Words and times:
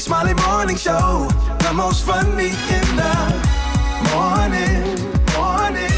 The 0.00 0.04
Smiley 0.04 0.32
Morning 0.32 0.76
Show, 0.76 1.28
the 1.58 1.74
most 1.74 2.06
funny 2.06 2.46
in 2.46 2.86
the 2.96 3.14
morning, 4.14 4.80
morning. 5.36 5.92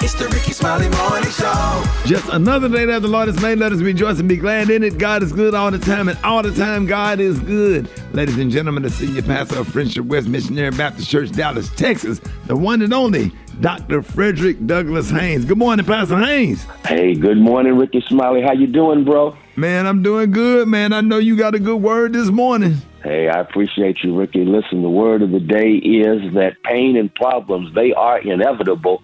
It's 0.00 0.14
the 0.14 0.26
Rickey 0.32 0.54
Smiley 0.54 0.88
Morning 0.88 1.30
Show. 1.30 1.84
Just 2.06 2.26
another 2.30 2.66
day 2.70 2.86
that 2.86 3.02
the 3.02 3.08
Lord 3.08 3.28
has 3.28 3.38
made. 3.42 3.58
Let 3.58 3.72
us 3.72 3.80
rejoice 3.80 4.20
and 4.20 4.26
be 4.26 4.38
glad 4.38 4.70
in 4.70 4.82
it. 4.82 4.96
God 4.96 5.22
is 5.22 5.34
good 5.34 5.54
all 5.54 5.70
the 5.70 5.78
time, 5.78 6.08
and 6.08 6.18
all 6.24 6.42
the 6.42 6.54
time, 6.54 6.86
God 6.86 7.20
is 7.20 7.38
good. 7.40 7.90
Ladies 8.14 8.38
and 8.38 8.50
gentlemen, 8.50 8.84
the 8.84 8.90
senior 8.90 9.20
pastor 9.20 9.58
of 9.58 9.68
Friendship 9.68 10.06
West 10.06 10.26
Missionary 10.26 10.70
Baptist 10.70 11.10
Church, 11.10 11.30
Dallas, 11.30 11.68
Texas, 11.76 12.22
the 12.46 12.56
one 12.56 12.80
and 12.80 12.94
only 12.94 13.32
Dr. 13.60 14.00
Frederick 14.00 14.66
Douglass 14.66 15.10
Haynes. 15.10 15.44
Good 15.44 15.58
morning, 15.58 15.84
Pastor 15.84 16.18
Haynes. 16.18 16.64
Hey, 16.86 17.14
good 17.14 17.36
morning, 17.36 17.76
Rickey 17.76 18.02
Smiley. 18.08 18.40
How 18.40 18.52
you 18.54 18.66
doing, 18.66 19.04
bro? 19.04 19.36
Man, 19.60 19.86
I'm 19.86 20.02
doing 20.02 20.30
good, 20.30 20.68
man. 20.68 20.94
I 20.94 21.02
know 21.02 21.18
you 21.18 21.36
got 21.36 21.54
a 21.54 21.58
good 21.58 21.82
word 21.82 22.14
this 22.14 22.30
morning. 22.30 22.76
Hey, 23.02 23.28
I 23.28 23.40
appreciate 23.40 23.98
you, 24.02 24.18
Rickey. 24.18 24.46
Listen, 24.46 24.80
the 24.80 24.88
word 24.88 25.20
of 25.20 25.32
the 25.32 25.38
day 25.38 25.72
is 25.72 26.32
that 26.32 26.56
pain 26.64 26.96
and 26.96 27.14
problems, 27.14 27.74
they 27.74 27.92
are 27.92 28.18
inevitable, 28.20 29.02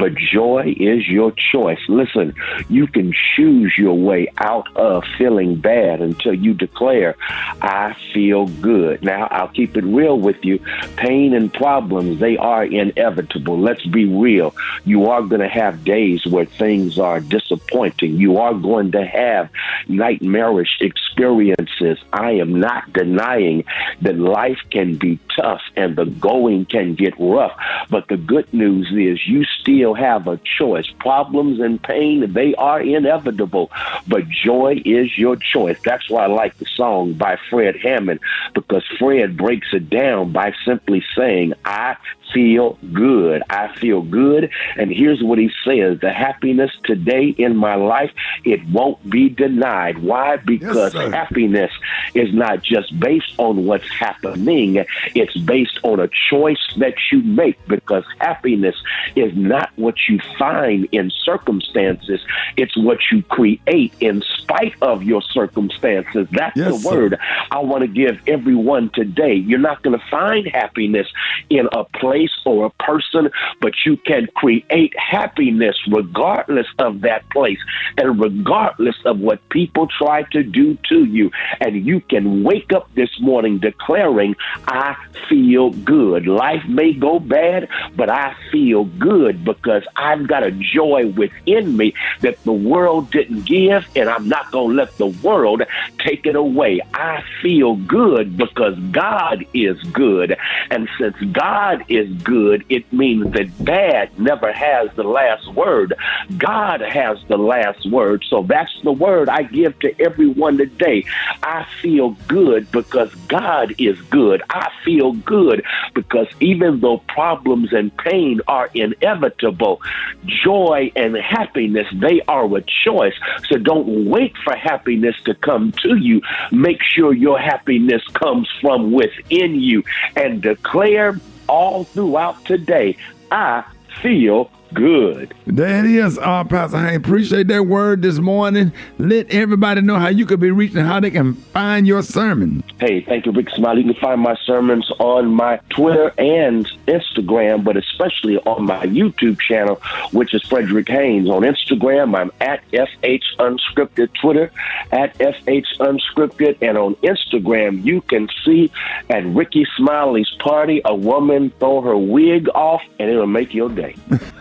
but 0.00 0.14
joy 0.14 0.74
is 0.80 1.06
your 1.06 1.30
choice. 1.52 1.78
Listen, 1.86 2.34
you 2.70 2.86
can 2.86 3.12
choose 3.36 3.74
your 3.76 3.92
way 3.92 4.28
out 4.38 4.74
of 4.74 5.04
feeling 5.18 5.56
bad 5.56 6.00
until 6.00 6.32
you 6.32 6.54
declare, 6.54 7.16
I 7.60 7.94
feel 8.14 8.46
good. 8.46 9.04
Now, 9.04 9.28
I'll 9.30 9.48
keep 9.48 9.76
it 9.76 9.84
real 9.84 10.18
with 10.18 10.42
you. 10.42 10.58
Pain 10.96 11.34
and 11.34 11.52
problems, 11.52 12.18
they 12.18 12.38
are 12.38 12.64
inevitable. 12.64 13.60
Let's 13.60 13.84
be 13.84 14.06
real. 14.06 14.54
You 14.86 15.10
are 15.10 15.20
going 15.20 15.42
to 15.42 15.48
have 15.48 15.84
days 15.84 16.24
where 16.24 16.46
things 16.46 16.98
are 16.98 17.20
disappointing. 17.20 18.14
You 18.16 18.38
are 18.38 18.54
going 18.54 18.92
to 18.92 19.04
have 19.04 19.50
nightmarish 19.86 20.78
experiences. 20.80 21.98
I 22.14 22.32
am 22.32 22.58
not 22.58 22.90
denying 22.94 23.64
that 24.00 24.16
life 24.16 24.60
can 24.70 24.96
be 24.96 25.18
tough 25.36 25.60
and 25.76 25.94
the 25.94 26.06
going 26.06 26.64
can 26.64 26.94
get 26.94 27.12
rough. 27.18 27.52
But 27.90 28.08
the 28.08 28.16
good 28.16 28.50
news 28.54 28.90
is 28.92 29.28
you 29.28 29.44
still 29.44 29.89
have 29.94 30.26
a 30.26 30.38
choice. 30.58 30.88
Problems 30.98 31.60
and 31.60 31.82
pain, 31.82 32.32
they 32.32 32.54
are 32.54 32.80
inevitable, 32.80 33.70
but 34.06 34.28
joy 34.28 34.82
is 34.84 35.16
your 35.16 35.36
choice. 35.36 35.78
That's 35.84 36.08
why 36.10 36.24
I 36.24 36.26
like 36.26 36.56
the 36.58 36.66
song 36.66 37.14
by 37.14 37.38
Fred 37.48 37.76
Hammond 37.76 38.20
because 38.54 38.84
Fred 38.98 39.36
breaks 39.36 39.68
it 39.72 39.90
down 39.90 40.32
by 40.32 40.52
simply 40.64 41.02
saying, 41.16 41.54
I 41.64 41.96
feel 42.32 42.78
good. 42.92 43.42
I 43.50 43.74
feel 43.78 44.02
good. 44.02 44.50
And 44.76 44.90
here's 44.92 45.22
what 45.22 45.38
he 45.38 45.50
says 45.64 45.98
the 46.00 46.12
happiness 46.12 46.70
today 46.84 47.28
in 47.38 47.56
my 47.56 47.74
life, 47.74 48.10
it 48.44 48.60
won't 48.68 49.08
be 49.08 49.28
denied. 49.28 49.98
Why? 49.98 50.36
Because 50.36 50.92
sir. 50.92 51.10
happiness 51.10 51.72
is 52.14 52.32
not 52.34 52.62
just 52.62 52.98
based 52.98 53.32
on 53.38 53.64
what's 53.66 53.88
happening, 53.88 54.84
it's 55.14 55.36
based 55.38 55.78
on 55.82 56.00
a 56.00 56.08
choice 56.30 56.58
that 56.78 56.94
you 57.10 57.22
make. 57.22 57.58
Because 57.66 58.04
happiness 58.18 58.76
is 59.16 59.32
not 59.36 59.70
what 59.76 59.96
you 60.08 60.18
find 60.38 60.88
in 60.92 61.10
circumstances, 61.24 62.20
it's 62.56 62.76
what 62.76 62.98
you 63.10 63.22
create 63.24 63.92
in 64.00 64.22
spite 64.38 64.74
of 64.82 65.02
your 65.02 65.22
circumstances. 65.22 66.26
That's 66.32 66.56
Yes, 66.56 66.72
the 66.72 66.78
sir. 66.78 66.90
word 66.90 67.18
I 67.50 67.60
want 67.60 67.82
to 67.82 67.88
give 67.88 68.20
everyone 68.26 68.90
today. 68.94 69.34
You're 69.34 69.58
not 69.58 69.82
going 69.82 69.98
to 69.98 70.04
find 70.10 70.46
happiness 70.48 71.06
in 71.48 71.68
a 71.72 71.84
place 71.84 72.19
or 72.44 72.66
a 72.66 72.70
person, 72.82 73.30
but 73.60 73.72
you 73.84 73.96
can 73.96 74.28
create 74.34 74.92
happiness 74.98 75.76
regardless 75.90 76.66
of 76.78 77.02
that 77.02 77.28
place 77.30 77.58
and 77.96 78.20
regardless 78.20 78.96
of 79.04 79.20
what 79.20 79.46
people 79.48 79.86
try 79.86 80.22
to 80.32 80.42
do 80.42 80.76
to 80.88 81.04
you. 81.04 81.30
And 81.60 81.86
you 81.86 82.00
can 82.00 82.42
wake 82.42 82.72
up 82.72 82.92
this 82.94 83.10
morning 83.20 83.58
declaring, 83.58 84.34
I 84.66 84.96
feel 85.28 85.70
good. 85.70 86.26
Life 86.26 86.64
may 86.68 86.92
go 86.92 87.18
bad, 87.18 87.68
but 87.96 88.10
I 88.10 88.34
feel 88.50 88.84
good 88.84 89.44
because 89.44 89.84
I've 89.96 90.26
got 90.26 90.42
a 90.42 90.50
joy 90.50 91.06
within 91.16 91.76
me 91.76 91.94
that 92.20 92.42
the 92.44 92.52
world 92.52 93.10
didn't 93.10 93.44
give, 93.46 93.86
and 93.94 94.08
I'm 94.08 94.28
not 94.28 94.50
going 94.50 94.70
to 94.70 94.74
let 94.74 94.96
the 94.98 95.06
world 95.06 95.62
take 95.98 96.26
it 96.26 96.36
away. 96.36 96.80
I 96.94 97.22
feel 97.42 97.76
good 97.76 98.36
because 98.36 98.78
God 98.90 99.44
is 99.54 99.80
good. 99.92 100.36
And 100.70 100.88
since 100.98 101.16
God 101.32 101.84
is 101.88 102.09
good, 102.22 102.64
it 102.68 102.90
means 102.92 103.32
that 103.32 103.64
bad 103.64 104.18
never 104.18 104.52
has 104.52 104.90
the 104.96 105.04
last 105.04 105.46
word. 105.54 105.94
God 106.36 106.80
has 106.80 107.18
the 107.28 107.36
last 107.36 107.90
word. 107.90 108.24
So 108.28 108.42
that's 108.42 108.72
the 108.82 108.92
word 108.92 109.28
I 109.28 109.42
give 109.42 109.78
to 109.80 110.00
everyone 110.00 110.58
today. 110.58 111.04
I 111.42 111.66
feel 111.80 112.10
good 112.28 112.70
because 112.70 113.14
God 113.28 113.74
is 113.78 114.00
good. 114.02 114.42
I 114.50 114.70
feel 114.84 115.12
good 115.12 115.64
because 115.94 116.28
even 116.40 116.80
though 116.80 116.98
problems 116.98 117.72
and 117.72 117.96
pain 117.96 118.40
are 118.46 118.70
inevitable, 118.74 119.80
joy 120.24 120.92
and 120.96 121.16
happiness, 121.16 121.86
they 121.94 122.20
are 122.28 122.44
a 122.56 122.62
choice. 122.84 123.14
So 123.48 123.56
don't 123.56 124.08
wait 124.08 124.36
for 124.44 124.54
happiness 124.54 125.16
to 125.24 125.34
come 125.34 125.72
to 125.82 125.96
you. 125.96 126.20
Make 126.50 126.82
sure 126.82 127.12
your 127.12 127.38
happiness 127.38 128.02
comes 128.08 128.48
from 128.60 128.92
within 128.92 129.54
you 129.54 129.84
and 130.16 130.42
declare 130.42 131.18
all 131.50 131.82
throughout 131.84 132.44
today, 132.44 132.96
I 133.32 133.64
feel 134.00 134.50
good. 134.74 135.34
That 135.46 135.84
is, 135.84 135.90
it 135.90 135.96
is, 135.96 136.18
uh, 136.18 136.44
Pastor 136.44 136.78
Haynes. 136.78 136.96
Appreciate 136.96 137.48
that 137.48 137.66
word 137.66 138.02
this 138.02 138.18
morning. 138.18 138.72
Let 138.98 139.30
everybody 139.30 139.80
know 139.80 139.98
how 139.98 140.08
you 140.08 140.26
could 140.26 140.40
be 140.40 140.50
reaching, 140.50 140.84
how 140.84 141.00
they 141.00 141.10
can 141.10 141.34
find 141.34 141.86
your 141.86 142.02
sermon. 142.02 142.62
Hey, 142.78 143.02
thank 143.02 143.26
you, 143.26 143.32
Rick 143.32 143.50
Smiley. 143.50 143.82
You 143.82 143.92
can 143.92 144.00
find 144.00 144.20
my 144.20 144.36
sermons 144.44 144.90
on 144.98 145.28
my 145.34 145.60
Twitter 145.70 146.12
and 146.18 146.70
Instagram, 146.86 147.64
but 147.64 147.76
especially 147.76 148.38
on 148.38 148.64
my 148.64 148.86
YouTube 148.86 149.40
channel, 149.40 149.76
which 150.12 150.34
is 150.34 150.42
Frederick 150.42 150.88
Haynes. 150.88 151.28
On 151.28 151.42
Instagram, 151.42 152.16
I'm 152.16 152.32
at 152.40 152.62
FH 152.70 153.22
Unscripted, 153.38 154.10
Twitter 154.20 154.50
at 154.92 155.16
FH 155.18 155.66
Unscripted, 155.78 156.58
and 156.62 156.78
on 156.78 156.94
Instagram, 156.96 157.84
you 157.84 158.00
can 158.02 158.28
see 158.44 158.70
at 159.08 159.24
Rickey 159.26 159.66
Smiley's 159.76 160.30
party 160.38 160.80
a 160.84 160.94
woman 160.94 161.52
throw 161.58 161.80
her 161.82 161.96
wig 161.96 162.48
off, 162.54 162.82
and 162.98 163.10
it'll 163.10 163.26
make 163.26 163.54
your 163.54 163.68
day. 163.68 163.94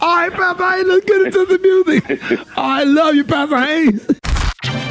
All 0.00 0.16
right, 0.16 0.32
Pastor 0.32 0.70
Haynes, 0.70 0.88
let's 0.88 1.04
get 1.04 1.26
into 1.26 1.44
the 1.44 1.58
music. 1.58 2.40
I 2.56 2.84
love 2.84 3.14
you, 3.14 3.24
Pastor 3.24 3.58
Haynes. 3.58 4.08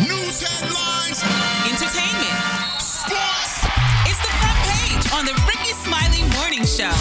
News 0.07 0.41
headlines, 0.41 1.23
entertainment, 1.65 2.81
sports. 2.81 3.65
It's 4.05 4.21
the 4.21 4.31
front 4.39 4.59
page 4.63 5.11
on 5.13 5.25
the 5.25 5.33
Rickey 5.47 5.73
Smiley 5.73 6.23
Morning 6.37 6.65
Show. 6.65 6.91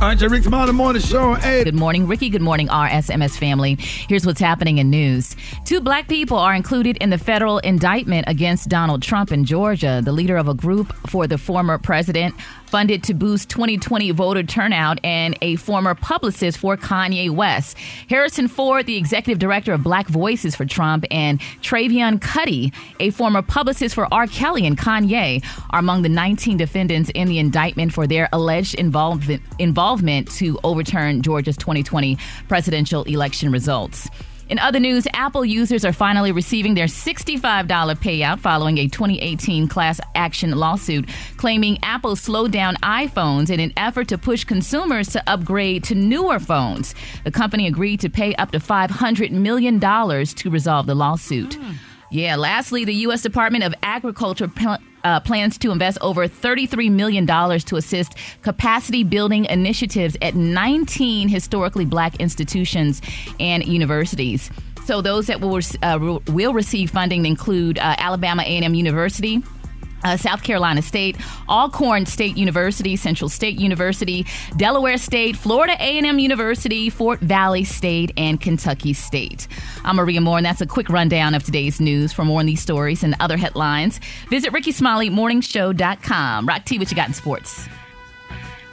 All 0.00 0.08
right, 0.08 0.20
your 0.20 0.30
Rick 0.30 0.44
Smiley 0.44 0.72
Morning 0.72 1.02
Show. 1.02 1.34
Hey, 1.34 1.64
Good 1.64 1.74
morning, 1.74 2.06
Rickey. 2.06 2.28
Good 2.30 2.42
morning, 2.42 2.68
RSMS 2.68 3.36
family. 3.36 3.74
Here's 3.80 4.24
what's 4.24 4.40
happening 4.40 4.78
in 4.78 4.90
news. 4.90 5.34
Two 5.64 5.80
black 5.80 6.06
people 6.08 6.38
are 6.38 6.54
included 6.54 6.96
in 6.98 7.10
the 7.10 7.18
federal 7.18 7.58
indictment 7.58 8.24
against 8.28 8.68
Donald 8.68 9.02
Trump 9.02 9.32
in 9.32 9.44
Georgia. 9.44 10.00
The 10.04 10.12
leader 10.12 10.36
of 10.36 10.46
a 10.48 10.54
group 10.54 10.92
for 11.08 11.26
the 11.26 11.36
former 11.36 11.78
president 11.78 12.34
funded 12.68 13.02
to 13.04 13.14
boost 13.14 13.48
2020 13.48 14.10
voter 14.12 14.42
turnout 14.42 15.00
and 15.02 15.36
a 15.42 15.56
former 15.56 15.94
publicist 15.94 16.58
for 16.58 16.76
Kanye 16.76 17.30
West. 17.30 17.76
Harrison 18.08 18.46
Floyd, 18.46 18.86
the 18.86 18.96
executive 18.96 19.38
director 19.38 19.72
of 19.72 19.82
Black 19.82 20.06
Voices 20.06 20.54
for 20.54 20.64
Trump, 20.64 21.04
and 21.10 21.40
Trevian 21.62 22.18
Kutti, 22.20 22.72
a 23.00 23.10
former 23.10 23.42
publicist 23.42 23.94
for 23.94 24.06
R. 24.12 24.26
Kelly 24.26 24.66
and 24.66 24.78
Kanye, 24.78 25.44
are 25.70 25.80
among 25.80 26.02
the 26.02 26.08
19 26.08 26.56
defendants 26.56 27.10
in 27.14 27.28
the 27.28 27.38
indictment 27.38 27.92
for 27.92 28.06
their 28.06 28.28
alleged 28.32 28.74
involvement, 28.74 29.42
involvement 29.58 30.30
to 30.32 30.58
overturn 30.62 31.22
Georgia's 31.22 31.56
2020 31.56 32.18
presidential 32.48 33.02
election 33.04 33.50
results. 33.50 34.08
In 34.48 34.58
other 34.58 34.80
news, 34.80 35.06
Apple 35.12 35.44
users 35.44 35.84
are 35.84 35.92
finally 35.92 36.32
receiving 36.32 36.74
their 36.74 36.86
$65 36.86 37.66
payout 37.68 38.38
following 38.38 38.78
a 38.78 38.88
2018 38.88 39.68
class 39.68 40.00
action 40.14 40.52
lawsuit 40.52 41.08
claiming 41.36 41.78
Apple 41.82 42.16
slowed 42.16 42.50
down 42.50 42.76
iPhones 42.76 43.50
in 43.50 43.60
an 43.60 43.72
effort 43.76 44.08
to 44.08 44.16
push 44.16 44.44
consumers 44.44 45.08
to 45.08 45.22
upgrade 45.30 45.84
to 45.84 45.94
newer 45.94 46.38
phones. 46.38 46.94
The 47.24 47.30
company 47.30 47.66
agreed 47.66 48.00
to 48.00 48.08
pay 48.08 48.34
up 48.36 48.50
to 48.52 48.58
$500 48.58 49.30
million 49.32 49.78
to 49.80 50.50
resolve 50.50 50.86
the 50.86 50.94
lawsuit. 50.94 51.54
Hmm. 51.54 51.72
Yeah, 52.10 52.36
lastly, 52.36 52.86
the 52.86 52.94
U.S. 52.94 53.20
Department 53.20 53.64
of 53.64 53.74
Agriculture 53.82 54.48
pl- 54.48 54.78
uh, 55.08 55.20
plans 55.20 55.56
to 55.58 55.70
invest 55.70 55.96
over 56.02 56.28
$33 56.28 56.90
million 56.90 57.26
to 57.26 57.76
assist 57.76 58.14
capacity 58.42 59.04
building 59.04 59.46
initiatives 59.46 60.16
at 60.20 60.34
19 60.34 61.28
historically 61.28 61.86
black 61.86 62.16
institutions 62.16 63.00
and 63.40 63.66
universities. 63.66 64.50
So 64.84 65.00
those 65.00 65.26
that 65.28 65.40
will, 65.40 65.60
uh, 65.82 66.18
will 66.28 66.52
receive 66.52 66.90
funding 66.90 67.24
include 67.24 67.78
uh, 67.78 67.94
Alabama 67.98 68.42
A&M 68.42 68.74
University, 68.74 69.42
uh, 70.04 70.16
South 70.16 70.42
Carolina 70.42 70.82
State, 70.82 71.16
Alcorn 71.48 72.06
State 72.06 72.36
University, 72.36 72.96
Central 72.96 73.28
State 73.28 73.58
University, 73.58 74.26
Delaware 74.56 74.98
State, 74.98 75.36
Florida 75.36 75.74
A&M 75.78 76.18
University, 76.18 76.90
Fort 76.90 77.20
Valley 77.20 77.64
State, 77.64 78.12
and 78.16 78.40
Kentucky 78.40 78.92
State. 78.92 79.48
I'm 79.84 79.96
Maria 79.96 80.20
Moore, 80.20 80.38
and 80.38 80.46
that's 80.46 80.60
a 80.60 80.66
quick 80.66 80.88
rundown 80.88 81.34
of 81.34 81.42
today's 81.42 81.80
news. 81.80 82.12
For 82.12 82.24
more 82.24 82.40
on 82.40 82.46
these 82.46 82.60
stories 82.60 83.02
and 83.02 83.14
other 83.20 83.36
headlines, 83.36 84.00
visit 84.28 84.52
RickeySmileyMorningShow.com. 84.52 86.46
Rock 86.46 86.64
T, 86.64 86.78
what 86.78 86.90
you 86.90 86.96
got 86.96 87.08
in 87.08 87.14
sports? 87.14 87.68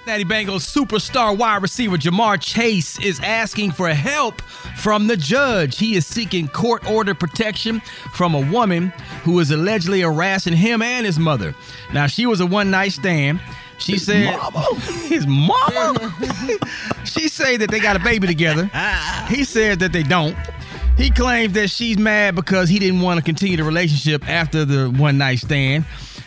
Natty 0.05 0.23
Bengals 0.23 0.61
superstar 0.61 1.35
wide 1.35 1.63
receiver 1.63 1.97
Ja'Marr 1.97 2.39
Chase 2.39 2.99
is 2.99 3.19
asking 3.21 3.71
for 3.71 3.89
help 3.89 4.39
from 4.75 5.07
the 5.07 5.17
judge. 5.17 5.79
He 5.79 5.95
is 5.95 6.05
seeking 6.05 6.47
court 6.47 6.87
order 6.89 7.15
protection 7.15 7.79
from 8.13 8.35
a 8.35 8.51
woman 8.51 8.89
who 9.23 9.39
is 9.39 9.49
allegedly 9.49 10.01
harassing 10.01 10.53
him 10.53 10.83
and 10.83 11.07
his 11.07 11.17
mother. 11.17 11.55
Now, 11.91 12.05
she 12.05 12.27
was 12.27 12.39
a 12.39 12.45
one 12.45 12.69
night 12.69 12.91
stand. 12.91 13.39
She 13.79 13.93
His 13.93 14.05
said 14.05 14.37
mama? 14.37 14.75
his 15.07 15.25
mama. 15.25 15.97
she 17.05 17.27
said 17.27 17.61
that 17.61 17.71
they 17.71 17.79
got 17.79 17.95
a 17.95 17.99
baby 17.99 18.27
together. 18.27 18.69
He 19.27 19.43
said 19.43 19.79
that 19.79 19.91
they 19.91 20.03
don't. 20.03 20.37
He 20.97 21.09
claims 21.09 21.53
that 21.53 21.69
she's 21.71 21.97
mad 21.97 22.35
because 22.35 22.69
he 22.69 22.77
didn't 22.77 23.01
want 23.01 23.17
to 23.17 23.23
continue 23.23 23.57
the 23.57 23.63
relationship 23.63 24.29
after 24.29 24.65
the 24.65 24.89
one 24.89 25.17
night 25.17 25.39
stand. 25.39 25.85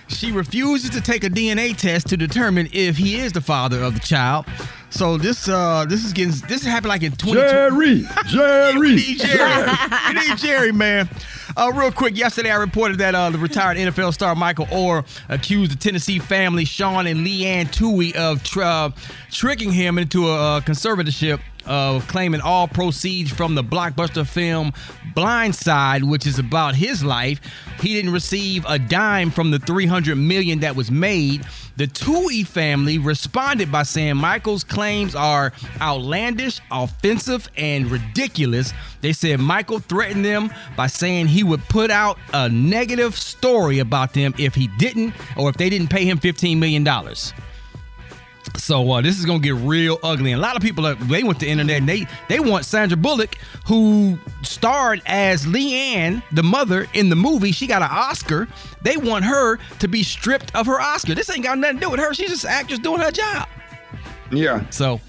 She 0.09 0.33
refuses 0.33 0.91
to 0.91 1.01
take 1.01 1.23
a 1.25 1.31
DNA 1.31 1.77
test 1.77 2.09
to 2.09 2.17
determine 2.17 2.69
if 2.73 2.97
he 2.97 3.17
is 3.17 3.33
the 3.33 3.41
father 3.41 3.83
of 3.83 3.95
the 3.95 4.01
child. 4.01 4.47
So 4.91 5.19
this 5.19 5.49
uh 5.49 5.85
this 5.87 6.05
is 6.05 6.13
getting 6.15 6.33
this 6.49 6.65
happened 6.65 6.89
like 6.89 7.03
in 7.03 7.13
20 7.13 7.41
Jerry, 7.41 8.05
Jerry. 8.27 8.95
need 8.95 9.19
Jerry. 9.19 9.71
we 10.09 10.15
need 10.15 10.39
Jerry, 10.39 10.73
man. 10.73 11.09
Uh, 11.57 11.73
real 11.75 11.91
quick, 11.93 12.17
yesterday 12.17 12.51
I 12.51 12.57
reported 12.57 12.99
that 12.99 13.15
uh, 13.15 13.31
the 13.31 13.39
retired 13.39 13.77
NFL 13.77 14.15
star 14.15 14.35
Michael 14.35 14.67
Oher 14.67 15.05
accused 15.29 15.73
the 15.73 15.77
Tennessee 15.77 16.19
family, 16.21 16.65
Sean 16.65 17.07
and 17.07 17.25
Leigh 17.25 17.47
Anne 17.47 17.67
Tuohy, 17.67 18.15
of 18.15 18.43
tr- 18.45 18.63
uh, 18.63 18.91
tricking 19.31 19.73
him 19.73 19.99
into 19.99 20.29
a 20.29 20.57
uh, 20.57 20.61
conservatorship 20.61 21.41
of 21.69 22.09
claiming 22.09 22.41
all 22.41 22.67
proceeds 22.67 23.31
from 23.31 23.55
the 23.55 23.63
blockbuster 23.63 24.27
film 24.27 24.73
Blind 25.15 25.55
Side, 25.55 26.03
which 26.03 26.27
is 26.27 26.39
about 26.39 26.75
his 26.75 27.05
life. 27.05 27.41
He 27.81 27.95
didn't 27.95 28.13
receive 28.13 28.65
a 28.69 28.79
dime 28.79 29.31
from 29.31 29.51
the 29.51 29.59
300 29.59 30.17
million 30.17 30.61
that 30.61 30.75
was 30.75 30.91
made. 30.91 31.47
The 31.77 31.87
Tuohy 31.87 32.45
family 32.45 32.99
responded 32.99 33.71
by 33.71 33.85
saying 33.85 34.17
Michael's 34.17 34.65
claims 34.65 35.15
are 35.15 35.53
outlandish, 35.81 36.61
offensive, 36.73 37.49
and 37.57 37.89
ridiculous. 37.89 38.73
They 39.01 39.13
said 39.13 39.39
Michael 39.39 39.79
threatened 39.79 40.25
them 40.25 40.53
by 40.77 40.89
saying 40.89 41.29
he 41.29 41.45
would 41.45 41.63
put 41.69 41.93
out 41.93 42.19
a 42.33 42.49
negative 42.49 43.17
story 43.17 43.79
about 43.79 44.13
them 44.13 44.35
if 44.39 44.57
he 44.57 44.67
didn't 44.79 45.15
or 45.37 45.51
if 45.51 45.57
they 45.57 45.71
didn't 45.71 45.91
pay 45.91 46.05
him 46.05 46.19
$15 46.19 46.59
million. 46.59 46.85
So 48.57 48.91
uh, 48.91 49.01
this 49.01 49.19
is 49.19 49.25
gonna 49.25 49.39
get 49.41 49.55
real 49.55 49.99
ugly. 50.03 50.33
And 50.33 50.41
a 50.41 50.43
lot 50.43 50.57
of 50.57 50.63
people 50.63 50.87
are, 50.87 50.95
they 50.95 51.23
went 51.23 51.39
to 51.41 51.47
the 51.47 51.51
internet 51.51 51.79
and 51.79 51.89
they 51.89 52.07
they 52.29 52.41
want 52.41 52.65
Sandra 52.65 52.97
Bullock, 52.97 53.37
who 53.67 54.19
starred 54.43 55.03
as 55.07 55.47
Leigh 55.47 55.75
Anne, 55.75 56.23
the 56.33 56.43
mother 56.43 56.87
in 56.95 57.09
the 57.09 57.17
movie. 57.17 57.53
She 57.53 57.67
got 57.67 57.83
an 57.83 57.89
Oscar. 57.91 58.49
They 58.83 58.97
want 58.97 59.25
her 59.25 59.59
to 59.79 59.89
be 59.89 60.03
stripped 60.03 60.55
of 60.55 60.67
her 60.67 60.81
Oscar. 60.81 61.15
This 61.15 61.31
ain't 61.31 61.45
got 61.45 61.59
nothing 61.59 61.77
to 61.79 61.87
do 61.87 61.91
with 61.91 62.01
her. 62.01 62.15
She's 62.15 62.31
just 62.31 62.45
an 62.45 62.51
actress 62.51 62.79
doing 62.79 63.01
her 63.01 63.11
job. 63.11 63.49
Yeah. 64.31 64.69
So 64.71 65.01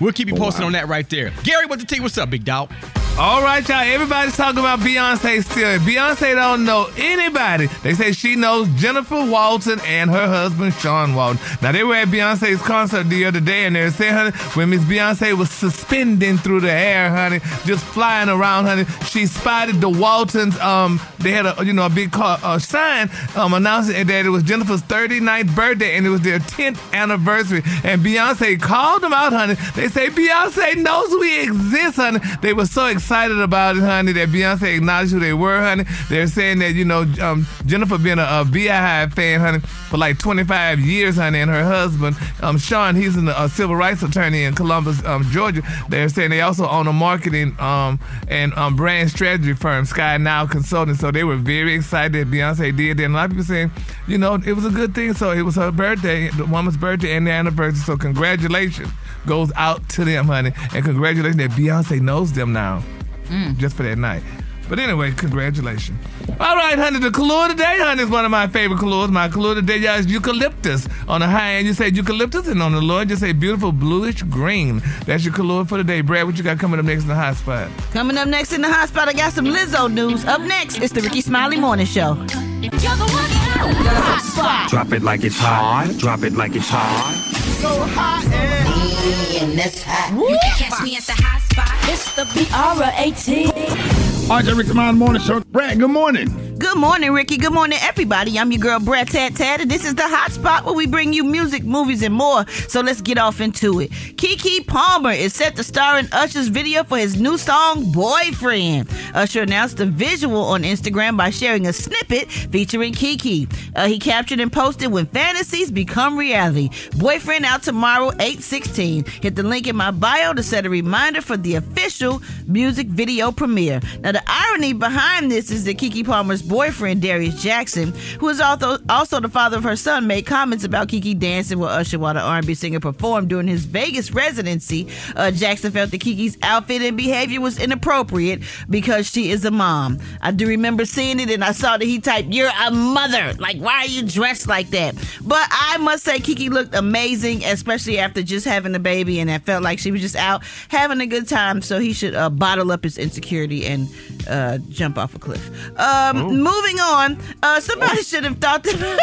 we'll 0.00 0.12
keep 0.12 0.28
you 0.28 0.36
posted 0.36 0.64
on 0.64 0.72
that 0.72 0.88
right 0.88 1.08
there. 1.08 1.32
Gary, 1.42 1.66
what 1.66 1.80
the 1.80 1.86
T? 1.86 2.00
What's 2.00 2.18
up, 2.18 2.30
big 2.30 2.44
dog? 2.44 2.70
All 3.20 3.42
right, 3.42 3.68
y'all. 3.68 3.80
Everybody's 3.80 4.34
talking 4.34 4.60
about 4.60 4.78
Beyonce 4.78 5.44
still. 5.44 5.78
Beyonce 5.80 6.34
don't 6.34 6.64
know 6.64 6.88
anybody. 6.96 7.66
They 7.82 7.92
say 7.92 8.12
she 8.12 8.34
knows 8.34 8.66
Jennifer 8.80 9.22
Walton 9.30 9.78
and 9.84 10.08
her 10.08 10.26
husband 10.26 10.72
Sean 10.72 11.14
Walton. 11.14 11.38
Now 11.60 11.70
they 11.72 11.84
were 11.84 11.96
at 11.96 12.08
Beyonce's 12.08 12.62
concert 12.62 13.10
the 13.10 13.26
other 13.26 13.40
day, 13.40 13.66
and 13.66 13.76
they're 13.76 13.90
saying, 13.90 14.14
honey, 14.14 14.30
when 14.54 14.70
Miss 14.70 14.80
Beyonce 14.84 15.34
was 15.34 15.50
suspending 15.50 16.38
through 16.38 16.60
the 16.60 16.72
air, 16.72 17.10
honey, 17.10 17.40
just 17.66 17.84
flying 17.84 18.30
around, 18.30 18.64
honey, 18.64 18.86
she 19.04 19.26
spotted 19.26 19.82
the 19.82 19.90
Waltons. 19.90 20.58
Um, 20.58 20.98
they 21.18 21.32
had 21.32 21.44
a 21.44 21.62
you 21.62 21.74
know 21.74 21.84
a 21.84 21.90
big 21.90 22.12
car, 22.12 22.38
uh, 22.42 22.58
sign 22.58 23.10
um 23.36 23.52
announcing 23.52 24.06
that 24.06 24.24
it 24.24 24.30
was 24.30 24.42
Jennifer's 24.42 24.80
39th 24.80 25.54
birthday 25.54 25.94
and 25.98 26.06
it 26.06 26.08
was 26.08 26.22
their 26.22 26.38
10th 26.38 26.80
anniversary. 26.94 27.60
And 27.84 28.00
Beyonce 28.00 28.58
called 28.58 29.02
them 29.02 29.12
out, 29.12 29.34
honey. 29.34 29.56
They 29.74 29.88
say 29.88 30.08
Beyonce 30.08 30.76
knows 30.76 31.10
we 31.20 31.42
exist, 31.42 31.96
honey. 31.96 32.20
They 32.40 32.54
were 32.54 32.64
so 32.64 32.86
excited 32.86 33.09
about 33.10 33.76
it, 33.76 33.80
honey, 33.80 34.12
that 34.12 34.28
Beyonce 34.28 34.76
acknowledged 34.76 35.12
who 35.12 35.18
they 35.18 35.32
were, 35.32 35.60
honey. 35.60 35.84
They're 36.08 36.26
saying 36.28 36.60
that, 36.60 36.74
you 36.74 36.84
know, 36.84 37.02
um, 37.20 37.46
Jennifer 37.66 37.98
been 37.98 38.18
a, 38.18 38.22
a 38.22 38.44
BeyHive 38.44 39.12
fan, 39.14 39.40
honey, 39.40 39.58
for 39.58 39.96
like 39.96 40.18
25 40.18 40.78
years, 40.78 41.16
honey, 41.16 41.40
and 41.40 41.50
her 41.50 41.64
husband, 41.64 42.16
um, 42.40 42.56
Sean, 42.56 42.94
he's 42.94 43.16
an, 43.16 43.28
a 43.28 43.48
civil 43.48 43.74
rights 43.74 44.02
attorney 44.02 44.44
in 44.44 44.54
Columbus, 44.54 45.04
um, 45.04 45.24
Georgia. 45.24 45.62
They're 45.88 46.08
saying 46.08 46.30
they 46.30 46.40
also 46.40 46.68
own 46.68 46.86
a 46.86 46.92
marketing 46.92 47.56
um, 47.58 47.98
and 48.28 48.54
um, 48.54 48.76
brand 48.76 49.10
strategy 49.10 49.54
firm, 49.54 49.84
Sky 49.86 50.16
Now 50.16 50.46
Consulting. 50.46 50.94
So 50.94 51.10
they 51.10 51.24
were 51.24 51.36
very 51.36 51.74
excited 51.74 52.12
that 52.12 52.30
Beyonce 52.34 52.76
did 52.76 52.98
that. 52.98 53.04
And 53.04 53.14
a 53.14 53.16
lot 53.16 53.24
of 53.24 53.30
people 53.32 53.44
saying, 53.44 53.70
you 54.06 54.18
know, 54.18 54.34
it 54.34 54.52
was 54.52 54.64
a 54.64 54.70
good 54.70 54.94
thing. 54.94 55.14
So 55.14 55.32
it 55.32 55.42
was 55.42 55.56
her 55.56 55.72
birthday, 55.72 56.28
the 56.28 56.46
woman's 56.46 56.76
birthday 56.76 57.16
and 57.16 57.26
the 57.26 57.32
anniversary. 57.32 57.80
So 57.80 57.96
congratulations 57.96 58.90
goes 59.26 59.52
out 59.56 59.86
to 59.90 60.04
them, 60.04 60.26
honey. 60.26 60.52
And 60.74 60.84
congratulations 60.84 61.36
that 61.36 61.50
Beyonce 61.50 62.00
knows 62.00 62.32
them 62.32 62.52
now 62.52 62.82
Mm. 63.30 63.56
just 63.58 63.76
for 63.76 63.84
that 63.84 63.96
night. 63.96 64.22
But 64.70 64.78
anyway, 64.78 65.10
congratulations. 65.10 65.98
All 66.38 66.54
right, 66.54 66.78
honey, 66.78 67.00
the 67.00 67.10
color 67.10 67.48
today, 67.48 67.78
honey, 67.80 68.04
is 68.04 68.08
one 68.08 68.24
of 68.24 68.30
my 68.30 68.46
favorite 68.46 68.78
colors. 68.78 69.10
My 69.10 69.28
color 69.28 69.56
today, 69.56 69.78
y'all, 69.78 69.98
is 69.98 70.06
eucalyptus. 70.06 70.86
On 71.08 71.20
the 71.20 71.26
high 71.26 71.54
end, 71.54 71.66
you 71.66 71.72
say 71.72 71.88
eucalyptus, 71.88 72.46
and 72.46 72.62
on 72.62 72.70
the 72.70 72.80
low 72.80 72.98
end, 72.98 73.10
you 73.10 73.16
say 73.16 73.32
beautiful 73.32 73.72
bluish 73.72 74.22
green. 74.22 74.80
That's 75.06 75.24
your 75.24 75.34
color 75.34 75.64
for 75.64 75.78
today. 75.78 76.02
Brat, 76.02 76.24
what 76.24 76.38
you 76.38 76.44
got 76.44 76.60
coming 76.60 76.78
up 76.78 76.86
next 76.86 77.02
in 77.02 77.08
the 77.08 77.16
hot 77.16 77.34
spot? 77.34 77.68
Coming 77.90 78.16
up 78.16 78.28
next 78.28 78.52
in 78.52 78.62
the 78.62 78.72
hot 78.72 78.88
spot, 78.88 79.08
I 79.08 79.12
got 79.12 79.32
some 79.32 79.46
Lizzo 79.46 79.92
news. 79.92 80.24
Up 80.24 80.40
next, 80.42 80.78
it's 80.78 80.92
the 80.92 81.00
Rickey 81.00 81.20
Smiley 81.20 81.58
Morning 81.58 81.84
Show. 81.84 82.14
You're 82.14 82.70
the 82.70 83.10
one 83.10 83.24
and 83.68 83.88
hot 83.88 84.22
spot. 84.22 84.70
Drop 84.70 84.92
it 84.92 85.02
like 85.02 85.24
it's 85.24 85.36
hot. 85.36 85.92
Drop 85.98 86.22
it 86.22 86.34
like 86.34 86.54
it's 86.54 86.68
hot. 86.68 87.12
So 87.60 87.68
hot 87.68 88.24
and 88.24 89.52
You 89.52 90.38
can 90.38 90.50
catch 90.56 90.80
me 90.84 90.96
at 90.96 91.02
the 91.02 91.14
hot 91.16 91.42
spot. 91.50 91.74
It's 91.90 92.14
the 92.14 92.24
B-R-A-T. 92.34 94.19
All 94.30 94.36
right, 94.36 94.46
Rickey 94.46 94.70
Smiley 94.70 94.96
Morning 94.96 95.20
Show. 95.20 95.40
Brat, 95.40 95.76
good 95.76 95.90
morning. 95.90 96.50
Good 96.60 96.76
morning, 96.76 97.10
Rickey. 97.12 97.38
Good 97.38 97.54
morning, 97.54 97.78
everybody. 97.80 98.38
I'm 98.38 98.52
your 98.52 98.60
girl, 98.60 98.78
Brat 98.78 99.08
Tat 99.08 99.34
Tat, 99.34 99.62
and 99.62 99.70
this 99.70 99.86
is 99.86 99.94
the 99.94 100.06
hot 100.06 100.30
spot 100.30 100.66
where 100.66 100.74
we 100.74 100.86
bring 100.86 101.14
you 101.14 101.24
music, 101.24 101.64
movies, 101.64 102.02
and 102.02 102.14
more. 102.14 102.46
So 102.68 102.82
let's 102.82 103.00
get 103.00 103.16
off 103.16 103.40
into 103.40 103.80
it. 103.80 103.90
Keke 103.90 104.66
Palmer 104.66 105.10
is 105.10 105.34
set 105.34 105.56
to 105.56 105.64
star 105.64 105.98
in 105.98 106.06
Usher's 106.12 106.48
video 106.48 106.84
for 106.84 106.98
his 106.98 107.18
new 107.18 107.38
song, 107.38 107.90
Boyfriend. 107.90 108.90
Usher 109.14 109.40
announced 109.40 109.78
the 109.78 109.86
visual 109.86 110.42
on 110.42 110.62
Instagram 110.62 111.16
by 111.16 111.30
sharing 111.30 111.66
a 111.66 111.72
snippet 111.72 112.30
featuring 112.30 112.92
Keke. 112.92 113.50
Uh, 113.74 113.86
he 113.86 113.98
captured 113.98 114.38
and 114.38 114.52
posted 114.52 114.92
when 114.92 115.06
fantasies 115.06 115.70
become 115.70 116.18
reality. 116.18 116.68
Boyfriend 116.98 117.46
out 117.46 117.62
tomorrow, 117.62 118.10
816. 118.20 119.06
Hit 119.22 119.34
the 119.34 119.42
link 119.42 119.66
in 119.66 119.76
my 119.76 119.90
bio 119.90 120.34
to 120.34 120.42
set 120.42 120.66
a 120.66 120.70
reminder 120.70 121.22
for 121.22 121.38
the 121.38 121.54
official 121.54 122.20
music 122.46 122.86
video 122.88 123.32
premiere. 123.32 123.80
Now, 124.00 124.12
the 124.12 124.19
irony 124.26 124.72
behind 124.72 125.30
this 125.30 125.50
is 125.50 125.64
that 125.64 125.78
Keke 125.78 126.04
Palmer's 126.04 126.42
boyfriend 126.42 127.02
Darius 127.02 127.42
Jackson, 127.42 127.92
who 128.18 128.28
is 128.28 128.40
also 128.40 128.78
also 128.88 129.20
the 129.20 129.28
father 129.28 129.56
of 129.56 129.64
her 129.64 129.76
son, 129.76 130.06
made 130.06 130.26
comments 130.26 130.64
about 130.64 130.88
Keke 130.88 131.18
dancing 131.18 131.58
with 131.58 131.70
Usher 131.70 131.98
while 131.98 132.14
the 132.14 132.20
R&B 132.20 132.54
singer 132.54 132.80
performed 132.80 133.28
during 133.28 133.46
his 133.46 133.64
Vegas 133.64 134.10
residency. 134.12 134.88
Uh, 135.16 135.30
Jackson 135.30 135.72
felt 135.72 135.90
that 135.90 136.00
Keke's 136.00 136.36
outfit 136.42 136.82
and 136.82 136.96
behavior 136.96 137.40
was 137.40 137.58
inappropriate 137.58 138.42
because 138.68 139.10
she 139.10 139.30
is 139.30 139.44
a 139.44 139.50
mom. 139.50 139.98
I 140.20 140.30
do 140.32 140.46
remember 140.46 140.84
seeing 140.84 141.20
it, 141.20 141.30
and 141.30 141.44
I 141.44 141.52
saw 141.52 141.76
that 141.76 141.84
he 141.84 142.00
typed, 142.00 142.32
"You're 142.32 142.50
a 142.66 142.70
mother. 142.70 143.34
Like, 143.38 143.58
why 143.58 143.78
are 143.78 143.86
you 143.86 144.02
dressed 144.02 144.46
like 144.46 144.70
that?" 144.70 144.94
But 145.22 145.46
I 145.50 145.78
must 145.78 146.04
say, 146.04 146.18
Keke 146.18 146.50
looked 146.50 146.74
amazing, 146.74 147.44
especially 147.44 147.98
after 147.98 148.22
just 148.22 148.46
having 148.46 148.74
a 148.74 148.78
baby, 148.78 149.20
and 149.20 149.30
I 149.30 149.38
felt 149.38 149.62
like 149.62 149.78
she 149.78 149.90
was 149.90 150.00
just 150.00 150.16
out 150.16 150.42
having 150.68 151.00
a 151.00 151.06
good 151.06 151.28
time. 151.28 151.62
So 151.62 151.78
he 151.78 151.92
should 151.92 152.14
uh, 152.14 152.30
bottle 152.30 152.72
up 152.72 152.84
his 152.84 152.98
insecurity 152.98 153.66
and 153.66 153.88
uh, 154.28 154.58
jump 154.68 154.98
off 154.98 155.14
a 155.14 155.18
cliff. 155.18 155.50
Um, 155.78 156.38
moving 156.42 156.78
on, 156.80 157.18
uh, 157.42 157.60
somebody 157.60 158.02
should 158.02 158.24
have 158.24 158.38
thought 158.38 158.62
that 158.64 158.98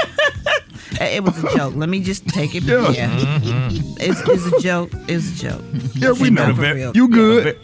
it 1.02 1.24
was 1.24 1.44
a 1.44 1.56
joke. 1.58 1.74
Let 1.76 1.90
me 1.90 2.02
just 2.02 2.28
take 2.28 2.56
it. 2.56 2.64
Yeah. 2.68 2.92
Yeah, 2.94 3.70
it's, 4.00 4.22
it's 4.28 4.46
a 4.46 4.60
joke. 4.62 4.90
It's 5.08 5.32
a 5.32 5.36
joke. 5.36 5.62
Yeah, 5.96 6.12
we 6.12 6.30
know. 6.30 6.54
For 6.54 6.62
real. 6.74 6.92
You 6.96 7.08
good? 7.08 7.58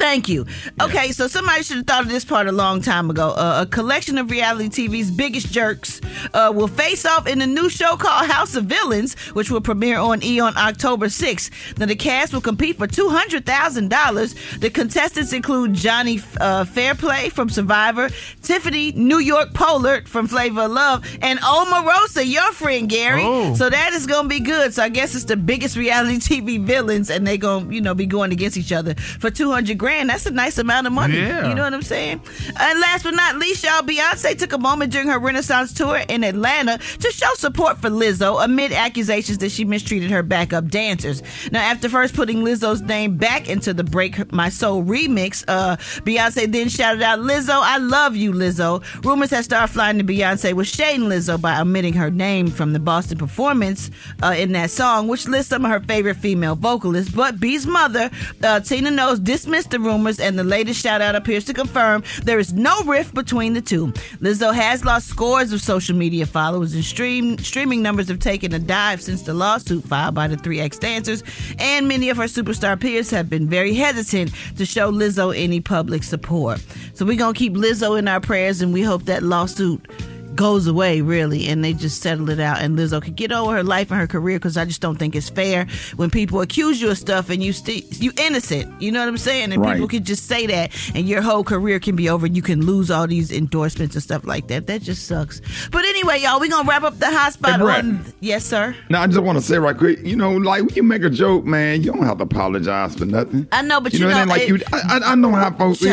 Thank 0.00 0.30
you. 0.30 0.46
Okay, 0.80 1.12
so 1.12 1.28
somebody 1.28 1.62
should 1.62 1.76
have 1.76 1.86
thought 1.86 2.04
of 2.04 2.08
this 2.08 2.24
part 2.24 2.48
a 2.48 2.52
long 2.52 2.80
time 2.80 3.10
ago. 3.10 3.32
Uh, 3.32 3.64
a 3.64 3.66
collection 3.66 4.16
of 4.16 4.30
reality 4.30 4.88
TV's 4.88 5.10
biggest 5.10 5.52
jerks 5.52 6.00
uh, 6.32 6.50
will 6.54 6.68
face 6.68 7.04
off 7.04 7.26
in 7.26 7.42
a 7.42 7.46
new 7.46 7.68
show 7.68 7.98
called 7.98 8.30
House 8.30 8.54
of 8.54 8.64
Villains, 8.64 9.12
which 9.34 9.50
will 9.50 9.60
premiere 9.60 9.98
on 9.98 10.24
E 10.24 10.40
on 10.40 10.56
October 10.56 11.08
6th. 11.08 11.78
Now, 11.78 11.84
the 11.84 11.96
cast 11.96 12.32
will 12.32 12.40
compete 12.40 12.78
for 12.78 12.86
$200,000. 12.86 14.60
The 14.60 14.70
contestants 14.70 15.34
include 15.34 15.74
Johnny 15.74 16.18
uh, 16.40 16.64
Fairplay 16.64 17.28
from 17.28 17.50
Survivor, 17.50 18.08
Tiffany 18.40 18.92
New 18.92 19.18
York 19.18 19.52
Pollard 19.52 20.08
from 20.08 20.26
Flavor 20.26 20.62
of 20.62 20.70
Love, 20.70 21.06
and 21.20 21.38
Omarosa, 21.40 22.26
your 22.26 22.52
friend 22.52 22.88
Gary. 22.88 23.22
Oh. 23.22 23.54
So 23.54 23.68
that 23.68 23.92
is 23.92 24.06
going 24.06 24.22
to 24.22 24.28
be 24.30 24.40
good. 24.40 24.72
So 24.72 24.82
I 24.82 24.88
guess 24.88 25.14
it's 25.14 25.24
the 25.26 25.36
biggest 25.36 25.76
reality 25.76 26.16
TV 26.16 26.58
villains, 26.58 27.10
and 27.10 27.26
they're 27.26 27.36
going 27.36 27.68
to, 27.68 27.74
you 27.74 27.82
know, 27.82 27.94
be 27.94 28.06
going 28.06 28.32
against 28.32 28.56
each 28.56 28.72
other 28.72 28.94
for 28.94 29.30
200 29.30 29.76
grand. 29.76 29.89
That's 29.90 30.26
a 30.26 30.30
nice 30.30 30.58
amount 30.58 30.86
of 30.86 30.92
money. 30.92 31.18
Yeah. 31.18 31.48
You 31.48 31.54
know 31.54 31.62
what 31.62 31.74
I'm 31.74 31.82
saying? 31.82 32.20
And 32.58 32.80
last 32.80 33.02
but 33.02 33.14
not 33.14 33.36
least, 33.36 33.64
y'all, 33.64 33.82
Beyonce 33.82 34.38
took 34.38 34.52
a 34.52 34.58
moment 34.58 34.92
during 34.92 35.08
her 35.08 35.18
Renaissance 35.18 35.72
tour 35.72 36.02
in 36.08 36.24
Atlanta 36.24 36.78
to 36.78 37.10
show 37.10 37.32
support 37.34 37.78
for 37.78 37.90
Lizzo 37.90 38.42
amid 38.44 38.72
accusations 38.72 39.38
that 39.38 39.50
she 39.50 39.64
mistreated 39.64 40.10
her 40.10 40.22
backup 40.22 40.68
dancers. 40.68 41.22
Now, 41.50 41.60
after 41.60 41.88
first 41.88 42.14
putting 42.14 42.38
Lizzo's 42.38 42.82
name 42.82 43.16
back 43.16 43.48
into 43.48 43.74
the 43.74 43.84
Break 43.84 44.32
My 44.32 44.48
Soul 44.48 44.84
remix, 44.84 45.44
uh, 45.48 45.76
Beyonce 45.76 46.50
then 46.50 46.68
shouted 46.68 47.02
out, 47.02 47.18
Lizzo, 47.18 47.60
I 47.60 47.78
love 47.78 48.16
you, 48.16 48.32
Lizzo. 48.32 48.82
Rumors 49.04 49.30
have 49.30 49.44
started 49.44 49.72
flying 49.72 49.98
to 49.98 50.04
Beyonce 50.04 50.52
was 50.52 50.68
shading 50.68 51.08
Lizzo 51.08 51.40
by 51.40 51.60
omitting 51.60 51.94
her 51.94 52.10
name 52.10 52.48
from 52.48 52.72
the 52.72 52.78
Boston 52.78 53.18
performance 53.18 53.90
uh, 54.22 54.34
in 54.36 54.52
that 54.52 54.70
song, 54.70 55.08
which 55.08 55.26
lists 55.26 55.50
some 55.50 55.64
of 55.64 55.70
her 55.70 55.80
favorite 55.80 56.16
female 56.16 56.54
vocalists. 56.54 57.12
But 57.12 57.40
B's 57.40 57.66
mother, 57.66 58.10
uh, 58.42 58.60
Tina 58.60 58.90
Knowles, 58.90 59.18
dismissed 59.18 59.70
the 59.70 59.79
rumors, 59.80 60.20
and 60.20 60.38
the 60.38 60.44
latest 60.44 60.80
shout 60.80 61.00
out 61.00 61.14
appears 61.14 61.44
to 61.46 61.54
confirm 61.54 62.02
there 62.22 62.38
is 62.38 62.52
no 62.52 62.82
rift 62.84 63.14
between 63.14 63.54
the 63.54 63.60
two. 63.60 63.88
Lizzo 64.20 64.54
has 64.54 64.84
lost 64.84 65.08
scores 65.08 65.52
of 65.52 65.60
social 65.60 65.96
media 65.96 66.26
followers, 66.26 66.74
and 66.74 66.84
stream 66.84 67.38
streaming 67.38 67.82
numbers 67.82 68.08
have 68.08 68.18
taken 68.18 68.52
a 68.54 68.58
dive 68.58 69.02
since 69.02 69.22
the 69.22 69.34
lawsuit 69.34 69.84
filed 69.84 70.14
by 70.14 70.28
the 70.28 70.36
three 70.36 70.60
ex 70.60 70.78
dancers. 70.78 71.22
And 71.58 71.88
many 71.88 72.10
of 72.10 72.16
her 72.16 72.24
superstar 72.24 72.80
peers 72.80 73.10
have 73.10 73.28
been 73.28 73.48
very 73.48 73.74
hesitant 73.74 74.32
to 74.56 74.66
show 74.66 74.92
Lizzo 74.92 75.36
any 75.36 75.60
public 75.60 76.02
support. 76.02 76.60
So 76.94 77.04
we're 77.04 77.18
gonna 77.18 77.34
keep 77.34 77.54
Lizzo 77.54 77.98
in 77.98 78.08
our 78.08 78.20
prayers, 78.20 78.62
and 78.62 78.72
we 78.72 78.82
hope 78.82 79.04
that 79.04 79.22
lawsuit 79.22 79.88
goes 80.34 80.66
away 80.66 81.00
really 81.00 81.46
and 81.48 81.62
they 81.64 81.72
just 81.72 82.00
settle 82.02 82.30
it 82.30 82.40
out. 82.40 82.60
And 82.60 82.78
Lizzo 82.78 83.02
could 83.02 83.16
get 83.16 83.32
over 83.32 83.52
her 83.52 83.62
life 83.62 83.90
and 83.90 84.00
her 84.00 84.06
career 84.06 84.38
because 84.38 84.56
I 84.56 84.64
just 84.64 84.80
don't 84.80 84.96
think 84.96 85.14
it's 85.14 85.28
fair 85.28 85.66
when 85.96 86.10
people 86.10 86.40
accuse 86.40 86.80
you 86.80 86.90
of 86.90 86.98
stuff 86.98 87.30
and 87.30 87.42
you 87.42 87.52
sti 87.52 87.82
you 87.98 88.12
innocent. 88.18 88.80
You 88.80 88.92
know 88.92 89.00
what 89.00 89.08
I'm 89.08 89.18
saying? 89.18 89.52
And 89.52 89.60
Right. 89.62 89.74
people 89.74 89.88
can 89.88 90.04
just 90.04 90.26
say 90.26 90.46
that 90.46 90.70
and 90.94 91.08
your 91.08 91.20
whole 91.22 91.44
career 91.44 91.78
can 91.80 91.96
be 91.96 92.08
over 92.08 92.26
and 92.26 92.36
you 92.36 92.42
can 92.42 92.64
lose 92.64 92.90
all 92.90 93.06
these 93.06 93.30
endorsements 93.32 93.94
and 93.94 94.02
stuff 94.02 94.24
like 94.24 94.46
that. 94.48 94.66
That 94.66 94.82
just 94.82 95.06
sucks. 95.06 95.40
But 95.70 95.84
anyway 95.84 96.20
y'all 96.20 96.40
we 96.40 96.48
gonna 96.48 96.68
wrap 96.68 96.82
up 96.84 96.98
the 96.98 97.06
hot 97.10 97.32
spot 97.32 97.60
Hey, 97.60 97.66
on 97.80 98.04
yes 98.20 98.44
sir? 98.44 98.74
Now, 98.88 99.02
I 99.02 99.06
just 99.06 99.20
want 99.20 99.38
to 99.38 99.44
say 99.44 99.58
right 99.58 99.76
quick, 99.76 99.98
you 100.04 100.16
know, 100.16 100.32
like 100.32 100.62
when 100.64 100.74
you 100.74 100.82
make 100.82 101.02
a 101.02 101.10
joke, 101.10 101.44
man, 101.44 101.82
you 101.82 101.92
don't 101.92 102.04
have 102.04 102.18
to 102.18 102.24
apologize 102.24 102.94
for 102.94 103.04
nothing. 103.04 103.46
I 103.52 103.62
know 103.62 103.80
but 103.80 103.92
You 103.92 104.00
you, 104.00 104.04
know, 104.06 104.12
know, 104.12 104.22
it 104.22 104.28
like 104.28 104.48
you. 104.48 104.58
I, 104.72 105.00
I- 105.04 105.14
know 105.20 105.32
how 105.32 105.50
folks 105.50 105.82
is, 105.82 105.88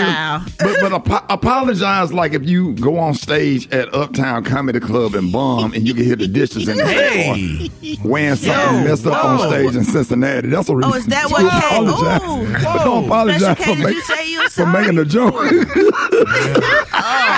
but 0.59 0.77
but 0.79 0.93
apo- 0.93 1.25
apologize 1.29 2.13
like 2.13 2.33
if 2.33 2.45
you 2.47 2.73
go 2.75 2.97
on 2.97 3.13
stage 3.13 3.69
at 3.73 3.93
Uptown 3.93 4.26
Comedy 4.45 4.79
Club 4.79 5.13
and 5.15 5.31
bomb, 5.31 5.73
and 5.73 5.87
you 5.87 5.93
can 5.93 6.03
hear 6.03 6.15
the 6.15 6.27
dishes 6.27 6.67
in 6.67 6.77
the 6.77 6.85
Hey. 6.85 7.69
floor 7.69 7.97
wearing 8.11 8.35
something 8.35 8.77
Yo, 8.79 8.83
messed 8.83 9.05
up 9.05 9.23
on 9.25 9.39
stage 9.49 9.75
in 9.75 9.83
Cincinnati. 9.83 10.47
That's 10.49 10.69
a 10.69 10.75
reason. 10.75 10.91
Oh, 10.93 10.95
is 10.95 11.05
that 11.07 11.29
what 11.29 11.41
Kay- 11.41 11.67
apologize. 11.67 12.21
Ooh. 12.23 12.53
But 12.63 12.83
don't 12.83 13.05
apologize 13.05 13.41
Special 13.41 13.75
for, 13.75 13.81
make- 13.83 13.95
you 13.95 14.01
say 14.01 14.31
you 14.31 14.39
were 14.41 14.49
for 14.49 14.65
making 14.65 14.97
a 14.97 15.05
joke. 15.05 15.33
I 15.37 15.39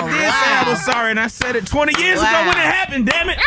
oh, 0.04 0.08
did 0.08 0.20
say 0.20 0.54
I 0.54 0.66
was 0.70 0.82
sorry, 0.86 1.12
and 1.12 1.20
I 1.20 1.28
said 1.28 1.56
it 1.56 1.66
20 1.66 2.02
years 2.02 2.20
ago 2.20 2.28
when 2.32 2.50
it 2.50 2.56
happened. 2.58 3.06
Damn 3.06 3.30
it! 3.30 3.38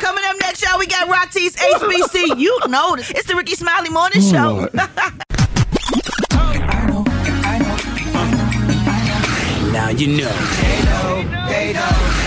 coming 0.00 0.24
up 0.26 0.36
next 0.40 0.62
y'all 0.62 0.78
we 0.78 0.86
got 0.86 1.06
Rock 1.08 1.30
T's 1.30 1.54
HBC 1.54 2.36
you 2.38 2.58
know 2.68 2.96
this. 2.96 3.10
it's 3.10 3.26
the 3.28 3.34
Rickey 3.36 3.54
Smiley 3.54 3.90
Morning 3.90 4.20
oh, 4.22 4.32
Show 4.32 4.68
you 9.98 10.08
know. 10.16 10.28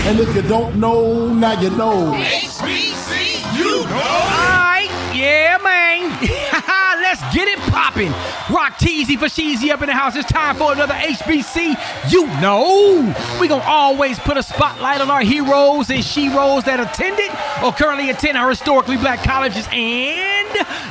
And 0.06 0.20
if 0.20 0.34
you 0.36 0.42
don't 0.42 0.76
know, 0.76 1.32
now 1.32 1.60
you 1.60 1.70
know. 1.70 2.12
HBC, 2.12 3.58
you 3.58 3.84
know. 3.84 3.92
Alright, 3.92 4.90
yeah, 5.14 5.58
man. 5.62 6.10
Let's 7.02 7.34
get 7.34 7.48
it 7.48 7.58
popping. 7.72 8.10
Rock 8.54 8.78
Teasy 8.78 9.18
for 9.18 9.26
Sheezy 9.26 9.70
up 9.70 9.80
in 9.82 9.88
the 9.88 9.94
house. 9.94 10.14
It's 10.16 10.30
time 10.30 10.56
for 10.56 10.72
another 10.72 10.94
HBC. 10.94 12.12
You 12.12 12.26
know, 12.40 13.14
we 13.40 13.48
gonna 13.48 13.64
always 13.64 14.18
put 14.18 14.36
a 14.36 14.42
spotlight 14.42 15.00
on 15.00 15.10
our 15.10 15.22
heroes 15.22 15.90
and 15.90 16.02
sheroes 16.04 16.64
that 16.64 16.78
attended 16.78 17.30
or 17.64 17.72
currently 17.72 18.10
attend 18.10 18.38
our 18.38 18.48
historically 18.48 18.96
black 18.96 19.24
colleges 19.24 19.66
and 19.72 20.48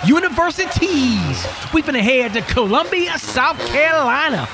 universities. 0.07 1.45
We 1.73 1.81
finna 1.81 2.01
head 2.01 2.33
to 2.33 2.41
Columbia, 2.41 3.17
South 3.17 3.59
Carolina 3.67 4.47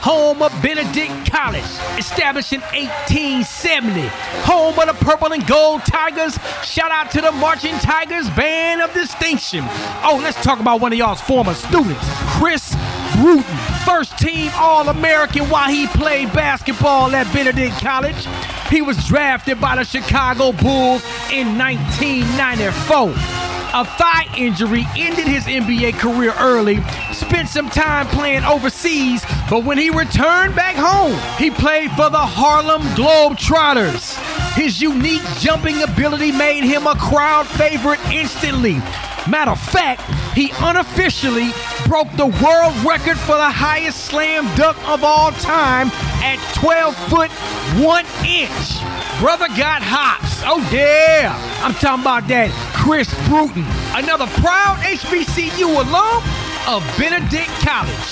home 0.00 0.42
of 0.42 0.52
Benedict 0.62 1.30
College, 1.30 1.64
established 1.98 2.52
in 2.52 2.60
1870, 2.60 4.06
home 4.44 4.78
of 4.78 4.86
the 4.86 5.04
Purple 5.04 5.32
and 5.32 5.46
Gold 5.46 5.82
Tigers. 5.82 6.38
Shout 6.62 6.90
out 6.90 7.10
to 7.12 7.20
the 7.20 7.32
Marching 7.32 7.74
Tigers 7.78 8.30
Band 8.30 8.80
of 8.80 8.92
Distinction. 8.94 9.64
Oh, 10.02 10.18
let's 10.22 10.40
talk 10.42 10.60
about 10.60 10.80
one 10.80 10.92
of 10.92 10.98
y'all's 10.98 11.20
former 11.20 11.54
students, 11.54 12.04
Chris 12.38 12.76
Bruton, 13.16 13.56
first 13.84 14.16
team 14.18 14.50
All 14.54 14.88
American 14.88 15.50
while 15.50 15.68
he 15.68 15.86
played 15.88 16.32
basketball 16.32 17.14
at 17.14 17.32
Benedict 17.34 17.74
College. 17.80 18.26
He 18.70 18.82
was 18.82 18.96
drafted 19.06 19.60
by 19.60 19.76
the 19.76 19.84
Chicago 19.84 20.52
Bulls 20.52 21.02
in 21.32 21.58
1994. 21.58 23.57
A 23.74 23.84
thigh 23.84 24.26
injury 24.34 24.86
ended 24.96 25.26
his 25.26 25.44
NBA 25.44 25.98
career 25.98 26.32
early, 26.40 26.82
spent 27.12 27.50
some 27.50 27.68
time 27.68 28.06
playing 28.06 28.44
overseas, 28.44 29.22
but 29.50 29.62
when 29.62 29.76
he 29.76 29.90
returned 29.90 30.54
back 30.54 30.74
home, 30.74 31.12
he 31.36 31.50
played 31.50 31.90
for 31.90 32.08
the 32.08 32.18
Harlem 32.18 32.80
Globetrotters. 32.96 34.16
His 34.54 34.80
unique 34.80 35.22
jumping 35.38 35.82
ability 35.82 36.32
made 36.32 36.64
him 36.64 36.86
a 36.86 36.96
crowd 36.96 37.46
favorite 37.46 38.00
instantly. 38.10 38.80
Matter 39.28 39.50
of 39.50 39.60
fact, 39.60 40.00
he 40.34 40.50
unofficially 40.60 41.50
broke 41.86 42.10
the 42.16 42.26
world 42.42 42.74
record 42.84 43.18
for 43.18 43.36
the 43.36 43.50
highest 43.50 44.06
slam 44.06 44.44
dunk 44.56 44.76
of 44.88 45.04
all 45.04 45.32
time 45.32 45.88
at 46.24 46.38
12 46.54 46.96
foot 47.10 47.30
1 47.76 48.06
inch. 48.24 48.80
Brother 49.20 49.48
got 49.48 49.82
hops. 49.82 50.40
Oh, 50.46 50.66
yeah. 50.72 51.36
I'm 51.62 51.74
talking 51.74 52.02
about 52.02 52.26
that 52.28 52.48
Chris 52.72 53.12
Bruton, 53.28 53.66
another 53.92 54.26
proud 54.40 54.78
HBCU 54.80 55.76
alum 55.76 56.24
of 56.66 56.80
Benedict 56.96 57.52
College. 57.60 58.08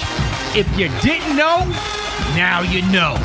If 0.52 0.68
you 0.76 0.88
didn't 1.00 1.36
know, 1.36 1.64
now 2.36 2.60
you 2.60 2.82
know. 2.92 3.16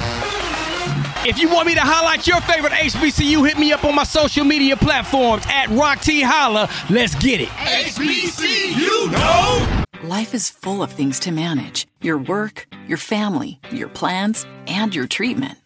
If 1.23 1.37
you 1.37 1.49
want 1.49 1.67
me 1.67 1.75
to 1.75 1.81
highlight 1.81 2.25
your 2.25 2.41
favorite 2.41 2.73
HBCU, 2.73 3.47
hit 3.47 3.59
me 3.59 3.71
up 3.71 3.85
on 3.85 3.93
my 3.93 4.03
social 4.03 4.43
media 4.43 4.75
platforms 4.75 5.43
at 5.49 5.69
Rock 5.69 6.01
T 6.01 6.21
Holla. 6.21 6.67
Let's 6.89 7.13
get 7.13 7.39
it. 7.39 7.49
HBCU, 7.49 8.75
you 8.75 9.11
know. 9.11 9.83
Life 10.01 10.33
is 10.33 10.49
full 10.49 10.81
of 10.81 10.91
things 10.91 11.19
to 11.19 11.31
manage 11.31 11.85
your 12.01 12.17
work, 12.17 12.65
your 12.87 12.97
family, 12.97 13.59
your 13.69 13.87
plans, 13.87 14.47
and 14.65 14.95
your 14.95 15.05
treatment. 15.05 15.59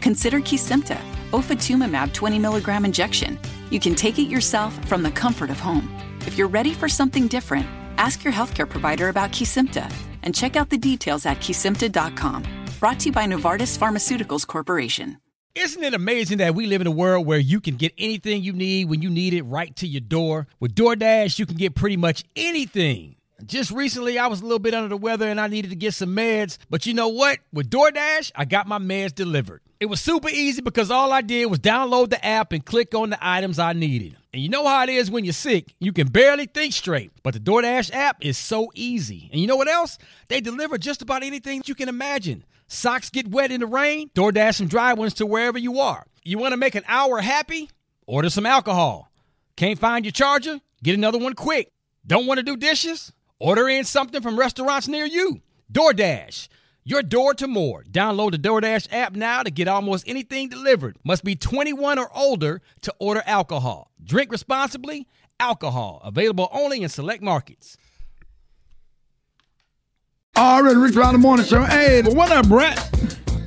Consider 0.00 0.38
Kesimpta, 0.38 1.00
ofatumumab 1.32 2.12
20 2.12 2.38
milligram 2.38 2.84
injection. 2.84 3.40
You 3.70 3.80
can 3.80 3.96
take 3.96 4.20
it 4.20 4.28
yourself 4.28 4.72
from 4.88 5.02
the 5.02 5.10
comfort 5.10 5.50
of 5.50 5.58
home. 5.58 5.90
If 6.26 6.38
you're 6.38 6.46
ready 6.46 6.74
for 6.74 6.88
something 6.88 7.26
different, 7.26 7.66
ask 7.98 8.22
your 8.22 8.32
healthcare 8.32 8.70
provider 8.70 9.08
about 9.08 9.32
Kesimpta 9.32 9.92
and 10.22 10.32
check 10.32 10.54
out 10.54 10.70
the 10.70 10.78
details 10.78 11.26
at 11.26 11.38
kesimpta.com. 11.38 12.61
Brought 12.82 12.98
to 12.98 13.10
you 13.10 13.12
by 13.12 13.26
Novartis 13.26 13.78
Pharmaceuticals 13.78 14.44
Corporation. 14.44 15.18
Isn't 15.54 15.84
it 15.84 15.94
amazing 15.94 16.38
that 16.38 16.56
we 16.56 16.66
live 16.66 16.80
in 16.80 16.88
a 16.88 16.90
world 16.90 17.24
where 17.24 17.38
you 17.38 17.60
can 17.60 17.76
get 17.76 17.92
anything 17.96 18.42
you 18.42 18.52
need 18.52 18.88
when 18.88 19.00
you 19.00 19.08
need 19.08 19.34
it 19.34 19.42
right 19.42 19.76
to 19.76 19.86
your 19.86 20.00
door? 20.00 20.48
With 20.58 20.74
DoorDash, 20.74 21.38
you 21.38 21.46
can 21.46 21.56
get 21.56 21.76
pretty 21.76 21.96
much 21.96 22.24
anything. 22.34 23.14
Just 23.46 23.70
recently, 23.70 24.18
I 24.18 24.28
was 24.28 24.40
a 24.40 24.44
little 24.44 24.58
bit 24.58 24.74
under 24.74 24.88
the 24.88 24.96
weather 24.96 25.28
and 25.28 25.40
I 25.40 25.48
needed 25.48 25.70
to 25.70 25.76
get 25.76 25.94
some 25.94 26.14
meds. 26.14 26.58
But 26.70 26.86
you 26.86 26.94
know 26.94 27.08
what? 27.08 27.38
With 27.52 27.70
DoorDash, 27.70 28.32
I 28.34 28.44
got 28.44 28.68
my 28.68 28.78
meds 28.78 29.14
delivered. 29.14 29.60
It 29.80 29.86
was 29.86 30.00
super 30.00 30.28
easy 30.28 30.62
because 30.62 30.90
all 30.90 31.12
I 31.12 31.22
did 31.22 31.46
was 31.46 31.58
download 31.58 32.10
the 32.10 32.24
app 32.24 32.52
and 32.52 32.64
click 32.64 32.94
on 32.94 33.10
the 33.10 33.18
items 33.20 33.58
I 33.58 33.72
needed. 33.72 34.16
And 34.32 34.40
you 34.40 34.48
know 34.48 34.66
how 34.66 34.84
it 34.84 34.88
is 34.88 35.10
when 35.10 35.24
you're 35.24 35.32
sick, 35.32 35.74
you 35.80 35.92
can 35.92 36.06
barely 36.06 36.46
think 36.46 36.72
straight. 36.72 37.10
But 37.22 37.34
the 37.34 37.40
DoorDash 37.40 37.92
app 37.92 38.24
is 38.24 38.38
so 38.38 38.70
easy. 38.74 39.28
And 39.32 39.40
you 39.40 39.46
know 39.46 39.56
what 39.56 39.68
else? 39.68 39.98
They 40.28 40.40
deliver 40.40 40.78
just 40.78 41.02
about 41.02 41.24
anything 41.24 41.62
you 41.66 41.74
can 41.74 41.88
imagine. 41.88 42.44
Socks 42.68 43.10
get 43.10 43.28
wet 43.28 43.50
in 43.50 43.60
the 43.60 43.66
rain, 43.66 44.08
DoorDash 44.14 44.54
some 44.54 44.68
dry 44.68 44.94
ones 44.94 45.14
to 45.14 45.26
wherever 45.26 45.58
you 45.58 45.80
are. 45.80 46.06
You 46.22 46.38
want 46.38 46.52
to 46.52 46.56
make 46.56 46.76
an 46.76 46.84
hour 46.86 47.20
happy? 47.20 47.68
Order 48.06 48.30
some 48.30 48.46
alcohol. 48.46 49.10
Can't 49.56 49.78
find 49.78 50.04
your 50.04 50.12
charger? 50.12 50.60
Get 50.82 50.94
another 50.94 51.18
one 51.18 51.34
quick. 51.34 51.72
Don't 52.06 52.26
want 52.26 52.38
to 52.38 52.44
do 52.44 52.56
dishes? 52.56 53.12
Order 53.42 53.68
in 53.68 53.82
something 53.82 54.22
from 54.22 54.38
restaurants 54.38 54.86
near 54.86 55.04
you. 55.04 55.42
DoorDash. 55.72 56.46
Your 56.84 57.02
door 57.02 57.34
to 57.34 57.48
more. 57.48 57.82
Download 57.82 58.30
the 58.30 58.38
DoorDash 58.38 58.86
app 58.92 59.16
now 59.16 59.42
to 59.42 59.50
get 59.50 59.66
almost 59.66 60.04
anything 60.06 60.48
delivered. 60.48 60.96
Must 61.02 61.24
be 61.24 61.34
21 61.34 61.98
or 61.98 62.08
older 62.16 62.62
to 62.82 62.94
order 63.00 63.20
alcohol. 63.26 63.90
Drink 64.04 64.30
responsibly. 64.30 65.08
Alcohol 65.40 66.00
available 66.04 66.48
only 66.52 66.84
in 66.84 66.88
select 66.88 67.20
markets. 67.20 67.76
All 70.36 70.62
right, 70.62 70.76
Rich 70.76 70.94
Round 70.94 71.16
the 71.16 71.18
Morning 71.18 71.44
Show. 71.44 71.62
Hey, 71.62 72.02
what 72.02 72.30
up, 72.30 72.48
Brat? 72.48 72.78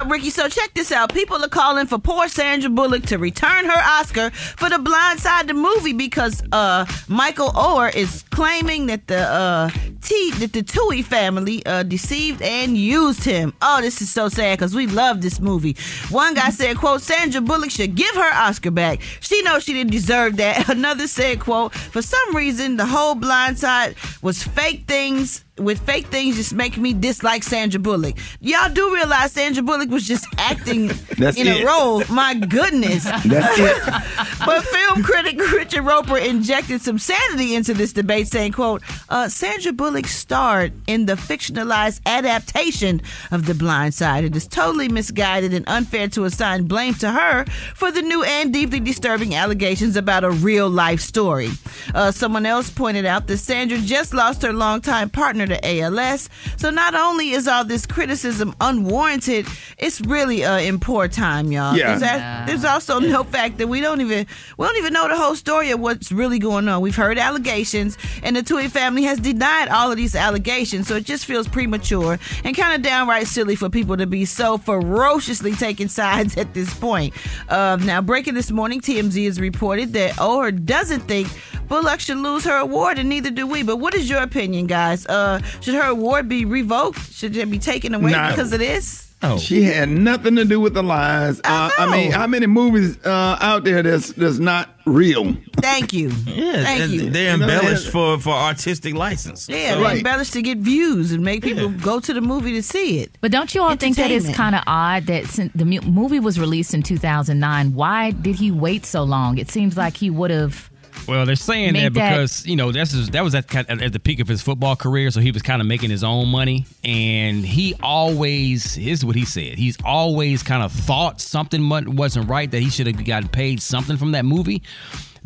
Rickey, 0.03 0.29
so 0.29 0.47
check 0.47 0.73
this 0.73 0.91
out. 0.91 1.13
People 1.13 1.43
are 1.43 1.49
calling 1.49 1.87
for 1.87 1.97
poor 1.97 2.27
Sandra 2.27 2.69
Bullock 2.69 3.03
to 3.07 3.17
return 3.17 3.65
her 3.65 3.81
Oscar 3.83 4.29
for 4.31 4.69
The 4.69 4.77
Blind 4.79 5.19
Side, 5.19 5.47
the 5.47 5.53
movie, 5.53 5.93
because 5.93 6.43
uh, 6.51 6.85
Michael 7.07 7.49
Oher 7.51 7.93
is 7.95 8.23
claiming 8.29 8.87
that 8.87 9.07
the 9.07 9.19
uh, 9.19 9.69
T 10.01 10.31
that 10.35 10.53
the 10.53 10.61
Tuohy 10.61 11.03
family 11.03 11.65
uh, 11.65 11.83
deceived 11.83 12.41
and 12.41 12.77
used 12.77 13.23
him. 13.23 13.53
Oh, 13.61 13.81
this 13.81 14.01
is 14.01 14.09
so 14.09 14.29
sad 14.29 14.59
because 14.59 14.75
we 14.75 14.85
love 14.87 15.21
this 15.21 15.39
movie. 15.39 15.75
One 16.09 16.33
guy 16.33 16.49
said, 16.49 16.77
"quote 16.77 17.01
Sandra 17.01 17.41
Bullock 17.41 17.71
should 17.71 17.95
give 17.95 18.15
her 18.15 18.33
Oscar 18.33 18.71
back. 18.71 19.01
She 19.21 19.41
knows 19.43 19.63
she 19.63 19.73
didn't 19.73 19.91
deserve 19.91 20.37
that." 20.37 20.69
Another 20.75 21.07
said, 21.07 21.39
"quote 21.39 21.73
For 21.73 22.01
some 22.01 22.35
reason, 22.35 22.77
the 22.77 22.85
whole 22.85 23.15
Blind 23.15 23.57
Side 23.57 23.95
was 24.21 24.43
fake 24.43 24.85
things." 24.87 25.44
With 25.57 25.79
fake 25.85 26.07
things 26.07 26.35
just 26.35 26.53
make 26.53 26.75
me 26.77 26.93
dislike 26.93 27.41
Sandra 27.41 27.79
Bullock. 27.79 28.17
Y'all 28.41 28.69
do 28.73 28.93
realize 28.93 29.31
Sandra 29.31 29.63
Bullock 29.63 29.89
was 29.89 30.05
just 30.05 30.27
acting 30.37 30.89
in 31.17 31.47
it. 31.47 31.63
a 31.63 31.65
role. 31.65 32.03
My 32.09 32.33
goodness. 32.33 33.05
That's 33.25 33.57
it. 33.57 33.81
but 34.45 34.63
film 34.65 35.01
critic 35.01 35.39
Richard 35.53 35.83
Roeper 35.83 36.17
injected 36.17 36.81
some 36.81 36.99
sanity 36.99 37.55
into 37.55 37.73
this 37.73 37.93
debate, 37.93 38.27
saying, 38.27 38.51
quote, 38.51 38.81
uh, 39.07 39.29
Sandra 39.29 39.71
Bullock 39.71 40.07
starred 40.07 40.73
in 40.87 41.05
the 41.05 41.13
fictionalized 41.13 42.01
adaptation 42.05 43.01
of 43.31 43.45
The 43.45 43.53
Blind 43.53 43.93
Side. 43.93 44.25
It 44.25 44.35
is 44.35 44.47
totally 44.47 44.89
misguided 44.89 45.53
and 45.53 45.63
unfair 45.69 46.09
to 46.09 46.25
assign 46.25 46.65
blame 46.65 46.95
to 46.95 47.09
her 47.09 47.45
for 47.75 47.93
the 47.93 48.01
new 48.01 48.23
and 48.23 48.51
deeply 48.51 48.81
disturbing 48.81 49.35
allegations 49.35 49.95
about 49.95 50.25
a 50.25 50.31
real 50.31 50.69
life 50.69 50.99
story. 50.99 51.51
Uh, 51.93 52.11
someone 52.11 52.45
else 52.45 52.69
pointed 52.69 53.05
out 53.05 53.27
that 53.27 53.37
Sandra 53.37 53.77
just 53.77 54.13
lost 54.13 54.41
her 54.41 54.51
longtime 54.51 55.09
partner 55.09 55.44
to 55.45 55.59
ALS. 55.81 56.29
So 56.57 56.69
not 56.69 56.95
only 56.95 57.31
is 57.31 57.47
all 57.47 57.63
this 57.65 57.85
criticism 57.85 58.55
unwarranted, 58.61 59.47
it's 59.77 60.01
really 60.01 60.43
uh, 60.43 60.59
in 60.59 60.79
poor 60.79 61.07
time, 61.07 61.51
y'all. 61.51 61.75
Yeah. 61.75 61.97
There's, 61.97 62.01
a- 62.11 62.43
there's 62.47 62.65
also 62.65 62.99
no 62.99 63.23
fact 63.23 63.57
that 63.57 63.67
we 63.67 63.81
don't 63.81 64.01
even 64.01 64.25
we 64.57 64.65
don't 64.67 64.77
even 64.77 64.93
know 64.93 65.07
the 65.07 65.17
whole 65.17 65.35
story 65.35 65.71
of 65.71 65.79
what's 65.79 66.11
really 66.11 66.39
going 66.39 66.67
on. 66.67 66.81
We've 66.81 66.95
heard 66.95 67.17
allegations, 67.17 67.97
and 68.23 68.35
the 68.35 68.41
Tuohy 68.41 68.69
family 68.69 69.03
has 69.03 69.19
denied 69.19 69.69
all 69.69 69.91
of 69.91 69.97
these 69.97 70.15
allegations. 70.15 70.87
So 70.87 70.95
it 70.95 71.05
just 71.05 71.25
feels 71.25 71.47
premature 71.47 72.17
and 72.43 72.55
kind 72.55 72.75
of 72.75 72.81
downright 72.81 73.27
silly 73.27 73.55
for 73.55 73.69
people 73.69 73.97
to 73.97 74.05
be 74.07 74.25
so 74.25 74.57
ferociously 74.57 75.53
taking 75.53 75.87
sides 75.87 76.37
at 76.37 76.53
this 76.53 76.73
point. 76.73 77.13
Um, 77.49 77.85
now, 77.85 78.01
breaking 78.01 78.33
this 78.33 78.51
morning, 78.51 78.81
TMZ 78.81 79.25
has 79.25 79.39
reported 79.39 79.93
that 79.93 80.11
Oher 80.15 80.51
doesn't 80.65 81.01
think 81.01 81.27
Bullock 81.67 81.99
should 81.99 82.17
lose 82.17 82.43
her 82.45 82.57
award, 82.57 82.99
and 82.99 83.09
neither 83.09 83.31
do 83.31 83.47
we. 83.47 83.63
But 83.63 83.77
what 83.77 83.95
is 83.95 84.07
your 84.09 84.21
opinion, 84.21 84.67
guys? 84.67 85.05
Uh, 85.07 85.34
should 85.61 85.75
her 85.75 85.89
award 85.89 86.27
be 86.29 86.45
revoked? 86.45 87.11
Should 87.13 87.35
it 87.35 87.49
be 87.49 87.59
taken 87.59 87.93
away 87.93 88.11
No. 88.11 88.29
because 88.29 88.51
of 88.53 88.59
this? 88.59 89.01
Oh. 89.21 89.37
She 89.39 89.63
had 89.63 89.89
nothing 89.89 90.35
to 90.35 90.45
do 90.45 90.59
with 90.59 90.73
the 90.75 90.83
lies. 90.83 91.39
Uh, 91.39 91.69
I 91.79 91.89
mean, 91.89 92.11
how 92.11 92.27
many 92.27 92.45
movies 92.45 92.97
uh, 93.05 93.37
out 93.41 93.63
there 93.63 93.81
that's 93.81 94.11
that's 94.11 94.37
not 94.37 94.69
real? 94.85 95.35
Thank 95.61 95.93
you. 95.93 96.09
Yeah, 96.27 96.61
Thank 96.63 96.91
you. 96.91 97.09
they're 97.09 97.31
You 97.31 97.37
know, 97.39 97.45
embellished 97.47 97.85
yeah. 97.85 97.91
for, 97.91 98.19
for 98.19 98.33
artistic 98.33 98.93
license. 98.93 99.47
Yeah, 99.49 99.75
So- 99.75 99.83
they 99.83 99.97
embellish 99.97 100.29
to 100.31 100.41
get 100.43 100.59
views 100.59 101.11
and 101.11 101.23
make 101.23 101.43
people 101.43 101.69
go 101.69 101.99
to 102.01 102.13
the 102.13 102.21
movie 102.21 102.51
to 102.53 102.61
see 102.61 102.99
it. 102.99 103.17
But 103.21 103.31
don't 103.31 103.55
you 103.55 103.63
all 103.63 103.75
think 103.77 103.95
that 103.95 104.11
it's 104.11 104.29
kind 104.35 104.53
of 104.53 104.61
odd 104.67 105.05
that 105.07 105.25
since 105.27 105.51
the 105.55 105.65
movie 105.65 106.19
was 106.19 106.39
released 106.39 106.73
in 106.75 106.83
2009, 106.83 107.73
why 107.73 108.11
did 108.11 108.35
he 108.35 108.51
wait 108.51 108.85
so 108.85 109.03
long? 109.03 109.37
It 109.39 109.49
seems 109.49 109.75
like 109.77 109.97
he 109.97 110.09
would 110.11 110.29
have. 110.29 110.69
Well, 111.07 111.25
they're 111.25 111.35
saying 111.35 111.73
Make 111.73 111.83
that 111.83 111.93
that- 111.93 112.09
because 112.11 112.45
you 112.45 112.55
know 112.55 112.71
that's 112.71 112.91
his, 112.91 113.09
that 113.11 113.23
was 113.23 113.35
at, 113.35 113.53
at 113.55 113.93
the 113.93 113.99
peak 113.99 114.19
of 114.19 114.27
his 114.27 114.41
football 114.41 114.75
career, 114.75 115.11
so 115.11 115.19
he 115.21 115.31
was 115.31 115.41
kind 115.41 115.61
of 115.61 115.67
making 115.67 115.89
his 115.89 116.03
own 116.03 116.27
money, 116.29 116.65
and 116.83 117.45
he 117.45 117.75
always 117.81 118.75
here's 118.75 119.03
what 119.05 119.15
he 119.15 119.25
said: 119.25 119.57
he's 119.57 119.77
always 119.83 120.43
kind 120.43 120.63
of 120.63 120.71
thought 120.71 121.21
something 121.21 121.67
wasn't 121.69 122.29
right 122.29 122.49
that 122.51 122.59
he 122.61 122.69
should 122.69 122.87
have 122.87 123.03
gotten 123.05 123.29
paid 123.29 123.61
something 123.61 123.97
from 123.97 124.11
that 124.13 124.25
movie. 124.25 124.61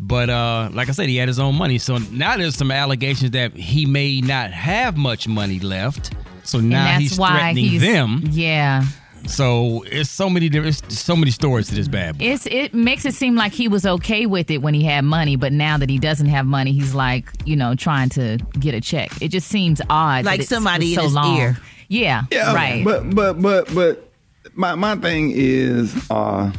But 0.02 0.30
uh, 0.30 0.70
like 0.72 0.88
I 0.88 0.92
said, 0.92 1.08
he 1.10 1.16
had 1.16 1.28
his 1.28 1.38
own 1.38 1.56
money, 1.56 1.76
so 1.78 1.98
now 1.98 2.36
there's 2.36 2.56
some 2.56 2.70
allegations 2.70 3.32
that 3.32 3.52
he 3.54 3.84
may 3.84 4.20
not 4.22 4.50
have 4.50 4.96
much 4.96 5.28
money 5.28 5.60
left. 5.60 6.14
So 6.42 6.58
now 6.58 6.98
he's 6.98 7.18
why 7.18 7.38
threatening 7.38 7.64
he's. 7.66 7.82
them. 7.82 8.22
Yeah. 8.30 8.84
So 9.26 9.84
it's 9.86 10.10
so 10.10 10.28
many 10.28 10.48
there's 10.48 10.82
so 10.88 11.14
many 11.14 11.30
stories 11.30 11.68
to 11.68 11.74
this 11.74 11.88
bad 11.88 12.18
boy. 12.18 12.24
It's 12.24 12.46
it 12.46 12.74
makes 12.74 13.04
it 13.04 13.14
seem 13.14 13.36
like 13.36 13.52
he 13.52 13.68
was 13.68 13.86
okay 13.86 14.26
with 14.26 14.50
it 14.50 14.58
when 14.62 14.74
he 14.74 14.82
had 14.84 15.04
money, 15.04 15.36
but 15.36 15.52
now 15.52 15.76
that 15.78 15.88
he 15.88 15.98
doesn't 15.98 16.26
have 16.26 16.46
money, 16.46 16.72
he's 16.72 16.94
like, 16.94 17.28
you 17.44 17.54
know, 17.56 17.74
trying 17.74 18.08
to 18.10 18.38
get 18.58 18.74
a 18.74 18.80
check. 18.80 19.10
It 19.22 19.28
just 19.28 19.48
seems 19.48 19.80
odd. 19.88 20.24
Like 20.24 20.40
it's- 20.40 20.48
somebody 20.48 20.86
it's 20.94 20.94
in 20.94 20.98
so 20.98 21.04
his 21.04 21.14
long. 21.14 21.36
ear. 21.36 21.58
Yeah, 21.88 22.22
Yeah, 22.30 22.54
right. 22.54 22.84
But 22.84 23.10
but 23.14 23.40
but 23.42 23.74
but 23.74 24.08
my 24.54 24.74
my 24.74 24.96
thing 24.96 25.32
is, 25.34 25.94
uh, 26.10 26.50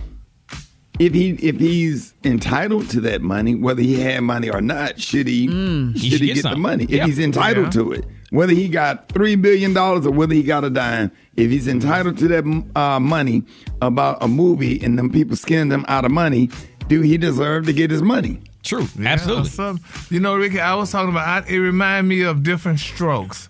if 1.00 1.14
he 1.14 1.32
if 1.32 1.58
he's 1.60 2.14
entitled 2.24 2.90
to 2.92 3.02
that 3.02 3.22
money, 3.22 3.56
whether 3.56 3.82
he 3.82 4.00
had 4.00 4.22
money 4.22 4.50
or 4.50 4.62
not, 4.62 5.00
should 5.00 5.28
he 5.28 5.48
Mm. 5.48 5.94
should 5.94 6.02
He 6.02 6.10
he, 6.10 6.10
should 6.18 6.20
get 6.26 6.36
get 6.36 6.44
the 6.44 6.50
some. 6.52 6.62
money? 6.62 6.84
If 6.90 7.06
he's 7.06 7.20
entitled 7.20 7.68
Yeah. 7.68 7.82
to 7.82 7.92
it, 7.94 8.06
whether 8.32 8.54
he 8.54 8.68
got 8.68 9.08
three 9.10 9.36
billion 9.36 9.74
dollars 9.74 10.06
or 10.06 10.12
whether 10.12 10.34
he 10.34 10.42
got 10.44 10.64
a 10.64 10.70
dime, 10.70 11.12
if 11.38 11.52
he's 11.52 11.68
entitled 11.68 12.18
to 12.18 12.28
that 12.30 12.72
uh, 12.76 13.00
money 13.00 13.44
about 13.82 14.18
a 14.22 14.28
movie 14.28 14.84
and 14.84 14.98
them 14.98 15.10
people 15.12 15.36
skinned 15.36 15.72
him 15.72 15.86
out 15.88 16.04
of 16.04 16.12
money, 16.12 16.50
do 16.88 17.02
he 17.02 17.18
deserve 17.18 17.66
to 17.68 17.74
get 17.74 17.92
his 17.92 18.02
money? 18.02 18.40
True, 18.64 18.88
Yeah, 18.98 19.16
some- 19.44 19.80
you 20.10 20.20
know, 20.20 20.36
Rickey, 20.36 20.60
I 20.60 20.76
was 20.76 20.92
talking 20.92 21.10
about. 21.10 21.28
I, 21.28 21.48
it 21.48 21.58
reminded 21.58 22.08
me 22.10 22.22
of 22.24 22.44
different 22.44 22.80
strokes. 22.80 23.50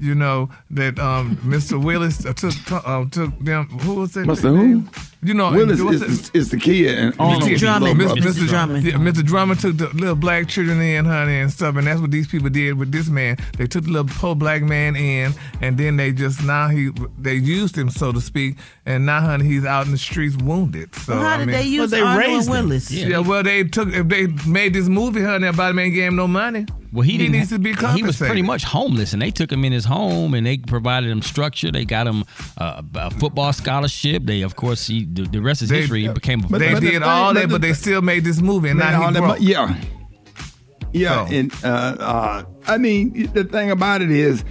You 0.00 0.14
know 0.14 0.48
that 0.70 0.98
um, 1.00 1.36
Mr. 1.44 1.82
Willis 1.82 2.24
uh, 2.24 2.32
took 2.32 2.54
uh, 2.70 3.04
took 3.10 3.36
them. 3.40 3.66
Who 3.80 3.94
was 3.94 4.16
it? 4.16 4.26
Mr. 4.26 4.56
Who? 4.56 4.84
You 5.20 5.34
know, 5.34 5.50
Willis 5.50 5.82
what's 5.82 6.00
is, 6.00 6.28
it? 6.28 6.34
is 6.36 6.50
the 6.50 6.58
kid 6.58 6.96
and 6.96 7.14
Arnold. 7.18 7.42
Mr. 7.42 7.58
Drummond. 7.58 8.00
Mr. 8.00 8.16
Mr. 8.18 8.46
Drummond. 8.46 8.84
Yeah, 8.86 8.92
Mr. 8.94 9.24
Drummond 9.24 9.60
took 9.60 9.76
the 9.76 9.88
little 9.88 10.14
black 10.14 10.46
children 10.46 10.80
in, 10.80 11.04
honey, 11.04 11.40
and 11.40 11.50
stuff, 11.50 11.74
and 11.76 11.86
that's 11.88 12.00
what 12.00 12.12
these 12.12 12.28
people 12.28 12.48
did 12.50 12.78
with 12.78 12.92
this 12.92 13.08
man. 13.08 13.36
They 13.56 13.66
took 13.66 13.84
the 13.84 13.90
little 13.90 14.08
poor 14.08 14.36
black 14.36 14.62
man 14.62 14.94
in, 14.94 15.32
and 15.60 15.76
then 15.76 15.96
they 15.96 16.12
just 16.12 16.44
now 16.44 16.68
he 16.68 16.90
they 17.18 17.34
used 17.34 17.76
him, 17.76 17.90
so 17.90 18.12
to 18.12 18.20
speak, 18.20 18.58
and 18.86 19.06
now, 19.06 19.20
honey, 19.20 19.44
he's 19.46 19.64
out 19.64 19.86
in 19.86 19.92
the 19.92 19.98
streets 19.98 20.36
wounded. 20.36 20.94
So 20.94 21.14
Well, 21.14 21.22
how 21.22 21.34
I 21.34 21.38
did 21.38 21.46
mean, 21.48 21.56
they 21.56 21.64
use 21.64 21.92
Arnold 21.92 22.42
and 22.42 22.48
Willis? 22.50 22.90
Yeah. 22.90 23.18
well, 23.18 23.42
they 23.42 23.64
took 23.64 23.88
if 23.88 24.06
they 24.06 24.28
made 24.46 24.72
this 24.72 24.88
movie, 24.88 25.22
honey, 25.22 25.48
everybody 25.48 25.74
man 25.74 25.90
gave 25.92 26.08
him 26.08 26.16
no 26.16 26.28
money. 26.28 26.66
Well, 26.92 27.02
he, 27.02 27.18
didn't. 27.18 27.32
needs 27.32 27.50
to 27.50 27.58
be 27.58 27.74
compensated. 27.74 27.98
He 27.98 28.02
was 28.06 28.16
pretty 28.16 28.42
much 28.42 28.64
homeless, 28.64 29.12
and 29.12 29.20
they 29.20 29.30
took 29.30 29.52
him 29.52 29.62
in 29.64 29.72
his 29.72 29.84
home, 29.84 30.32
and 30.32 30.46
they 30.46 30.56
provided 30.56 31.10
him 31.10 31.20
structure. 31.20 31.70
They 31.70 31.84
got 31.84 32.06
him 32.06 32.24
uh, 32.56 32.82
a 32.94 33.10
football 33.10 33.52
scholarship. 33.52 34.22
They, 34.24 34.40
of 34.40 34.56
course, 34.56 34.86
he, 34.86 35.04
the, 35.12 35.22
the 35.22 35.40
rest 35.40 35.62
is 35.62 35.68
They- 35.68 35.80
history. 35.80 36.02
He 36.02 36.08
became. 36.08 36.44
A, 36.44 36.58
They 36.58 36.78
did 36.80 37.02
all 37.02 37.34
that, 37.34 37.48
but 37.48 37.60
they 37.60 37.72
still 37.72 38.02
made 38.02 38.24
this 38.24 38.40
movie, 38.40 38.68
and 38.70 38.78
Made 38.78 38.84
now 38.90 39.02
all 39.02 39.08
he 39.08 39.14
that 39.14 39.20
broke. 39.20 39.40
mo- 39.40 39.46
yeah. 39.46 39.74
Yeah, 40.92 41.26
So- 41.26 41.34
and 41.34 41.52
uh, 41.64 41.66
uh, 42.00 42.42
I 42.66 42.78
mean, 42.78 43.30
the 43.34 43.44
thing 43.44 43.70
about 43.70 44.00
it 44.02 44.10
is, 44.10 44.42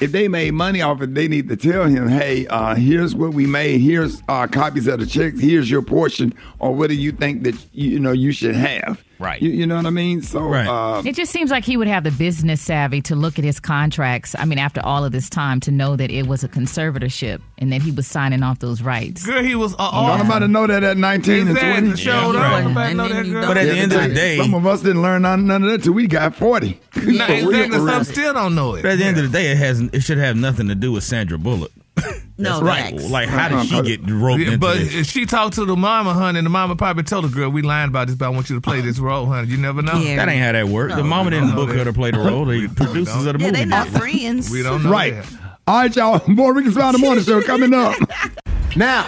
if 0.00 0.10
they 0.10 0.26
made 0.26 0.52
money 0.54 0.82
off 0.82 1.00
it, 1.02 1.14
they 1.14 1.28
need 1.28 1.48
to 1.48 1.56
tell 1.56 1.84
him, 1.86 2.08
"Hey, 2.08 2.46
uh, 2.48 2.74
here's 2.74 3.14
what 3.14 3.32
we 3.32 3.46
made. 3.46 3.80
Here's 3.80 4.20
uh, 4.28 4.48
copies 4.48 4.88
of 4.88 4.98
the 4.98 5.06
checks. 5.06 5.40
Here's 5.40 5.70
your 5.70 5.82
portion, 5.82 6.34
or 6.58 6.74
what 6.74 6.88
do 6.90 6.96
you 6.96 7.12
think 7.12 7.44
that 7.44 7.54
you 7.72 8.00
know 8.00 8.10
you 8.12 8.32
should 8.32 8.56
have?" 8.56 9.02
Right. 9.18 9.40
You, 9.40 9.50
you 9.50 9.66
know 9.66 9.76
what 9.76 9.86
I 9.86 9.90
mean? 9.90 10.22
So, 10.22 10.52
uh, 10.52 11.02
It 11.04 11.14
just 11.14 11.30
seems 11.32 11.50
like 11.50 11.64
he 11.64 11.76
would 11.76 11.86
have 11.88 12.04
the 12.04 12.10
business 12.10 12.60
savvy 12.60 13.00
to 13.02 13.14
look 13.14 13.38
at 13.38 13.44
his 13.44 13.60
contracts. 13.60 14.34
I 14.38 14.44
mean, 14.44 14.58
after 14.58 14.80
all 14.84 15.04
of 15.04 15.12
this 15.12 15.30
time, 15.30 15.60
to 15.60 15.70
know 15.70 15.96
that 15.96 16.10
it 16.10 16.26
was 16.26 16.42
a 16.44 16.48
conservatorship 16.48 17.40
and 17.58 17.72
that 17.72 17.82
he 17.82 17.90
was 17.92 18.06
signing 18.06 18.42
off 18.42 18.58
those 18.58 18.82
rights. 18.82 19.24
Girl, 19.24 19.42
he 19.42 19.54
was. 19.54 19.74
Uh, 19.78 20.08
don't 20.08 20.26
nobody 20.26 20.46
know 20.48 20.66
that 20.66 20.82
at 20.82 20.96
19 20.96 21.48
Exactly. 21.48 21.70
and 21.70 21.86
20. 21.86 21.96
Showed 21.96 22.36
up. 22.36 22.64
Nobody 22.64 22.94
know 22.94 23.08
that 23.08 23.24
girl. 23.24 23.46
But 23.46 23.56
at 23.58 23.64
the 23.66 23.78
end 23.78 23.92
of 23.92 24.02
the 24.02 24.14
day, 24.14 24.36
Some 24.38 24.54
of 24.54 24.66
us 24.66 24.82
didn't 24.82 25.02
learn 25.02 25.22
none, 25.22 25.46
none 25.46 25.62
of 25.64 25.70
that 25.70 25.82
till 25.84 25.92
we 25.92 26.06
got 26.06 26.34
40. 26.34 26.80
Nah, 26.96 27.26
For 27.26 27.32
real, 27.32 27.54
exactly. 27.60 27.78
Some 27.78 28.04
still 28.04 28.34
don't 28.34 28.54
know 28.54 28.74
it. 28.74 28.82
But 28.82 28.92
at 28.92 28.98
the 28.98 29.04
end 29.04 29.18
of 29.18 29.30
the 29.30 29.36
day, 29.38 29.50
it 29.52 29.56
has 29.58 29.80
it 29.80 30.00
should 30.02 30.18
have 30.18 30.36
nothing 30.36 30.68
to 30.68 30.74
do 30.74 30.92
with 30.92 31.04
Sandra 31.04 31.38
Bullock. 31.38 31.72
No, 32.36 32.60
right. 32.62 32.90
facts. 32.92 33.08
Like, 33.10 33.28
how 33.28 33.48
did 33.48 33.68
she 33.68 33.80
get 33.82 34.10
roped 34.10 34.40
Yeah, 34.40 34.46
into 34.46 34.58
but 34.58 34.78
this? 34.78 34.92
if 34.92 35.06
she 35.06 35.24
talked 35.24 35.54
to 35.54 35.64
the 35.64 35.76
mama, 35.76 36.12
honey, 36.14 36.40
and 36.40 36.46
the 36.46 36.50
mama 36.50 36.74
probably 36.74 37.04
told 37.04 37.24
the 37.24 37.28
girl, 37.28 37.48
"We 37.48 37.62
lying 37.62 37.90
about 37.90 38.08
this, 38.08 38.16
but 38.16 38.26
I 38.26 38.28
want 38.30 38.50
you 38.50 38.56
to 38.56 38.60
play 38.60 38.80
this 38.80 38.98
role, 38.98 39.26
honey." 39.26 39.46
You 39.46 39.56
never 39.56 39.82
know. 39.82 39.94
Yeah. 40.00 40.16
That 40.16 40.28
ain't 40.28 40.42
how 40.42 40.50
that 40.50 40.66
worked. 40.66 40.96
the 40.96 41.04
mama 41.04 41.30
didn't 41.30 41.54
book 41.54 41.68
her 41.70 41.84
to 41.84 41.92
play 41.92 42.10
the 42.10 42.18
role. 42.18 42.44
The 42.44 42.66
producers 42.66 43.24
of 43.26 43.34
the 43.34 43.38
Yeah, 43.38 43.46
movie. 43.46 43.50
they 43.60 43.64
not 43.66 43.86
did. 43.92 43.98
friends. 44.00 44.50
We 44.50 44.64
don't 44.64 44.82
know. 44.82 44.90
Right. 44.90 45.14
that. 45.14 45.32
All 45.68 45.76
right, 45.82 45.94
y'all. 45.94 46.22
More 46.26 46.52
Ricky 46.52 46.72
Smile 46.72 46.88
in 46.88 46.92
the 46.94 46.98
Morning 47.06 47.22
Show 47.24 47.40
coming 47.42 47.72
up. 47.72 47.94
Now, 48.76 49.06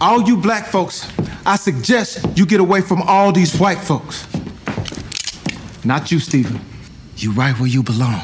all 0.00 0.22
you 0.22 0.38
black 0.38 0.64
folks, 0.64 1.06
I 1.44 1.56
suggest 1.56 2.24
you 2.34 2.46
get 2.46 2.60
away 2.60 2.80
from 2.80 3.02
all 3.02 3.30
these 3.32 3.54
white 3.58 3.76
folks. 3.78 4.26
Not 5.84 6.10
you, 6.10 6.18
Stephen. 6.18 6.58
You 7.18 7.32
right 7.32 7.54
where 7.58 7.68
you 7.68 7.82
belong. 7.82 8.22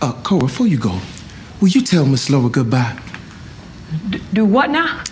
Uh, 0.00 0.12
Cora, 0.22 0.40
before 0.44 0.66
you 0.66 0.78
go, 0.78 0.98
will 1.60 1.68
you 1.68 1.82
tell 1.82 2.06
Miss 2.06 2.30
Laura 2.30 2.48
goodbye? 2.48 2.98
Do 4.32 4.44
what 4.44 4.70
now? 4.70 5.02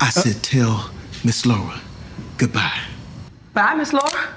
I 0.00 0.10
said 0.10 0.42
tell 0.42 0.90
Miss 1.24 1.46
Laura 1.46 1.80
goodbye. 2.38 2.80
Bye, 3.52 3.74
Miss 3.74 3.92
Laura. 3.92 4.28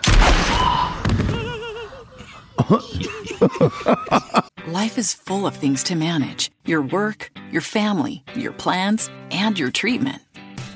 Life 4.67 4.97
is 4.97 5.13
full 5.13 5.47
of 5.47 5.55
things 5.55 5.83
to 5.83 5.95
manage 5.95 6.51
your 6.65 6.81
work, 6.81 7.31
your 7.51 7.61
family, 7.61 8.23
your 8.35 8.51
plans, 8.51 9.09
and 9.31 9.57
your 9.57 9.71
treatment. 9.71 10.21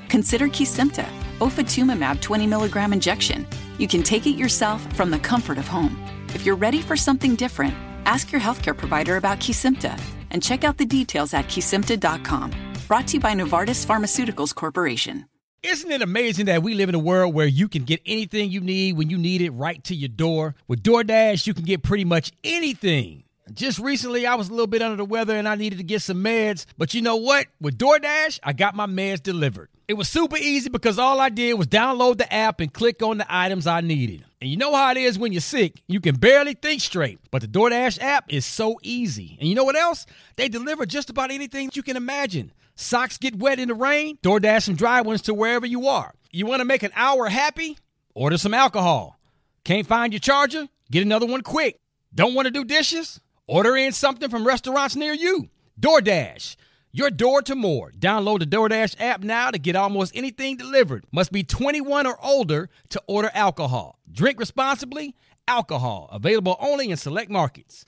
Consider 0.08 0.48
Kesimpta, 0.48 1.06
ofatumumab 1.38 2.20
20 2.20 2.46
milligram 2.46 2.92
injection. 2.92 3.46
You 3.78 3.88
can 3.88 4.02
take 4.02 4.26
it 4.26 4.36
yourself 4.36 4.80
from 4.94 5.10
the 5.10 5.18
comfort 5.18 5.58
of 5.58 5.68
home. 5.68 6.02
If 6.34 6.46
you're 6.46 6.56
ready 6.56 6.80
for 6.80 6.96
something 6.96 7.34
different, 7.34 7.74
ask 8.06 8.32
your 8.32 8.40
healthcare 8.40 8.76
provider 8.76 9.16
about 9.16 9.38
Kesimpta 9.38 10.00
and 10.32 10.42
check 10.42 10.64
out 10.64 10.78
the 10.78 10.84
details 10.84 11.32
at 11.32 11.46
kesimpta.com. 11.46 12.50
Brought 12.88 13.06
to 13.08 13.14
you 13.14 13.20
by 13.20 13.34
Novartis 13.34 13.86
Pharmaceuticals 13.86 14.54
Corporation. 14.54 15.26
Isn't 15.62 15.92
it 15.92 16.02
amazing 16.02 16.46
that 16.46 16.64
we 16.64 16.74
live 16.74 16.88
in 16.88 16.96
a 16.96 16.98
world 16.98 17.34
where 17.34 17.46
you 17.46 17.68
can 17.68 17.84
get 17.84 18.00
anything 18.04 18.50
you 18.50 18.60
need 18.60 18.96
when 18.96 19.10
you 19.10 19.16
need 19.16 19.40
it 19.40 19.50
right 19.50 19.82
to 19.84 19.94
your 19.94 20.08
door? 20.08 20.56
With 20.66 20.82
DoorDash, 20.82 21.46
you 21.46 21.54
can 21.54 21.62
get 21.62 21.84
pretty 21.84 22.04
much 22.04 22.32
anything. 22.42 23.22
Just 23.52 23.78
recently, 23.78 24.26
I 24.26 24.36
was 24.36 24.48
a 24.48 24.52
little 24.52 24.66
bit 24.66 24.82
under 24.82 24.96
the 24.96 25.04
weather 25.04 25.36
and 25.36 25.48
I 25.48 25.56
needed 25.56 25.78
to 25.78 25.84
get 25.84 26.02
some 26.02 26.22
meds. 26.22 26.64
But 26.78 26.94
you 26.94 27.02
know 27.02 27.16
what? 27.16 27.46
With 27.60 27.76
DoorDash, 27.76 28.38
I 28.42 28.52
got 28.52 28.74
my 28.74 28.86
meds 28.86 29.22
delivered. 29.22 29.68
It 29.88 29.94
was 29.94 30.08
super 30.08 30.36
easy 30.36 30.70
because 30.70 30.98
all 30.98 31.20
I 31.20 31.28
did 31.28 31.54
was 31.54 31.66
download 31.66 32.18
the 32.18 32.32
app 32.32 32.60
and 32.60 32.72
click 32.72 33.02
on 33.02 33.18
the 33.18 33.26
items 33.28 33.66
I 33.66 33.80
needed. 33.80 34.24
And 34.40 34.48
you 34.48 34.56
know 34.56 34.74
how 34.74 34.90
it 34.92 34.96
is 34.96 35.18
when 35.18 35.32
you're 35.32 35.40
sick, 35.40 35.82
you 35.86 36.00
can 36.00 36.16
barely 36.16 36.54
think 36.54 36.80
straight. 36.80 37.18
But 37.30 37.42
the 37.42 37.48
DoorDash 37.48 38.00
app 38.00 38.32
is 38.32 38.46
so 38.46 38.78
easy. 38.82 39.36
And 39.38 39.48
you 39.48 39.54
know 39.54 39.64
what 39.64 39.76
else? 39.76 40.06
They 40.36 40.48
deliver 40.48 40.86
just 40.86 41.10
about 41.10 41.30
anything 41.30 41.70
you 41.74 41.82
can 41.82 41.96
imagine. 41.96 42.52
Socks 42.76 43.18
get 43.18 43.36
wet 43.36 43.58
in 43.58 43.68
the 43.68 43.74
rain, 43.74 44.16
DoorDash 44.22 44.62
some 44.62 44.76
dry 44.76 45.02
ones 45.02 45.22
to 45.22 45.34
wherever 45.34 45.66
you 45.66 45.88
are. 45.88 46.14
You 46.30 46.46
want 46.46 46.60
to 46.60 46.64
make 46.64 46.82
an 46.82 46.92
hour 46.96 47.28
happy? 47.28 47.76
Order 48.14 48.38
some 48.38 48.54
alcohol. 48.54 49.18
Can't 49.64 49.86
find 49.86 50.12
your 50.12 50.20
charger? 50.20 50.68
Get 50.90 51.02
another 51.02 51.26
one 51.26 51.42
quick. 51.42 51.78
Don't 52.14 52.34
want 52.34 52.46
to 52.46 52.50
do 52.50 52.64
dishes? 52.64 53.20
Order 53.52 53.76
in 53.76 53.92
something 53.92 54.30
from 54.30 54.46
restaurants 54.46 54.96
near 54.96 55.12
you. 55.12 55.50
DoorDash. 55.78 56.56
Your 56.90 57.10
door 57.10 57.42
to 57.42 57.54
more. 57.54 57.92
Download 57.92 58.38
the 58.38 58.46
DoorDash 58.46 58.96
app 58.98 59.20
now 59.22 59.50
to 59.50 59.58
get 59.58 59.76
almost 59.76 60.16
anything 60.16 60.56
delivered. 60.56 61.04
Must 61.12 61.30
be 61.30 61.44
21 61.44 62.06
or 62.06 62.16
older 62.24 62.70
to 62.88 63.02
order 63.06 63.30
alcohol. 63.34 63.98
Drink 64.10 64.40
responsibly. 64.40 65.14
Alcohol 65.46 66.08
available 66.10 66.56
only 66.60 66.90
in 66.90 66.96
select 66.96 67.30
markets. 67.30 67.84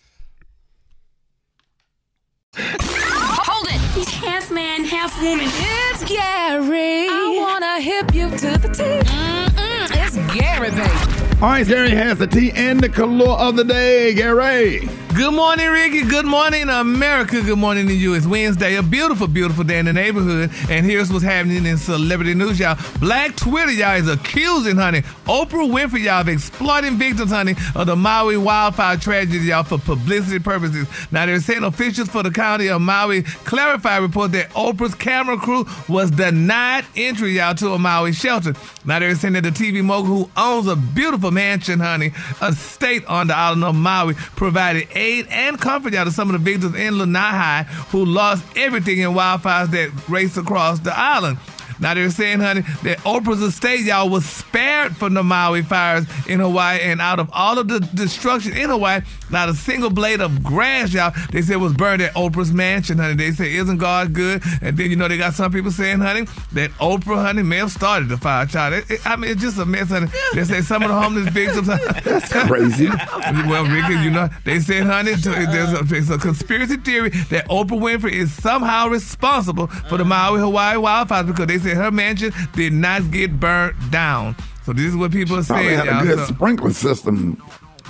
Hold 2.54 3.66
it. 3.68 3.80
He's 3.96 4.10
half 4.10 4.50
man, 4.50 4.84
half 4.84 5.18
woman. 5.22 5.46
It's 5.48 6.04
Gary. 6.04 7.08
I 7.08 7.38
wanna 7.40 7.80
hip 7.80 8.14
you 8.14 8.28
to 8.28 8.58
the 8.58 8.68
T. 8.68 8.82
Mm-mm, 8.82 10.04
it's 10.04 10.34
Gary, 10.34 10.72
baby. 10.72 11.40
All 11.40 11.48
right, 11.48 11.66
Gary 11.66 11.92
has 11.92 12.18
the 12.18 12.26
tea 12.26 12.52
and 12.52 12.80
the 12.80 12.90
color 12.90 13.30
of 13.30 13.56
the 13.56 13.64
day. 13.64 14.12
Gary. 14.12 14.86
Good 15.14 15.32
morning, 15.32 15.68
Rickey. 15.68 16.02
Good 16.02 16.26
morning, 16.26 16.68
America. 16.68 17.40
Good 17.40 17.58
morning 17.58 17.86
to 17.86 17.94
you. 17.94 18.14
It's 18.14 18.26
Wednesday, 18.26 18.74
a 18.74 18.82
beautiful, 18.82 19.28
beautiful 19.28 19.62
day 19.62 19.78
in 19.78 19.84
the 19.84 19.92
neighborhood. 19.92 20.50
And 20.68 20.84
here's 20.84 21.12
what's 21.12 21.22
happening 21.22 21.66
in 21.66 21.76
celebrity 21.76 22.34
news, 22.34 22.58
y'all. 22.58 22.76
Black 22.98 23.36
Twitter, 23.36 23.70
y'all, 23.70 23.94
is 23.94 24.08
accusing, 24.08 24.74
honey, 24.76 25.02
Oprah 25.26 25.70
Winfrey, 25.70 26.00
y'all, 26.00 26.22
of 26.22 26.28
exploiting 26.28 26.96
victims, 26.96 27.30
honey, 27.30 27.54
of 27.76 27.86
the 27.86 27.94
Maui 27.94 28.36
wildfire 28.36 28.96
tragedy, 28.96 29.38
y'all, 29.38 29.62
for 29.62 29.78
publicity 29.78 30.40
purposes. 30.40 30.88
Now, 31.12 31.26
they're 31.26 31.38
saying 31.38 31.62
officials 31.62 32.08
for 32.08 32.24
the 32.24 32.32
county 32.32 32.68
of 32.68 32.80
Maui 32.80 33.22
clarified 33.22 34.02
report 34.02 34.32
that 34.32 34.50
Oprah's 34.50 34.96
camera 34.96 35.36
crew 35.36 35.64
was 35.88 36.10
denied 36.10 36.86
entry, 36.96 37.36
y'all, 37.36 37.54
to 37.54 37.74
a 37.74 37.78
Maui 37.78 38.12
shelter. 38.12 38.54
Now, 38.84 38.98
they're 38.98 39.14
saying 39.14 39.34
that 39.34 39.44
the 39.44 39.50
TV 39.50 39.84
mogul 39.84 40.06
who 40.06 40.30
owns 40.36 40.66
a 40.66 40.74
beautiful 40.74 41.30
mansion, 41.30 41.78
honey, 41.78 42.10
a 42.40 42.52
state 42.52 43.04
on 43.06 43.28
the 43.28 43.36
island 43.36 43.62
of 43.62 43.76
Maui, 43.76 44.14
provided 44.14 44.88
aid 45.04 45.26
and 45.30 45.60
comfort 45.60 45.92
y'all 45.92 46.04
to 46.04 46.10
some 46.10 46.28
of 46.28 46.32
the 46.32 46.50
victims 46.50 46.74
in 46.74 46.98
Lanai 46.98 47.64
who 47.90 48.04
lost 48.04 48.44
everything 48.56 48.98
in 48.98 49.10
wildfires 49.10 49.70
that 49.70 49.90
raced 50.08 50.36
across 50.36 50.80
the 50.80 50.96
island. 50.98 51.38
Now 51.80 51.94
they're 51.94 52.10
saying, 52.10 52.40
honey, 52.40 52.62
that 52.82 52.98
Oprah's 52.98 53.42
estate, 53.42 53.80
y'all, 53.80 54.08
was 54.08 54.24
spared 54.24 54.96
from 54.96 55.14
the 55.14 55.22
Maui 55.22 55.62
fires 55.62 56.06
in 56.28 56.40
Hawaii, 56.40 56.80
and 56.80 57.00
out 57.00 57.18
of 57.18 57.28
all 57.32 57.58
of 57.58 57.68
the 57.68 57.80
destruction 57.80 58.52
in 58.56 58.70
Hawaii, 58.70 59.00
not 59.34 59.48
a 59.50 59.54
single 59.54 59.90
blade 59.90 60.20
of 60.22 60.42
grass, 60.42 60.92
y'all, 60.94 61.12
they 61.32 61.42
said 61.42 61.56
was 61.58 61.74
burned 61.74 62.00
at 62.00 62.14
Oprah's 62.14 62.52
mansion, 62.52 62.96
honey. 62.98 63.14
They 63.14 63.32
say, 63.32 63.54
isn't 63.56 63.76
God 63.78 64.12
good? 64.14 64.42
And 64.62 64.76
then 64.78 64.88
you 64.90 64.96
know 64.96 65.08
they 65.08 65.18
got 65.18 65.34
some 65.34 65.52
people 65.52 65.70
saying, 65.70 65.98
honey, 66.00 66.26
that 66.52 66.70
Oprah, 66.80 67.22
honey, 67.22 67.42
may 67.42 67.56
have 67.58 67.70
started 67.72 68.08
the 68.08 68.16
fire, 68.16 68.46
child. 68.46 68.74
It- 68.74 68.90
it- 68.90 69.06
I 69.06 69.16
mean, 69.16 69.30
it's 69.32 69.42
just 69.42 69.58
a 69.58 69.66
mess, 69.66 69.88
honey. 69.90 70.06
They 70.32 70.44
say 70.44 70.60
some 70.62 70.82
of 70.82 70.88
the 70.88 70.94
homeless 70.98 71.28
victims. 71.28 71.66
That's 72.04 72.32
crazy. 72.32 72.88
well, 73.48 73.64
Rickey, 73.66 74.02
you 74.04 74.10
know, 74.10 74.28
they 74.44 74.60
said, 74.60 74.84
honey, 74.84 75.14
there's 75.14 75.72
a, 75.72 75.82
there's 75.84 76.10
a 76.10 76.16
conspiracy 76.18 76.76
theory 76.76 77.10
that 77.30 77.46
Oprah 77.48 77.78
Winfrey 77.78 78.12
is 78.12 78.32
somehow 78.32 78.88
responsible 78.88 79.66
for 79.66 79.98
the 79.98 80.04
Maui, 80.04 80.38
Hawaii 80.40 80.76
wildfires 80.76 81.26
because 81.26 81.46
they 81.48 81.58
said 81.58 81.76
her 81.76 81.90
mansion 81.90 82.32
did 82.54 82.72
not 82.72 83.10
get 83.10 83.38
burned 83.40 83.74
down. 83.90 84.36
So 84.64 84.72
this 84.72 84.86
is 84.86 84.96
what 84.96 85.10
people 85.12 85.36
are 85.38 85.42
Probably 85.42 85.66
saying. 85.68 85.78
had 85.86 86.02
a 86.02 86.06
good 86.06 86.18
So- 86.28 86.34
sprinkler 86.34 86.72
system. 86.72 87.42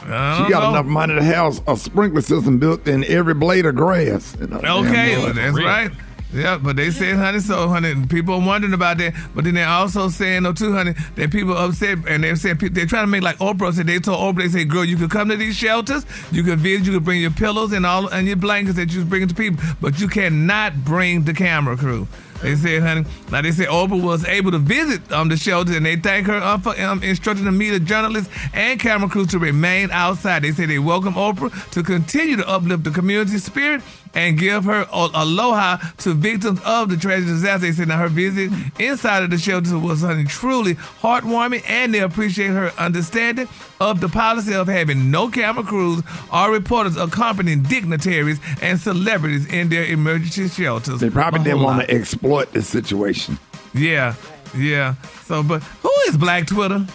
I 0.07 0.45
She 0.47 0.53
got 0.53 0.63
know. 0.65 0.71
enough 0.71 0.87
money 0.87 1.15
to 1.15 1.23
have 1.23 1.61
a 1.69 1.77
sprinkler 1.77 2.21
system 2.23 2.59
built 2.59 2.87
in 2.87 3.05
every 3.05 3.35
blade 3.35 3.67
of 3.67 3.75
grass. 3.77 4.37
you 4.41 4.47
know, 4.47 4.57
Okay, 4.59 5.17
well, 5.19 5.27
boy. 5.29 5.33
that's 5.33 5.57
right. 5.57 5.91
Yeah, 6.33 6.59
but 6.59 6.75
they 6.75 6.91
said, 6.91 7.15
honey, 7.15 7.39
so, 7.39 7.69
honey, 7.69 7.95
people 8.09 8.35
are 8.35 8.45
wondering 8.45 8.73
about 8.75 8.99
that. 8.99 9.15
But 9.37 9.45
then 9.45 9.55
they're 9.55 9.69
also 9.69 10.09
saying, 10.09 10.43
though, 10.43 10.53
too, 10.53 10.73
honey, 10.73 10.95
that 11.15 11.31
people 11.31 11.57
are 11.57 11.69
upset 11.69 11.99
and 12.09 12.25
they're 12.25 12.35
saying, 12.35 12.57
pe- 12.57 12.71
they're 12.71 12.87
trying 12.87 13.05
to 13.05 13.07
make 13.07 13.23
like 13.23 13.39
Oprah 13.39 13.73
said. 13.73 13.87
They 13.87 14.01
told 14.01 14.19
Oprah, 14.37 14.43
they 14.43 14.49
say, 14.49 14.65
girl, 14.65 14.85
you 14.85 14.97
could 14.97 15.11
come 15.11 15.29
to 15.29 15.37
these 15.37 15.55
shelters, 15.55 16.05
you 16.33 16.43
could 16.43 16.59
visit, 16.59 16.87
you 16.89 16.93
could 16.95 17.05
bring 17.05 17.21
your 17.21 17.31
pillows 17.31 17.73
and 17.73 17.87
all 17.87 18.09
and 18.09 18.27
your 18.27 18.35
blankets 18.35 18.75
that 18.79 18.93
you 18.93 18.99
was 18.99 19.09
bringing 19.09 19.29
to 19.29 19.35
people, 19.35 19.63
but 19.81 20.01
you 20.01 20.09
cannot 20.09 20.85
bring 20.85 21.23
the 21.23 21.35
camera 21.35 21.77
crew. 21.77 22.09
They 22.45 22.57
said, 22.57 22.83
honey, 22.83 23.07
now 23.33 23.41
they 23.41 23.53
said 23.53 23.69
Oprah 23.69 24.03
was 24.03 24.23
able 24.27 24.51
to 24.51 24.59
visit 24.59 25.11
um, 25.11 25.31
the 25.31 25.37
shelter 25.39 25.75
and 25.75 25.87
they 25.87 25.97
thank 25.97 26.27
her 26.27 26.37
um, 26.37 26.61
for 26.61 26.79
um, 26.79 27.03
instructing 27.03 27.47
the 27.47 27.53
media 27.53 27.81
journalists 27.81 28.31
and 28.53 28.79
camera 28.79 29.09
crews 29.09 29.29
to 29.29 29.39
remain 29.39 29.91
outside. 29.91 30.43
They 30.43 30.53
say 30.53 30.67
they 30.67 30.79
welcome 30.79 31.15
Oprah 31.15 31.71
to 31.71 31.83
continue 31.83 32.37
to 32.37 32.47
uplift 32.47 32.85
the 32.85 32.91
community 32.91 33.39
spirit 33.39 33.81
and 34.15 34.39
give 34.39 34.65
her 34.65 34.87
a- 34.93 35.11
aloha 35.15 35.77
to 35.99 36.15
victims 36.15 36.61
of 36.65 36.89
the 36.89 36.97
tragic 36.97 37.27
disaster. 37.27 37.67
They 37.67 37.73
said 37.73 37.89
now 37.89 37.99
her 37.99 38.09
visit 38.09 38.51
inside 38.79 39.23
of 39.23 39.31
the 39.31 39.39
shelter 39.39 39.79
was 39.79 40.03
honey, 40.03 40.25
truly 40.25 40.75
heartwarming 40.75 41.63
and 41.69 41.93
they 41.93 42.01
appreciate 42.01 42.49
her 42.49 42.73
understanding 42.79 43.49
of 43.81 44.01
the 44.01 44.09
policy 44.09 44.55
of 44.55 44.69
having 44.69 45.11
no 45.11 45.29
camera 45.29 45.65
crews 45.65 46.03
or 46.33 46.51
reporters 46.53 46.97
accompanying 46.97 47.63
dignitaries 47.63 48.39
and 48.63 48.79
celebrities 48.81 49.47
in 49.53 49.69
their 49.69 49.85
emergency 49.85 50.49
shelters. 50.49 51.01
They 51.01 51.11
probably 51.11 51.43
didn't 51.45 51.63
want 51.63 51.81
to 51.83 51.91
exploit 51.95 52.53
the 52.53 52.63
situation. 52.63 53.39
Yeah, 53.75 54.15
yeah. 54.57 54.95
So, 55.25 55.43
but 55.43 55.63
who 55.63 55.91
is 56.09 56.17
Black 56.17 56.47
Twitter? 56.47 56.87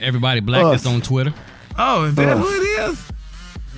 Everybody 0.00 0.40
black 0.40 0.64
Us. 0.64 0.82
that's 0.82 0.94
on 0.94 1.00
Twitter. 1.00 1.32
Oh, 1.78 2.04
is 2.04 2.14
that 2.16 2.36
Us. 2.36 2.38
who 2.38 2.48
it 2.54 2.66
is? 2.90 3.10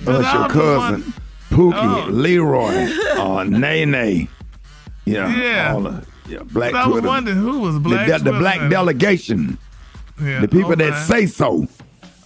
Us, 0.07 0.33
your 0.33 0.43
was 0.43 0.51
cousin, 0.51 1.13
Pookie, 1.57 2.05
Oh. 2.07 2.09
Leroy, 2.11 2.87
uh, 3.17 3.43
Nene. 3.43 4.27
Yeah, 5.05 5.35
Yeah. 5.35 5.73
all 5.73 5.81
the 5.81 6.05
yeah, 6.29 6.39
Black 6.43 6.73
But 6.73 6.83
I 6.83 6.87
was 6.87 7.01
wondering 7.03 7.37
who 7.37 7.59
was 7.61 7.73
The, 7.75 7.79
Black 7.79 8.07
de- 8.07 8.19
the 8.31 8.31
black 8.37 8.69
delegation. 8.69 9.57
Yeah. 10.21 10.41
The 10.41 10.47
people 10.47 10.73
Oh, 10.73 10.75
that 10.75 11.07
say 11.07 11.25
so. 11.25 11.65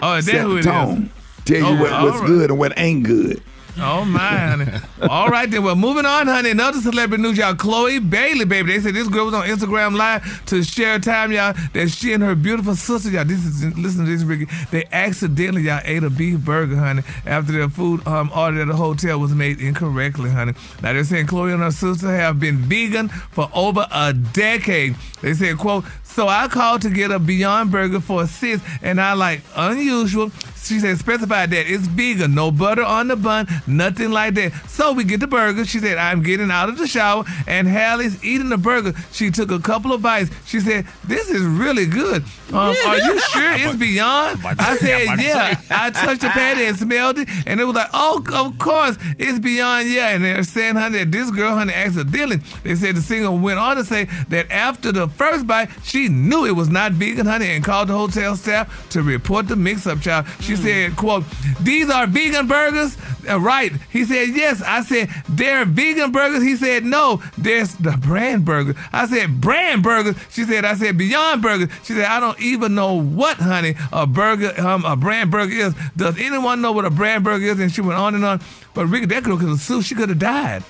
Oh, 0.01 0.15
is 0.15 0.25
that 0.25 0.31
set 0.33 0.41
who 0.41 0.49
the 0.53 0.55
it 0.55 0.59
is? 0.59 0.65
tone. 0.65 1.09
Tell 1.45 1.65
Oh, 1.65 1.73
you 1.73 1.79
what, 1.79 2.03
what's 2.03 2.17
right. 2.19 2.27
good 2.27 2.49
and 2.49 2.59
what 2.59 2.73
ain't 2.77 3.03
good. 3.03 3.41
Oh 3.77 4.03
my, 4.05 4.19
honey. 4.19 4.65
All 5.09 5.29
right 5.29 5.49
then. 5.49 5.63
Well, 5.63 5.75
moving 5.75 6.05
on, 6.05 6.27
honey. 6.27 6.51
Another 6.51 6.79
celebrity 6.79 7.23
news, 7.23 7.37
y'all. 7.37 7.55
Chloe 7.55 7.99
Bailey, 7.99 8.45
baby. 8.45 8.73
They 8.73 8.79
said 8.79 8.93
this 8.93 9.07
girl 9.07 9.25
was 9.25 9.33
on 9.33 9.45
Instagram 9.45 9.95
Live 9.95 10.45
to 10.47 10.63
share 10.63 10.99
time, 10.99 11.31
y'all, 11.31 11.53
that 11.73 11.89
she 11.89 12.13
and 12.13 12.21
her 12.21 12.35
beautiful 12.35 12.75
sister, 12.75 13.09
y'all. 13.09 13.25
This 13.25 13.45
is 13.45 13.77
listen 13.77 14.05
to 14.05 14.11
this, 14.11 14.23
Rickey. 14.23 14.47
They 14.71 14.85
accidentally, 14.91 15.63
y'all, 15.63 15.81
ate 15.85 16.03
a 16.03 16.09
beef 16.09 16.39
burger, 16.39 16.75
honey, 16.75 17.03
after 17.25 17.51
their 17.51 17.69
food 17.69 18.05
um 18.07 18.31
order 18.35 18.61
at 18.61 18.67
the 18.67 18.75
hotel 18.75 19.19
was 19.19 19.33
made 19.33 19.61
incorrectly, 19.61 20.29
honey. 20.29 20.53
Now 20.81 20.93
they're 20.93 21.03
saying 21.03 21.27
Chloe 21.27 21.53
and 21.53 21.61
her 21.61 21.71
sister 21.71 22.07
have 22.07 22.39
been 22.39 22.57
vegan 22.57 23.09
for 23.09 23.49
over 23.53 23.87
a 23.91 24.13
decade. 24.13 24.95
They 25.21 25.33
said, 25.33 25.57
quote. 25.57 25.85
So 26.03 26.27
I 26.27 26.49
called 26.49 26.81
to 26.81 26.89
get 26.89 27.09
a 27.09 27.19
Beyond 27.19 27.71
Burger 27.71 28.01
for 28.01 28.23
a 28.23 28.27
sis, 28.27 28.61
and 28.81 28.99
I 28.99 29.13
like 29.13 29.41
unusual. 29.55 30.29
She 30.63 30.79
said 30.79 30.97
specify 30.97 31.47
that 31.47 31.65
it's 31.67 31.87
vegan, 31.87 32.35
no 32.35 32.51
butter 32.51 32.83
on 32.83 33.07
the 33.07 33.15
bun, 33.15 33.47
nothing 33.65 34.11
like 34.11 34.35
that. 34.35 34.53
So 34.69 34.93
we 34.93 35.03
get 35.03 35.19
the 35.19 35.27
burger. 35.27 35.65
She 35.65 35.79
said 35.79 35.97
I'm 35.97 36.21
getting 36.21 36.51
out 36.51 36.69
of 36.69 36.77
the 36.77 36.87
shower, 36.87 37.25
and 37.47 37.67
Halle's 37.67 38.23
eating 38.23 38.49
the 38.49 38.57
burger. 38.57 38.93
She 39.11 39.31
took 39.31 39.51
a 39.51 39.59
couple 39.59 39.91
of 39.91 40.01
bites. 40.01 40.29
She 40.45 40.59
said 40.59 40.85
this 41.05 41.29
is 41.29 41.41
really 41.43 41.85
good. 41.85 42.23
Um, 42.49 42.75
are 42.85 42.97
you 42.97 43.19
sure 43.19 43.51
it's 43.53 43.75
Beyond? 43.75 44.39
I 44.59 44.77
said 44.77 45.19
yeah. 45.19 45.59
I 45.69 45.89
touched 45.89 46.21
the 46.21 46.29
patty 46.29 46.65
and 46.65 46.77
smelled 46.77 47.17
it, 47.17 47.27
and 47.47 47.59
it 47.59 47.63
was 47.63 47.75
like 47.75 47.89
oh 47.93 48.23
of 48.33 48.57
course 48.59 48.97
it's 49.17 49.39
Beyond 49.39 49.89
yeah. 49.89 50.09
And 50.09 50.23
they're 50.23 50.43
saying 50.43 50.75
honey 50.75 50.99
that 50.99 51.11
this 51.11 51.31
girl 51.31 51.55
honey 51.55 51.73
accidentally. 51.73 52.37
They 52.63 52.75
said 52.75 52.95
the 52.95 53.01
singer 53.01 53.31
went 53.31 53.59
on 53.59 53.77
to 53.77 53.83
say 53.83 54.05
that 54.29 54.51
after 54.51 54.91
the 54.91 55.07
first 55.07 55.47
bite 55.47 55.69
she 55.83 56.07
knew 56.07 56.45
it 56.45 56.51
was 56.55 56.69
not 56.69 56.91
vegan 56.93 57.25
honey 57.25 57.47
and 57.47 57.63
called 57.63 57.87
the 57.87 57.93
hotel 57.93 58.35
staff 58.35 58.89
to 58.89 59.01
report 59.01 59.47
the 59.47 59.55
mix-up 59.55 60.01
child. 60.01 60.25
She 60.41 60.50
said 60.55 60.95
quote 60.95 61.23
these 61.59 61.89
are 61.89 62.07
vegan 62.07 62.47
burgers? 62.47 62.97
Uh, 63.29 63.39
right. 63.39 63.71
He 63.91 64.03
said 64.03 64.29
yes. 64.29 64.61
I 64.63 64.81
said 64.83 65.09
they're 65.29 65.65
vegan 65.65 66.11
burgers? 66.11 66.43
He 66.43 66.55
said 66.55 66.83
no 66.83 67.21
there's 67.37 67.75
the 67.75 67.91
brand 67.91 68.45
burger 68.45 68.75
I 68.91 69.07
said 69.07 69.39
brand 69.41 69.83
burgers? 69.83 70.15
She 70.29 70.43
said 70.43 70.65
I 70.65 70.75
said 70.75 70.97
beyond 70.97 71.41
burgers. 71.41 71.69
She 71.83 71.93
said 71.93 72.05
I 72.05 72.19
don't 72.19 72.39
even 72.39 72.75
know 72.75 72.95
what 72.95 73.37
honey 73.37 73.75
a 73.91 74.07
burger 74.07 74.53
um 74.59 74.85
a 74.85 74.95
brand 74.95 75.31
burger 75.31 75.53
is. 75.53 75.75
Does 75.95 76.17
anyone 76.19 76.61
know 76.61 76.71
what 76.71 76.85
a 76.85 76.89
brand 76.89 77.23
burger 77.23 77.45
is? 77.45 77.59
And 77.59 77.71
she 77.71 77.81
went 77.81 77.99
on 77.99 78.15
and 78.15 78.25
on. 78.25 78.41
But 78.73 78.87
Rickey 78.87 79.05
that 79.07 79.23
girl 79.23 79.37
could 79.37 79.49
have 79.49 79.59
sued. 79.59 79.85
She 79.85 79.95
could 79.95 80.09
have 80.09 80.19
died 80.19 80.63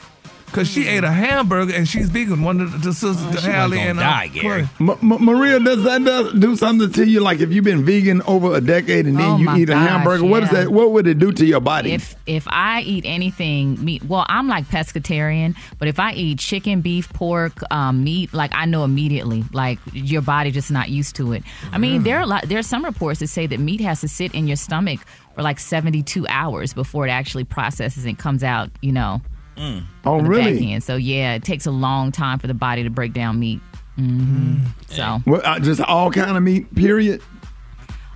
Cause 0.51 0.67
she 0.67 0.87
ate 0.87 1.03
a 1.03 1.11
hamburger 1.11 1.73
and 1.73 1.87
she's 1.87 2.09
vegan. 2.09 2.41
One 2.43 2.59
of 2.61 2.71
the, 2.71 2.77
the 2.89 2.93
sisters, 2.93 3.19
she 3.21 3.25
wasn't 3.27 3.53
Halle 3.53 3.79
and 3.79 3.99
die, 3.99 4.25
um, 4.25 4.31
Gary. 4.33 4.69
Chloe. 4.77 4.89
M- 4.89 5.11
M- 5.11 5.25
Maria, 5.25 5.59
does 5.59 5.83
that 5.83 6.03
does, 6.03 6.33
do 6.33 6.55
something 6.55 6.91
to 6.91 7.05
you? 7.07 7.21
Like 7.21 7.39
if 7.39 7.51
you've 7.51 7.63
been 7.63 7.85
vegan 7.85 8.21
over 8.23 8.53
a 8.55 8.61
decade 8.61 9.05
and 9.07 9.17
then 9.17 9.25
Oh, 9.29 9.37
you 9.37 9.45
my 9.45 9.57
eat 9.57 9.69
a 9.69 9.73
gosh, 9.73 9.89
hamburger, 9.89 10.25
what 10.25 10.43
is 10.43 10.49
that? 10.51 10.69
What 10.69 10.91
would 10.91 11.07
it 11.07 11.19
do 11.19 11.31
to 11.31 11.45
your 11.45 11.61
body? 11.61 11.93
If 11.93 12.15
if 12.25 12.47
I 12.49 12.81
eat 12.81 13.05
anything 13.05 13.83
meat, 13.83 14.03
well, 14.03 14.25
I'm 14.27 14.47
like 14.47 14.65
pescatarian, 14.65 15.55
but 15.79 15.87
if 15.87 15.99
I 15.99 16.13
eat 16.13 16.39
chicken, 16.39 16.81
beef, 16.81 17.11
pork, 17.13 17.53
um, 17.71 18.03
meat, 18.03 18.33
like 18.33 18.51
I 18.53 18.65
know 18.65 18.83
immediately, 18.83 19.43
like 19.53 19.79
your 19.93 20.21
body 20.21 20.51
just 20.51 20.69
not 20.71 20.89
used 20.89 21.15
to 21.15 21.33
it. 21.33 21.43
I 21.71 21.77
mean, 21.77 22.03
there 22.03 22.17
are 22.17 22.21
a 22.23 22.25
lot. 22.27 22.43
There 22.49 22.59
are 22.59 22.63
some 22.63 22.83
reports 22.83 23.19
that 23.21 23.27
say 23.27 23.47
that 23.47 23.59
meat 23.59 23.81
has 23.81 24.01
to 24.01 24.07
sit 24.07 24.33
in 24.33 24.47
your 24.47 24.57
stomach 24.57 24.99
for 25.35 25.43
like 25.43 25.59
72 25.59 26.27
hours 26.27 26.73
before 26.73 27.07
it 27.07 27.09
actually 27.09 27.45
processes 27.45 28.03
and 28.05 28.17
comes 28.19 28.43
out. 28.43 28.69
You 28.81 28.91
know. 28.91 29.21
Oh, 29.57 30.19
really? 30.19 30.53
Back 30.59 30.61
end. 30.63 30.83
So 30.83 30.95
yeah, 30.95 31.33
it 31.35 31.43
takes 31.43 31.65
a 31.65 31.71
long 31.71 32.11
time 32.11 32.39
for 32.39 32.47
the 32.47 32.53
body 32.53 32.83
to 32.83 32.89
break 32.89 33.13
down 33.13 33.39
meat. 33.39 33.59
hmm 33.95 34.57
So, 34.87 35.21
Well, 35.27 35.41
uh, 35.43 35.59
just 35.59 35.81
all 35.81 36.09
kind 36.11 36.35
of 36.35 36.41
meat, 36.43 36.73
period, 36.75 37.21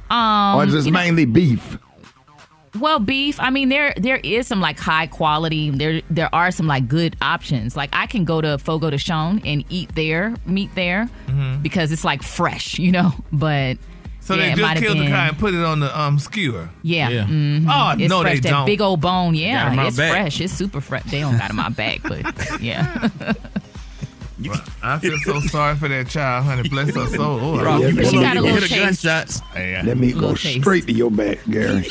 um, 0.10 0.56
or 0.58 0.66
just 0.66 0.86
you 0.86 0.92
know- 0.92 1.00
mainly 1.00 1.26
beef. 1.26 1.78
Well, 2.80 3.00
beef. 3.00 3.40
I 3.40 3.52
mean, 3.52 3.70
there 3.70 3.94
there 3.96 4.18
is 4.18 4.48
some 4.48 4.60
like 4.60 4.78
high 4.78 5.08
quality. 5.08 5.70
There 5.70 6.02
there 6.10 6.34
are 6.36 6.52
some 6.52 6.68
like 6.68 6.90
good 6.90 7.16
options. 7.22 7.78
Like 7.78 7.90
I 7.94 8.06
can 8.06 8.26
go 8.26 8.42
to 8.42 8.58
Fogo 8.58 8.90
de 8.90 8.98
Chão 8.98 9.40
and 9.46 9.64
eat 9.70 9.96
their 9.96 10.36
meat 10.46 10.72
there 10.76 11.08
because 11.62 11.94
it's 11.94 12.04
like 12.04 12.22
fresh, 12.22 12.78
you 12.78 12.92
know. 12.92 13.14
But 13.32 13.78
So 14.26 14.34
yeah, 14.34 14.42
they 14.42 14.50
just 14.50 14.62
might 14.62 14.70
have 14.78 14.84
killed 14.84 14.98
the 14.98 15.04
been- 15.04 15.12
guy 15.12 15.28
and 15.28 15.38
put 15.38 15.54
it 15.54 15.64
on 15.64 15.80
the 15.80 15.98
um 16.00 16.18
skewer. 16.20 16.68
Yeah. 16.82 17.10
Yeah. 17.10 17.26
mhm. 17.26 17.68
Oh, 17.70 17.92
it's 17.98 18.10
no, 18.10 18.22
fresh. 18.22 18.34
they 18.36 18.40
that 18.42 18.50
don't. 18.50 18.66
big 18.66 18.82
old 18.82 19.00
bone. 19.00 19.36
Yeah, 19.36 19.86
it's 19.88 19.96
back. 19.98 20.12
fresh. 20.12 20.42
It's 20.42 20.52
super 20.54 20.82
fresh. 20.82 21.04
They 21.12 21.20
don't 21.22 21.38
got 21.38 21.50
'em 21.52 21.60
out 21.60 21.76
back, 21.76 22.02
but 22.04 22.62
yeah. 22.62 23.10
Well, 24.46 24.62
I 24.84 25.00
feel 25.00 25.18
so 25.20 25.40
sorry 25.40 25.76
for 25.78 25.88
that 25.88 26.10
child, 26.10 26.44
honey. 26.44 26.68
Bless 26.68 26.94
her 26.94 27.08
soul. 27.08 27.40
Oh, 27.42 27.64
Rob, 27.64 27.82
I- 27.82 27.88
you 27.88 27.96
But 27.96 28.06
she 28.08 28.12
pull 28.12 28.22
got 28.22 28.36
a 28.36 28.40
up, 28.40 28.44
little 28.46 28.60
you 28.64 28.68
taste. 28.68 29.04
gunshots. 29.04 29.42
Let 29.56 29.98
me 29.98 30.12
go 30.12 30.36
taste. 30.36 30.60
straight 30.60 30.86
to 30.88 30.92
your 30.92 31.10
back, 31.10 31.40
Gary. 31.50 31.84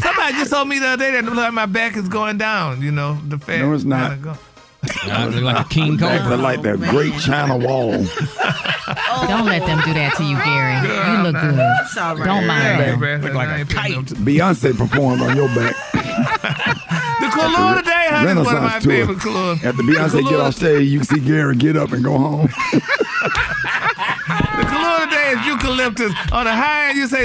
Somebody 0.00 0.32
just 0.38 0.50
told 0.50 0.68
me 0.68 0.78
the 0.78 0.86
other 0.88 1.10
day 1.10 1.20
that 1.20 1.52
my 1.52 1.66
back 1.66 1.96
is 1.98 2.08
going 2.08 2.38
down. 2.38 2.80
You 2.80 2.90
know, 2.90 3.18
the 3.28 3.36
fat. 3.38 3.58
No, 3.60 3.74
it's 3.74 3.84
not. 3.84 4.18
Gotta. 4.82 5.12
I 5.12 5.26
look 5.26 5.42
like 5.42 5.66
a 5.66 5.68
king 5.68 5.96
Back 5.96 6.20
cobra. 6.20 6.36
look 6.36 6.42
like 6.42 6.62
that 6.62 6.74
oh, 6.74 6.90
great 6.90 7.18
China 7.20 7.56
wall. 7.56 7.92
Don't 9.28 9.46
let 9.46 9.64
them 9.66 9.80
do 9.84 9.94
that 9.94 10.14
to 10.16 10.24
you, 10.24 10.36
Gary. 10.36 10.74
Oh, 10.82 11.16
you 11.16 11.22
look 11.22 11.40
good. 11.40 11.58
It's 11.84 11.96
all 11.96 12.16
right. 12.16 12.24
Don't 12.26 12.46
mind 12.46 12.62
Yeah, 12.64 12.90
them. 12.90 13.00
man, 13.00 13.22
Look 13.22 13.34
like 13.34 13.48
I 13.48 13.56
a 13.56 13.58
ain't 13.60 13.70
kite. 13.70 13.92
Beyonce 14.26 14.76
performed 14.76 15.22
on 15.22 15.36
your 15.36 15.48
back. 15.48 15.76
The 15.92 17.28
Kalua 17.28 17.78
today, 17.78 18.06
honey, 18.10 18.40
is 18.40 18.46
one 18.46 18.56
of 18.56 18.62
my 18.62 18.78
Renaissance 18.78 18.84
tour. 18.84 18.92
favorite 18.92 19.18
Kalua. 19.18 19.64
After 19.64 19.82
Beyonce 19.82 20.28
get 20.28 20.40
off 20.40 20.54
stage, 20.54 20.88
you 20.88 20.98
can 20.98 21.06
see 21.06 21.20
Gary 21.20 21.56
get 21.56 21.76
up 21.76 21.92
and 21.92 22.02
go 22.04 22.18
home. 22.18 22.48
The 25.02 25.08
Kalua 25.08 25.10
today 25.10 25.40
is 25.40 25.46
eucalyptus. 25.46 26.12
On 26.32 26.44
the 26.44 26.52
high 26.54 26.88
end, 26.90 26.98
you 26.98 27.06
say 27.06 27.22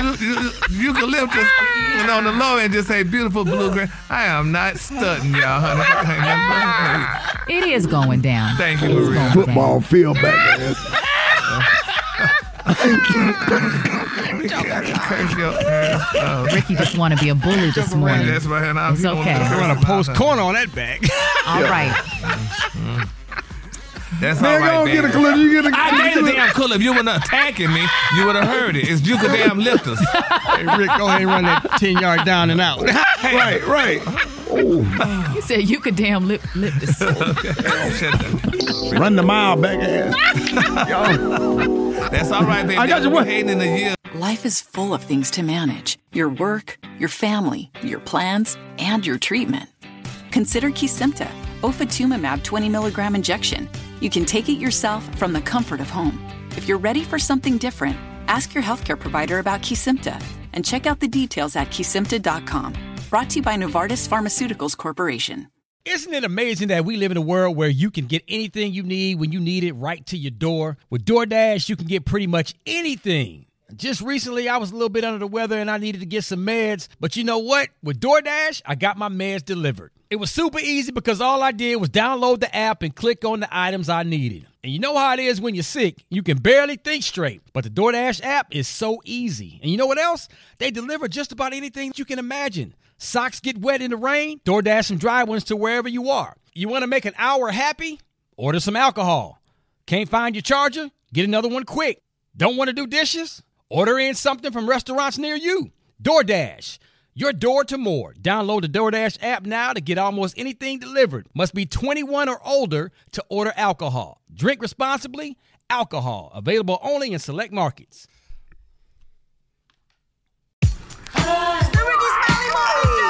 eucalyptus, 0.70 1.48
and 1.96 2.10
on 2.12 2.24
the 2.24 2.32
low 2.32 2.58
end, 2.58 2.74
just 2.74 2.88
say 2.88 3.04
beautiful 3.04 3.44
bluegrass. 3.46 3.90
I 4.10 4.26
am 4.26 4.52
not 4.52 4.78
stunting, 4.78 5.32
y'all, 5.36 5.60
honey. 5.62 5.82
Ain't 6.12 6.22
nothing 6.22 7.46
but- 7.46 7.50
It 7.54 7.64
is 7.74 7.86
going 7.88 8.22
down. 8.22 8.56
Thank 8.58 8.82
you, 8.82 8.90
Maria. 8.90 9.30
Football 9.32 9.82
field 9.82 10.16
back 10.22 10.60
ass. 10.60 11.04
Curse 15.08 15.38
your 15.38 15.54
ass 15.54 16.16
out. 16.16 16.52
Rickey 16.54 16.76
just 16.76 16.98
want 16.98 17.14
to 17.18 17.24
be 17.24 17.30
a 17.30 17.36
bully 17.36 17.72
this 17.72 17.94
morning. 17.96 18.28
That's 18.28 18.46
right, 18.46 18.66
and 18.66 18.80
I'm 18.80 18.94
It's 18.96 19.06
okay. 19.06 19.34
I 19.34 19.60
want 19.68 19.80
to 19.80 19.86
post 19.86 20.14
corner 20.16 20.42
on 20.42 20.54
that 20.56 20.74
back. 20.76 21.02
All 21.48 21.64
right. 21.64 21.92
Mm. 22.74 23.10
That's 24.22 24.40
Man, 24.42 24.54
all 24.54 24.60
right, 24.60 24.72
go 24.72 24.86
baby. 24.86 25.02
get 25.02 25.06
a 25.06 25.12
clip. 25.12 25.36
You 25.38 25.62
get 25.62 25.66
a 25.74 25.78
I 25.78 25.90
clip. 25.90 26.16
made 26.24 26.32
a 26.32 26.36
damn 26.36 26.50
cool. 26.52 26.72
If 26.72 26.82
you 26.82 26.94
weren't 26.94 27.10
attacking 27.10 27.72
me, 27.74 27.86
you 28.16 28.26
would 28.26 28.36
have 28.36 28.48
heard 28.48 28.76
it. 28.76 28.88
It's 28.90 29.02
Juka 29.02 29.28
damn 29.28 29.60
lifters. 29.60 30.00
Hey, 30.10 30.64
Rick, 30.78 30.90
go 30.98 31.08
ahead 31.08 31.22
and 31.22 31.30
run 31.30 31.44
that 31.44 31.64
10 31.78 31.98
yard 31.98 32.24
down 32.26 32.50
and 32.50 32.62
out. 32.62 32.82
Right, 32.82 33.66
right. 33.68 34.02
Oh, 34.50 35.34
You 35.36 35.42
said 35.42 35.70
you 35.70 35.80
could 35.80 35.96
damn 35.98 36.28
lip 36.28 36.42
lip 36.56 36.74
this. 36.80 37.02
Run 38.94 39.16
the 39.18 39.24
mile 39.24 39.58
back 39.58 39.80
ass. 39.82 40.16
That's 42.10 42.32
all 42.32 42.44
right, 42.44 42.66
baby. 42.66 42.78
I 42.78 42.88
got 42.88 43.02
you. 43.02 43.10
We're 43.10 43.16
What? 43.18 43.28
hating 43.28 43.50
in 43.50 43.60
the 43.60 43.68
year. 43.68 43.96
Life 44.16 44.46
is 44.46 44.62
full 44.62 44.94
of 44.94 45.04
things 45.04 45.30
to 45.32 45.44
manage 45.44 45.98
your 46.14 46.30
work, 46.30 46.78
your 46.98 47.10
family, 47.10 47.72
your 47.84 48.00
plans, 48.00 48.58
and 48.80 49.06
your 49.06 49.18
treatment. 49.18 49.70
Consider 50.32 50.70
Kesimpta, 50.70 51.30
ofatumumab 51.62 52.44
20 52.44 52.70
milligram 52.70 53.16
injection. 53.16 53.70
You 54.02 54.10
can 54.10 54.26
take 54.26 54.50
it 54.50 54.60
yourself 54.60 55.04
from 55.18 55.34
the 55.34 55.42
comfort 55.42 55.80
of 55.80 55.90
home. 55.90 56.20
If 56.52 56.68
you're 56.68 56.78
ready 56.78 57.04
for 57.04 57.20
something 57.20 57.58
different, 57.58 57.98
ask 58.28 58.54
your 58.54 58.64
healthcare 58.64 59.00
provider 59.00 59.40
about 59.40 59.62
Kesimpta 59.62 60.22
and 60.54 60.66
check 60.66 60.86
out 60.86 61.00
the 61.00 61.08
details 61.08 61.56
at 61.56 61.70
kesimpta.com. 61.70 62.74
Brought 63.10 63.30
to 63.30 63.36
you 63.38 63.44
by 63.44 63.56
Novartis 63.56 64.08
Pharmaceuticals 64.08 64.76
Corporation. 64.76 65.48
Isn't 65.86 66.14
it 66.14 66.26
amazing 66.26 66.68
that 66.68 66.84
we 66.84 66.98
live 66.98 67.12
in 67.12 67.18
a 67.18 67.22
world 67.22 67.56
where 67.56 67.70
you 67.70 67.92
can 67.92 68.08
get 68.08 68.22
anything 68.28 68.74
you 68.74 68.84
need 68.84 69.20
when 69.20 69.32
you 69.32 69.40
need 69.40 69.64
it 69.64 69.72
right 69.74 70.06
to 70.08 70.18
your 70.18 70.32
door? 70.32 70.78
With 70.90 71.06
DoorDash, 71.06 71.70
you 71.70 71.78
can 71.78 71.88
get 71.88 72.04
pretty 72.04 72.28
much 72.28 72.56
anything. 72.66 73.46
Just 73.76 74.02
recently, 74.02 74.50
I 74.50 74.58
was 74.58 74.72
a 74.72 74.74
little 74.74 74.90
bit 74.90 75.06
under 75.06 75.20
the 75.20 75.28
weather 75.28 75.58
and 75.58 75.72
I 75.72 75.78
needed 75.78 76.00
to 76.02 76.06
get 76.06 76.26
some 76.26 76.46
meds. 76.46 76.90
But 77.00 77.16
you 77.16 77.24
know 77.24 77.38
what? 77.38 77.70
With 77.82 78.02
DoorDash, 78.02 78.64
I 78.66 78.76
got 78.76 78.98
my 78.98 79.08
meds 79.08 79.46
delivered. 79.46 79.92
It 80.10 80.16
was 80.16 80.32
super 80.32 80.60
easy 80.60 80.94
because 80.94 81.20
all 81.20 81.44
I 81.44 81.52
did 81.52 81.76
was 81.78 81.90
download 81.90 82.40
the 82.40 82.56
app 82.56 82.82
and 82.82 82.96
click 82.96 83.26
on 83.26 83.42
the 83.42 83.50
items 83.52 83.90
I 83.90 84.04
needed. 84.04 84.48
And 84.64 84.72
you 84.72 84.80
know 84.80 84.98
how 84.98 85.14
it 85.14 85.20
is 85.20 85.42
when 85.42 85.54
you're 85.54 85.64
sick, 85.64 86.04
you 86.10 86.24
can 86.24 86.38
barely 86.38 86.78
think 86.78 87.04
straight. 87.04 87.42
But 87.52 87.66
the 87.66 87.70
DoorDash 87.70 88.24
app 88.24 88.48
is 88.52 88.70
so 88.70 89.02
easy. 89.04 89.60
And 89.62 89.70
you 89.70 89.76
know 89.76 89.86
what 89.86 89.98
else? 89.98 90.30
They 90.60 90.72
deliver 90.72 91.10
just 91.10 91.34
about 91.34 91.52
anything 91.52 91.92
you 91.98 92.06
can 92.06 92.20
imagine. 92.20 92.74
Socks 92.98 93.42
get 93.42 93.58
wet 93.60 93.82
in 93.82 93.92
the 93.92 93.98
rain, 93.98 94.40
DoorDash 94.46 94.86
some 94.86 94.98
dry 94.98 95.26
ones 95.26 95.44
to 95.46 95.58
wherever 95.58 95.90
you 95.90 96.10
are. 96.10 96.36
You 96.54 96.70
want 96.70 96.84
to 96.84 96.88
make 96.88 97.06
an 97.06 97.14
hour 97.18 97.52
happy? 97.52 98.00
Order 98.38 98.62
some 98.62 98.78
alcohol. 98.78 99.42
Can't 99.88 100.10
find 100.10 100.36
your 100.36 100.42
charger? 100.42 100.90
Get 101.14 101.26
another 101.26 101.50
one 101.50 101.64
quick. 101.66 102.02
Don't 102.36 102.56
want 102.56 102.70
to 102.70 102.74
do 102.74 102.88
dishes? 102.88 103.44
Order 103.70 104.00
in 104.00 104.16
something 104.16 104.52
from 104.52 104.70
restaurants 104.70 105.18
near 105.18 105.36
you. 105.36 105.72
DoorDash. 106.02 106.78
Your 107.18 107.34
door 107.34 107.64
to 107.64 107.80
more. 107.80 108.14
Download 108.14 108.62
the 108.62 108.70
DoorDash 108.70 109.18
app 109.24 109.44
now 109.44 109.74
to 109.74 109.82
get 109.82 109.98
almost 109.98 110.38
anything 110.38 110.78
delivered. 110.78 111.26
Must 111.34 111.52
be 111.56 111.66
21 111.66 112.30
or 112.30 112.40
older 112.46 112.92
to 113.14 113.26
order 113.28 113.52
alcohol. 113.58 114.22
Drink 114.32 114.62
responsibly. 114.62 115.36
alcohol. 115.68 116.32
Available 116.36 116.78
only 116.84 117.12
in 117.12 117.18
select 117.18 117.52
markets. 117.52 118.08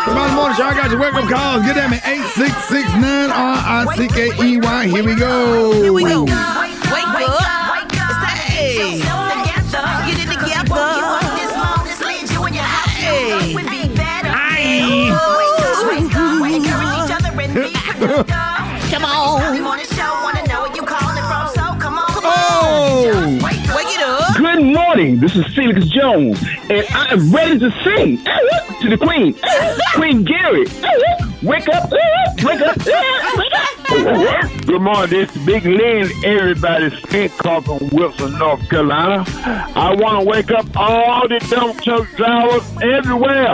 Tomorrow 0.06 0.32
morning 0.32 0.56
show, 0.56 0.64
I 0.64 0.74
got 0.74 0.90
your 0.90 1.02
wake 1.02 1.14
up 1.14 1.30
calls. 1.30 1.66
Get 1.66 1.76
at 1.76 1.90
me 1.92 1.98
8669 1.98 3.30
R-I-C-K-E-Y. 3.30 4.88
Here 4.88 5.04
we 5.04 5.16
go. 5.16 5.82
Here 5.82 5.92
we 5.92 6.04
go. 6.06 6.24
Wake 6.24 6.34
up. 7.30 7.57
Come 18.24 19.04
on. 19.06 19.42
Oh. 22.24 23.40
Wake 23.44 23.96
it 23.96 24.02
up. 24.02 24.36
Good 24.38 24.64
morning. 24.64 25.20
This 25.20 25.36
is 25.36 25.46
Felix 25.54 25.86
Jones, 25.88 26.42
and 26.70 26.88
I 26.90 27.12
am 27.12 27.32
ready 27.32 27.60
to 27.60 27.70
sing 27.84 28.18
to 28.82 28.90
the 28.90 28.98
Queen, 28.98 29.36
Queen 29.94 30.24
Gary. 30.24 30.66
Wake 31.44 31.70
up, 31.70 31.92
wake 32.42 32.62
up, 32.62 32.78
wake 32.78 33.54
up. 33.54 34.66
Good 34.66 34.82
morning. 34.82 35.10
This 35.12 35.36
is 35.36 35.46
Big 35.46 35.64
Lynn. 35.66 36.10
Everybody's 36.26 36.98
spent 36.98 37.32
call 37.34 37.62
from 37.62 37.90
Wilson, 37.90 38.40
North 38.40 38.68
Carolina. 38.68 39.24
I 39.28 39.96
want 39.96 40.24
to 40.24 40.28
wake 40.28 40.50
up 40.50 40.66
all 40.76 41.28
the 41.28 41.38
dump 41.52 41.80
truck 41.84 42.10
drivers 42.16 42.64
everywhere. 42.82 43.54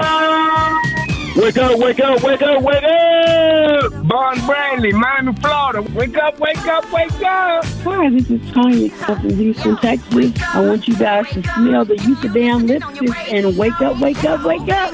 Wake 1.36 1.58
up, 1.58 1.80
wake 1.80 2.00
up, 2.00 2.22
wake 2.22 2.42
up, 2.44 2.62
wake 2.62 2.84
up! 2.84 4.08
Bon 4.08 4.46
Bradley, 4.46 4.92
Miami, 4.94 5.34
Florida. 5.34 5.82
Wake 5.82 6.16
up, 6.16 6.40
wake 6.40 6.58
up, 6.68 6.92
wake 6.94 7.12
up! 7.24 7.66
Hi, 7.66 8.10
this 8.12 8.30
is 8.30 8.52
Tanya 8.52 8.90
from 8.92 9.30
Houston, 9.32 9.76
Texas. 9.78 10.32
I 10.54 10.60
want 10.60 10.88
you 10.88 10.96
guys 10.96 11.28
to 11.30 11.42
smell 11.56 11.86
the 11.86 11.96
Eucadam 11.96 12.68
lipstick 12.68 13.34
and 13.34 13.58
wake 13.58 13.82
up, 13.82 14.00
wake 14.00 14.24
up, 14.24 14.44
wake 14.46 14.70
up. 14.70 14.94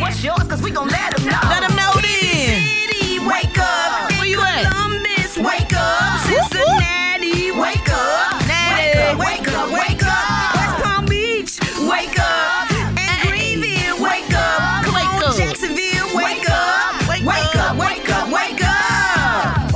What's 0.00 0.24
yours? 0.24 0.42
Cause 0.48 0.60
we 0.60 0.72
gon' 0.72 0.88
let 0.88 1.71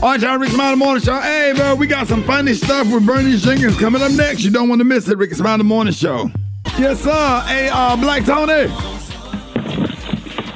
All 0.02 0.12
right, 0.12 0.20
y'all, 0.20 0.37
Rickey 0.37 0.52
Smiley 0.52 0.76
Morning 0.76 1.02
Show. 1.02 1.18
Hey, 1.20 1.54
bro, 1.56 1.74
we 1.74 1.87
got 1.87 2.06
some 2.06 2.22
funny 2.24 2.52
stuff 2.52 2.92
with 2.92 3.06
Bernie 3.06 3.37
Jenkins 3.38 3.78
coming 3.78 4.02
up 4.02 4.12
next. 4.12 4.44
You 4.44 4.50
don't 4.50 4.68
want 4.68 4.80
to 4.80 4.85
miss 4.85 5.09
it, 5.09 5.16
Rickey 5.16 5.35
Smiley 5.35 5.64
Morning 5.64 5.92
Show. 5.94 6.30
Yes, 6.78 7.00
sir. 7.00 7.42
Hey, 7.46 7.70
uh, 7.72 7.96
Black 7.96 8.24
Tony. 8.26 8.68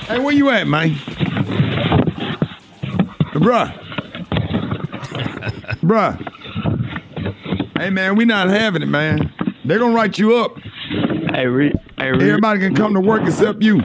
Hey, 0.06 0.18
where 0.18 0.34
you 0.34 0.50
at, 0.50 0.68
man? 0.68 0.90
Bruh. 3.32 3.72
Bruh. 5.80 7.78
Hey, 7.78 7.88
man, 7.88 8.16
we 8.16 8.26
not 8.26 8.50
having 8.50 8.82
it, 8.82 8.88
man. 8.88 9.32
They're 9.64 9.78
going 9.78 9.92
to 9.92 9.96
write 9.96 10.18
you 10.18 10.36
up. 10.36 10.58
Hey, 11.34 11.46
Rick. 11.46 11.72
Hey, 11.96 12.10
Rick. 12.10 12.22
Everybody 12.22 12.60
can 12.60 12.74
come 12.74 12.92
to 12.92 13.00
work 13.00 13.22
except 13.22 13.62
you. 13.62 13.80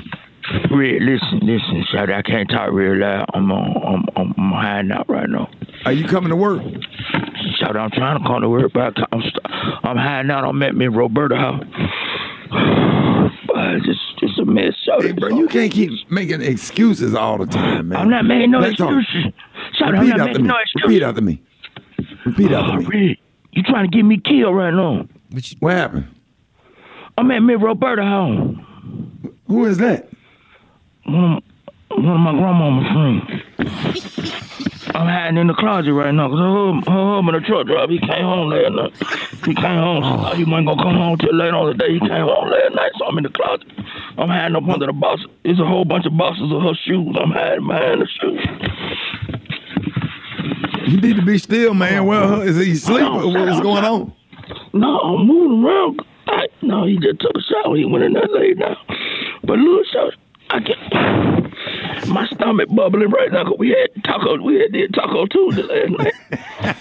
Rick, 0.72 1.02
listen, 1.02 1.40
listen, 1.42 1.84
shout 1.92 2.12
I 2.12 2.22
can't 2.22 2.50
talk 2.50 2.72
real 2.72 2.98
loud. 2.98 3.26
I'm 3.34 3.52
on, 3.52 3.82
I'm, 3.84 4.06
I'm, 4.16 4.34
I'm 4.38 4.52
hiding 4.52 4.92
out 4.92 5.10
right 5.10 5.28
now. 5.30 5.50
Are 5.86 5.92
you 5.92 6.08
coming 6.08 6.30
to 6.30 6.36
work? 6.36 6.62
Shout 7.58 7.76
I'm 7.76 7.90
trying 7.92 8.22
to 8.22 8.28
come 8.28 8.42
to 8.42 8.50
work, 8.50 8.72
but 8.74 8.94
I'm, 9.12 9.22
st- 9.22 9.40
I'm 9.84 9.98
hiding 9.98 10.30
out. 10.32 10.46
I'm 10.46 10.62
at 10.62 10.76
me 10.76 10.88
Roberta 10.88 11.36
house. 11.38 11.64
It's 13.58 13.86
just, 13.86 14.20
just 14.20 14.40
a 14.40 14.46
mess. 14.46 14.74
Hey, 15.00 15.12
bro, 15.14 15.30
you 15.30 15.48
can't 15.48 15.72
keep 15.72 15.92
making 16.12 16.42
excuses 16.42 17.16
all 17.16 17.38
the 17.40 17.48
time, 17.48 17.90
man. 17.90 18.00
I'm 18.00 18.10
not 18.10 18.26
making 18.26 18.52
no 18.52 18.60
Tony, 18.62 18.72
excuses. 19.00 19.34
Shout 19.80 19.96
I'm 19.96 20.08
not 20.08 20.20
making 20.28 20.44
me. 20.44 20.48
no 20.48 20.56
excuses. 20.58 20.84
Repeat 20.88 21.04
after 21.04 21.22
me. 21.22 21.42
Repeat 22.26 22.52
after 22.52 22.78
me. 22.80 22.86
Rick, 22.86 23.20
you 23.52 23.64
trying 23.64 23.90
to 23.90 23.98
get 23.98 24.04
me 24.04 24.20
killed 24.24 24.56
right 24.56 24.74
now? 24.74 25.08
What 25.60 25.74
happened? 25.74 26.08
I'm 27.18 27.32
at 27.32 27.40
Miss 27.40 27.58
Roberta 27.60 28.04
home. 28.04 28.66
Who 29.48 29.66
is 29.66 29.78
that? 29.80 30.10
One, 31.06 31.42
one 31.90 32.08
of 32.08 32.20
my 32.20 32.32
grandmama's 32.32 32.88
friends. 32.92 33.44
I'm 34.96 35.08
hiding 35.08 35.38
in 35.38 35.48
the 35.48 35.54
closet 35.54 35.94
right 35.94 36.12
now 36.14 36.28
because 36.30 36.40
her, 36.40 36.54
husband- 36.56 36.88
her 36.88 37.16
husband, 37.16 37.36
a 37.38 37.42
truck 37.42 37.68
driver, 37.68 37.92
he 37.92 38.00
came 38.00 38.24
home 38.24 38.50
last 38.50 38.72
night. 38.74 38.94
He 39.46 39.54
came 39.56 39.78
home. 39.78 40.04
Oh, 40.04 40.30
so 40.32 40.36
he 40.36 40.44
wasn't 40.46 40.68
going 40.68 40.78
to 40.78 40.84
come 40.84 40.96
home 40.96 41.18
till 41.18 41.36
later 41.36 41.56
on 41.56 41.68
the 41.68 41.74
day. 41.78 41.94
He 41.94 42.00
came 42.00 42.10
home 42.26 42.50
last 42.50 42.74
night, 42.76 42.92
so 42.98 43.06
I'm 43.06 43.18
in 43.18 43.24
the 43.24 43.30
closet. 43.30 43.68
I'm 44.18 44.30
hiding 44.30 44.56
up 44.56 44.68
under 44.68 44.86
the 44.88 44.94
box. 44.94 45.22
There's 45.44 45.60
a 45.60 45.66
whole 45.66 45.86
bunch 45.86 46.06
of 46.06 46.16
boxes 46.18 46.52
of 46.52 46.62
her 46.64 46.74
shoes. 46.86 47.16
I'm 47.20 47.32
hiding 47.32 47.68
behind 47.68 48.02
the 48.02 48.08
shoes. 48.08 48.42
You 50.88 51.02
need 51.02 51.16
to 51.18 51.22
be 51.26 51.38
still, 51.38 51.74
man. 51.74 52.06
Well, 52.06 52.42
is 52.42 52.58
he 52.58 52.76
sleeping? 52.76 53.12
What's 53.34 53.60
going 53.62 53.84
on? 53.84 54.14
No, 54.74 55.00
I'm 55.00 55.26
moving 55.28 55.64
around. 55.66 56.02
I, 56.28 56.48
no, 56.62 56.86
he 56.86 56.98
just 57.00 57.20
took 57.22 57.32
a 57.36 57.42
shower. 57.42 57.76
He 57.76 57.86
went 57.86 58.04
in 58.06 58.14
there 58.14 58.28
laid 58.30 58.60
down. 58.60 58.78
But 59.44 59.58
look, 59.60 59.86
I 60.50 60.60
get 60.60 62.08
my 62.08 62.28
stomach 62.28 62.70
bubbling 62.70 63.10
right 63.10 63.32
now 63.32 63.44
because 63.44 63.58
we 63.60 63.70
had 63.70 64.04
taco. 64.04 64.42
We 64.42 64.60
had 64.60 64.72
did 64.72 64.94
taco 64.94 65.26
Tuesday 65.26 65.64
last 65.64 65.90
night. 66.00 66.14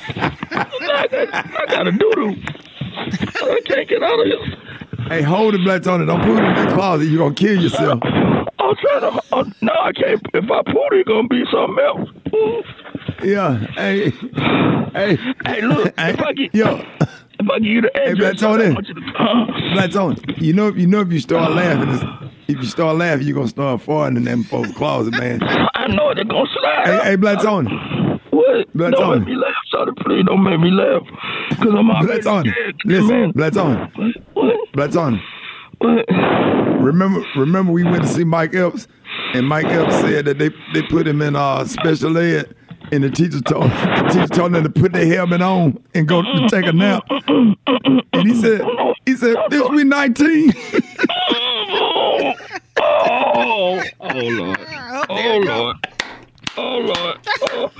I 0.83 1.07
got, 1.11 1.35
I 1.35 1.67
got 1.67 1.89
a 1.89 1.93
doodle. 1.93 2.37
I 2.97 3.61
can't 3.67 3.89
get 3.89 4.03
out 4.03 4.21
of 4.21 4.27
here. 4.27 5.09
Hey, 5.09 5.23
hold 5.23 5.55
it, 5.55 5.65
Black 5.65 5.83
Tony. 5.83 6.07
Don't 6.07 6.21
put 6.21 6.43
it 6.43 6.59
in 6.59 6.67
the 6.69 6.75
closet. 6.75 7.07
You're 7.07 7.19
going 7.19 7.35
to 7.35 7.43
kill 7.43 7.61
yourself. 7.63 8.01
I'm 8.05 8.75
trying 8.77 9.01
to. 9.01 9.23
Uh, 9.33 9.45
no, 9.61 9.73
I 9.73 9.93
can't. 9.93 10.21
If 10.33 10.51
I 10.51 10.63
put 10.63 10.93
it, 10.95 11.01
it's 11.01 11.09
gonna 11.09 11.29
be 11.29 11.45
something 11.53 11.85
else. 11.85 12.11
Yeah. 13.23 13.59
Hey. 13.75 14.11
Hey. 14.95 15.17
Hey, 15.45 15.61
look. 15.63 15.93
If 15.99 16.21
I 16.21 16.33
get, 16.33 16.55
Yo. 16.55 16.77
if 17.01 17.51
I 17.51 17.59
give 17.59 17.67
you 17.67 17.81
the 17.83 17.91
Hey, 17.95 18.15
Black 18.15 18.37
Tony. 18.37 18.75
to. 18.75 18.95
Huh? 19.17 19.73
Black 19.75 19.91
Tony. 19.91 20.17
You 20.39 20.53
know, 20.55 20.69
you 20.69 20.87
know, 20.87 21.01
if 21.01 21.13
you 21.13 21.21
start 21.21 21.53
laughing, 21.53 22.31
if 22.49 22.57
you 22.59 22.65
start 22.65 22.97
laughing, 22.97 23.27
you're 23.27 23.35
going 23.35 23.47
to 23.47 23.51
start 23.51 23.81
farting 23.83 24.17
in 24.17 24.25
them 24.25 24.45
folks' 24.45 24.73
closet, 24.73 25.13
man. 25.13 25.43
I 25.75 25.87
know 25.89 26.15
they're 26.15 26.25
gonna 26.25 26.49
slide. 26.59 26.87
Hey, 26.87 27.11
hey, 27.11 27.17
Black 27.17 27.41
Tony. 27.43 27.71
What? 28.31 28.73
Black 28.75 28.93
don't 28.93 29.01
Tony. 29.01 29.19
make 29.21 29.29
me 29.29 29.37
laugh, 29.37 29.55
Shawty. 29.73 29.97
Please 30.05 30.25
don't 30.27 30.43
make 30.43 30.61
me 30.61 30.71
laugh. 30.71 31.03
Because 31.51 31.75
I'm 31.75 31.87
Black 31.87 32.03
already 32.05 32.23
Tony. 32.23 32.51
scared. 32.51 32.77
Listen, 32.85 33.09
Man. 33.09 33.31
Black 33.33 33.53
Tony. 33.53 34.15
What? 34.35 34.73
Black 34.73 34.91
Tony. 34.91 35.23
What? 35.79 36.05
Remember, 36.83 37.23
remember, 37.37 37.73
we 37.73 37.85
went 37.85 38.03
to 38.03 38.09
see 38.09 38.25
Mike 38.25 38.55
Epps, 38.55 38.87
and 39.35 39.47
Mike 39.49 39.67
Epps 39.67 39.95
said 40.01 40.25
that 40.27 40.39
they 40.39 40.51
they 40.73 40.83
put 40.89 41.07
him 41.07 41.23
in 41.23 41.35
uh, 41.37 41.65
special 41.67 42.17
ed, 42.19 42.55
and 42.93 43.05
the 43.05 43.11
teacher 43.11 43.41
told 43.41 43.71
the 43.71 44.09
teacher 44.13 44.27
told 44.29 44.53
them 44.55 44.65
to 44.65 44.71
put 44.71 44.93
their 44.93 45.07
helmet 45.07 45.41
on 45.43 45.83
and 45.95 46.07
go 46.09 46.23
to 46.23 46.49
take 46.49 46.67
a 46.67 46.73
nap. 46.73 47.03
And 47.09 48.29
he 48.29 48.35
said, 48.41 48.63
he 49.07 49.17
said, 49.17 49.37
this 49.51 49.69
we 49.71 49.85
19. 49.85 50.53
Oh, 53.47 53.79
oh, 53.79 53.85
oh, 54.01 54.11
oh 54.11 54.29
Lord. 54.31 54.59
Oh, 55.11 55.39
Lord. 55.45 55.77
Oh, 56.57 56.79
Lord. 56.79 57.19
Oh. 57.43 57.71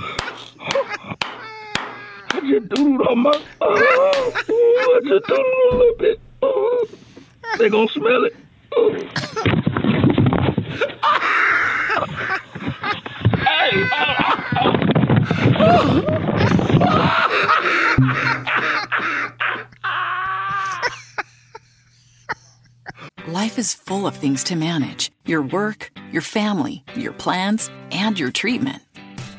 I 2.29 2.39
just 2.41 2.69
doodled 2.69 3.07
on 3.09 3.17
my. 3.17 3.41
Oh, 3.61 4.31
I 4.35 4.99
just 5.03 5.25
doodled 5.25 5.71
a 5.71 5.75
little 5.75 5.95
bit. 5.97 6.19
Oh, 6.43 6.87
they 7.57 7.69
gonna 7.69 7.87
smell 7.89 8.25
it. 8.25 8.35
Oh. 8.75 8.93
hey, 13.39 13.89
oh, 15.59 16.01
Life 23.27 23.57
is 23.57 23.73
full 23.73 24.05
of 24.05 24.15
things 24.15 24.43
to 24.43 24.55
manage 24.55 25.11
your 25.25 25.41
work, 25.41 25.91
your 26.11 26.21
family, 26.21 26.83
your 26.95 27.13
plans, 27.13 27.69
and 27.91 28.17
your 28.17 28.31
treatment. 28.31 28.81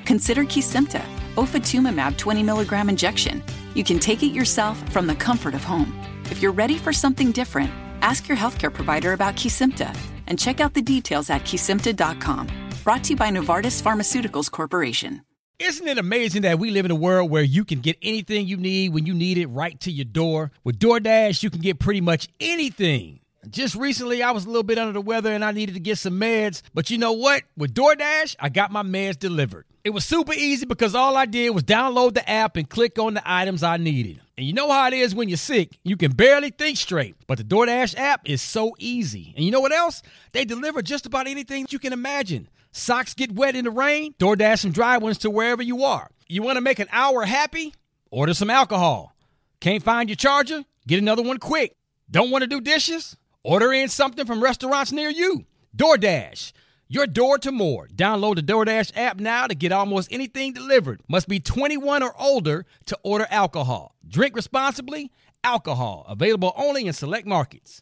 Consider 0.04 0.44
Kesimpta, 0.44 1.02
ofatumumab 1.34 2.16
20 2.16 2.42
milligram 2.42 2.88
injection. 2.88 3.42
You 3.74 3.84
can 3.84 3.98
take 3.98 4.22
it 4.22 4.32
yourself 4.32 4.76
from 4.92 5.06
the 5.06 5.14
comfort 5.14 5.54
of 5.54 5.64
home. 5.64 5.92
If 6.30 6.42
you're 6.42 6.52
ready 6.52 6.76
for 6.76 6.92
something 6.92 7.32
different, 7.32 7.70
ask 8.02 8.28
your 8.28 8.36
healthcare 8.36 8.72
provider 8.72 9.12
about 9.12 9.36
Kesimpta 9.36 9.96
and 10.26 10.38
check 10.38 10.60
out 10.60 10.74
the 10.74 10.82
details 10.82 11.30
at 11.30 11.42
kesimpta.com. 11.42 12.48
Brought 12.84 13.04
to 13.04 13.10
you 13.10 13.16
by 13.16 13.30
Novartis 13.30 13.82
Pharmaceuticals 13.82 14.50
Corporation. 14.50 15.22
Isn't 15.58 15.88
it 15.88 15.96
amazing 15.96 16.42
that 16.42 16.58
we 16.58 16.70
live 16.70 16.84
in 16.84 16.90
a 16.90 16.96
world 16.96 17.30
where 17.30 17.42
you 17.42 17.64
can 17.64 17.80
get 17.80 17.96
anything 18.02 18.46
you 18.46 18.58
need 18.58 18.92
when 18.92 19.06
you 19.06 19.14
need 19.14 19.38
it 19.38 19.46
right 19.46 19.80
to 19.80 19.90
your 19.90 20.04
door? 20.04 20.52
With 20.64 20.78
DoorDash, 20.78 21.42
you 21.42 21.48
can 21.48 21.62
get 21.62 21.78
pretty 21.78 22.02
much 22.02 22.28
anything. 22.40 23.20
Just 23.50 23.74
recently, 23.74 24.22
I 24.22 24.32
was 24.32 24.44
a 24.44 24.48
little 24.48 24.62
bit 24.62 24.78
under 24.78 24.92
the 24.92 25.00
weather 25.00 25.32
and 25.32 25.44
I 25.44 25.52
needed 25.52 25.74
to 25.74 25.80
get 25.80 25.98
some 25.98 26.20
meds. 26.20 26.62
But 26.74 26.90
you 26.90 26.98
know 26.98 27.12
what? 27.12 27.42
With 27.56 27.74
DoorDash, 27.74 28.36
I 28.40 28.48
got 28.48 28.72
my 28.72 28.82
meds 28.82 29.18
delivered. 29.18 29.66
It 29.84 29.90
was 29.90 30.04
super 30.04 30.32
easy 30.32 30.66
because 30.66 30.94
all 30.94 31.16
I 31.16 31.26
did 31.26 31.50
was 31.50 31.62
download 31.62 32.14
the 32.14 32.28
app 32.28 32.56
and 32.56 32.68
click 32.68 32.98
on 32.98 33.14
the 33.14 33.22
items 33.24 33.62
I 33.62 33.76
needed. 33.76 34.20
And 34.36 34.46
you 34.46 34.52
know 34.52 34.70
how 34.70 34.88
it 34.88 34.94
is 34.94 35.14
when 35.14 35.28
you're 35.28 35.36
sick. 35.36 35.78
You 35.84 35.96
can 35.96 36.12
barely 36.12 36.50
think 36.50 36.76
straight. 36.76 37.14
But 37.26 37.38
the 37.38 37.44
DoorDash 37.44 37.96
app 37.96 38.28
is 38.28 38.42
so 38.42 38.74
easy. 38.78 39.32
And 39.36 39.44
you 39.44 39.50
know 39.50 39.60
what 39.60 39.72
else? 39.72 40.02
They 40.32 40.44
deliver 40.44 40.82
just 40.82 41.06
about 41.06 41.26
anything 41.28 41.66
you 41.70 41.78
can 41.78 41.92
imagine. 41.92 42.48
Socks 42.72 43.14
get 43.14 43.32
wet 43.32 43.56
in 43.56 43.64
the 43.64 43.70
rain? 43.70 44.14
DoorDash 44.18 44.58
some 44.58 44.72
dry 44.72 44.98
ones 44.98 45.18
to 45.18 45.30
wherever 45.30 45.62
you 45.62 45.84
are. 45.84 46.10
You 46.28 46.42
want 46.42 46.56
to 46.56 46.60
make 46.60 46.80
an 46.80 46.88
hour 46.90 47.24
happy? 47.24 47.72
Order 48.10 48.34
some 48.34 48.50
alcohol. 48.50 49.14
Can't 49.60 49.82
find 49.82 50.08
your 50.08 50.16
charger? 50.16 50.64
Get 50.86 50.98
another 50.98 51.22
one 51.22 51.38
quick. 51.38 51.76
Don't 52.10 52.30
want 52.30 52.42
to 52.42 52.48
do 52.48 52.60
dishes? 52.60 53.16
Order 53.46 53.72
in 53.72 53.88
something 53.88 54.26
from 54.26 54.42
restaurants 54.42 54.90
near 54.90 55.08
you. 55.08 55.46
DoorDash. 55.76 56.52
Your 56.88 57.06
door 57.06 57.38
to 57.38 57.52
more. 57.52 57.86
Download 57.94 58.34
the 58.34 58.42
DoorDash 58.42 58.90
app 58.96 59.20
now 59.20 59.46
to 59.46 59.54
get 59.54 59.70
almost 59.70 60.08
anything 60.10 60.52
delivered. 60.52 61.00
Must 61.06 61.28
be 61.28 61.38
21 61.38 62.02
or 62.02 62.12
older 62.20 62.66
to 62.86 62.98
order 63.04 63.28
alcohol. 63.30 63.94
Drink 64.08 64.34
responsibly. 64.34 65.12
Alcohol 65.44 66.04
available 66.08 66.52
only 66.56 66.88
in 66.88 66.92
select 66.92 67.24
markets. 67.24 67.80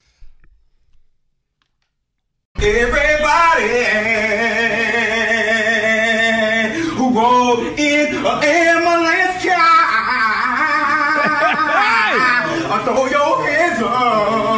Everybody 2.56 3.68
who 6.90 7.08
rode 7.08 7.78
in 7.78 8.14
an 8.16 8.44
ambulance 8.44 9.44
car, 12.68 12.84
throw 12.84 13.06
your 13.06 13.46
hands 13.46 13.82
up. 13.82 14.53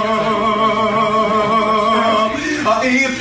Uh, 2.86 3.15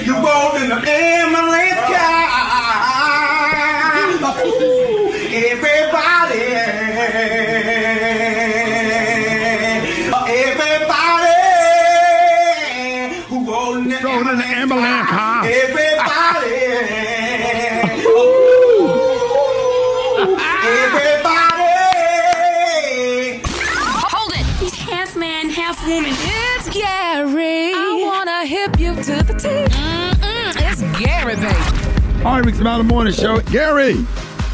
to 29.04 29.24
the 29.24 29.34
T. 29.34 29.48
Mm-mm, 29.48 30.56
it's 30.72 30.82
Gary, 31.00 31.36
baby. 31.36 32.24
All 32.24 32.36
right, 32.36 32.46
Rick 32.46 32.56
Smiley 32.56 32.84
Morning 32.84 33.14
Show. 33.14 33.40
Gary. 33.42 33.96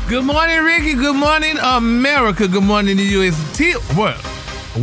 Good 0.10 0.26
morning, 0.26 0.64
Rickey. 0.64 0.94
Good 0.94 1.16
morning, 1.16 1.58
America. 1.62 2.48
Good 2.48 2.64
morning 2.64 2.98
to 2.98 3.04
you. 3.04 3.22
It's 3.22 3.58
T- 3.58 3.74
what? 3.96 4.18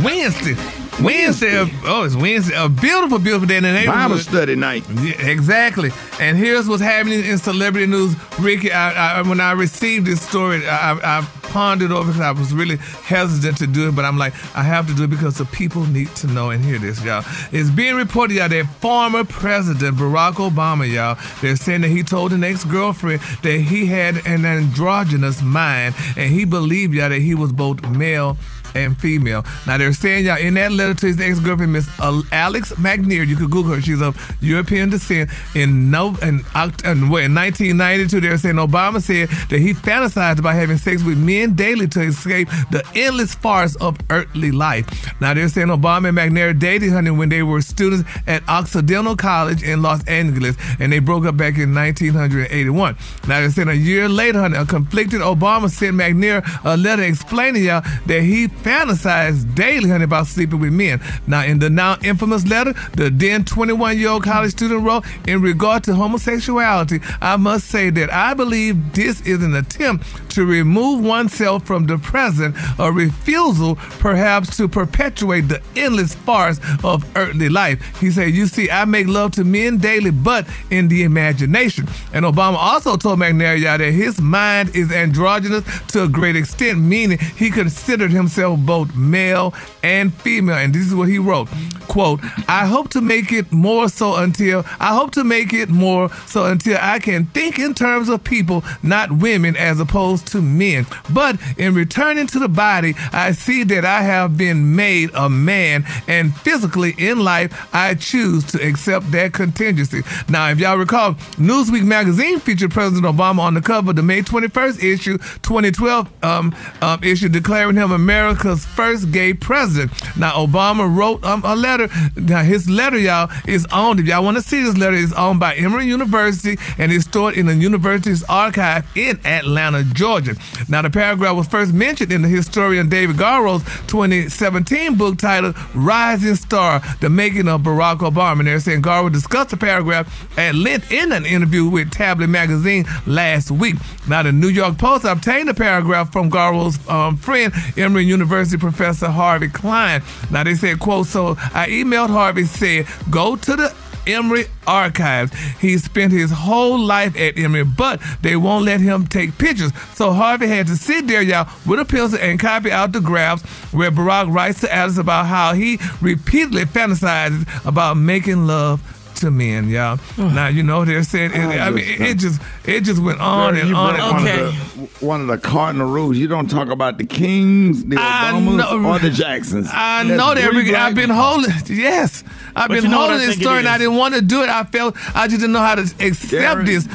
Wednesday. 0.03 0.55
Wednesday. 1.03 1.69
Oh, 1.83 2.03
it's 2.03 2.15
Wednesday. 2.15 2.55
A 2.55 2.67
beautiful, 2.67 3.19
beautiful 3.19 3.47
day 3.47 3.57
in 3.57 3.63
the 3.63 3.71
neighborhood. 3.71 4.09
Bible 4.09 4.17
study 4.17 4.55
night. 4.55 4.83
Yeah, 4.89 5.27
exactly. 5.27 5.91
And 6.19 6.37
here's 6.37 6.67
what's 6.67 6.81
happening 6.81 7.23
in 7.23 7.37
celebrity 7.37 7.85
news. 7.85 8.15
Rickey, 8.39 8.71
I, 8.71 9.19
I, 9.19 9.21
when 9.21 9.39
I 9.39 9.51
received 9.51 10.07
this 10.07 10.21
story, 10.21 10.67
I, 10.67 11.19
I 11.19 11.21
pondered 11.49 11.91
over 11.91 12.07
because 12.07 12.21
I 12.21 12.31
was 12.31 12.53
really 12.53 12.77
hesitant 12.77 13.57
to 13.57 13.67
do 13.67 13.89
it, 13.89 13.95
but 13.95 14.05
I'm 14.05 14.17
like, 14.17 14.33
I 14.55 14.63
have 14.63 14.87
to 14.87 14.93
do 14.93 15.03
it 15.03 15.09
because 15.09 15.37
the 15.37 15.45
people 15.45 15.85
need 15.85 16.13
to 16.17 16.27
know 16.27 16.51
and 16.51 16.63
hear 16.63 16.79
this, 16.79 17.03
y'all. 17.03 17.23
It's 17.51 17.69
being 17.69 17.95
reported, 17.95 18.35
y'all, 18.35 18.49
that 18.49 18.65
former 18.79 19.23
President 19.23 19.97
Barack 19.97 20.33
Obama, 20.33 20.91
y'all, 20.91 21.17
they're 21.41 21.55
saying 21.55 21.81
that 21.81 21.89
he 21.89 22.03
told 22.03 22.33
an 22.33 22.43
ex-girlfriend 22.43 23.21
that 23.43 23.59
he 23.59 23.85
had 23.85 24.25
an 24.25 24.45
androgynous 24.45 25.41
mind, 25.41 25.95
and 26.15 26.31
he 26.31 26.45
believed, 26.45 26.93
y'all, 26.93 27.09
that 27.09 27.19
he 27.19 27.35
was 27.35 27.51
both 27.51 27.87
male 27.89 28.37
and 28.75 28.97
female. 28.97 29.45
Now 29.67 29.77
they're 29.77 29.93
saying 29.93 30.25
y'all 30.25 30.37
in 30.37 30.53
that 30.55 30.71
letter 30.71 30.93
to 30.93 31.07
his 31.07 31.19
ex-girlfriend, 31.19 31.73
Miss 31.73 31.89
Alex 31.99 32.73
McNear, 32.73 33.27
you 33.27 33.35
could 33.35 33.51
Google 33.51 33.73
her. 33.75 33.81
She's 33.81 34.01
of 34.01 34.17
European 34.41 34.89
descent. 34.89 35.29
In 35.55 35.91
no, 35.91 36.15
in, 36.21 36.39
in, 36.85 37.09
what, 37.09 37.23
in 37.23 37.35
1992, 37.35 38.19
they're 38.19 38.37
saying 38.37 38.55
Obama 38.55 39.01
said 39.01 39.29
that 39.49 39.59
he 39.59 39.73
fantasized 39.73 40.39
about 40.39 40.55
having 40.55 40.77
sex 40.77 41.03
with 41.03 41.17
men 41.17 41.53
daily 41.55 41.87
to 41.87 42.01
escape 42.01 42.49
the 42.71 42.83
endless 42.95 43.33
farce 43.33 43.75
of 43.77 43.97
earthly 44.09 44.51
life. 44.51 44.85
Now 45.21 45.33
they're 45.33 45.49
saying 45.49 45.67
Obama 45.67 46.09
and 46.09 46.17
McNear 46.17 46.57
dated, 46.57 46.91
honey, 46.91 47.11
when 47.11 47.29
they 47.29 47.43
were 47.43 47.61
students 47.61 48.09
at 48.27 48.47
Occidental 48.47 49.15
College 49.15 49.63
in 49.63 49.81
Los 49.81 50.03
Angeles, 50.05 50.55
and 50.79 50.91
they 50.91 50.99
broke 50.99 51.25
up 51.25 51.37
back 51.37 51.57
in 51.57 51.73
1981. 51.73 52.95
Now 53.27 53.39
they're 53.39 53.49
saying 53.49 53.69
a 53.69 53.73
year 53.73 54.09
later, 54.09 54.39
honey, 54.39 54.57
a 54.57 54.65
conflicted 54.65 55.21
Obama 55.21 55.69
sent 55.69 55.95
McNear 55.95 56.45
a 56.63 56.77
letter 56.77 57.03
explaining 57.03 57.63
y'all 57.65 57.81
that 58.05 58.21
he 58.21 58.47
fantasized 58.63 59.55
daily, 59.55 59.89
honey, 59.89 60.03
about 60.03 60.27
sleeping 60.27 60.59
with 60.59 60.73
men. 60.73 61.01
Now, 61.27 61.43
in 61.43 61.59
the 61.59 61.69
now 61.69 61.97
infamous 62.03 62.45
letter, 62.45 62.73
the 62.93 63.09
then 63.09 63.45
21 63.45 63.97
year 63.97 64.09
old 64.09 64.23
college 64.23 64.51
student 64.51 64.83
wrote, 64.83 65.05
in 65.27 65.41
regard 65.41 65.83
to 65.85 65.95
homosexuality, 65.95 66.99
I 67.21 67.37
must 67.37 67.67
say 67.67 67.89
that 67.91 68.11
I 68.13 68.33
believe 68.33 68.93
this 68.93 69.21
is 69.21 69.43
an 69.43 69.55
attempt 69.55 70.05
to 70.31 70.45
remove 70.45 71.03
oneself 71.03 71.65
from 71.65 71.85
the 71.85 71.97
present, 71.97 72.55
a 72.77 72.91
refusal 72.91 73.75
perhaps 73.99 74.55
to 74.57 74.67
perpetuate 74.67 75.41
the 75.41 75.61
endless 75.75 76.15
farce 76.15 76.59
of 76.83 77.05
earthly 77.15 77.49
life. 77.49 77.99
He 77.99 78.11
said, 78.11 78.31
You 78.33 78.47
see, 78.47 78.69
I 78.69 78.85
make 78.85 79.07
love 79.07 79.31
to 79.33 79.43
men 79.43 79.77
daily, 79.77 80.11
but 80.11 80.47
in 80.69 80.87
the 80.87 81.03
imagination. 81.03 81.87
And 82.13 82.25
Obama 82.25 82.55
also 82.55 82.97
told 82.97 83.19
McNear 83.19 83.61
that 83.63 83.79
his 83.79 84.21
mind 84.21 84.75
is 84.75 84.91
androgynous 84.91 85.63
to 85.87 86.03
a 86.03 86.07
great 86.07 86.35
extent, 86.35 86.79
meaning 86.79 87.17
he 87.19 87.51
considered 87.51 88.11
himself 88.11 88.48
both 88.57 88.95
male 88.95 89.53
and 89.83 90.13
female. 90.13 90.57
And 90.57 90.73
this 90.73 90.85
is 90.85 90.95
what 90.95 91.07
he 91.07 91.19
wrote 91.19 91.49
quote, 91.89 92.21
I 92.47 92.67
hope 92.67 92.89
to 92.89 93.01
make 93.01 93.33
it 93.33 93.51
more 93.51 93.89
so 93.89 94.15
until 94.15 94.63
I 94.79 94.93
hope 94.93 95.11
to 95.13 95.23
make 95.23 95.51
it 95.51 95.69
more 95.69 96.09
so 96.27 96.45
until 96.45 96.77
I 96.79 96.99
can 96.99 97.25
think 97.25 97.59
in 97.59 97.73
terms 97.73 98.07
of 98.07 98.23
people, 98.23 98.63
not 98.83 99.11
women, 99.11 99.57
as 99.57 99.79
opposed 99.79 100.27
to 100.27 100.41
men. 100.41 100.85
But 101.11 101.37
in 101.57 101.73
returning 101.73 102.27
to 102.27 102.39
the 102.39 102.47
body, 102.47 102.93
I 103.11 103.31
see 103.31 103.63
that 103.65 103.83
I 103.83 104.03
have 104.03 104.37
been 104.37 104.75
made 104.75 105.09
a 105.13 105.29
man, 105.29 105.85
and 106.07 106.35
physically 106.37 106.93
in 106.97 107.23
life, 107.23 107.69
I 107.73 107.95
choose 107.95 108.45
to 108.51 108.65
accept 108.65 109.11
that 109.11 109.33
contingency. 109.33 110.03
Now, 110.29 110.49
if 110.49 110.59
y'all 110.59 110.77
recall, 110.77 111.15
Newsweek 111.37 111.83
magazine 111.83 112.39
featured 112.39 112.71
President 112.71 113.05
Obama 113.05 113.39
on 113.39 113.55
the 113.55 113.61
cover 113.61 113.89
of 113.89 113.95
the 113.95 114.03
May 114.03 114.21
21st 114.21 114.83
issue, 114.83 115.17
2012 115.17 116.23
um, 116.23 116.55
um, 116.81 117.03
issue, 117.03 117.29
declaring 117.29 117.75
him 117.75 117.91
America's 118.39 118.65
first 118.65 119.11
gay 119.11 119.33
president. 119.33 119.91
Now, 120.17 120.31
Obama 120.45 120.93
wrote 120.93 121.23
um, 121.25 121.41
a 121.43 121.55
letter. 121.55 121.89
Now, 122.15 122.41
his 122.41 122.69
letter, 122.69 122.97
y'all, 122.97 123.29
is 123.47 123.67
owned. 123.71 123.99
If 123.99 124.07
y'all 124.07 124.23
want 124.23 124.37
to 124.37 124.43
see 124.43 124.63
this 124.63 124.77
letter, 124.77 124.95
it's 124.95 125.13
owned 125.13 125.39
by 125.39 125.55
Emory 125.55 125.85
University 125.85 126.57
and 126.77 126.91
it's 126.91 127.05
stored 127.05 127.35
in 127.35 127.47
the 127.47 127.55
university's 127.55 128.23
archive 128.23 128.85
in 128.95 129.19
Atlanta, 129.25 129.83
Georgia. 129.83 130.35
Now, 130.69 130.81
the 130.81 130.89
paragraph 130.89 131.35
was 131.35 131.47
first 131.47 131.73
mentioned 131.73 132.11
in 132.11 132.21
the 132.21 132.29
historian 132.29 132.87
David 132.87 133.17
Garrow's 133.17 133.63
2017 133.87 134.95
book 134.95 135.17
titled 135.17 135.55
Rising 135.75 136.35
Star 136.35 136.81
The 137.01 137.09
Making 137.09 137.47
of 137.49 137.61
Barack 137.61 137.97
Obama. 137.97 138.39
And 138.39 138.47
they're 138.47 138.59
saying 138.59 138.83
Garrow 138.83 139.11
discussed 139.11 139.49
the 139.49 139.57
paragraph 139.57 140.37
at 140.37 140.55
length 140.55 140.91
in 140.91 141.11
an 141.11 141.25
interview 141.25 141.67
with 141.67 141.91
Tablet 141.91 142.27
Magazine 142.27 142.85
last 143.05 143.51
week. 143.51 143.75
Now, 144.07 144.23
the 144.23 144.31
New 144.31 144.49
York 144.49 144.77
Post 144.77 145.03
obtained 145.03 145.49
the 145.49 145.53
paragraph 145.53 146.13
from 146.13 146.29
Garrow's 146.29 146.77
um, 146.87 147.17
friend, 147.17 147.53
Emory 147.75 148.05
University 148.05 148.28
professor 148.29 149.09
Harvey 149.09 149.47
Klehr. 149.47 150.01
Now, 150.31 150.43
they 150.43 150.55
said, 150.55 150.79
quote, 150.79 151.07
so 151.07 151.35
I 151.53 151.67
emailed 151.69 152.09
Harvey, 152.09 152.45
said, 152.45 152.87
go 153.09 153.35
to 153.35 153.55
the 153.55 153.75
Emory 154.07 154.45
archives. 154.65 155.31
He 155.59 155.77
spent 155.77 156.11
his 156.11 156.31
whole 156.31 156.79
life 156.79 157.15
at 157.17 157.37
Emory, 157.37 157.63
but 157.63 158.01
they 158.21 158.35
won't 158.35 158.65
let 158.65 158.81
him 158.81 159.05
take 159.05 159.37
pictures. 159.37 159.71
So 159.93 160.11
Harvey 160.11 160.47
had 160.47 160.67
to 160.67 160.75
sit 160.75 161.07
there, 161.07 161.21
y'all, 161.21 161.49
with 161.65 161.79
a 161.79 161.85
pencil 161.85 162.19
and 162.19 162.39
copy 162.39 162.71
out 162.71 162.91
the 162.91 163.01
graphs 163.01 163.43
where 163.73 163.91
Barack 163.91 164.33
writes 164.33 164.61
to 164.61 164.73
Alice 164.73 164.97
about 164.97 165.27
how 165.27 165.53
he 165.53 165.79
repeatedly 166.01 166.65
fantasizes 166.65 167.45
about 167.65 167.97
making 167.97 168.47
love 168.47 168.81
to 169.19 169.31
men, 169.31 169.69
y'all. 169.69 169.99
now 170.17 170.47
you 170.47 170.63
know 170.63 170.85
they're 170.85 171.03
saying. 171.03 171.31
It, 171.33 171.37
I 171.59 171.69
mean, 171.69 171.85
it, 171.87 172.01
it 172.01 172.17
just 172.17 172.41
it 172.65 172.81
just 172.81 173.01
went 173.01 173.19
on 173.19 173.53
Girl, 173.55 173.63
and 173.67 173.75
on 173.75 173.95
broke 173.95 174.01
and 174.01 174.13
one, 174.13 174.29
on. 174.39 174.47
of 174.47 174.99
the, 174.99 175.05
one 175.05 175.21
of 175.21 175.27
the 175.27 175.37
cardinal 175.37 175.89
rules. 175.89 176.17
You 176.17 176.27
don't 176.27 176.49
talk 176.49 176.69
about 176.69 176.97
the 176.97 177.05
Kings, 177.05 177.85
the 177.85 177.97
I 177.99 178.31
Obamas, 178.33 178.57
know- 178.81 178.89
or 178.89 178.99
the 178.99 179.09
Jacksons. 179.09 179.67
I 179.71 180.03
That's 180.03 180.17
know 180.17 180.33
that 180.35 180.43
three 180.49 180.57
Rickey. 180.59 180.71
black 180.71 180.89
I've 180.89 180.95
been 180.95 181.09
holding. 181.09 181.51
Yes, 181.67 182.23
I've 182.55 182.67
But 182.69 182.75
been 182.75 182.83
you 182.85 182.89
know 182.89 182.97
holding 182.99 183.17
this 183.19 183.35
story, 183.37 183.59
and 183.59 183.67
I 183.67 183.77
didn't 183.77 183.95
want 183.95 184.15
to 184.15 184.21
do 184.21 184.41
it. 184.43 184.49
I 184.49 184.63
felt 184.63 184.95
I 185.15 185.27
just 185.27 185.39
didn't 185.41 185.53
know 185.53 185.59
how 185.59 185.75
to 185.75 185.81
accept 185.81 186.31
Gary, 186.31 186.65
this. 186.65 186.87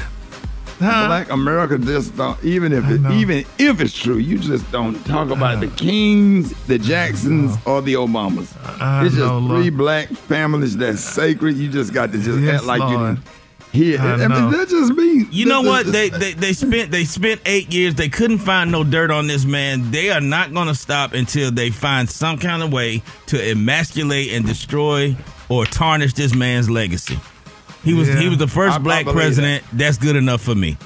Huh? 0.78 1.06
Black 1.06 1.30
America 1.30 1.78
just 1.78 2.16
don't. 2.16 2.42
Even 2.44 2.72
if 2.72 2.84
it, 2.90 3.00
even 3.12 3.44
if 3.58 3.80
it's 3.80 3.96
true, 3.96 4.16
you 4.18 4.38
just 4.38 4.70
don't 4.72 4.94
talk 5.06 5.30
about 5.30 5.60
the 5.60 5.68
uh-uh. 5.68 5.76
Kings, 5.76 6.52
the 6.66 6.74
uh-uh. 6.74 6.82
Jacksons, 6.84 7.56
or 7.64 7.80
the 7.82 7.94
Obamas. 7.94 8.54
I 8.80 9.06
it's 9.06 9.14
just 9.14 9.24
know, 9.24 9.40
three 9.46 9.70
Lord. 9.70 9.76
black 9.76 10.08
families 10.08 10.76
that's 10.76 11.00
sacred. 11.00 11.56
You 11.56 11.68
just 11.70 11.92
got 11.94 12.12
to 12.12 12.18
just 12.18 12.40
Yes, 12.40 12.56
act 12.56 12.64
like 12.64 12.80
you 12.80 12.96
Lord. 12.98 13.16
didn't 13.16 13.28
here. 13.72 14.00
I 14.00 14.12
I 14.14 14.16
mean, 14.16 14.28
know. 14.28 14.50
that 14.50 14.68
just 14.68 14.92
me. 14.92 15.26
You 15.30 15.46
know 15.46 15.62
what? 15.62 15.86
They, 15.86 16.08
they 16.08 16.32
they 16.32 16.52
spent 16.52 16.90
they 16.90 17.04
spent 17.04 17.40
eight 17.44 17.72
years. 17.72 17.94
They 17.96 18.08
couldn't 18.08 18.38
find 18.38 18.70
no 18.70 18.84
dirt 18.84 19.10
on 19.10 19.26
this 19.26 19.44
man. 19.44 19.90
They 19.90 20.10
are 20.10 20.20
not 20.20 20.52
going 20.52 20.68
to 20.68 20.74
stop 20.74 21.12
until 21.12 21.50
they 21.50 21.70
find 21.70 22.08
some 22.08 22.38
kind 22.38 22.62
of 22.62 22.72
way 22.72 23.02
to 23.26 23.50
emasculate 23.50 24.32
and 24.32 24.46
destroy 24.46 25.16
or 25.48 25.66
tarnish 25.66 26.14
this 26.14 26.34
man's 26.34 26.70
legacy. 26.70 27.18
He 27.84 27.92
was 27.94 28.08
Yeah. 28.08 28.18
he 28.20 28.28
was 28.28 28.38
the 28.38 28.48
first 28.48 28.72
I- 28.72 28.76
I 28.76 28.78
black 28.78 29.04
believe 29.04 29.18
president. 29.20 29.64
That's 29.72 29.98
good 29.98 30.16
enough 30.16 30.40
for 30.40 30.54
me. 30.54 30.76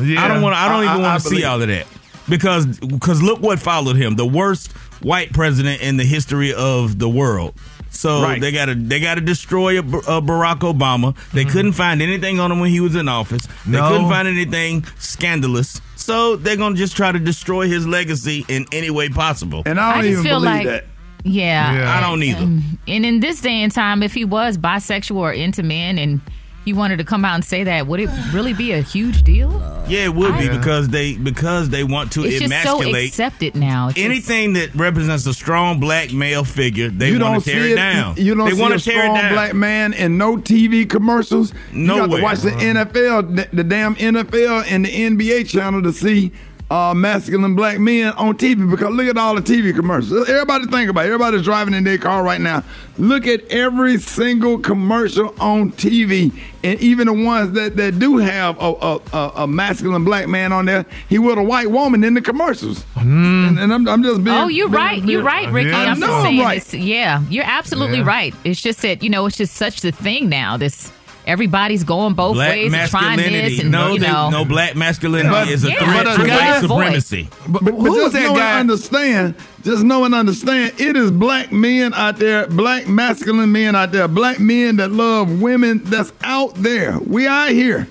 Yeah. 0.00 0.24
I 0.24 0.28
don't 0.28 0.40
want. 0.42 0.54
I 0.56 0.68
don't 0.68 0.78
I- 0.80 0.84
even 0.84 0.88
I- 0.88 0.98
I 0.98 1.10
want 1.10 1.22
to 1.22 1.28
see 1.28 1.44
all 1.44 1.60
of 1.60 1.68
that 1.68 1.86
because 2.28 2.66
because 2.78 3.22
look 3.22 3.40
what 3.42 3.58
followed 3.58 3.96
him. 3.96 4.16
The 4.16 4.26
worst 4.26 4.72
white 5.02 5.32
president 5.32 5.80
in 5.82 5.96
the 5.96 6.04
history 6.04 6.52
of 6.54 6.98
the 6.98 7.08
world. 7.08 7.54
So 7.92 8.22
Right. 8.22 8.40
they 8.40 8.52
got 8.52 8.66
to 8.66 8.74
they 8.74 9.00
got 9.00 9.16
to 9.16 9.20
destroy 9.20 9.76
a, 9.76 9.80
a 9.80 10.22
Barack 10.22 10.60
Obama. 10.60 11.14
They 11.32 11.42
mm-hmm. 11.42 11.50
couldn't 11.52 11.72
find 11.72 12.00
anything 12.00 12.38
on 12.40 12.50
him 12.52 12.60
when 12.60 12.70
he 12.70 12.80
was 12.80 12.94
in 12.94 13.08
office. 13.08 13.46
They 13.66 13.78
No. 13.78 13.88
couldn't 13.90 14.08
find 14.08 14.28
anything 14.28 14.84
scandalous. 14.98 15.80
So 15.96 16.36
they're 16.36 16.56
gonna 16.56 16.76
just 16.76 16.96
try 16.96 17.12
to 17.12 17.18
destroy 17.18 17.68
his 17.68 17.86
legacy 17.86 18.44
in 18.48 18.66
any 18.72 18.90
way 18.90 19.08
possible. 19.10 19.62
And 19.66 19.78
I 19.78 19.96
don't 19.96 20.06
even 20.06 20.22
feel 20.22 20.40
like, 20.40 20.86
yeah, 21.24 21.72
Yeah. 21.74 21.96
I 21.96 22.00
don't 22.00 22.22
either. 22.22 22.42
And, 22.42 22.62
and 22.86 23.06
in 23.06 23.20
this 23.20 23.40
day 23.40 23.62
and 23.62 23.72
time, 23.72 24.02
if 24.02 24.14
he 24.14 24.24
was 24.24 24.58
bisexual 24.58 25.16
or 25.16 25.32
into 25.32 25.62
men, 25.62 25.98
and 25.98 26.20
he 26.64 26.72
wanted 26.72 26.98
to 26.98 27.04
come 27.04 27.24
out 27.24 27.34
and 27.34 27.44
say 27.44 27.64
that, 27.64 27.86
would 27.86 28.00
it 28.00 28.10
really 28.32 28.52
be 28.52 28.72
a 28.72 28.82
huge 28.82 29.22
deal? 29.22 29.50
Yeah, 29.88 30.04
it 30.04 30.14
would 30.14 30.38
be 30.38 30.48
because 30.48 30.88
they 30.90 31.16
because 31.16 31.70
they 31.70 31.82
want 31.82 32.12
to 32.12 32.24
it's 32.24 32.38
just 32.38 32.62
so 32.62 32.82
accepted 32.94 33.56
now. 33.56 33.88
It's 33.88 33.96
just- 33.96 34.04
anything 34.04 34.52
that 34.52 34.74
represents 34.74 35.26
a 35.26 35.34
strong 35.34 35.80
black 35.80 36.12
male 36.12 36.44
figure. 36.44 36.90
They 36.90 37.08
you 37.10 37.18
want 37.18 37.34
don't 37.34 37.44
to 37.44 37.50
tear 37.50 37.62
see 37.64 37.72
it 37.72 37.76
down. 37.76 38.14
You 38.16 38.34
don't 38.34 38.48
they 38.50 38.54
see 38.54 38.60
want 38.60 38.74
a 38.74 38.78
to 38.78 38.84
tear 38.84 38.98
it 38.98 39.02
strong 39.02 39.16
down. 39.16 39.32
black 39.32 39.54
man 39.54 39.92
in 39.94 40.16
no 40.16 40.36
TV 40.36 40.88
commercials. 40.88 41.52
You 41.72 41.86
got 41.88 42.10
to 42.10 42.22
watch 42.22 42.40
the 42.40 42.50
uh-huh. 42.50 42.84
NFL, 42.84 43.36
the, 43.36 43.56
the 43.56 43.64
damn 43.64 43.96
NFL 43.96 44.64
and 44.70 44.84
the 44.84 44.90
NBA 44.90 45.48
channel 45.48 45.82
to 45.82 45.92
see 45.92 46.30
uh, 46.70 46.94
masculine 46.94 47.54
black 47.56 47.78
men 47.80 48.12
on 48.12 48.36
TV. 48.38 48.68
Because 48.70 48.90
look 48.94 49.06
at 49.08 49.16
all 49.16 49.34
the 49.34 49.40
TV 49.42 49.74
commercials. 49.74 50.28
Everybody 50.28 50.66
think 50.66 50.88
about 50.88 51.04
it. 51.04 51.08
Everybody's 51.08 51.42
driving 51.42 51.74
in 51.74 51.84
their 51.84 51.98
car 51.98 52.22
right 52.22 52.40
now. 52.40 52.62
Look 52.98 53.26
at 53.26 53.44
every 53.48 53.98
single 53.98 54.58
commercial 54.58 55.34
on 55.40 55.72
TV, 55.72 56.32
and 56.62 56.78
even 56.80 57.06
the 57.06 57.12
ones 57.14 57.52
that, 57.52 57.76
that 57.76 57.98
do 57.98 58.18
have 58.18 58.56
a, 58.60 58.74
a, 58.80 59.00
a, 59.12 59.32
a 59.36 59.46
masculine 59.46 60.04
black 60.04 60.28
man 60.28 60.52
on 60.52 60.66
there. 60.66 60.84
He 61.08 61.18
with 61.18 61.38
a 61.38 61.42
white 61.42 61.70
woman 61.70 62.04
in 62.04 62.14
the 62.14 62.20
commercials. 62.20 62.84
And, 62.96 63.58
and 63.58 63.72
I'm, 63.72 63.88
I'm 63.88 64.02
just 64.02 64.22
being. 64.22 64.36
Oh, 64.36 64.48
you're 64.48 64.68
being- 64.68 64.74
right. 64.80 65.02
You're 65.02 65.22
right, 65.22 65.50
Rickey. 65.50 65.72
I 65.72 65.86
I'm 65.86 65.98
know 65.98 66.06
just 66.06 66.16
I'm 66.18 66.22
saying. 66.24 66.40
right. 66.40 66.56
It's, 66.58 66.74
yeah, 66.74 67.22
you're 67.30 67.44
absolutely 67.46 67.98
Yeah. 67.98 68.06
right. 68.06 68.34
It's 68.44 68.60
just 68.60 68.82
that 68.82 69.02
you 69.02 69.08
know, 69.10 69.24
it's 69.26 69.36
just 69.38 69.54
such 69.54 69.80
the 69.80 69.92
thing 69.92 70.28
now. 70.28 70.56
This 70.58 70.92
everybody's 71.26 71.84
going 71.84 72.14
both 72.14 72.34
Black 72.34 72.50
ways, 72.50 72.72
and 72.72 72.90
trying 72.90 73.16
masculinity. 73.16 73.48
this, 73.56 73.60
and 73.62 73.70
no, 73.70 73.92
you 73.92 73.98
they- 74.00 74.06
know, 74.06 74.30
no 74.30 74.44
black 74.44 74.76
masculinity 74.76 75.30
But- 75.30 75.48
is 75.48 75.64
a 75.64 75.68
Yeah, 75.70 75.78
threat 75.78 76.04
but 76.04 76.16
to 76.16 76.28
white 76.30 76.60
supremacy. 76.60 77.28
But, 77.48 77.64
but, 77.64 77.76
but 77.78 77.84
just 77.94 78.14
know 78.14 78.36
and 78.38 78.60
understand, 78.60 79.34
just 79.62 79.82
know 79.84 80.04
and 80.04 80.14
understand, 80.14 80.72
it 80.78 80.96
is 80.96 81.10
black 81.10 81.52
men 81.52 81.92
out 81.94 82.18
there, 82.18 82.46
black 82.46 82.88
masculine 82.88 83.52
men 83.52 83.74
out 83.76 83.92
there, 83.92 84.08
black 84.08 84.40
men 84.40 84.76
that 84.76 84.90
love 84.92 85.40
women 85.40 85.82
that's 85.84 86.12
out 86.24 86.54
there. 86.56 86.98
We 87.00 87.26
are 87.26 87.48
here. 87.48 87.86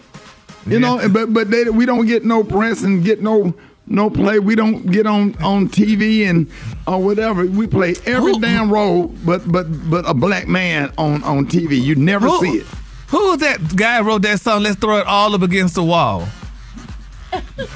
You 0.67 0.79
know, 0.79 1.07
but 1.09 1.33
but 1.33 1.49
they, 1.49 1.63
we 1.63 1.85
don't 1.85 2.05
get 2.05 2.25
no 2.25 2.43
press 2.43 2.83
and 2.83 3.03
get 3.03 3.23
no 3.23 3.55
no 3.87 4.09
play. 4.11 4.37
We 4.37 4.53
don't 4.53 4.85
get 4.91 5.07
on 5.07 5.35
on 5.41 5.67
TV 5.69 6.29
and 6.29 6.47
or 6.85 7.01
whatever. 7.01 7.43
We 7.45 7.65
play 7.65 7.95
every 8.05 8.37
damn 8.37 8.71
role, 8.71 9.07
but 9.25 9.51
but 9.51 9.65
but 9.89 10.07
a 10.07 10.13
black 10.13 10.47
man 10.47 10.91
on 10.97 11.23
on 11.23 11.47
TV. 11.47 11.81
You 11.81 11.95
never 11.95 12.27
Who- 12.27 12.39
see 12.45 12.57
it. 12.59 12.67
Who 13.09 13.29
was 13.29 13.39
that 13.39 13.75
guy 13.75 14.01
wrote 14.01 14.21
that 14.23 14.39
song? 14.39 14.63
Let's 14.63 14.77
throw 14.79 14.97
it 14.97 15.07
all 15.07 15.33
up 15.33 15.41
against 15.41 15.75
the 15.75 15.83
wall. 15.83 16.27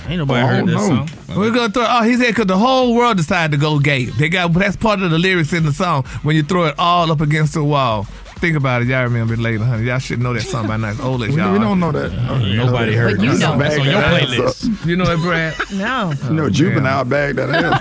Ain't 0.08 0.18
nobody 0.18 0.46
heard 0.46 0.64
oh, 0.64 0.66
that 0.68 0.80
song. 0.80 1.38
We're 1.38 1.52
gonna 1.52 1.72
throw. 1.72 1.86
Oh, 1.88 2.04
he 2.04 2.16
said 2.16 2.28
because 2.28 2.46
the 2.46 2.58
whole 2.58 2.96
world 2.96 3.18
decided 3.18 3.52
to 3.52 3.58
go 3.58 3.80
gay. 3.80 4.06
They 4.06 4.30
got 4.30 4.54
that's 4.54 4.76
part 4.76 5.02
of 5.02 5.12
the 5.12 5.20
lyrics 5.20 5.54
in 5.54 5.64
the 5.64 5.74
song 5.74 6.04
when 6.24 6.36
you 6.36 6.44
throw 6.44 6.66
it 6.66 6.76
all 6.78 7.12
up 7.12 7.22
against 7.22 7.54
the 7.54 7.64
wall 7.64 8.08
think 8.44 8.58
about 8.58 8.82
it, 8.82 8.90
y'all 8.90 9.04
remember 9.04 9.38
later, 9.38 9.64
honey. 9.64 9.86
Y'all 9.86 10.00
should 10.00 10.22
know 10.22 10.34
that 10.34 10.42
song 10.42 10.68
by 10.68 10.76
now. 10.76 10.90
It's 10.90 11.00
old 11.00 11.24
as 11.24 11.34
y'all. 11.34 11.54
We 11.54 11.60
don't 11.60 11.80
know 11.80 11.94
that. 11.94 12.12
Nobody 12.12 12.94
heard 12.94 13.16
but 13.16 13.24
you 13.24 13.38
know. 13.38 13.58
That's 13.58 13.80
on 13.80 13.86
your 13.86 14.02
playlist. 14.02 14.86
You 14.86 14.98
know 14.98 15.06
it, 15.06 15.22
Brat? 15.22 15.58
no. 15.72 16.12
Oh, 16.14 16.28
you 16.28 16.34
know, 16.34 16.50
Juvenile 16.50 17.06
bag 17.06 17.38
that 17.38 17.50
ass. 17.50 17.80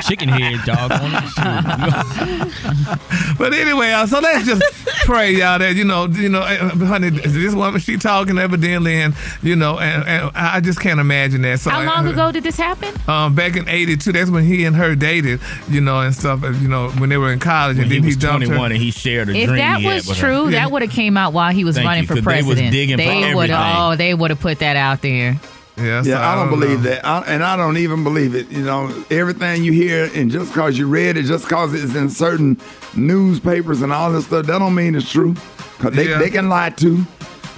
chicken 0.08 0.30
head, 0.30 0.60
dog. 0.64 0.88
but 3.38 3.52
anyway, 3.52 3.92
so 4.08 4.20
let's 4.20 4.46
just 4.46 4.62
pray, 5.04 5.32
y'all, 5.32 5.58
that, 5.58 5.76
you 5.76 5.84
know, 5.84 6.06
you 6.06 6.28
know, 6.28 6.42
eh, 6.42 6.54
eh, 6.54 6.86
honey, 6.86 7.10
this 7.10 7.54
woman, 7.54 7.80
she 7.80 7.96
talking 7.96 8.38
evidently, 8.38 9.02
and, 9.02 9.14
you 9.42 9.56
know, 9.56 9.78
and, 9.78 10.06
and 10.06 10.30
I 10.34 10.60
just 10.60 10.80
can't 10.80 11.00
imagine 11.00 11.42
that. 11.42 11.60
So, 11.60 11.70
How 11.70 11.84
long 11.84 12.06
eh, 12.06 12.12
ago 12.12 12.32
did 12.32 12.44
this 12.44 12.56
happen? 12.56 12.94
Um, 13.08 13.34
back 13.34 13.56
in 13.56 13.68
82. 13.68 14.12
That's 14.12 14.30
when 14.30 14.44
he 14.44 14.64
and 14.64 14.76
her 14.76 14.94
dated, 14.94 15.40
you 15.68 15.80
know, 15.80 16.00
and 16.00 16.14
stuff, 16.14 16.42
you 16.42 16.68
know, 16.68 16.90
when 16.92 17.10
they 17.10 17.16
were 17.16 17.32
in 17.32 17.38
college. 17.38 17.76
When 17.76 17.84
and 17.84 17.92
then 17.92 18.02
he, 18.02 18.10
he 18.10 18.16
downturn. 18.30 18.66
and 18.66 18.76
he 18.76 18.90
shared 18.90 19.28
a 19.28 19.32
if 19.32 19.48
dream. 19.48 19.58
If 19.58 19.82
that 19.82 19.82
was 19.82 20.18
true, 20.18 20.50
that 20.50 20.70
would 20.70 20.82
have 20.82 20.90
came 20.90 21.16
out 21.16 21.32
while 21.32 21.52
he 21.52 21.64
was 21.64 21.76
Thank 21.76 21.86
running 21.86 22.02
you, 22.04 22.16
for 22.16 22.22
president. 22.22 22.56
They 22.56 22.64
was 22.64 22.72
digging 22.72 22.96
they 22.96 23.34
would 23.34 23.50
oh, 23.50 23.96
they 23.96 24.14
would 24.14 24.30
have 24.30 24.40
put 24.40 24.60
that 24.60 24.76
out 24.76 25.02
there. 25.02 25.40
Yeah, 25.76 26.02
yeah 26.04 26.20
I, 26.20 26.32
I, 26.32 26.34
don't, 26.34 26.50
don't 26.50 26.60
believe 26.60 26.82
know. 26.82 26.90
that, 26.90 27.06
I, 27.06 27.20
and 27.26 27.42
I 27.42 27.56
don't 27.56 27.76
even 27.76 28.04
believe 28.04 28.34
it. 28.34 28.50
You 28.50 28.62
know, 28.62 29.04
everything 29.10 29.64
you 29.64 29.72
hear, 29.72 30.10
and 30.14 30.30
just 30.30 30.52
cause 30.52 30.76
you 30.76 30.86
read 30.86 31.16
it, 31.16 31.24
just 31.24 31.48
cause 31.48 31.72
it's 31.72 31.94
in 31.94 32.10
certain 32.10 32.60
newspapers 32.94 33.80
and 33.82 33.92
all 33.92 34.12
this 34.12 34.26
stuff, 34.26 34.46
that 34.46 34.58
don't 34.58 34.74
mean 34.74 34.94
it's 34.94 35.10
true. 35.10 35.34
Cause 35.78 35.94
they 35.94 36.08
yeah. 36.08 36.18
they 36.18 36.30
can 36.30 36.48
lie 36.48 36.70
too. 36.70 37.06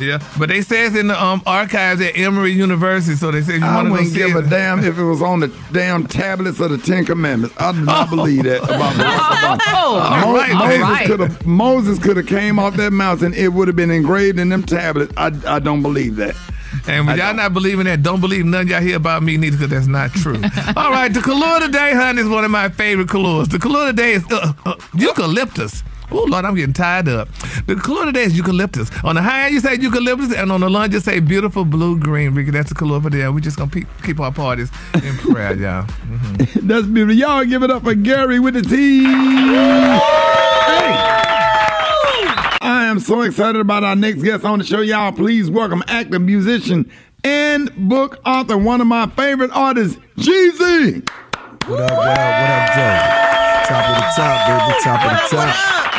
Yeah, 0.00 0.18
but 0.38 0.48
they 0.48 0.62
says 0.62 0.96
in 0.96 1.08
the 1.08 1.22
um, 1.22 1.42
archives 1.46 2.00
at 2.00 2.16
Emory 2.16 2.50
University, 2.52 3.14
so 3.16 3.30
they 3.30 3.42
said 3.42 3.60
you 3.60 3.66
I 3.66 3.74
want 3.76 3.86
to 3.86 3.88
go 3.90 3.92
wouldn't 3.96 4.10
see 4.12 4.18
give 4.18 4.34
a 4.36 4.42
damn 4.48 4.80
if 4.84 4.98
it 4.98 5.04
was 5.04 5.22
on 5.22 5.40
the 5.40 5.48
damn 5.72 6.06
tablets 6.06 6.58
of 6.60 6.70
the 6.70 6.78
Ten 6.78 7.04
Commandments. 7.04 7.54
I 7.58 7.72
do 7.72 7.80
not 7.84 8.08
believe 8.10 8.44
that 8.44 8.62
about 8.64 8.94
Barack 8.94 9.18
Obama. 9.18 9.58
Oh, 9.84 9.96
Uh, 9.98 10.00
all 10.24 10.32
Mo- 10.32 10.38
right, 10.38 10.52
Moses 10.54 10.80
right. 10.80 11.06
could 11.06 11.20
have 11.20 11.46
Moses 11.46 11.98
could 11.98 12.16
have 12.16 12.26
came 12.26 12.58
off 12.58 12.74
that 12.76 12.92
mountain. 12.92 13.34
It 13.34 13.52
would 13.52 13.68
have 13.68 13.76
been 13.76 13.90
engraved 13.90 14.38
in 14.38 14.48
them 14.48 14.62
tablets. 14.62 15.12
I, 15.16 15.30
I 15.46 15.58
don't 15.58 15.82
believe 15.82 16.16
that. 16.16 16.34
And 16.88 17.06
when 17.06 17.18
y'all 17.18 17.34
not 17.34 17.52
believing 17.52 17.84
that, 17.84 18.02
don't 18.02 18.20
believe 18.20 18.44
none 18.46 18.66
y'all 18.66 18.80
hear 18.80 18.96
about 18.96 19.22
me 19.22 19.36
neither, 19.36 19.56
because 19.58 19.70
that's 19.70 19.86
not 19.86 20.10
true. 20.12 20.36
All 20.76 20.90
right, 20.90 21.12
the 21.12 21.20
color 21.20 21.60
today, 21.60 21.92
honey, 21.94 22.22
is 22.22 22.28
one 22.28 22.44
of 22.44 22.50
my 22.50 22.70
favorite 22.70 23.08
colors. 23.10 23.48
The 23.48 23.58
color 23.58 23.86
today 23.86 24.12
is 24.12 24.24
uh, 24.32 24.52
uh, 24.64 24.74
eucalyptus. 24.94 25.82
Oh 26.10 26.24
Lord, 26.24 26.44
I'm 26.44 26.54
getting 26.54 26.74
tired 26.74 27.08
up. 27.08 27.28
The 27.66 27.74
color 27.76 28.04
today 28.06 28.24
is 28.24 28.36
eucalyptus. 28.36 28.90
On 29.02 29.14
the 29.14 29.22
high 29.22 29.44
end, 29.46 29.54
you 29.54 29.60
say 29.60 29.76
eucalyptus, 29.76 30.34
and 30.34 30.52
on 30.52 30.60
the 30.60 30.68
lunge, 30.68 30.92
you 30.92 31.00
say 31.00 31.20
beautiful 31.20 31.64
blue 31.64 31.98
green. 31.98 32.34
Rickey, 32.34 32.50
that's 32.50 32.68
the 32.68 32.74
color 32.74 33.00
for 33.00 33.08
there. 33.08 33.32
We 33.32 33.40
just 33.40 33.56
gonna 33.56 33.70
pe- 33.70 33.84
keep 34.02 34.20
our 34.20 34.32
parties 34.32 34.70
in 34.94 35.16
prayer, 35.18 35.54
y'all. 35.56 35.84
Mhm. 35.86 36.62
That's 36.68 36.86
beautiful. 36.86 37.14
Y'all 37.16 37.44
give 37.44 37.62
it 37.62 37.70
up 37.70 37.82
for 37.84 37.94
Gary 37.94 38.38
with 38.40 38.54
the 38.54 38.62
team. 38.62 39.04
Hey. 39.04 40.98
I 42.60 42.84
am 42.86 43.00
so 43.00 43.22
excited 43.22 43.60
about 43.60 43.82
our 43.84 43.96
next 43.96 44.22
guest 44.22 44.44
on 44.44 44.58
the 44.58 44.64
show. 44.64 44.80
Y'all, 44.80 45.12
please 45.12 45.50
welcome 45.50 45.82
actor, 45.88 46.18
musician, 46.18 46.90
and 47.24 47.74
book 47.88 48.18
author, 48.26 48.58
one 48.58 48.80
of 48.82 48.86
my 48.86 49.06
favorite 49.08 49.50
artists, 49.52 49.98
Jeezy. 50.18 51.08
What 51.68 51.80
up, 51.80 51.90
what 51.90 52.08
up, 52.08 52.18
what 52.18 52.50
up, 52.50 52.74
Joe? 52.74 52.98
Top 53.64 53.88
of 53.88 53.96
the 53.96 54.02
top, 54.16 54.36
baby, 54.46 54.80
top 54.82 55.00
of 55.04 55.10
the 55.30 55.36
top. 55.36 55.91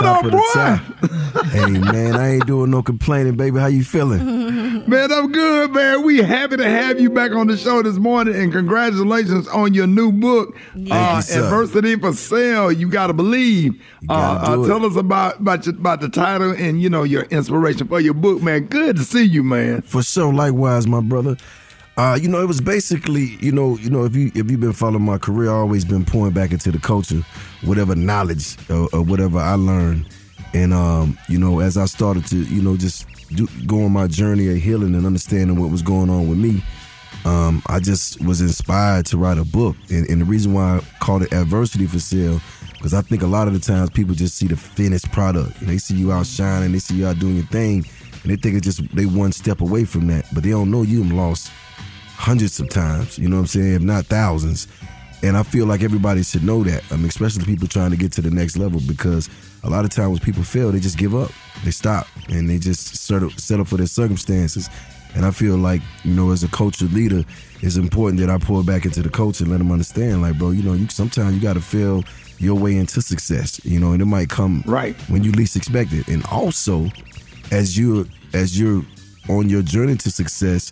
What 0.00 0.04
top 0.04 0.18
up, 0.18 0.24
of 0.24 0.32
boy? 0.32 0.38
the 0.38 0.52
top. 0.54 1.44
hey, 1.46 1.70
man, 1.70 2.16
I 2.16 2.34
ain't 2.34 2.46
doing 2.46 2.70
no 2.70 2.82
complaining, 2.82 3.36
baby. 3.36 3.58
How 3.58 3.66
you 3.66 3.84
feeling? 3.84 4.24
Man, 4.88 5.12
I'm 5.12 5.30
good, 5.32 5.72
man. 5.72 6.02
We 6.02 6.18
happy 6.22 6.56
to 6.56 6.64
have 6.64 6.98
you 6.98 7.10
back 7.10 7.32
on 7.32 7.46
the 7.46 7.56
show 7.58 7.82
this 7.82 7.96
morning, 7.96 8.34
and 8.34 8.50
congratulations 8.50 9.46
on 9.48 9.74
your 9.74 9.86
new 9.86 10.12
book, 10.12 10.56
uh, 10.90 11.22
you. 11.28 11.42
Adversity 11.42 11.96
for 11.96 12.12
Sale. 12.14 12.72
You 12.72 12.88
gotta 12.88 13.12
believe. 13.12 13.82
gotta 14.06 14.50
uh, 14.50 14.62
uh, 14.62 14.66
tell 14.66 14.86
us 14.86 14.96
about 14.96 15.40
about, 15.40 15.66
your, 15.66 15.74
about 15.74 16.00
the 16.00 16.08
title 16.08 16.52
and 16.52 16.80
you 16.80 16.88
know 16.88 17.02
your 17.02 17.24
inspiration 17.24 17.86
for 17.88 18.00
your 18.00 18.14
book, 18.14 18.40
man. 18.40 18.64
Good 18.64 18.96
to 18.96 19.04
see 19.04 19.24
you, 19.24 19.42
man. 19.42 19.82
For 19.82 20.02
sure, 20.02 20.32
likewise, 20.32 20.86
my 20.86 21.00
brother. 21.00 21.36
Uh, 21.98 22.14
you 22.14 22.28
know, 22.28 22.40
it 22.40 22.46
was 22.46 22.60
basically, 22.60 23.36
you 23.40 23.50
know, 23.50 23.76
you 23.78 23.90
know, 23.90 24.04
if 24.04 24.14
you 24.14 24.30
if 24.36 24.48
you've 24.48 24.60
been 24.60 24.72
following 24.72 25.02
my 25.02 25.18
career, 25.18 25.50
I 25.50 25.54
always 25.54 25.84
been 25.84 26.04
pouring 26.04 26.32
back 26.32 26.52
into 26.52 26.70
the 26.70 26.78
culture, 26.78 27.22
whatever 27.64 27.96
knowledge 27.96 28.56
or, 28.70 28.88
or 28.92 29.02
whatever 29.02 29.40
I 29.40 29.54
learned, 29.54 30.06
and 30.54 30.72
um, 30.72 31.18
you 31.28 31.40
know, 31.40 31.58
as 31.58 31.76
I 31.76 31.86
started 31.86 32.24
to, 32.28 32.36
you 32.36 32.62
know, 32.62 32.76
just 32.76 33.04
do, 33.30 33.48
go 33.66 33.82
on 33.82 33.90
my 33.90 34.06
journey 34.06 34.48
of 34.48 34.58
healing 34.58 34.94
and 34.94 35.06
understanding 35.06 35.60
what 35.60 35.72
was 35.72 35.82
going 35.82 36.08
on 36.08 36.28
with 36.28 36.38
me, 36.38 36.62
um, 37.24 37.64
I 37.66 37.80
just 37.80 38.24
was 38.24 38.40
inspired 38.40 39.06
to 39.06 39.16
write 39.16 39.38
a 39.38 39.44
book, 39.44 39.74
and, 39.90 40.08
and 40.08 40.20
the 40.20 40.24
reason 40.24 40.52
why 40.52 40.76
I 40.76 40.80
called 41.00 41.24
it 41.24 41.32
Adversity 41.32 41.86
for 41.86 41.98
Sale, 41.98 42.40
because 42.74 42.94
I 42.94 43.00
think 43.00 43.22
a 43.22 43.26
lot 43.26 43.48
of 43.48 43.54
the 43.54 43.60
times 43.60 43.90
people 43.90 44.14
just 44.14 44.36
see 44.36 44.46
the 44.46 44.56
finished 44.56 45.10
product, 45.10 45.58
and 45.58 45.68
they 45.68 45.78
see 45.78 45.96
you 45.96 46.12
out 46.12 46.26
shining, 46.26 46.70
they 46.70 46.78
see 46.78 46.94
you 46.94 47.08
out 47.08 47.18
doing 47.18 47.34
your 47.34 47.46
thing, 47.46 47.84
and 48.22 48.30
they 48.30 48.36
think 48.36 48.54
it's 48.54 48.64
just 48.64 48.94
they 48.94 49.04
one 49.04 49.32
step 49.32 49.62
away 49.62 49.84
from 49.84 50.06
that, 50.06 50.26
but 50.32 50.44
they 50.44 50.50
don't 50.50 50.70
know 50.70 50.82
you 50.82 51.02
lost 51.02 51.50
hundreds 52.18 52.58
of 52.58 52.68
times, 52.68 53.16
you 53.16 53.28
know 53.28 53.36
what 53.36 53.42
I'm 53.42 53.46
saying, 53.46 53.74
if 53.74 53.82
not 53.82 54.06
thousands. 54.06 54.66
And 55.22 55.36
I 55.36 55.44
feel 55.44 55.66
like 55.66 55.82
everybody 55.82 56.24
should 56.24 56.42
know 56.42 56.64
that. 56.64 56.82
I 56.90 56.96
mean, 56.96 57.06
especially 57.06 57.44
people 57.44 57.68
trying 57.68 57.92
to 57.92 57.96
get 57.96 58.12
to 58.12 58.22
the 58.22 58.30
next 58.30 58.56
level 58.56 58.80
because 58.86 59.30
a 59.62 59.70
lot 59.70 59.84
of 59.84 59.90
times 59.90 60.10
when 60.10 60.18
people 60.18 60.42
fail, 60.42 60.72
they 60.72 60.80
just 60.80 60.98
give 60.98 61.14
up. 61.14 61.30
They 61.64 61.70
stop 61.70 62.06
and 62.28 62.50
they 62.50 62.58
just 62.58 62.96
settle, 62.96 63.30
settle 63.30 63.64
for 63.64 63.76
their 63.76 63.86
circumstances. 63.86 64.68
And 65.14 65.24
I 65.24 65.30
feel 65.30 65.56
like, 65.56 65.80
you 66.02 66.12
know, 66.12 66.32
as 66.32 66.42
a 66.42 66.48
culture 66.48 66.86
leader, 66.86 67.24
it's 67.62 67.76
important 67.76 68.20
that 68.20 68.30
I 68.30 68.38
pour 68.38 68.62
back 68.64 68.84
into 68.84 69.00
the 69.00 69.08
coach 69.08 69.40
and 69.40 69.50
let 69.50 69.58
them 69.58 69.70
understand, 69.70 70.20
like, 70.20 70.38
bro, 70.38 70.50
you 70.50 70.62
know, 70.62 70.74
you 70.74 70.88
sometimes 70.88 71.34
you 71.34 71.40
got 71.40 71.54
to 71.54 71.60
feel 71.60 72.04
your 72.38 72.56
way 72.56 72.76
into 72.76 73.00
success, 73.00 73.64
you 73.64 73.80
know, 73.80 73.92
and 73.92 74.02
it 74.02 74.06
might 74.06 74.28
come 74.28 74.62
right 74.66 74.94
when 75.08 75.24
you 75.24 75.32
least 75.32 75.56
expect 75.56 75.92
it. 75.92 76.08
And 76.08 76.24
also, 76.26 76.88
as 77.50 77.78
you're 77.78 78.04
as 78.34 78.58
you're 78.58 78.82
on 79.28 79.48
your 79.48 79.62
journey 79.62 79.96
to 79.96 80.10
success, 80.10 80.70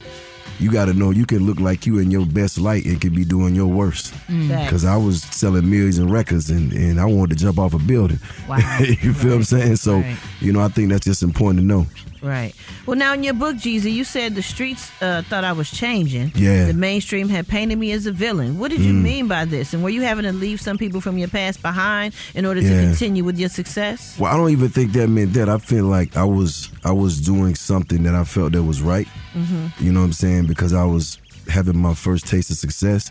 you 0.59 0.73
got 0.73 0.87
to 0.87 0.95
know 0.95 1.11
you 1.11 1.27
can 1.27 1.47
look 1.47 1.61
like 1.61 1.87
you 1.87 1.99
in 1.99 2.11
your 2.11 2.25
best 2.27 2.59
light 2.59 2.85
and 2.87 3.01
can 3.01 3.15
be 3.15 3.25
doing 3.25 3.55
your 3.55 3.67
worst. 3.67 4.13
Mm. 4.29 4.65
Because 4.65 4.85
I 4.85 4.97
was 4.97 5.23
selling 5.23 5.69
millions 5.69 5.99
in 5.99 6.11
records 6.11 6.51
and, 6.51 6.73
and 6.73 7.01
I 7.01 7.05
wanted 7.05 7.37
to 7.39 7.45
jump 7.45 7.59
off 7.59 7.75
a 7.75 7.79
building. 7.79 8.19
Wow. 8.49 8.59
you 8.81 9.13
feel 9.13 9.31
what 9.31 9.37
I'm 9.37 9.45
saying? 9.45 9.77
So, 9.77 9.97
Right. 10.01 10.17
you 10.41 10.53
know, 10.53 10.61
I 10.61 10.69
think 10.69 10.91
that's 10.91 11.05
just 11.05 11.23
important 11.23 11.61
to 11.61 11.67
know. 11.67 11.87
Right. 12.27 12.55
Well, 12.87 12.97
now 12.97 13.15
in 13.15 13.23
your 13.23 13.35
book, 13.35 13.57
Jeezy, 13.57 13.93
you 13.93 14.03
said 14.05 14.35
the 14.35 14.43
streets 14.43 14.91
uh, 15.01 15.23
thought 15.23 15.45
I 15.45 15.53
was 15.53 15.71
changing. 15.71 16.33
Yeah. 16.35 16.67
The 16.67 16.73
mainstream 16.75 17.29
had 17.29 17.47
painted 17.47 17.79
me 17.79 17.93
as 17.93 18.07
a 18.07 18.13
villain. 18.13 18.59
What 18.59 18.71
did 18.73 18.81
you 18.81 18.93
Mm. 18.93 19.03
mean 19.03 19.29
by 19.29 19.45
this? 19.45 19.73
And 19.73 19.83
were 19.83 19.91
you 19.91 20.03
having 20.03 20.25
to 20.25 20.33
leave 20.33 20.61
some 20.61 20.77
people 20.77 21.01
from 21.01 21.19
your 21.19 21.29
past 21.29 21.63
behind 21.63 22.15
in 22.35 22.45
order 22.45 22.61
Yeah. 22.61 22.81
to 22.81 22.87
continue 22.89 23.23
with 23.23 23.39
your 23.39 23.49
success? 23.49 24.17
Well, 24.19 24.33
I 24.33 24.37
don't 24.37 24.51
even 24.51 24.71
think 24.71 24.93
that 24.95 25.09
meant 25.09 25.35
that. 25.35 25.49
I 25.49 25.59
feel 25.59 25.85
like 25.85 26.17
I 26.17 26.25
was 26.25 26.69
I 26.85 26.93
was 26.93 27.21
doing 27.21 27.55
something 27.55 28.03
that 28.03 28.15
I 28.15 28.25
felt 28.25 28.53
that 28.53 28.63
was 28.65 28.83
right. 28.83 29.09
Mm-hmm. 29.37 29.85
You 29.85 29.93
know 29.93 30.01
what 30.01 30.07
I'm 30.07 30.13
saying? 30.13 30.47
Because 30.47 30.73
I 30.73 30.85
was 30.85 31.19
having 31.49 31.79
my 31.79 31.95
first 31.95 32.27
taste 32.27 32.51
of 32.51 32.57
success. 32.57 33.11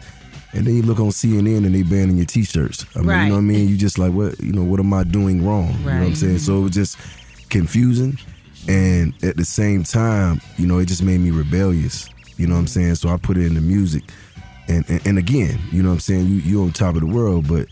And 0.53 0.65
then 0.65 0.75
you 0.75 0.83
look 0.83 0.99
on 0.99 1.11
CNN 1.11 1.65
and 1.65 1.75
they 1.75 1.83
banning 1.83 2.15
your 2.17 2.25
t-shirts. 2.25 2.85
I 2.95 2.99
mean, 2.99 3.07
Right. 3.07 3.23
you 3.23 3.29
know 3.29 3.35
what 3.35 3.41
I 3.41 3.43
mean? 3.43 3.67
You 3.69 3.75
just 3.77 3.97
like, 3.97 4.13
what, 4.13 4.39
you 4.41 4.53
know, 4.53 4.63
what 4.63 4.79
am 4.79 4.93
I 4.93 5.03
doing 5.03 5.45
wrong? 5.45 5.67
You 5.79 5.85
know 5.91 5.99
what 5.99 6.07
I'm 6.07 6.15
saying? 6.15 6.39
So 6.39 6.59
it 6.59 6.61
was 6.61 6.71
just 6.71 6.97
confusing. 7.49 8.17
And 8.67 9.13
at 9.23 9.37
the 9.37 9.45
same 9.45 9.83
time, 9.83 10.41
you 10.57 10.65
know, 10.65 10.79
it 10.79 10.87
just 10.87 11.03
made 11.03 11.19
me 11.19 11.31
rebellious. 11.31 12.09
You 12.37 12.47
know 12.47 12.55
what 12.55 12.61
I'm 12.61 12.67
saying? 12.67 12.95
So 12.95 13.09
I 13.09 13.17
put 13.17 13.37
it 13.37 13.45
in 13.45 13.53
the 13.53 13.61
music. 13.61 14.03
And, 14.67 14.83
and, 14.89 15.05
and 15.05 15.17
again, 15.17 15.59
you 15.71 15.83
know 15.83 15.89
what 15.89 15.95
I'm 15.95 15.99
saying? 15.99 16.25
You, 16.25 16.35
you 16.37 16.63
on 16.63 16.71
top 16.71 16.95
of 16.95 17.01
the 17.01 17.07
world, 17.07 17.47
but 17.47 17.67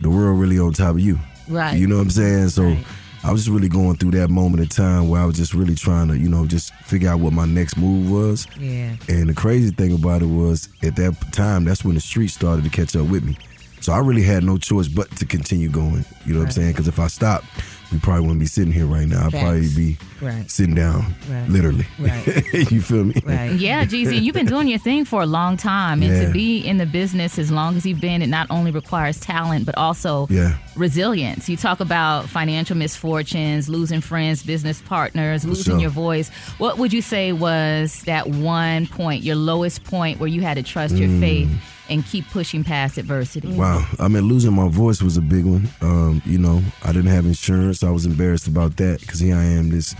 the 0.00 0.10
world 0.10 0.38
really 0.38 0.58
on 0.58 0.72
top 0.72 0.90
of 0.90 1.00
you. 1.00 1.18
Right. 1.48 1.76
You 1.76 1.86
know 1.86 1.96
what 1.96 2.02
I'm 2.02 2.10
saying? 2.10 2.50
So 2.50 2.76
I 3.24 3.32
was 3.32 3.44
just 3.44 3.54
really 3.54 3.70
going 3.70 3.96
through 3.96 4.10
that 4.12 4.28
moment 4.28 4.62
of 4.62 4.68
time 4.68 5.08
where 5.08 5.22
I 5.22 5.24
was 5.24 5.36
just 5.36 5.54
really 5.54 5.74
trying 5.74 6.08
to, 6.08 6.18
you 6.18 6.28
know, 6.28 6.46
just 6.46 6.74
figure 6.74 7.08
out 7.08 7.20
what 7.20 7.32
my 7.32 7.46
next 7.46 7.78
move 7.78 8.10
was. 8.10 8.46
Yeah. 8.58 8.96
And 9.08 9.30
the 9.30 9.34
crazy 9.34 9.70
thing 9.70 9.94
about 9.94 10.20
it 10.20 10.26
was 10.26 10.68
at 10.82 10.96
that 10.96 11.16
time, 11.32 11.64
that's 11.64 11.84
when 11.84 11.94
the 11.94 12.02
street 12.02 12.28
started 12.28 12.64
to 12.64 12.70
catch 12.70 12.94
up 12.94 13.08
with 13.08 13.24
me. 13.24 13.38
So 13.84 13.92
I 13.92 13.98
really 13.98 14.22
had 14.22 14.42
no 14.44 14.56
choice 14.56 14.88
but 14.88 15.10
to 15.16 15.26
continue 15.26 15.68
going. 15.68 16.06
You 16.24 16.32
know 16.32 16.38
what 16.40 16.46
I'm 16.46 16.52
saying? 16.52 16.70
Because 16.72 16.88
if 16.88 16.98
I 16.98 17.06
stopped, 17.06 17.44
we 17.92 17.98
probably 17.98 18.22
wouldn't 18.22 18.40
be 18.40 18.46
sitting 18.46 18.72
here 18.72 18.86
right 18.86 19.06
now. 19.06 19.26
I'd 19.26 19.32
probably 19.32 19.68
be 19.76 19.98
Right. 20.22 20.50
sitting 20.50 20.74
down, 20.74 21.14
Right. 21.30 21.48
literally. 21.50 21.86
Right. 21.98 22.26
you 22.72 22.80
feel 22.80 23.04
me? 23.04 23.14
Right. 23.26 23.52
Yeah, 23.52 23.84
Jeezy, 23.84 24.22
you've 24.22 24.34
been 24.34 24.46
doing 24.46 24.68
your 24.68 24.78
thing 24.78 25.04
for 25.04 25.20
a 25.20 25.26
long 25.26 25.58
time, 25.58 26.02
and 26.02 26.10
Yeah. 26.10 26.26
to 26.28 26.32
be 26.32 26.60
in 26.66 26.78
the 26.78 26.86
business 26.86 27.38
as 27.38 27.50
long 27.50 27.76
as 27.76 27.84
you've 27.84 28.00
been, 28.00 28.22
it 28.22 28.28
not 28.28 28.46
only 28.48 28.70
requires 28.70 29.20
talent 29.20 29.66
but 29.66 29.76
also 29.76 30.28
Yeah. 30.30 30.54
resilience. 30.76 31.50
You 31.50 31.58
talk 31.58 31.80
about 31.80 32.26
financial 32.30 32.78
misfortunes, 32.78 33.68
losing 33.68 34.00
friends, 34.00 34.42
business 34.42 34.80
partners, 34.88 35.44
losing 35.44 35.74
sure. 35.74 35.78
your 35.80 35.90
voice. 35.90 36.30
What 36.56 36.78
would 36.78 36.94
you 36.94 37.02
say 37.02 37.32
was 37.32 38.00
that 38.06 38.30
one 38.30 38.86
point, 38.86 39.22
your 39.24 39.36
lowest 39.36 39.84
point, 39.84 40.18
where 40.20 40.28
you 40.28 40.40
had 40.40 40.54
to 40.54 40.62
trust 40.62 40.94
your 40.96 41.08
Mm. 41.10 41.20
faith 41.20 41.48
and 41.88 42.04
keep 42.06 42.28
pushing 42.30 42.64
past 42.64 42.96
adversity? 42.98 43.52
Wow. 43.52 43.86
I 43.98 44.08
mean, 44.08 44.22
losing 44.24 44.52
my 44.54 44.68
voice 44.68 45.02
was 45.02 45.16
a 45.16 45.22
big 45.22 45.44
one. 45.44 45.68
Um, 45.80 46.22
you 46.24 46.38
know, 46.38 46.62
I 46.82 46.92
didn't 46.92 47.10
have 47.10 47.26
insurance. 47.26 47.82
I 47.82 47.90
was 47.90 48.06
embarrassed 48.06 48.46
about 48.48 48.76
that 48.78 49.00
because 49.00 49.20
here 49.20 49.36
I 49.36 49.44
am, 49.44 49.70
this 49.70 49.94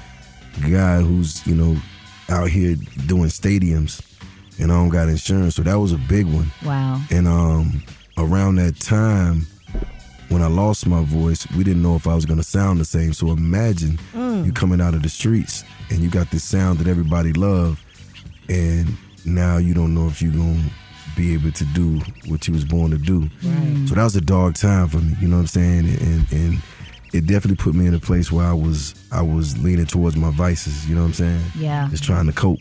guy 0.70 1.00
who's, 1.00 1.46
you 1.46 1.54
know, 1.54 1.76
out 2.30 2.48
here 2.48 2.76
doing 3.06 3.28
stadiums 3.28 4.00
and 4.58 4.70
I 4.72 4.76
don't 4.76 4.88
got 4.88 5.08
insurance. 5.08 5.56
So 5.56 5.62
that 5.62 5.74
was 5.78 5.92
a 5.92 5.98
big 5.98 6.26
one. 6.26 6.50
Wow. 6.64 7.00
And 7.10 7.26
um, 7.28 7.82
around 8.16 8.56
that 8.56 8.78
time, 8.80 9.46
when 10.30 10.40
I 10.40 10.46
lost 10.46 10.86
my 10.86 11.04
voice, 11.04 11.46
we 11.52 11.64
didn't 11.64 11.82
know 11.82 11.96
if 11.96 12.06
I 12.06 12.14
was 12.14 12.24
going 12.24 12.38
to 12.38 12.44
sound 12.44 12.80
the 12.80 12.84
same. 12.84 13.12
So 13.12 13.30
imagine 13.30 13.98
Mm. 14.14 14.46
you 14.46 14.52
coming 14.52 14.80
out 14.80 14.94
of 14.94 15.02
the 15.02 15.08
streets 15.08 15.64
and 15.90 15.98
you 16.00 16.08
got 16.08 16.30
this 16.30 16.42
sound 16.44 16.78
that 16.78 16.86
everybody 16.88 17.32
loved, 17.34 17.78
and 18.48 18.96
now 19.24 19.58
you 19.58 19.74
don't 19.74 19.94
know 19.94 20.06
if 20.08 20.20
you're 20.22 20.32
going 20.32 20.54
to 20.62 20.70
be 21.16 21.34
able 21.34 21.52
to 21.52 21.64
do 21.66 22.00
what 22.26 22.46
you 22.46 22.54
was 22.54 22.64
born 22.64 22.90
to 22.90 22.98
do. 22.98 23.20
Right. 23.42 23.86
So 23.88 23.94
that 23.94 24.04
was 24.04 24.16
a 24.16 24.20
dark 24.20 24.54
time 24.54 24.88
for 24.88 24.98
me. 24.98 25.14
You 25.20 25.28
know 25.28 25.36
what 25.36 25.42
I'm 25.42 25.46
saying? 25.48 25.86
And 25.88 26.32
and 26.32 26.62
it 27.12 27.26
definitely 27.26 27.56
put 27.56 27.74
me 27.74 27.86
in 27.86 27.94
a 27.94 27.98
place 28.00 28.32
where 28.32 28.44
I 28.46 28.52
was 28.52 28.94
I 29.12 29.22
was 29.22 29.56
leaning 29.62 29.86
towards 29.86 30.16
my 30.16 30.30
vices. 30.30 30.88
You 30.88 30.94
know 30.96 31.02
what 31.02 31.08
I'm 31.08 31.12
saying? 31.14 31.40
Yeah. 31.58 31.88
Just 31.90 32.04
trying 32.04 32.26
to 32.26 32.32
cope. 32.32 32.60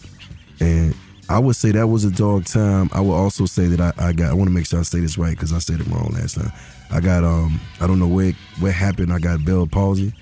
And 0.59 0.95
I 1.29 1.39
would 1.39 1.55
say 1.55 1.71
that 1.71 1.87
was 1.87 2.03
a 2.03 2.11
dark 2.11 2.45
time. 2.45 2.89
I 2.93 2.99
would 3.01 3.13
also 3.13 3.45
say 3.45 3.65
that 3.67 3.79
I, 3.79 4.07
I 4.09 4.13
got. 4.13 4.29
I 4.29 4.33
want 4.33 4.49
to 4.49 4.53
make 4.53 4.65
sure 4.67 4.79
I 4.79 4.83
say 4.83 4.99
this 4.99 5.17
right 5.17 5.31
because 5.31 5.53
I 5.53 5.59
said 5.59 5.79
it 5.79 5.87
wrong 5.87 6.11
last 6.13 6.35
time. 6.35 6.51
I 6.91 6.99
got 6.99 7.23
um. 7.23 7.59
I 7.81 7.87
don't 7.87 7.97
know 7.99 8.07
where 8.07 8.33
what 8.59 8.73
happened. 8.73 9.11
I 9.13 9.19
got 9.19 9.43
Bell 9.45 9.65
palsy. 9.67 10.13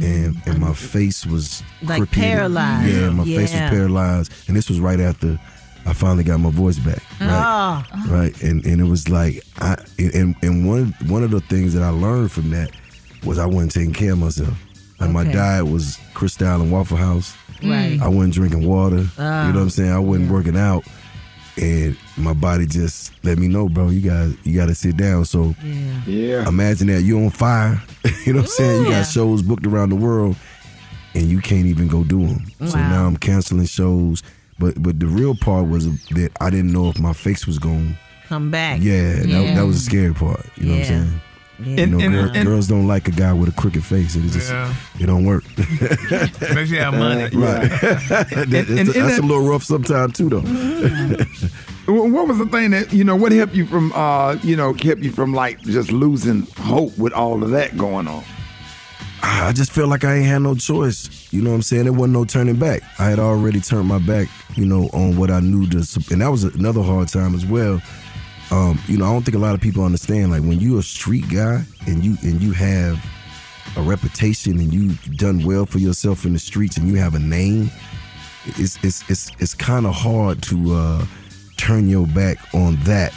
And, 0.00 0.40
and 0.46 0.58
my 0.58 0.72
face 0.72 1.26
was 1.26 1.62
Like 1.82 1.98
crooked. 1.98 2.14
paralyzed. 2.14 2.90
Yeah, 2.94 3.10
my 3.10 3.24
face 3.24 3.52
was 3.52 3.60
paralyzed, 3.68 4.32
and 4.48 4.56
this 4.56 4.70
was 4.70 4.80
right 4.80 4.98
after 4.98 5.38
I 5.84 5.92
finally 5.92 6.24
got 6.24 6.38
my 6.38 6.50
voice 6.50 6.78
back. 6.78 7.02
Right, 7.20 7.28
Ah. 7.30 7.86
right, 8.08 8.40
and 8.42 8.64
and 8.64 8.80
it 8.80 8.84
was 8.84 9.08
like 9.08 9.42
I 9.60 9.76
and 9.98 10.34
and 10.42 10.66
one 10.68 10.94
one 11.06 11.22
of 11.24 11.30
the 11.30 11.40
things 11.40 11.74
that 11.74 11.82
I 11.82 11.90
learned 11.90 12.30
from 12.32 12.50
that 12.50 12.70
was 13.24 13.38
I 13.38 13.46
wasn't 13.46 13.72
taking 13.72 13.92
care 13.92 14.12
of 14.12 14.18
myself. 14.18 14.54
Like 15.00 15.10
my 15.10 15.22
Okay. 15.22 15.32
diet 15.32 15.66
was 15.66 15.98
Krystal 16.14 16.60
and 16.60 16.70
Waffle 16.70 16.96
House. 16.96 17.34
Right. 17.62 17.98
I 18.00 18.08
wasn't 18.08 18.34
drinking 18.34 18.66
water. 18.66 19.06
Ah. 19.18 19.46
you 19.46 19.52
know 19.52 19.58
what 19.60 19.64
I'm 19.64 19.70
saying? 19.70 19.92
I 19.92 19.98
wasn't 19.98 20.30
working 20.30 20.56
out, 20.56 20.84
and 21.60 21.96
my 22.16 22.32
body 22.32 22.66
just 22.66 23.12
let 23.24 23.38
me 23.38 23.48
know, 23.48 23.68
bro. 23.68 23.88
You 23.88 24.00
got 24.02 24.28
you 24.46 24.56
got 24.56 24.66
to 24.66 24.74
sit 24.74 24.96
down. 24.96 25.24
So 25.24 25.54
Yeah. 25.64 26.00
Yeah. 26.06 26.48
imagine 26.48 26.86
that 26.88 27.02
you're 27.02 27.22
on 27.22 27.30
fire. 27.30 27.82
you 28.26 28.32
know 28.32 28.40
what 28.40 28.44
I'm 28.46 28.50
saying? 28.50 28.82
You 28.84 28.90
got 28.90 29.02
shows 29.04 29.42
booked 29.42 29.66
around 29.66 29.90
the 29.90 29.96
world, 29.96 30.36
and 31.14 31.28
you 31.28 31.40
can't 31.40 31.66
even 31.66 31.88
go 31.88 32.04
do 32.04 32.26
them. 32.26 32.46
So 32.68 32.78
now 32.78 33.06
I'm 33.06 33.16
canceling 33.16 33.66
shows. 33.66 34.22
But 34.62 34.82
but 34.82 35.00
the 35.00 35.06
real 35.06 35.34
part 35.34 35.66
was 35.68 35.84
that 36.10 36.30
I 36.40 36.48
didn't 36.50 36.72
know 36.72 36.88
if 36.88 36.98
my 37.00 37.12
face 37.12 37.46
was 37.46 37.58
going. 37.58 37.88
to 38.22 38.28
Come 38.28 38.50
back. 38.50 38.80
Yeah, 38.80 39.14
that, 39.16 39.26
Yeah. 39.28 39.54
that 39.56 39.66
was 39.66 39.76
the 39.84 39.90
scary 39.90 40.14
part. 40.14 40.46
You 40.56 40.64
know 40.66 40.72
what 40.72 40.78
I'm 40.80 40.86
saying? 40.86 41.20
Yeah. 41.64 41.76
You 41.76 41.86
know, 41.86 41.98
And- 42.00 42.14
girl- 42.14 42.24
and- 42.28 42.36
and- 42.36 42.46
girls 42.48 42.66
don't 42.68 42.86
like 42.88 43.06
a 43.08 43.10
guy 43.12 43.32
with 43.32 43.48
a 43.48 43.52
crooked 43.52 43.84
face. 43.84 44.16
It 44.16 44.22
just 44.30 44.50
Yeah. 44.50 44.72
it 44.98 45.06
don't 45.06 45.24
work. 45.24 45.44
Make 45.58 45.68
sure 46.10 46.62
you 46.62 46.78
have 46.78 46.94
money. 46.94 47.22
right. 47.36 47.68
That- 48.08 48.32
and- 48.32 48.52
that's, 48.52 48.68
and 48.70 48.88
that's 48.88 48.94
that- 48.94 49.18
a 49.20 49.26
little 49.26 49.46
rough 49.48 49.64
sometimes 49.64 50.14
too, 50.16 50.28
though. 50.30 50.40
Wh- 51.86 52.12
What 52.14 52.28
was 52.28 52.38
the 52.38 52.46
thing 52.46 52.70
that 52.70 52.92
you 52.92 53.04
know? 53.04 53.16
What 53.16 53.32
helped 53.32 53.54
you 53.54 53.66
from 53.66 53.92
uh 53.94 54.36
you 54.42 54.56
know 54.56 54.72
kept 54.72 55.02
you 55.02 55.10
from 55.12 55.34
like 55.34 55.60
just 55.62 55.90
losing 55.92 56.46
hope 56.58 56.96
with 56.98 57.12
all 57.12 57.42
of 57.42 57.50
that 57.50 57.76
going 57.76 58.06
on? 58.08 58.24
I 59.22 59.52
just 59.52 59.72
felt 59.72 59.88
like 59.88 60.04
I 60.04 60.16
ain't 60.16 60.26
had 60.26 60.38
no 60.38 60.54
choice. 60.54 61.32
You 61.32 61.42
know 61.42 61.50
what 61.50 61.56
I'm 61.56 61.62
saying? 61.62 61.84
There 61.84 61.92
wasn't 61.92 62.14
no 62.14 62.24
turning 62.24 62.56
back. 62.56 62.82
I 62.98 63.04
had 63.04 63.18
already 63.18 63.60
turned 63.60 63.86
my 63.86 63.98
back, 63.98 64.28
you 64.56 64.66
know, 64.66 64.88
on 64.92 65.16
what 65.16 65.30
I 65.30 65.40
knew 65.40 65.66
to, 65.68 65.76
and 66.10 66.20
that 66.20 66.28
was 66.28 66.44
another 66.44 66.82
hard 66.82 67.08
time 67.08 67.34
as 67.34 67.46
well. 67.46 67.80
Um, 68.50 68.80
you 68.86 68.98
know, 68.98 69.06
I 69.06 69.12
don't 69.12 69.22
think 69.22 69.36
a 69.36 69.40
lot 69.40 69.54
of 69.54 69.60
people 69.60 69.84
understand. 69.84 70.32
Like 70.32 70.42
when 70.42 70.60
you're 70.60 70.80
a 70.80 70.82
street 70.82 71.24
guy 71.30 71.62
and 71.86 72.04
you 72.04 72.16
and 72.22 72.42
you 72.42 72.52
have 72.52 73.04
a 73.76 73.82
reputation 73.82 74.58
and 74.58 74.72
you 74.72 74.92
done 75.16 75.44
well 75.44 75.66
for 75.66 75.78
yourself 75.78 76.24
in 76.24 76.32
the 76.32 76.38
streets 76.38 76.76
and 76.76 76.88
you 76.88 76.96
have 76.96 77.14
a 77.14 77.18
name, 77.18 77.70
it's 78.44 78.82
it's 78.84 79.08
it's 79.08 79.30
it's 79.38 79.54
kind 79.54 79.86
of 79.86 79.94
hard 79.94 80.42
to 80.42 80.74
uh, 80.74 81.06
turn 81.56 81.88
your 81.88 82.06
back 82.08 82.38
on 82.54 82.76
that 82.82 83.14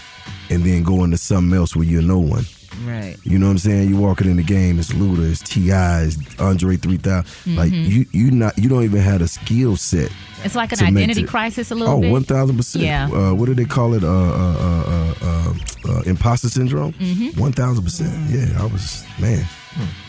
and 0.49 0.63
then 0.63 0.83
go 0.83 1.03
into 1.03 1.17
something 1.17 1.57
else 1.57 1.75
where 1.75 1.85
you're 1.85 2.01
no 2.01 2.19
one. 2.19 2.45
Right. 2.85 3.17
You 3.23 3.37
know 3.39 3.45
what 3.47 3.51
I'm 3.53 3.57
saying? 3.59 3.89
You 3.89 3.97
walking 3.97 4.29
in 4.29 4.37
the 4.37 4.43
game, 4.43 4.79
it's 4.79 4.91
Luda, 4.91 5.31
it's 5.31 5.41
T.I., 5.41 6.01
it's 6.03 6.17
Andre 6.39 6.77
3000. 6.77 7.55
Like 7.55 7.71
Mhm. 7.71 7.87
you, 7.89 8.05
you 8.11 8.31
not, 8.31 8.57
you 8.57 8.67
don't 8.69 8.83
even 8.83 9.01
have 9.01 9.21
a 9.21 9.27
skill 9.27 9.75
set. 9.77 10.11
It's 10.43 10.55
like 10.55 10.71
an 10.73 10.83
identity 10.83 11.21
it- 11.23 11.27
crisis 11.27 11.71
a 11.71 11.75
little 11.75 11.95
Oh, 11.95 12.01
bit. 12.01 12.11
one 12.11 12.23
thousand 12.23 12.57
percent. 12.57 12.83
Yeah. 12.83 13.07
Uh, 13.11 13.33
what 13.33 13.45
do 13.47 13.55
they 13.55 13.65
call 13.65 13.93
it? 13.95 14.03
Uh, 14.03 14.07
uh, 14.07 14.85
uh, 14.87 15.13
uh, 15.21 15.53
uh, 15.91 16.01
imposter 16.05 16.49
syndrome. 16.49 16.93
Mhm. 16.93 17.37
One 17.37 17.51
thousand 17.51 17.83
percent. 17.83 18.13
Yeah, 18.29 18.61
I 18.61 18.65
was 18.65 19.03
man. 19.19 19.43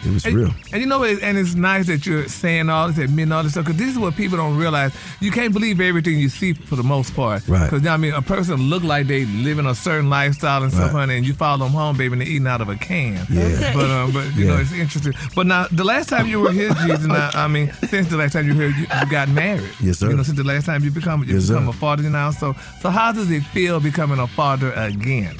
It 0.04 0.12
was 0.12 0.24
And, 0.24 0.34
real. 0.36 0.54
and 0.72 0.80
you 0.80 0.86
know, 0.86 1.00
what? 1.00 1.20
and 1.22 1.36
it's 1.36 1.54
nice 1.54 1.86
that 1.88 2.06
you're 2.06 2.28
saying 2.28 2.68
all 2.70 2.86
this, 2.88 2.98
admitting 2.98 3.32
all 3.32 3.42
this 3.42 3.52
stuff, 3.52 3.64
because 3.66 3.78
this 3.78 3.90
is 3.90 3.98
what 3.98 4.14
people 4.14 4.36
don't 4.38 4.56
realize. 4.56 4.92
You 5.20 5.30
can't 5.32 5.52
believe 5.52 5.80
everything 5.80 6.18
you 6.18 6.28
see 6.28 6.52
for 6.52 6.76
the 6.76 6.82
most 6.84 7.14
part. 7.16 7.46
Right. 7.48 7.64
Because 7.64 7.80
you 7.82 7.86
know 7.86 7.94
I 7.94 7.96
mean, 7.96 8.12
a 8.14 8.22
person 8.22 8.56
look 8.70 8.82
like 8.84 9.06
they 9.08 9.24
living 9.26 9.66
a 9.66 9.74
certain 9.74 10.08
lifestyle 10.08 10.62
and 10.62 10.72
stuff, 10.72 10.92
Right. 10.92 11.00
honey, 11.00 11.16
and 11.16 11.26
you 11.26 11.34
follow 11.34 11.64
them 11.64 11.72
home, 11.74 11.96
baby, 11.96 12.12
and 12.12 12.20
they're 12.20 12.28
eating 12.28 12.46
out 12.46 12.60
of 12.60 12.68
a 12.68 12.76
can. 12.76 13.26
Yeah. 13.28 13.42
Okay. 13.42 13.72
But 13.74 13.90
um, 13.90 14.12
but 14.12 14.34
you 14.36 14.46
know, 14.46 14.56
it's 14.58 14.72
interesting. 14.72 15.14
But 15.34 15.46
now, 15.46 15.66
the 15.72 15.84
last 15.84 16.08
time 16.08 16.26
you 16.28 16.40
were 16.40 16.52
here, 16.52 16.70
Jeezy, 16.70 17.08
now, 17.08 17.30
I 17.34 17.48
mean, 17.48 17.72
since 17.88 18.08
the 18.08 18.16
last 18.16 18.32
time 18.34 18.46
you 18.46 18.54
were 18.54 18.68
here, 18.70 18.78
you, 18.78 18.86
you 19.00 19.06
got 19.10 19.28
married. 19.30 19.68
Yes, 19.80 19.98
sir. 19.98 20.10
You 20.10 20.16
know, 20.16 20.22
since 20.22 20.36
the 20.38 20.44
last 20.44 20.66
time 20.66 20.84
you 20.84 20.90
become 20.92 21.24
you 21.24 21.34
Yes, 21.34 21.48
become 21.48 21.64
sir. 21.64 21.70
a 21.70 21.74
father 21.74 22.02
now. 22.04 22.30
So 22.30 22.54
so 22.80 22.90
how 22.90 23.10
does 23.12 23.30
it 23.30 23.42
feel 23.46 23.80
becoming 23.80 24.20
a 24.20 24.26
father 24.28 24.72
again? 24.72 25.36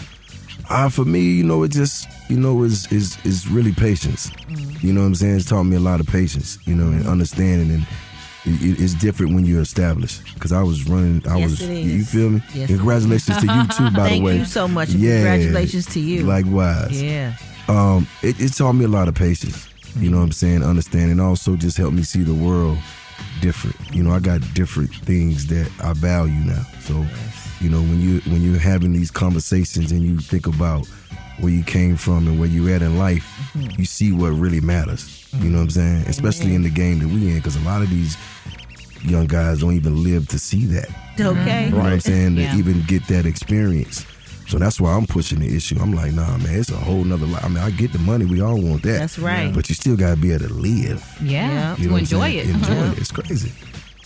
Uh, 0.69 0.89
for 0.89 1.05
me, 1.05 1.21
you 1.21 1.45
know, 1.45 1.63
it 1.63 1.69
just, 1.71 2.09
you 2.29 2.37
know, 2.39 2.63
is 2.63 2.91
is 2.93 3.19
is 3.25 3.49
really 3.49 3.73
patience. 3.73 4.31
You 4.83 4.93
know 4.93 5.01
what 5.01 5.07
I'm 5.09 5.15
saying? 5.15 5.37
It's 5.37 5.49
taught 5.49 5.65
me 5.65 5.77
a 5.77 5.81
lot 5.81 6.01
of 6.01 6.07
patience, 6.07 6.59
you 6.67 6.75
know, 6.75 6.87
and 6.87 7.07
understanding, 7.07 7.71
and 7.71 7.83
it, 8.45 8.81
it's 8.81 8.95
different 8.95 9.35
when 9.35 9.45
you're 9.45 9.63
established. 9.63 10.23
Because 10.35 10.53
I 10.53 10.63
was 10.63 10.89
running, 10.89 11.27
I 11.29 11.39
Yes, 11.39 11.51
was, 11.51 11.69
you 11.69 12.05
feel 12.05 12.31
me? 12.31 12.43
Yes. 12.55 12.69
Congratulations 12.69 13.39
to 13.39 13.47
you 13.47 13.67
too, 13.69 13.97
by 13.97 14.11
the 14.15 14.21
way. 14.21 14.33
Thank 14.33 14.41
you 14.41 14.45
so 14.47 14.69
much. 14.69 14.91
Yeah. 14.91 15.23
Congratulations 15.23 15.87
to 15.87 16.01
you. 16.01 16.23
Likewise. 16.25 17.03
Yeah. 17.03 17.35
Um, 17.69 18.07
it, 18.23 18.41
it 18.41 18.53
taught 18.55 18.75
me 18.75 18.85
a 18.85 18.89
lot 18.89 19.09
of 19.09 19.15
patience. 19.15 19.69
You 19.99 20.11
know 20.11 20.19
what 20.19 20.25
I'm 20.25 20.33
saying? 20.33 20.63
Understanding. 20.63 21.19
Also, 21.21 21.57
just 21.57 21.77
helped 21.77 21.95
me 21.97 22.03
see 22.03 22.23
the 22.23 22.35
world 22.35 22.79
different. 23.41 23.77
You 23.95 24.03
know, 24.03 24.11
I 24.13 24.21
got 24.21 24.41
different 24.55 24.95
things 24.95 25.47
that 25.47 25.71
I 25.83 25.93
value 25.95 26.39
now. 26.45 26.63
So, 26.81 27.05
you 27.61 27.71
know, 27.71 27.81
when 27.81 28.01
you 28.01 28.21
when 28.31 28.43
you're 28.43 28.59
having 28.61 28.93
these 28.93 29.11
conversations 29.11 29.91
and 29.93 30.03
you 30.03 30.19
think 30.19 30.47
about 30.47 30.87
where 31.41 31.53
you 31.53 31.63
came 31.63 31.97
from 31.97 32.27
and 32.29 32.39
where 32.41 32.49
you 32.49 32.73
at 32.75 32.83
in 32.83 32.99
life, 32.99 33.27
you 33.79 33.85
see 33.85 34.13
what 34.13 34.31
really 34.31 34.61
matters. 34.61 35.29
You 35.41 35.51
know 35.51 35.59
what 35.59 35.65
I'm 35.65 35.71
saying? 35.71 36.03
Especially 36.09 36.55
in 36.55 36.63
the 36.63 36.71
game 36.71 36.99
that 37.01 37.09
we 37.09 37.29
in, 37.29 37.37
because 37.37 37.57
a 37.57 37.61
lot 37.61 37.83
of 37.83 37.91
these 37.91 38.17
young 39.03 39.27
guys 39.27 39.61
don't 39.61 39.73
even 39.75 40.03
live 40.03 40.29
to 40.29 40.39
see 40.39 40.65
that. 40.67 40.89
Okay. 41.21 41.67
You 41.67 41.71
know 41.73 41.79
what 41.79 41.93
I'm 41.93 42.01
saying? 42.01 42.37
Yeah. 42.37 42.53
To 42.53 42.59
even 42.59 42.83
get 42.83 43.07
that 43.09 43.27
experience. 43.27 44.05
So 44.49 44.59
that's 44.59 44.81
why 44.81 44.93
I'm 44.93 45.07
pushing 45.07 45.41
the 45.41 45.57
issue. 45.57 45.77
I'm 45.81 45.93
like, 45.93 46.13
nah, 46.13 46.37
man, 46.39 46.59
it's 46.59 46.71
a 46.71 46.77
whole 46.77 47.03
nother 47.03 47.27
life. 47.27 47.45
I 47.45 47.49
mean, 47.49 47.59
I 47.59 47.71
get 47.71 47.93
the 47.93 47.99
money. 47.99 48.25
We 48.25 48.41
all 48.41 48.61
want 48.61 48.83
that. 48.85 48.99
That's 48.99 49.19
right. 49.19 49.53
But 49.53 49.69
you 49.69 49.75
still 49.75 49.97
got 49.97 50.15
to 50.15 50.17
be 50.21 50.33
able 50.33 50.47
to 50.47 50.55
live. 50.55 51.05
Yeah. 51.21 51.77
You 51.77 51.89
know 51.89 51.89
to 51.89 51.91
what 51.91 51.97
I'm 51.97 51.99
enjoy 51.99 52.21
saying? 52.21 52.39
it. 52.39 52.55
Enjoy 52.55 52.73
it. 52.93 52.99
It's 52.99 53.11
crazy. 53.13 53.53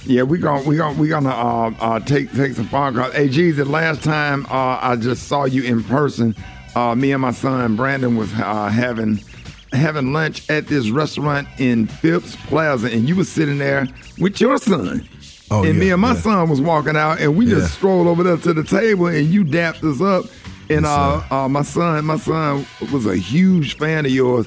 Yeah, 0.06 0.22
we 0.22 0.38
gonna 0.38 0.66
we 0.66 0.78
gonna 0.78 0.98
we 0.98 1.08
gonna 1.08 1.28
uh, 1.28 1.74
uh, 1.78 2.00
take 2.00 2.32
take 2.32 2.54
some 2.54 2.66
phone 2.68 2.94
calls. 2.94 3.12
Hey, 3.12 3.28
geez, 3.28 3.58
the 3.58 3.66
last 3.66 4.02
time 4.02 4.46
uh, 4.46 4.78
I 4.80 4.96
just 4.96 5.28
saw 5.28 5.44
you 5.44 5.62
in 5.62 5.84
person, 5.84 6.34
uh, 6.76 6.94
me 6.94 7.12
and 7.12 7.20
my 7.22 7.32
son 7.32 7.76
Brandon 7.76 8.16
was 8.16 8.32
uh, 8.34 8.68
having 8.68 9.20
having 9.72 10.12
lunch 10.12 10.48
at 10.50 10.66
this 10.66 10.90
restaurant 10.90 11.46
in 11.58 11.86
Phipps 11.86 12.34
Plaza, 12.46 12.90
and 12.92 13.08
you 13.08 13.14
was 13.16 13.28
sitting 13.30 13.58
there 13.58 13.86
with 14.18 14.40
your 14.40 14.58
son. 14.58 15.08
Oh, 15.52 15.64
and 15.64 15.74
yeah, 15.74 15.80
me 15.80 15.90
and 15.92 16.00
my 16.02 16.14
yeah. 16.14 16.20
son 16.20 16.48
was 16.48 16.60
walking 16.60 16.96
out, 16.96 17.20
and 17.20 17.36
we 17.36 17.46
Yeah. 17.46 17.56
just 17.56 17.74
strolled 17.74 18.06
over 18.06 18.22
there 18.22 18.36
to 18.36 18.52
the 18.52 18.64
table, 18.64 19.06
and 19.06 19.26
you 19.28 19.44
dapped 19.44 19.82
us 19.84 20.00
up. 20.00 20.24
And 20.68 20.86
uh, 20.86 21.20
uh, 21.30 21.48
my 21.48 21.62
son, 21.62 22.04
my 22.04 22.16
son 22.16 22.64
was 22.92 23.06
a 23.06 23.16
huge 23.16 23.76
fan 23.76 24.06
of 24.06 24.12
yours. 24.12 24.46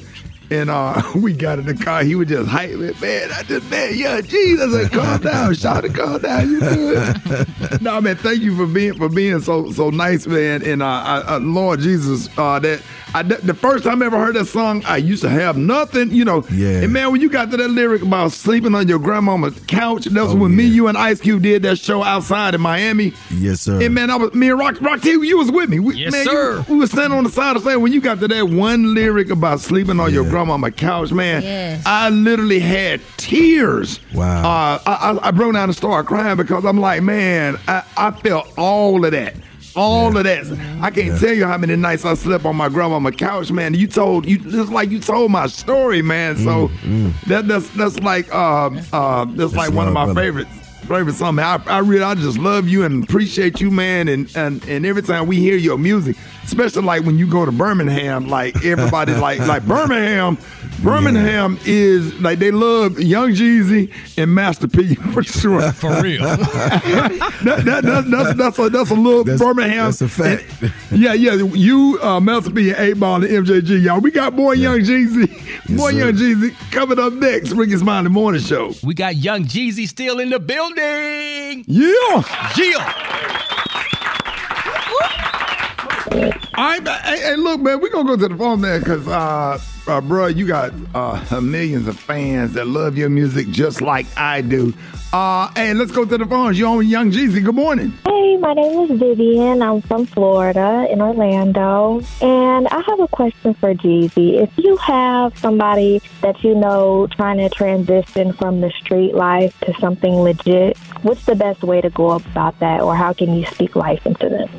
And 0.51 0.69
uh, 0.69 1.01
we 1.15 1.33
got 1.33 1.59
in 1.59 1.65
the 1.65 1.73
car. 1.73 2.03
He 2.03 2.15
was 2.15 2.27
just 2.29 2.49
hyping, 2.49 2.89
it, 2.89 3.01
man. 3.01 3.29
I 3.33 3.43
just, 3.43 3.69
man, 3.71 3.93
yeah, 3.95 4.21
geez. 4.21 4.61
I 4.61 4.69
said, 4.69 4.91
calm 4.91 5.21
down, 5.21 5.53
shout 5.55 5.85
it, 5.85 5.93
calm 5.95 6.21
down. 6.21 6.49
You 6.51 6.59
good? 6.59 7.81
no, 7.81 7.99
man. 8.01 8.15
Thank 8.17 8.41
you 8.41 8.55
for 8.55 8.65
being 8.67 8.93
for 8.95 9.09
being 9.09 9.39
so 9.41 9.71
so 9.71 9.89
nice, 9.89 10.27
man. 10.27 10.63
And 10.63 10.81
uh, 10.83 10.85
I, 10.85 11.35
uh 11.35 11.39
Lord 11.39 11.79
Jesus, 11.79 12.29
uh, 12.37 12.59
that 12.59 12.81
I, 13.15 13.21
the 13.21 13.53
first 13.53 13.83
time 13.83 14.01
I 14.01 14.07
ever 14.07 14.17
heard 14.17 14.35
that 14.35 14.45
song, 14.45 14.83
I 14.85 14.97
used 14.97 15.21
to 15.21 15.29
have 15.29 15.55
nothing, 15.55 16.09
you 16.11 16.25
know. 16.25 16.43
Yeah. 16.51 16.81
And 16.81 16.91
man, 16.93 17.11
when 17.11 17.21
you 17.21 17.29
got 17.29 17.51
to 17.51 17.57
that 17.57 17.67
lyric 17.69 18.01
about 18.01 18.31
sleeping 18.31 18.73
on 18.73 18.87
your 18.87 18.97
grandmama's 18.97 19.59
couch, 19.67 20.05
that's 20.05 20.31
Oh, 20.31 20.35
when 20.35 20.55
me, 20.55 20.63
you, 20.65 20.87
and 20.87 20.97
Ice 20.97 21.21
Cube 21.21 21.43
did 21.43 21.61
that 21.61 21.77
show 21.77 22.01
outside 22.03 22.55
in 22.55 22.61
Miami. 22.61 23.13
Yes, 23.29 23.61
sir. 23.61 23.81
And 23.83 23.93
man, 23.93 24.09
I 24.09 24.15
was 24.15 24.33
me 24.33 24.49
and 24.49 24.57
Rock 24.59 24.81
Rock 24.81 25.01
T, 25.01 25.11
you 25.11 25.37
was 25.37 25.51
with 25.51 25.69
me. 25.69 25.77
We, 25.79 25.95
Yes, 25.97 26.11
man, 26.11 26.25
you- 26.25 26.31
sir. 26.31 26.65
we 26.69 26.77
was 26.77 26.89
standing 26.91 27.15
on 27.17 27.23
the 27.23 27.29
side 27.29 27.55
of 27.55 27.63
the 27.63 27.69
stage 27.69 27.79
when 27.81 27.93
you 27.93 28.01
got 28.01 28.19
to 28.19 28.27
that 28.27 28.49
one 28.49 28.95
lyric 28.95 29.29
about 29.29 29.59
sleeping 29.59 29.99
on 29.99 30.11
your 30.11 30.27
grandmama 30.43 30.71
couch, 30.71 31.11
man. 31.11 31.41
Yes. 31.41 31.83
I 31.85 32.09
literally 32.09 32.59
had 32.59 33.01
tears. 33.17 33.99
Wow. 34.13 34.39
Uh, 34.43 34.79
I, 34.85 35.11
I, 35.21 35.27
I 35.27 35.31
broke 35.31 35.53
down 35.53 35.69
and 35.69 35.75
started 35.75 36.07
crying 36.07 36.37
because 36.37 36.65
I'm 36.65 36.79
like, 36.79 37.01
man, 37.01 37.57
I, 37.67 37.83
I 37.97 38.11
felt 38.11 38.47
all 38.57 39.03
of 39.05 39.11
that. 39.11 39.35
All 39.75 40.15
of 40.15 40.23
that. 40.25 40.45
I 40.83 40.91
can't 40.91 41.07
Yeah. 41.07 41.17
tell 41.17 41.33
you 41.33 41.45
how 41.47 41.57
many 41.57 41.75
nights 41.75 42.05
I 42.05 42.13
slept 42.13 42.45
on 42.45 42.55
my 42.55 42.69
grandma's 42.69 43.15
couch, 43.15 43.51
man. 43.51 43.73
You 43.73 43.87
told 43.87 44.27
you 44.27 44.37
just 44.37 44.71
like 44.71 44.91
you 44.91 44.99
told 44.99 45.31
my 45.31 45.47
story, 45.47 46.03
man. 46.03 46.37
So 46.37 46.67
that 47.27 47.47
that's 47.47 47.69
that's 47.69 47.99
like 48.01 48.31
uh 48.31 48.69
uh 48.91 49.25
that's, 49.29 49.53
like 49.55 49.73
one 49.73 49.87
of 49.87 49.93
my 49.95 50.05
brother. 50.05 50.21
favorites. 50.21 50.51
Favorite 50.93 51.15
song, 51.15 51.35
man. 51.35 51.59
I, 51.67 51.77
I 51.77 51.79
really, 51.79 52.03
I 52.03 52.13
just 52.13 52.37
love 52.37 52.69
you 52.69 52.83
and 52.83 53.03
appreciate 53.03 53.59
you, 53.59 53.71
man. 53.71 54.07
And, 54.07 54.31
and 54.35 54.63
and 54.67 54.85
every 54.85 55.01
time 55.01 55.25
we 55.25 55.37
hear 55.37 55.57
your 55.57 55.79
music, 55.79 56.15
especially 56.43 56.83
like 56.83 57.03
when 57.03 57.17
you 57.17 57.25
go 57.25 57.45
to 57.45 57.51
Birmingham, 57.51 58.27
like 58.27 58.63
everybody, 58.63 59.15
like 59.15 59.39
like 59.39 59.65
Birmingham, 59.65 60.37
Birmingham 60.83 61.57
is 61.65 62.13
like 62.19 62.39
they 62.39 62.51
love 62.51 62.99
Young 62.99 63.31
Jeezy 63.31 63.91
and 64.17 64.33
Master 64.35 64.67
P 64.67 64.95
for 65.13 65.23
sure. 65.23 65.71
For 65.71 66.01
real. 66.01 66.21
that, 66.27 67.61
that, 67.65 67.83
that, 67.83 68.05
that's 68.09 68.37
that's 68.37 68.59
a 68.59 68.69
that's 68.69 68.89
a 68.91 68.93
little 68.95 69.23
That's- 69.23 69.39
Birmingham. 69.41 69.85
that's 69.85 70.01
a 70.01 70.09
fact. 70.09 70.45
yeah, 70.91 71.13
yeah. 71.13 71.33
You, 71.35 71.99
uh, 72.01 72.19
Master 72.19 72.51
P, 72.51 72.69
and 72.71 72.79
Eight 72.79 72.99
Ball, 72.99 73.23
and 73.23 73.47
MJG, 73.47 73.81
y'all. 73.83 73.99
We 74.01 74.11
got 74.11 74.35
boy 74.35 74.53
Young 74.53 74.79
Jeezy, 74.79 75.27
boy 75.77 75.91
sir. 75.91 75.97
Young 75.99 76.13
Jeezy 76.13 76.71
coming 76.71 76.99
up 76.99 77.13
next. 77.13 77.51
Rickey 77.53 77.77
Smiley 77.77 78.09
Morning 78.09 78.41
Show. 78.41 78.73
We 78.83 78.93
got 78.93 79.15
Young 79.15 79.45
Jeezy 79.45 79.87
still 79.87 80.19
in 80.19 80.29
the 80.29 80.39
building. 80.39 81.63
Yeah. 81.67 82.23
Yeah. 82.57 82.93
But, 86.09 87.01
hey, 87.03 87.19
hey, 87.19 87.35
look, 87.35 87.61
man, 87.61 87.79
we're 87.79 87.89
gonna 87.89 88.07
go 88.07 88.17
to 88.17 88.27
the 88.27 88.37
phone 88.37 88.61
there 88.61 88.79
because, 88.79 89.07
uh, 89.07 89.59
uh, 89.87 90.01
bro, 90.01 90.27
you 90.27 90.45
got 90.45 90.73
uh, 90.93 91.41
millions 91.41 91.87
of 91.87 91.99
fans 91.99 92.53
that 92.53 92.67
love 92.67 92.97
your 92.97 93.09
music 93.09 93.47
just 93.49 93.81
like 93.81 94.05
I 94.17 94.41
do. 94.41 94.73
Uh, 95.13 95.51
hey, 95.55 95.73
let's 95.73 95.91
go 95.91 96.05
to 96.05 96.17
the 96.17 96.25
phones. 96.25 96.57
You're 96.57 96.69
on 96.69 96.87
Young 96.87 97.11
Jeezy? 97.11 97.43
Good 97.43 97.53
morning. 97.53 97.93
Hey, 98.05 98.37
my 98.37 98.53
name 98.53 98.91
is 98.91 98.99
Vivian. 98.99 99.61
I'm 99.61 99.81
from 99.81 100.07
Florida 100.07 100.87
in 100.89 101.01
Orlando. 101.01 102.01
And 102.19 102.67
I 102.67 102.81
have 102.81 102.99
a 102.99 103.07
question 103.07 103.53
for 103.53 103.75
Jeezy. 103.75 104.41
If 104.41 104.51
you 104.57 104.75
have 104.77 105.37
somebody 105.37 106.01
that 106.21 106.43
you 106.43 106.55
know 106.55 107.07
trying 107.15 107.37
to 107.37 107.49
transition 107.49 108.33
from 108.33 108.61
the 108.61 108.71
street 108.71 109.13
life 109.13 109.57
to 109.61 109.73
something 109.79 110.15
legit, 110.15 110.77
what's 111.03 111.25
the 111.25 111.35
best 111.35 111.61
way 111.61 111.79
to 111.81 111.91
go 111.91 112.11
about 112.11 112.59
that? 112.59 112.81
Or 112.81 112.95
how 112.95 113.13
can 113.13 113.35
you 113.35 113.45
speak 113.45 113.75
life 113.75 114.05
into 114.07 114.29
them? 114.29 114.49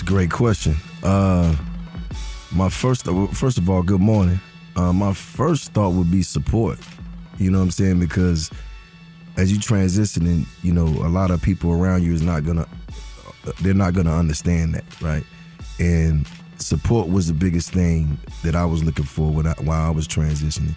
A 0.00 0.04
great 0.04 0.30
question. 0.30 0.76
Uh, 1.02 1.56
my 2.52 2.68
first, 2.68 3.08
uh, 3.08 3.26
first 3.28 3.58
of 3.58 3.68
all, 3.68 3.82
good 3.82 4.00
morning. 4.00 4.40
Uh, 4.76 4.92
my 4.92 5.12
first 5.12 5.72
thought 5.72 5.90
would 5.90 6.10
be 6.10 6.22
support. 6.22 6.78
You 7.38 7.50
know 7.50 7.58
what 7.58 7.64
I'm 7.64 7.70
saying? 7.70 7.98
Because 7.98 8.50
as 9.36 9.50
you 9.50 9.58
transition, 9.58 10.26
and 10.26 10.46
you 10.62 10.72
know, 10.72 10.86
a 10.86 11.08
lot 11.08 11.30
of 11.30 11.42
people 11.42 11.72
around 11.72 12.02
you 12.04 12.12
is 12.12 12.22
not 12.22 12.44
gonna, 12.44 12.66
uh, 13.46 13.52
they're 13.62 13.74
not 13.74 13.94
gonna 13.94 14.14
understand 14.14 14.74
that, 14.74 14.84
right? 15.00 15.24
And 15.80 16.26
support 16.58 17.08
was 17.08 17.26
the 17.28 17.34
biggest 17.34 17.72
thing 17.72 18.18
that 18.44 18.54
I 18.54 18.64
was 18.64 18.84
looking 18.84 19.04
for 19.04 19.30
when 19.30 19.46
I, 19.46 19.54
while 19.62 19.86
I 19.86 19.90
was 19.90 20.06
transitioning. 20.06 20.74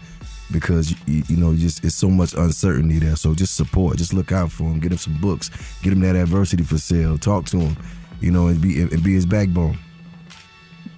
Because 0.51 0.91
you, 1.05 1.23
you 1.27 1.37
know, 1.37 1.55
just 1.55 1.83
it's 1.83 1.95
so 1.95 2.09
much 2.09 2.33
uncertainty 2.33 2.99
there. 2.99 3.15
So 3.15 3.35
just 3.35 3.55
support, 3.55 3.97
just 3.97 4.13
look 4.13 4.31
out 4.31 4.51
for 4.51 4.63
him, 4.63 4.79
get 4.79 4.91
him 4.91 4.97
some 4.97 5.17
books, 5.21 5.49
get 5.81 5.93
him 5.93 6.01
that 6.01 6.15
adversity 6.15 6.63
for 6.63 6.77
sale, 6.77 7.17
talk 7.17 7.45
to 7.47 7.59
him, 7.59 7.77
you 8.21 8.31
know, 8.31 8.47
and 8.47 8.61
be 8.61 8.81
and 8.81 9.03
be 9.03 9.13
his 9.13 9.25
backbone. 9.25 9.77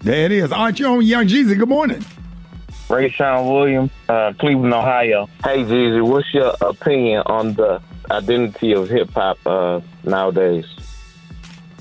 There 0.01 0.25
it 0.25 0.31
is. 0.31 0.51
Aren't 0.51 0.79
you 0.79 0.87
on 0.87 1.01
Young 1.01 1.27
Jeezy? 1.27 1.57
Good 1.57 1.69
morning. 1.69 2.03
Ray 2.89 3.09
Sean 3.09 3.47
Williams, 3.47 3.91
uh, 4.09 4.33
Cleveland, 4.37 4.73
Ohio. 4.73 5.29
Hey, 5.43 5.63
Jeezy, 5.63 6.05
what's 6.05 6.31
your 6.33 6.53
opinion 6.61 7.23
on 7.25 7.53
the 7.53 7.81
identity 8.11 8.73
of 8.73 8.89
hip 8.89 9.09
hop 9.11 9.39
uh, 9.45 9.79
nowadays? 10.03 10.65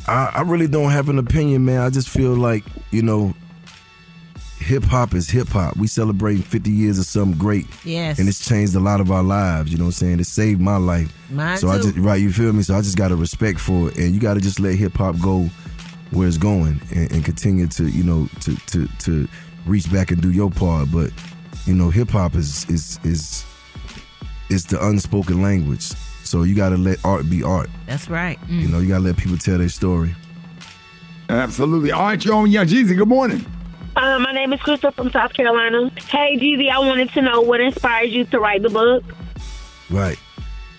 I, 0.07 0.31
I 0.35 0.41
really 0.43 0.69
don't 0.69 0.91
have 0.91 1.09
an 1.09 1.19
opinion, 1.19 1.65
man. 1.65 1.81
I 1.81 1.91
just 1.91 2.09
feel 2.09 2.35
like, 2.35 2.65
you 2.91 3.03
know, 3.03 3.35
hip 4.63 4.85
hop 4.85 5.15
is 5.15 5.29
hip 5.29 5.49
hop. 5.49 5.77
We 5.77 5.87
celebrating 5.87 6.43
50 6.43 6.71
years 6.71 6.99
of 6.99 7.05
something 7.05 7.39
great. 7.39 7.67
Yes. 7.85 8.19
And 8.19 8.29
it's 8.29 8.47
changed 8.47 8.75
a 8.75 8.81
lot 8.81 9.01
of 9.01 9.11
our 9.11 9.23
lives, 9.23 9.71
you 9.71 9.79
know 9.79 9.85
what 9.85 9.89
I'm 9.89 9.93
saying? 9.93 10.21
It 10.21 10.27
saved 10.27 10.61
my 10.61 10.77
life. 10.77 11.13
Mine 11.31 11.59
so 11.59 11.69
I 11.69 11.77
too. 11.77 11.93
just 11.93 11.97
right, 11.99 12.21
you 12.21 12.33
feel 12.33 12.53
me? 12.53 12.63
So 12.63 12.75
I 12.75 12.81
just 12.81 12.97
got 12.97 13.13
a 13.13 13.17
respect 13.17 13.61
for 13.61 13.89
it. 13.89 13.99
And 13.99 14.15
you 14.15 14.21
gotta 14.21 14.41
just 14.41 14.61
let 14.61 14.75
hip 14.77 14.95
hop 14.95 15.19
go 15.21 15.49
where 16.11 16.29
it's 16.29 16.39
going 16.39 16.81
and, 16.95 17.11
and 17.13 17.25
continue 17.25 17.67
to, 17.69 17.89
you 17.89 18.05
know, 18.05 18.29
to 18.41 18.57
to 18.57 18.87
to 18.87 19.29
reach 19.67 19.91
back 19.93 20.11
and 20.11 20.21
do 20.21 20.31
your 20.31 20.51
part. 20.51 20.89
But, 20.93 21.11
you 21.67 21.75
know, 21.75 21.91
hip 21.91 22.11
hop 22.11 22.35
is 22.35 22.69
is 22.71 22.99
is 23.05 23.45
is 24.51 24.67
the 24.67 24.85
unspoken 24.87 25.43
language. 25.43 25.83
So 26.25 26.45
you 26.45 26.55
gotta 26.55 26.77
let 26.77 27.05
art 27.05 27.29
be 27.29 27.43
art. 27.43 27.69
That's 27.87 28.09
right. 28.09 28.39
You 28.49 28.69
know, 28.69 28.79
you 28.79 28.89
gotta 28.89 29.05
let 29.05 29.17
people 29.17 29.37
tell 29.39 29.59
their 29.59 29.69
story. 29.69 30.15
Absolutely. 31.29 31.93
Aren't 31.93 32.25
you 32.25 32.35
on 32.35 32.51
Young 32.51 32.67
Jeezy? 32.67 32.97
Good 32.97 33.09
morning. 33.09 33.45
Uh, 33.95 34.19
my 34.19 34.33
name 34.33 34.53
is 34.53 34.61
Crystal 34.61 34.91
from 34.91 35.11
South 35.11 35.35
Carolina. 35.35 35.91
Hey, 36.09 36.37
Jeezy, 36.39 36.71
I 36.71 36.79
wanted 36.79 37.11
to 37.11 37.23
know 37.23 37.41
what 37.43 37.61
inspired 37.61 38.09
you 38.11 38.25
to 38.27 38.41
write 38.41 38.63
the 38.63 38.71
book. 38.71 39.05
Right. 39.91 40.19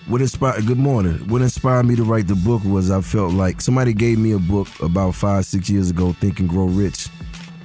What 0.06 0.20
inspired? 0.20 0.66
Good 0.66 0.78
morning. 0.78 1.14
What 1.28 1.40
inspired 1.40 1.84
me 1.86 1.96
to 1.96 2.04
write 2.04 2.26
the 2.26 2.34
book 2.34 2.62
was 2.64 2.90
I 2.90 3.00
felt 3.00 3.32
like 3.32 3.60
somebody 3.60 3.94
gave 3.94 4.18
me 4.18 4.32
a 4.32 4.38
book 4.38 4.68
about 4.80 5.14
five, 5.14 5.46
six 5.46 5.70
years 5.70 5.90
ago, 5.90 6.12
Think 6.14 6.40
and 6.40 6.48
Grow 6.48 6.66
Rich, 6.66 7.08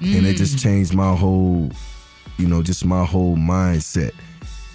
and 0.02 0.26
it 0.26 0.38
just 0.38 0.60
changed 0.60 0.93
my 0.93 1.16
whole, 1.16 1.70
you 2.38 2.47
know, 2.47 2.62
just 2.62 2.86
my 2.86 3.04
whole 3.04 3.36
mindset. 3.36 4.14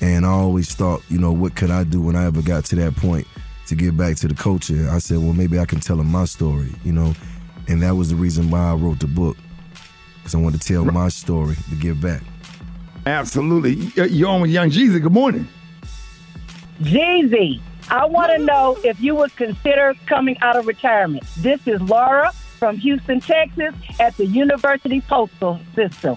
And 0.03 0.27
I 0.27 0.31
always 0.31 0.75
thought, 0.75 1.03
you 1.09 1.18
know, 1.18 1.33
what 1.33 1.55
could 1.55 1.70
I 1.70 1.85
do 1.85 2.03
when 2.03 2.16
I 2.16 2.27
ever 2.27 2.43
got 2.43 2.64
to 2.66 2.77
that 2.77 2.97
point 2.97 3.27
to 3.68 3.75
give 3.75 3.97
back 3.97 4.16
to 4.16 4.29
the 4.29 4.35
culture? 4.35 4.89
I 4.91 4.99
said, 4.99 5.18
well, 5.18 5.33
maybe 5.33 5.59
I 5.59 5.64
can 5.64 5.81
tell 5.81 5.97
them 5.97 6.09
my 6.09 6.27
story, 6.27 6.75
you 6.85 6.93
know. 6.93 7.14
and 7.68 7.83
that 7.83 7.95
was 7.95 8.11
the 8.11 8.16
reason 8.16 8.51
why 8.51 8.70
I 8.70 8.75
wrote 8.75 8.99
the 8.99 9.07
book 9.07 9.37
because 10.25 10.35
I 10.35 10.39
want 10.39 10.59
to 10.61 10.66
tell 10.66 10.87
my 10.87 11.09
story 11.09 11.55
to 11.68 11.77
give 11.77 12.01
back. 12.01 12.22
Absolutely. 13.05 13.75
You're 14.09 14.31
on 14.31 14.41
with 14.41 14.51
Young 14.51 14.70
Jeezy. 14.70 15.03
Good 15.03 15.12
morning. 15.12 15.47
Jeezy, 16.81 17.61
I 17.91 18.07
want 18.07 18.33
to 18.33 18.39
know 18.39 18.79
if 18.83 18.99
you 19.03 19.14
would 19.16 19.37
consider 19.37 19.95
coming 20.07 20.39
out 20.41 20.57
of 20.57 20.66
retirement. 20.66 21.25
This 21.37 21.61
is 21.66 21.79
Laura 21.83 22.33
from 22.59 22.79
Houston, 22.79 23.20
Texas, 23.20 23.75
at 24.01 24.16
the 24.16 24.25
University 24.25 25.03
Postal 25.03 25.61
System. 25.75 26.16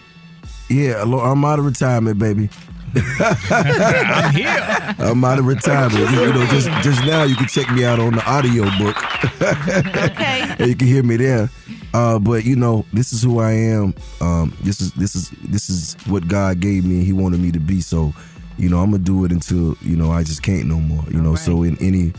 Yeah, 0.70 1.01
I'm 1.01 1.43
out 1.43 1.60
of 1.60 1.66
retirement, 1.66 2.18
baby. 2.18 2.49
I'm 3.49 4.34
here. 4.34 4.95
I'm 4.99 5.24
out 5.26 5.39
of 5.39 5.45
retirement. 5.45 6.10
You, 6.12 6.22
you 6.22 6.34
know, 6.34 6.45
just 6.47 6.70
just 6.82 7.05
now 7.05 7.24
you 7.24 7.36
can 7.36 7.47
check 7.47 7.70
me 7.72 7.84
out 7.84 7.99
on 7.99 8.16
the 8.16 8.26
audio 8.26 8.64
book. 8.78 8.95
okay. 9.41 10.55
and 10.60 10.68
you 10.70 10.76
can 10.76 10.88
hear 10.88 11.03
me 11.03 11.18
there. 11.18 11.49
Uh, 11.97 12.19
but 12.19 12.45
you 12.45 12.55
know, 12.55 12.85
this 12.93 13.11
is 13.11 13.23
who 13.23 13.39
I 13.39 13.51
am. 13.53 13.95
Um, 14.21 14.55
this 14.61 14.81
is 14.81 14.91
this 14.93 15.15
is 15.15 15.31
this 15.49 15.67
is 15.69 15.95
what 16.05 16.27
God 16.27 16.59
gave 16.59 16.85
me. 16.85 16.97
And 16.97 17.03
He 17.05 17.11
wanted 17.13 17.39
me 17.39 17.51
to 17.51 17.59
be. 17.59 17.81
So, 17.81 18.13
you 18.57 18.69
know, 18.69 18.79
I'm 18.79 18.91
gonna 18.91 19.01
do 19.03 19.25
it 19.25 19.31
until 19.31 19.75
you 19.81 19.95
know 19.95 20.11
I 20.11 20.23
just 20.23 20.43
can't 20.43 20.67
no 20.67 20.75
more. 20.79 21.03
You 21.09 21.21
know, 21.21 21.33
so 21.35 21.63
in 21.63 21.75
any 21.81 22.13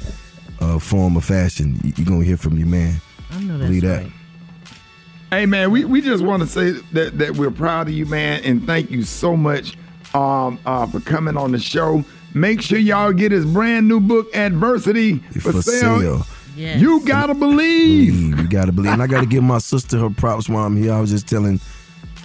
uh, 0.61 0.81
form 0.81 1.17
or 1.17 1.21
fashion, 1.21 1.79
you- 1.85 1.93
you're 1.97 2.07
gonna 2.07 2.25
hear 2.25 2.37
from 2.37 2.59
your 2.59 2.67
man. 2.67 2.97
I 3.31 3.41
know 3.41 3.59
Believe 3.59 3.83
that. 3.83 4.05
Hey 5.31 5.47
man, 5.47 5.71
we, 5.71 5.85
we 5.85 6.01
just 6.01 6.25
want 6.25 6.43
to 6.43 6.49
say 6.49 6.71
that, 6.95 7.19
that 7.19 7.37
we're 7.37 7.51
proud 7.51 7.87
of 7.89 7.93
you, 7.95 8.07
man, 8.07 8.43
and 8.45 8.67
thank 8.67 8.91
you 8.91 9.03
so 9.03 9.37
much 9.37 9.77
um, 10.15 10.59
uh, 10.65 10.87
for 10.87 11.01
coming 11.01 11.37
on 11.37 11.53
the 11.53 11.59
show. 11.59 12.03
Make 12.35 12.63
sure 12.63 12.79
y'all 12.79 13.13
get 13.13 13.31
his 13.31 13.45
brand 13.45 13.87
new 13.87 14.01
book, 14.01 14.35
Adversity, 14.35 15.19
for, 15.19 15.53
For 15.53 15.63
sale. 15.63 16.01
sale. 16.01 16.27
You 16.59 17.01
gotta 17.07 17.35
believe. 17.35 18.39
You 18.39 18.49
gotta 18.49 18.73
believe. 18.73 18.93
And 18.93 19.03
I 19.03 19.07
gotta 19.07 19.27
give 19.27 19.45
my 19.45 19.59
sister 19.59 19.99
her 19.99 20.11
props 20.11 20.49
while 20.49 20.65
I'm 20.67 20.77
here. 20.77 20.93
I 20.93 21.01
was 21.01 21.11
just 21.11 21.29
telling 21.29 21.61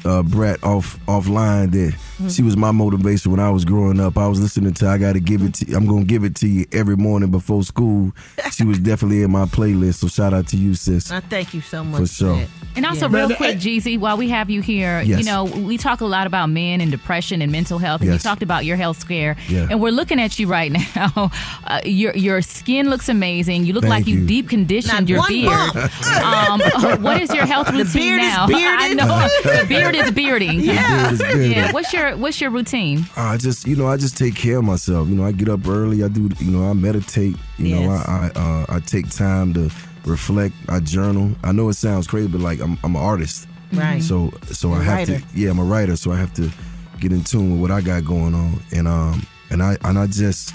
uh 0.05 0.23
Brat 0.23 0.63
off 0.63 0.99
offline 1.05 1.71
that 1.71 1.95
she 2.30 2.41
was 2.43 2.55
my 2.55 2.72
motivation 2.72 3.32
when 3.32 3.39
I 3.39 3.49
was 3.49 3.66
growing 3.66 3.99
up. 3.99 4.18
I 4.18 4.28
was 4.28 4.39
listening 4.39 4.74
to 4.76 4.88
I 4.88 4.97
gotta 4.97 5.20
give 5.20 5.41
it 5.41 5.53
to 5.55 5.74
I'm 5.76 5.86
gonna 5.88 6.05
give 6.05 6.24
it 6.24 6.36
to 6.38 6.47
you 6.47 6.66
every 6.72 6.95
morning 6.95 7.32
before 7.32 7.64
school. 7.64 8.11
She 8.51 8.64
was 8.64 8.80
definitely 8.80 9.24
in 9.24 9.32
my 9.32 9.45
playlist. 9.45 9.95
So 9.95 10.07
shout 10.07 10.34
out 10.34 10.47
to 10.49 10.57
you, 10.57 10.74
sis. 10.76 11.11
I 11.11 11.20
thank 11.22 11.53
you 11.53 11.61
so 11.61 11.84
much 11.84 12.01
For 12.01 12.07
sure. 12.07 12.36
that. 12.38 12.47
And 12.76 12.86
also, 12.88 13.07
Yeah. 13.07 13.18
real 13.28 13.36
quick, 13.36 13.57
Jeezy, 13.57 13.99
while 13.99 14.18
we 14.18 14.30
have 14.30 14.49
you 14.49 14.61
here, 14.61 15.01
you 15.01 15.24
know, 15.24 15.43
we 15.43 15.78
talk 15.78 16.01
a 16.01 16.05
lot 16.05 16.26
about 16.26 16.49
men 16.49 16.82
and 16.82 16.89
depression 16.89 17.41
and 17.43 17.51
mental 17.51 17.78
health, 17.78 18.01
and 18.01 18.11
you 18.11 18.18
talked 18.18 18.41
about 18.41 18.66
your 18.66 18.78
health 18.78 18.99
scare. 18.99 19.36
Yeah. 19.47 19.68
And 19.70 19.80
we're 19.80 19.91
looking 19.91 20.20
at 20.20 20.39
you 20.39 20.47
right 20.47 20.72
now. 20.95 21.30
Uh, 21.68 21.82
your 21.86 22.16
your 22.16 22.41
skin 22.41 22.89
looks 22.89 23.09
amazing. 23.09 23.66
You 23.66 23.74
look 23.74 23.84
Thank 23.84 23.91
like 23.91 24.07
you, 24.07 24.20
you. 24.20 24.26
deep 24.28 24.49
conditioned 24.49 24.93
Not 25.01 25.09
your 25.09 25.20
one 25.20 25.30
beard. 25.30 25.91
um, 26.24 26.59
what 27.03 27.22
is 27.22 27.34
your 27.34 27.45
health 27.45 27.70
routine 27.72 27.93
beard 27.93 28.22
is 28.22 28.28
now? 28.28 28.47
bearded. 28.47 28.80
I 28.80 28.93
know 28.93 29.28
the 29.61 29.66
beard 29.68 29.95
is 29.95 30.11
bearding. 30.11 30.59
Yeah. 30.59 31.09
beard 31.09 31.14
is 31.14 31.20
bearded. 31.22 31.51
yeah. 31.51 31.72
What's 31.72 31.93
your 31.93 32.02
What's 32.11 32.39
your 32.41 32.49
routine? 32.51 33.05
I 33.15 33.37
just, 33.37 33.65
you 33.67 33.75
know, 33.75 33.87
I 33.87 33.97
just 33.97 34.17
take 34.17 34.35
care 34.35 34.57
of 34.57 34.63
myself. 34.65 35.07
You 35.09 35.15
know, 35.15 35.25
I 35.25 35.31
get 35.31 35.49
up 35.49 35.67
early. 35.67 36.03
I 36.03 36.07
do, 36.07 36.29
you 36.39 36.51
know, 36.51 36.69
I 36.69 36.73
meditate. 36.73 37.35
You 37.57 37.75
know, 37.75 37.91
I 37.91 38.31
I, 38.35 38.39
uh, 38.39 38.65
I 38.69 38.79
take 38.81 39.09
time 39.09 39.53
to 39.53 39.69
reflect. 40.05 40.53
I 40.69 40.79
journal. 40.79 41.31
I 41.43 41.51
know 41.51 41.69
it 41.69 41.73
sounds 41.75 42.07
crazy, 42.07 42.27
but 42.27 42.41
like 42.41 42.59
I'm 42.59 42.77
I'm 42.83 42.95
an 42.95 43.01
artist. 43.01 43.47
Right. 43.71 44.01
So 44.03 44.31
so 44.51 44.69
You're 44.69 44.77
I 44.77 44.81
a 44.81 44.83
have 44.83 44.97
writer. 45.09 45.19
to. 45.19 45.25
Yeah, 45.33 45.49
I'm 45.51 45.59
a 45.59 45.63
writer. 45.63 45.95
So 45.95 46.11
I 46.11 46.17
have 46.17 46.33
to 46.35 46.51
get 46.99 47.11
in 47.11 47.23
tune 47.23 47.51
with 47.53 47.61
what 47.61 47.71
I 47.71 47.81
got 47.81 48.05
going 48.05 48.33
on. 48.35 48.59
And 48.71 48.87
um 48.87 49.25
and 49.49 49.63
I 49.63 49.77
and 49.83 49.97
I 49.97 50.07
just, 50.07 50.53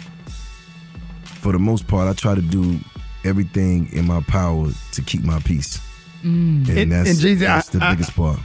for 1.24 1.53
the 1.53 1.59
most 1.59 1.86
part, 1.88 2.09
I 2.09 2.12
try 2.14 2.34
to 2.34 2.42
do 2.42 2.78
everything 3.24 3.88
in 3.92 4.07
my 4.07 4.20
power 4.22 4.68
to 4.92 5.03
keep 5.03 5.22
my 5.24 5.40
peace. 5.40 5.80
And, 6.22 6.68
And- 6.68 6.92
that's, 6.92 7.11
and 7.11 7.18
Jeezy, 7.18 7.38
that's 7.40 7.74
I- 7.74 7.78
the 7.78 7.84
I- 7.84 7.94
biggest 7.94 8.14
part. 8.14 8.38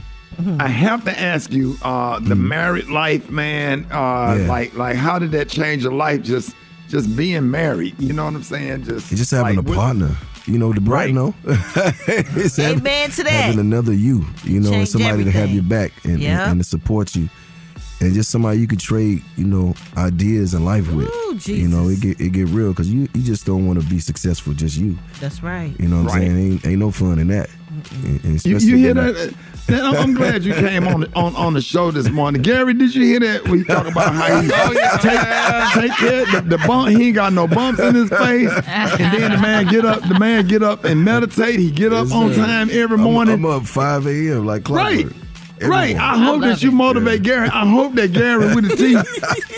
I 0.58 0.68
have 0.68 1.04
to 1.04 1.18
ask 1.18 1.52
you, 1.52 1.76
uh, 1.82 2.18
the 2.20 2.34
married 2.34 2.88
life, 2.88 3.30
man. 3.30 3.86
Uh. 3.90 4.36
Yeah. 4.40 4.46
Like, 4.48 4.74
like, 4.74 4.96
how 4.96 5.18
did 5.18 5.32
that 5.32 5.48
change 5.48 5.82
your 5.82 5.92
life? 5.92 6.22
Just, 6.22 6.54
just 6.88 7.16
being 7.16 7.50
married. 7.50 7.94
You 7.98 8.12
know 8.12 8.24
what 8.24 8.34
I'm 8.34 8.42
saying? 8.42 8.84
Just, 8.84 9.08
just 9.10 9.30
having 9.30 9.56
like, 9.56 9.66
a 9.66 9.68
what- 9.68 9.76
partner. 9.76 10.16
You 10.46 10.58
know, 10.58 10.74
the 10.74 10.80
bright 10.82 11.14
know. 11.14 11.34
it's 11.46 12.56
having- 12.58 12.80
Amen 12.80 13.10
to 13.12 13.22
that. 13.24 13.30
Having 13.30 13.60
another 13.60 13.94
you, 13.94 14.26
you 14.44 14.60
know, 14.60 14.66
and 14.68 14.76
Change 14.76 14.88
somebody 14.90 15.24
to 15.24 15.30
have 15.30 15.48
your 15.50 15.62
back 15.62 15.92
and, 16.04 16.20
Yeah. 16.20 16.42
and, 16.42 16.52
and 16.52 16.60
to 16.60 16.68
support 16.68 17.14
you. 17.16 17.30
And 18.00 18.12
just 18.12 18.28
somebody 18.30 18.58
you 18.58 18.66
could 18.66 18.80
trade, 18.80 19.22
you 19.36 19.46
know, 19.46 19.74
ideas 19.96 20.52
and 20.52 20.66
life 20.66 20.90
with. 20.92 21.08
Ooh, 21.08 21.38
You 21.50 21.68
know, 21.68 21.88
it 21.88 22.00
get 22.00 22.20
it 22.20 22.32
get 22.32 22.48
real 22.48 22.70
because 22.70 22.92
you, 22.92 23.08
you 23.14 23.22
just 23.22 23.46
don't 23.46 23.66
want 23.66 23.80
to 23.80 23.88
be 23.88 23.98
successful 23.98 24.52
just 24.52 24.76
you. 24.76 24.98
That's 25.20 25.42
right. 25.42 25.72
You 25.80 25.88
know 25.88 26.02
what 26.02 26.12
I'm 26.12 26.20
saying? 26.20 26.36
Ain't, 26.36 26.66
ain't 26.66 26.78
no 26.78 26.90
fun 26.90 27.18
in 27.18 27.28
that. 27.28 27.48
And- 27.92 28.24
and 28.24 28.24
You, 28.24 28.56
especially 28.56 28.66
you 28.68 28.76
hear 28.76 28.94
when- 28.94 29.14
that? 29.14 29.34
Man, 29.66 29.82
I'm, 29.82 29.94
I'm 29.96 30.12
glad 30.14 30.44
you 30.44 30.52
came 30.52 30.86
on 30.86 31.00
the, 31.00 31.10
on 31.16 31.34
on 31.36 31.54
the 31.54 31.60
show 31.62 31.90
this 31.90 32.10
morning, 32.10 32.42
Gary. 32.42 32.74
Did 32.74 32.94
you 32.94 33.02
hear 33.06 33.20
that? 33.20 33.48
We 33.48 33.64
talk 33.64 33.86
about 33.86 34.14
how 34.14 34.42
he 34.42 34.50
oh, 34.52 34.98
take, 35.00 35.88
take 35.88 35.96
care 35.98 36.26
the, 36.26 36.46
the 36.46 36.58
bump. 36.66 36.90
He 36.90 37.06
ain't 37.06 37.14
got 37.14 37.32
no 37.32 37.46
bumps 37.48 37.80
in 37.80 37.94
his 37.94 38.10
face, 38.10 38.50
and 38.66 39.14
then 39.18 39.30
the 39.32 39.38
man 39.38 39.66
get 39.68 39.86
up. 39.86 40.02
The 40.06 40.18
man 40.18 40.46
get 40.48 40.62
up 40.62 40.84
and 40.84 41.02
meditate. 41.02 41.58
He 41.58 41.70
get 41.70 41.94
up 41.94 42.08
Yes, 42.08 42.14
on 42.14 42.34
sir. 42.34 42.44
time 42.44 42.68
every 42.72 42.96
I'm- 42.98 43.00
morning. 43.00 43.34
I'm, 43.36 43.46
up 43.46 43.62
5 43.64 44.06
a.m. 44.06 44.44
like 44.44 44.64
clockwork. 44.64 45.06
Right. 45.06 45.23
Every 45.60 45.68
Right. 45.68 45.96
I 45.96 46.16
morning. 46.16 46.24
hope 46.24 46.40
that 46.42 46.62
you 46.62 46.72
motivate 46.72 47.22
Gary. 47.22 47.48
I 47.48 47.66
hope 47.66 47.94
that 47.94 48.12
Gary 48.12 48.54
with 48.54 48.68
the 48.68 48.76
T 48.76 48.96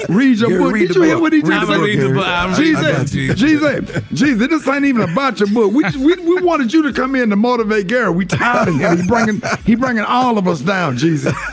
read 0.12 0.38
your 0.38 0.50
Gary, 0.50 0.62
book. 0.62 0.72
read 0.74 0.80
Did 0.88 0.90
the 0.90 0.94
you 1.00 1.02
hear 1.06 1.18
what 1.18 1.32
he 1.32 1.40
Read 1.40 1.46
just 1.48 1.66
the 1.66 1.72
said? 1.72 1.78
book, 1.80 1.86
Gary. 1.86 2.20
I'm 2.20 2.54
reading- 2.60 2.76
I 2.76 2.92
got 2.92 3.12
you. 3.14 3.34
Jesus, 3.34 4.02
Jesus, 4.12 4.48
this 4.48 4.68
ain't 4.68 4.84
even 4.84 5.08
about 5.10 5.40
your 5.40 5.48
book. 5.48 5.72
We, 5.72 5.84
we, 5.98 6.14
we 6.16 6.42
wanted 6.42 6.72
you 6.72 6.82
to 6.82 6.92
come 6.92 7.14
in 7.16 7.30
to 7.30 7.36
motivate 7.36 7.86
Gary. 7.86 8.10
We 8.10 8.26
tired 8.26 8.68
of 8.68 8.74
him. 8.76 8.98
He 9.00 9.06
bringing 9.06 9.42
he 9.64 9.74
bringing 9.74 10.04
all 10.04 10.36
of 10.38 10.46
us 10.46 10.60
down. 10.60 10.96
Jesus. 10.98 11.34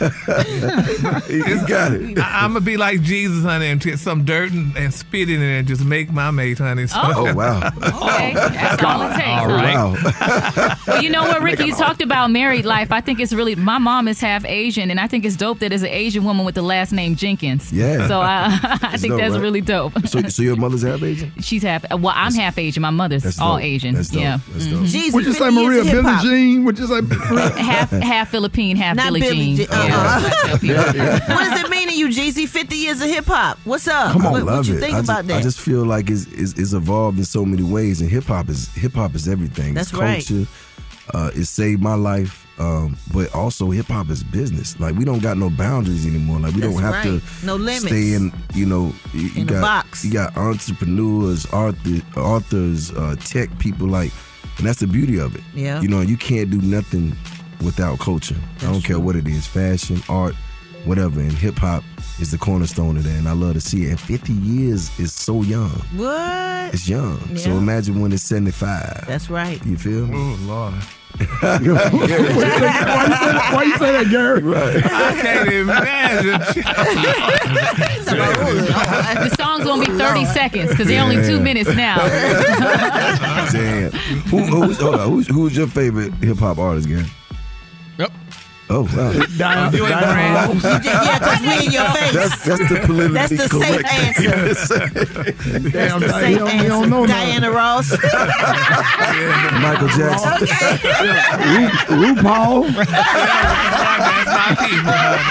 He's 1.26 1.62
got 1.64 1.92
it. 1.92 2.18
I, 2.18 2.44
am 2.44 2.52
gonna 2.52 2.60
be 2.60 2.76
like 2.76 3.00
Jesus, 3.02 3.42
honey, 3.44 3.66
and 3.68 3.80
get 3.80 3.98
some 3.98 4.24
dirt 4.24 4.52
and, 4.52 4.76
and 4.76 4.92
spit 4.92 5.30
in 5.30 5.40
it 5.42 5.58
and 5.60 5.68
just 5.68 5.84
make 5.84 6.12
my 6.12 6.30
mate, 6.30 6.58
honey. 6.58 6.86
So- 6.86 7.00
Oh, 7.02 7.34
wow. 7.34 7.70
Oh, 7.96 8.08
okay, 8.14 8.34
that's 8.34 8.82
all 8.82 9.02
it 9.02 9.14
takes. 9.14 9.26
All 9.26 9.46
right. 9.48 9.74
Wow. 9.74 10.76
Well, 10.86 11.02
you 11.02 11.10
know 11.10 11.22
what, 11.22 11.42
Rickey? 11.42 11.64
You 11.66 11.74
talked 11.74 12.02
about 12.02 12.30
married 12.30 12.64
life. 12.64 12.90
I 12.92 13.00
think 13.00 13.20
it's 13.20 13.32
really. 13.32 13.54
My 13.54 13.78
mom 13.78 14.08
is 14.08 14.20
half 14.34 14.44
Asian, 14.46 14.90
and 14.90 14.98
I 15.00 15.06
think 15.06 15.24
it's 15.24 15.36
dope 15.36 15.60
that 15.60 15.72
it's 15.72 15.82
an 15.82 15.88
Asian 15.90 16.24
woman 16.24 16.44
with 16.44 16.54
the 16.56 16.62
last 16.62 16.92
name 16.92 17.14
Jenkins. 17.16 17.72
Yeah. 17.72 18.08
So 18.08 18.20
I, 18.22 18.58
I 18.82 18.96
think 18.96 19.12
dope, 19.12 19.20
that's 19.20 19.34
right? 19.34 19.40
really 19.40 19.60
dope. 19.60 19.92
So, 20.08 20.20
so 20.22 20.42
your 20.42 20.56
mother's 20.56 20.82
half 20.82 21.02
Asian? 21.02 21.32
She's 21.40 21.62
half. 21.62 21.84
Well, 21.90 22.12
I'm 22.14 22.34
half 22.34 22.58
Asian. 22.58 22.80
My 22.82 22.90
mother's 22.90 23.22
That's 23.22 23.40
all 23.40 23.56
dope. 23.56 23.64
Asian. 23.64 23.94
That's 23.94 24.08
dope. 24.08 24.22
Yeah. 24.22 24.38
That's 24.52 24.66
Mhm. 24.66 24.84
Jeezy, 24.86 25.12
Would 25.14 25.26
you 25.26 25.32
say 25.34 25.50
Maria 25.50 25.80
of 25.80 25.86
Billie 25.86 25.96
hip-hop. 25.96 26.22
Jean? 26.24 26.64
Would 26.64 26.78
you 26.78 26.86
say 26.86 27.00
half 27.62 27.90
half 27.90 28.30
Philippine, 28.30 28.76
half 28.76 28.96
Not 28.96 29.06
Billie 29.06 29.20
Billie 29.20 29.36
Jean. 29.36 29.56
Jean. 29.56 29.66
Uh-uh. 29.70 30.20
that's 30.20 30.24
what 30.24 30.34
I 30.34 30.48
tell 30.48 30.58
people. 30.58 31.34
what 31.36 31.44
does 31.50 31.60
it 31.64 31.70
mean 31.70 31.88
to 31.88 31.94
you, 31.96 32.08
Jeezy? 32.08 32.48
50 32.48 32.76
years 32.76 33.00
of 33.00 33.08
hip 33.08 33.26
hop. 33.26 33.58
What's 33.64 33.86
up? 33.88 34.14
I 34.14 34.18
what, 34.18 34.32
what 34.32 34.44
love 34.44 34.66
you 34.66 34.76
it. 34.76 34.80
think 34.80 34.94
I 34.96 34.98
about 35.00 35.16
just, 35.18 35.28
that? 35.28 35.36
I 35.38 35.42
just 35.42 35.60
feel 35.60 35.84
like 35.84 36.10
it's, 36.10 36.26
it's, 36.26 36.52
it's 36.58 36.72
evolved 36.72 37.18
in 37.18 37.24
so 37.24 37.44
many 37.44 37.62
ways, 37.62 38.00
and 38.00 38.10
hip 38.10 38.24
hop 38.24 38.48
is 38.48 38.68
hip 38.74 38.94
hop 38.94 39.14
is 39.14 39.28
everything. 39.28 39.74
That's 39.74 39.90
it's 39.90 39.98
right. 39.98 40.26
culture. 40.26 40.48
Uh, 41.12 41.30
it 41.34 41.44
saved 41.44 41.82
my 41.82 41.94
life, 41.94 42.43
um, 42.58 42.96
but 43.12 43.34
also 43.34 43.70
hip 43.70 43.86
hop 43.86 44.10
is 44.10 44.22
business. 44.22 44.78
Like 44.78 44.94
we 44.96 45.04
don't 45.04 45.20
got 45.22 45.36
no 45.38 45.50
boundaries 45.50 46.06
anymore. 46.06 46.38
Like 46.40 46.54
we 46.54 46.60
That's 46.60 46.72
don't 46.74 46.82
have 46.82 46.94
right. 46.94 47.20
to 47.20 47.46
No 47.46 47.56
limits. 47.56 47.86
stay 47.86 48.12
in. 48.14 48.32
You 48.54 48.66
know, 48.66 48.92
you, 49.12 49.20
you 49.28 49.42
In 49.42 49.48
a 49.48 49.52
got 49.52 49.60
box. 49.62 50.04
you 50.04 50.12
got 50.12 50.36
entrepreneurs, 50.36 51.46
author, 51.52 52.00
authors, 52.18 52.92
uh, 52.92 53.16
tech 53.24 53.56
people. 53.58 53.86
Like, 53.88 54.12
and 54.58 54.66
that's 54.66 54.80
the 54.80 54.86
beauty 54.86 55.18
of 55.18 55.34
it. 55.34 55.42
Yeah. 55.54 55.80
You 55.80 55.88
know, 55.88 56.00
you 56.00 56.16
can't 56.16 56.50
do 56.50 56.60
nothing 56.62 57.16
without 57.62 57.98
culture. 57.98 58.36
I 58.60 58.66
don't 58.66 58.82
care 58.84 59.00
what 59.00 59.16
it 59.16 59.26
is, 59.26 59.46
fashion, 59.46 60.00
art, 60.08 60.34
whatever. 60.84 61.20
And 61.20 61.32
hip 61.32 61.56
hop 61.56 61.82
is 62.20 62.30
the 62.30 62.38
cornerstone 62.38 62.96
of 62.96 63.02
that, 63.04 63.10
and 63.18 63.28
I 63.28 63.32
love 63.32 63.54
to 63.54 63.60
see 63.60 63.84
it. 63.86 63.90
And 63.90 64.00
50 64.00 64.32
years 64.32 64.96
is 65.00 65.12
so 65.12 65.42
young. 65.42 65.70
what? 65.96 66.72
It's 66.72 66.88
young. 66.88 67.18
So 67.36 67.50
imagine 67.52 68.00
when 68.00 68.12
it's 68.12 68.22
75. 68.22 69.06
That's 69.06 69.28
right. 69.30 69.64
You 69.66 69.76
feel 69.76 70.06
me? 70.06 70.16
Oh 70.16 70.38
Lord. 70.42 70.74
Why, 71.18 71.58
you 71.62 71.76
say, 71.76 72.60
that- 72.60 73.50
why 73.52 73.62
you 73.64 73.76
say 73.78 73.92
that, 73.92 74.06
Gary? 74.10 74.42
I 74.56 75.20
can't 75.20 75.48
imagine. 75.52 76.40
The 78.04 79.36
song's 79.36 79.64
gonna 79.64 79.84
be 79.84 79.92
30 79.92 80.24
seconds 80.26 80.70
because 80.70 80.86
they're 80.88 81.02
only 81.02 81.22
two 81.24 81.40
minutes 81.40 81.70
now. 81.74 81.96
Damn. 83.52 83.90
Who, 83.92 84.38
who's, 84.44 84.78
hold 84.80 84.94
on, 84.96 85.08
who's, 85.10 85.26
who's 85.28 85.56
your 85.56 85.66
favorite 85.68 86.12
hip 86.14 86.38
hop 86.38 86.58
artist, 86.58 86.88
Gary? 86.88 87.04
Yep. 88.64 88.70
Oh, 88.70 88.82
wow. 88.96 89.12
Diana, 89.36 89.70
You 89.76 89.84
ain't 89.86 89.92
Diana 90.00 90.12
brand. 90.14 90.64
Ross. 90.64 90.84
yeah, 90.84 91.18
because 91.18 91.40
we 91.40 91.66
in 91.66 91.72
your 91.72 91.88
face. 91.90 92.12
That's, 92.14 92.44
that's 92.44 92.68
the 92.68 92.80
politically 92.86 93.14
That's 93.14 93.30
the 93.30 93.48
safe 93.48 93.60
correct 93.60 93.88
thing 93.88 94.32
answer. 94.32 94.40
to 94.40 94.54
say. 94.54 95.70
Damn, 95.70 96.00
the 96.00 96.08
safe 96.08 96.28
he 96.28 96.34
don't, 96.36 96.50
he 96.50 96.66
don't 96.66 96.88
know 96.90 97.04
answer. 97.04 97.14
nothing. 97.14 97.40
Diana 97.40 97.50
Ross. 97.50 97.90
Michael 99.60 99.88
Jackson. 99.88 100.32
Ru- 101.52 102.14
RuPaul. 102.14 102.72
That's 102.74 104.30
my 104.32 104.48
people, 104.66 104.92
honey. 104.92 105.22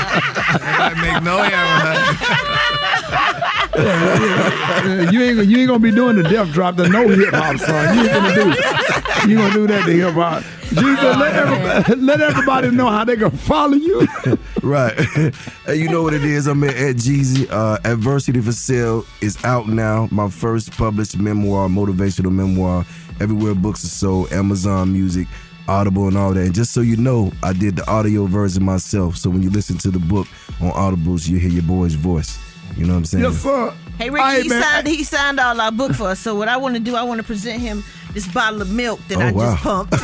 I 0.63 0.93
make 1.01 1.23
no 1.23 1.37
error, 1.39 1.79
honey. 1.81 2.82
You 3.75 5.21
ain't 5.21 5.47
you 5.47 5.57
ain't 5.59 5.67
gonna 5.67 5.79
be 5.79 5.91
doing 5.91 6.15
the 6.15 6.23
death 6.23 6.51
drop 6.51 6.75
to 6.77 6.87
no 6.87 7.07
hip 7.07 7.33
hop 7.33 7.57
song. 7.57 7.95
You 7.95 8.01
ain't 8.01 8.11
gonna 8.11 8.35
do 8.35 9.29
you 9.29 9.37
gonna 9.37 9.53
do 9.53 9.67
that 9.67 9.85
to 9.85 9.91
hip 9.91 10.13
hop. 10.13 10.43
Jesus, 10.73 11.03
let 11.03 11.35
everybody, 11.35 12.01
let 12.01 12.21
everybody 12.21 12.71
know 12.71 12.89
how 12.89 13.03
they 13.03 13.15
gonna 13.15 13.37
follow 13.37 13.75
you. 13.75 14.07
right. 14.63 14.93
hey, 15.65 15.75
you 15.75 15.89
know 15.89 16.01
what 16.01 16.13
it 16.13 16.23
is? 16.23 16.47
I'm 16.47 16.63
at, 16.63 16.75
at 16.75 16.95
Jeezy. 16.95 17.47
Uh, 17.51 17.77
Adversity 17.85 18.41
for 18.41 18.51
Sale 18.51 19.05
is 19.21 19.43
out 19.43 19.67
now. 19.67 20.07
My 20.11 20.29
first 20.29 20.71
published 20.71 21.17
memoir, 21.17 21.67
motivational 21.67 22.31
memoir. 22.31 22.85
Everywhere 23.21 23.53
books 23.53 23.83
are 23.83 23.89
sold, 23.89 24.31
Amazon 24.33 24.91
Music, 24.91 25.27
Audible, 25.67 26.07
and 26.07 26.17
all 26.17 26.33
that. 26.33 26.43
And 26.43 26.55
just 26.55 26.73
so 26.73 26.81
you 26.81 26.97
know, 26.97 27.31
I 27.43 27.53
did 27.53 27.75
the 27.75 27.87
audio 27.89 28.25
version 28.25 28.63
myself. 28.63 29.17
So 29.17 29.29
when 29.29 29.43
you 29.43 29.51
listen 29.51 29.77
to 29.79 29.91
the 29.91 29.99
book 29.99 30.27
on 30.59 30.71
Audibles, 30.71 31.29
you 31.29 31.37
hear 31.37 31.51
your 31.51 31.63
boy's 31.63 31.93
voice. 31.93 32.42
You 32.77 32.85
know 32.85 32.93
what 32.93 32.99
I'm 32.99 33.05
saying? 33.05 33.23
Yes, 33.23 33.37
sir. 33.41 33.73
Hey, 33.97 34.09
Rickey, 34.09 34.25
Hey, 34.25 34.41
he 34.43 34.49
man. 34.49 34.61
signed 34.61 34.87
he 34.87 35.03
signed 35.03 35.39
all 35.39 35.59
our 35.61 35.71
book 35.71 35.93
for 35.93 36.07
us. 36.09 36.19
So 36.19 36.35
what 36.35 36.47
I 36.47 36.57
want 36.57 36.73
to 36.75 36.79
do, 36.79 36.95
I 36.95 37.03
want 37.03 37.19
to 37.19 37.23
present 37.23 37.61
him 37.61 37.83
this 38.13 38.27
bottle 38.27 38.61
of 38.61 38.69
milk 38.71 38.99
that 39.09 39.17
Oh, 39.17 39.21
I 39.21 39.31
wow. 39.31 39.51
just 39.51 39.63
pumped. 39.63 39.93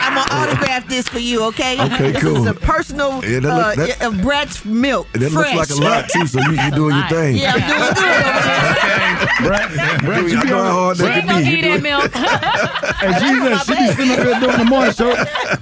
I'm, 0.00 0.14
gonna, 0.14 0.28
autograph 0.30 0.88
this 0.88 1.08
for 1.08 1.18
you, 1.18 1.42
okay? 1.44 1.80
Okay, 1.80 2.12
this 2.12 2.22
cool. 2.22 2.36
is 2.36 2.46
a 2.46 2.54
personal 2.54 3.24
Yeah, 3.24 3.40
that 3.40 3.76
look- 3.78 4.02
uh, 4.02 4.06
of 4.06 4.20
Brat's 4.22 4.64
milk. 4.64 5.06
And 5.14 5.22
that 5.22 5.30
fresh. 5.30 5.54
looks 5.56 5.70
like 5.70 5.78
a 5.80 5.82
lot 5.82 6.08
too, 6.10 6.26
so 6.26 6.40
you, 6.40 6.52
you 6.52 6.70
doing 6.72 6.96
your 6.96 7.08
thing. 7.08 7.36
Yeah, 7.36 7.52
I'm 7.54 7.60
doing 7.68 7.94
good. 7.94 9.48
Brat, 9.48 9.70
Brat, 10.02 10.18
I 10.24 10.26
you 10.26 10.40
be 10.42 10.48
know 10.48 10.62
how 10.62 10.72
hard 10.72 11.00
on. 11.00 11.06
that 11.06 11.24
can 11.24 11.44
be. 11.44 11.50
You 11.50 11.62
doing- 11.62 11.78
Hey, 12.98 13.12
Jeezy, 13.14 13.64
she 13.64 13.74
be 13.74 13.86
sitting 13.94 14.10
up 14.10 14.18
here 14.26 14.40
doing 14.40 14.58
the 14.58 14.64
morning 14.64 14.92
show. 14.92 15.14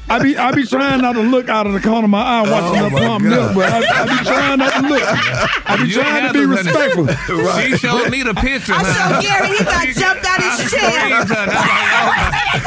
I 0.08 0.18
be 0.22 0.36
I 0.38 0.52
be 0.52 0.64
trying 0.64 1.02
not 1.02 1.12
to 1.14 1.20
look 1.20 1.48
out 1.50 1.66
of 1.66 1.72
the 1.74 1.80
corner 1.80 2.04
of 2.04 2.10
my 2.10 2.22
eye 2.22 2.42
watching 2.50 2.80
Oh, 2.80 2.88
her 2.88 2.96
pump 3.06 3.24
milk, 3.24 3.54
but 3.54 3.68
I, 3.70 3.78
I 3.78 4.04
be 4.18 4.24
trying 4.24 4.58
not 4.58 4.72
to 4.72 4.88
look. 4.88 5.02
I 5.04 5.76
be 5.76 5.88
You 5.90 6.00
ain't 6.00 6.08
trying 6.08 6.26
to 6.28 6.32
be 6.32 6.40
to, 6.40 6.46
honey. 6.46 6.56
respectful. 6.56 7.06
She 7.66 7.76
showed 7.76 8.10
me 8.10 8.22
the 8.22 8.32
picture. 8.34 8.72
I 8.72 8.80
honey. 8.80 8.94
showed 8.96 9.22
Gary, 9.28 9.48
he 9.58 9.64
got 9.64 9.86
jumped 9.92 10.24
out 10.24 10.40
his 10.40 10.55
chair. 10.58 10.90
Screamed, 10.90 11.28
honey. 11.30 12.66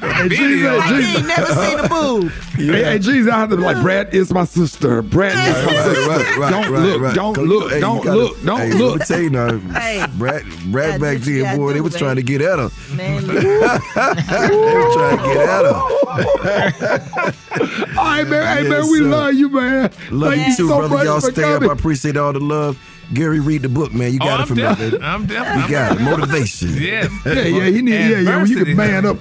Hey, 0.00 0.28
Jesus, 0.28 0.78
Like 0.78 0.90
he 0.90 0.96
Jesus. 1.00 1.16
ain't 1.18 1.26
never 1.26 1.54
seen 1.54 1.78
a 1.78 1.88
boob. 1.88 2.30
Hey, 2.56 2.84
hey, 2.84 2.98
Jesus, 2.98 3.32
I 3.32 3.38
have 3.38 3.50
to 3.50 3.56
be 3.56 3.62
like, 3.62 3.80
Brat 3.82 4.14
is 4.14 4.32
my 4.32 4.44
sister. 4.44 5.02
Brat 5.02 5.32
is 5.32 5.66
my 5.66 5.72
Right, 5.72 5.84
sister. 5.84 6.08
right, 6.10 6.36
right, 6.36 6.50
don't 6.50 6.70
right, 6.70 6.82
look, 6.82 7.00
right. 7.00 7.14
don't 7.14 7.34
Cause, 7.34 7.46
look, 7.48 7.70
hey, 7.70 7.76
you 7.76 7.80
don't 7.80 8.04
gotta- 8.04 8.18
look, 8.18 8.42
don't 8.44 8.58
hey, 8.60 8.72
look. 8.72 8.90
Let 8.90 9.00
me 9.00 9.04
tell 9.06 9.20
you 9.22 9.30
now, 9.30 9.58
Hey. 9.80 10.06
Brat, 10.16 10.42
Brat 10.66 10.90
Yeah, 10.92 10.98
back 10.98 11.18
what 11.18 11.26
you 11.26 11.34
then, 11.34 11.44
gotta 11.44 11.56
boy, 11.58 11.68
they 11.72 11.78
do, 11.78 11.82
was 11.84 11.92
baby. 11.94 12.00
trying 12.04 12.16
to 12.16 12.22
get 12.22 12.40
at 12.42 12.58
her. 12.58 12.70
Man, 12.94 13.26
they 13.26 13.34
was 14.76 14.94
trying 14.94 15.16
to 15.18 15.22
get 15.24 15.36
at 15.48 15.64
her. 15.64 15.74
All 17.98 18.04
right, 18.04 18.26
man. 18.26 18.56
Hey, 18.56 18.62
Yes, 18.62 18.70
man, 18.70 18.90
we 18.90 18.98
sir. 18.98 19.04
love 19.04 19.34
you, 19.34 19.48
man. 19.48 19.90
Love 20.10 20.32
Thank 20.34 20.48
you 20.48 20.56
too, 20.56 20.68
so 20.68 20.78
brother. 20.78 20.94
much 20.96 21.04
Y'all 21.06 21.20
for 21.20 21.30
stay 21.32 21.42
up. 21.44 21.54
coming. 21.54 21.70
I 21.70 21.72
appreciate 21.72 22.16
all 22.16 22.32
the 22.32 22.40
love. 22.40 22.76
Gary, 23.14 23.40
read 23.40 23.62
the 23.62 23.68
book, 23.68 23.92
man. 23.92 24.12
You 24.12 24.18
Oh, 24.22 24.26
got 24.26 24.40
it 24.40 24.42
I'm 24.42 24.46
from 24.48 24.56
me, 24.58 24.62
def- 24.62 24.78
baby. 24.78 24.98
I'm 25.02 25.26
definitely. 25.26 25.74
You 25.74 25.78
I'm 25.78 25.88
got 25.88 26.00
it. 26.00 26.02
Motivation. 26.04 26.68
Yes. 26.74 27.10
Yeah, 27.26 27.32
yeah, 27.42 27.64
he 27.66 27.82
need, 27.82 27.92
yeah, 27.92 28.18
yeah. 28.20 28.36
Well, 28.36 28.46
you 28.46 28.56
can 28.56 28.68
Adversity. 28.70 28.74
man 28.74 29.06
up. 29.06 29.16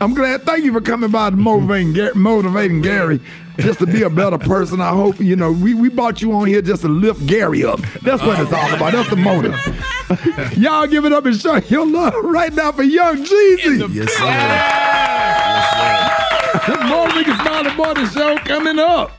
I'm 0.00 0.14
glad. 0.14 0.42
Thank 0.42 0.64
you 0.64 0.72
for 0.72 0.80
coming 0.80 1.10
by 1.10 1.28
and 1.28 1.36
motivating, 1.38 1.92
Ga- 1.92 2.12
motivating 2.14 2.82
Gary 2.82 3.20
just 3.58 3.78
to 3.80 3.86
be 3.86 4.02
a 4.02 4.10
better 4.10 4.36
person. 4.38 4.80
I 4.80 4.90
hope 4.90 5.20
you 5.20 5.36
know 5.36 5.52
we 5.52 5.74
we 5.74 5.88
brought 5.90 6.20
you 6.22 6.32
on 6.32 6.46
here 6.46 6.60
just 6.62 6.82
to 6.82 6.88
lift 6.88 7.24
Gary 7.26 7.64
up. 7.64 7.78
That's 8.02 8.20
what 8.22 8.40
it's 8.40 8.52
all 8.52 8.74
about. 8.74 8.92
That's 8.94 9.10
the 9.10 9.16
motive. 9.16 9.54
Y'all 10.58 10.86
give 10.88 11.04
it 11.04 11.12
up 11.12 11.24
and 11.26 11.36
show 11.40 11.56
your 11.56 11.86
love 11.86 12.14
right 12.24 12.52
now 12.52 12.72
for 12.72 12.82
Young 12.82 13.18
Jeezy. 13.18 13.94
Yes, 13.94 14.12
sir. 14.12 14.24
More 15.52 16.11
Smiley 17.82 17.94
Morning 17.94 18.06
Show 18.10 18.36
coming 18.44 18.78
up. 18.78 19.18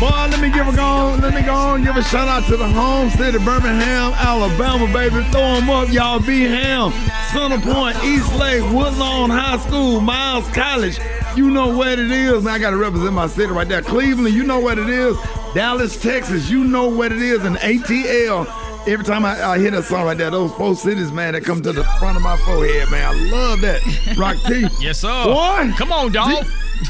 Boy, 0.00 0.08
let 0.08 0.40
me 0.40 0.50
give 0.50 0.66
a 0.66 0.76
go. 0.76 1.16
Let 1.20 1.34
me 1.34 1.42
go 1.42 1.54
on. 1.54 1.84
Give 1.84 1.96
a 1.96 2.02
shout 2.02 2.28
out 2.28 2.44
to 2.48 2.56
the 2.56 2.66
home 2.66 3.08
city, 3.10 3.38
Birmingham, 3.38 4.12
Alabama, 4.14 4.92
baby. 4.92 5.24
Throw 5.30 5.40
'em 5.40 5.70
up, 5.70 5.90
y'all. 5.90 6.20
Be 6.20 6.42
Ham, 6.42 6.92
Center 7.32 7.58
Point, 7.58 7.96
East 8.04 8.32
Lake, 8.34 8.62
Woodlawn 8.72 9.30
High 9.30 9.58
School, 9.58 10.00
Miles 10.00 10.46
College. 10.48 10.98
You 11.36 11.50
know 11.50 11.68
what 11.68 11.98
it 11.98 12.10
is. 12.10 12.46
I 12.46 12.58
got 12.58 12.70
to 12.70 12.76
represent 12.76 13.12
my 13.12 13.26
city 13.26 13.52
right 13.52 13.68
there. 13.68 13.82
Cleveland, 13.82 14.34
you 14.34 14.42
know 14.42 14.60
what 14.60 14.78
it 14.78 14.88
is. 14.88 15.16
Dallas, 15.54 16.00
Texas, 16.00 16.50
you 16.50 16.64
know 16.64 16.88
what 16.88 17.10
it 17.12 17.22
is. 17.22 17.44
And 17.44 17.56
ATL. 17.56 18.46
Every 18.86 19.04
time 19.04 19.24
I, 19.24 19.42
I 19.42 19.58
hear 19.58 19.70
that 19.70 19.84
song 19.84 20.04
right 20.04 20.16
there, 20.16 20.30
those 20.30 20.52
four 20.52 20.74
cities, 20.76 21.10
man, 21.10 21.32
that 21.32 21.42
come 21.42 21.62
to 21.62 21.72
the 21.72 21.84
front 21.98 22.18
of 22.18 22.22
my 22.22 22.36
forehead, 22.38 22.90
man. 22.90 23.06
I 23.06 23.30
love 23.30 23.60
that. 23.62 23.80
Rock 24.18 24.36
T. 24.46 24.66
Yes, 24.78 25.00
sir. 25.00 25.24
Boy. 25.24 25.72
Come 25.78 25.90
on, 25.90 26.12
dog. 26.12 26.44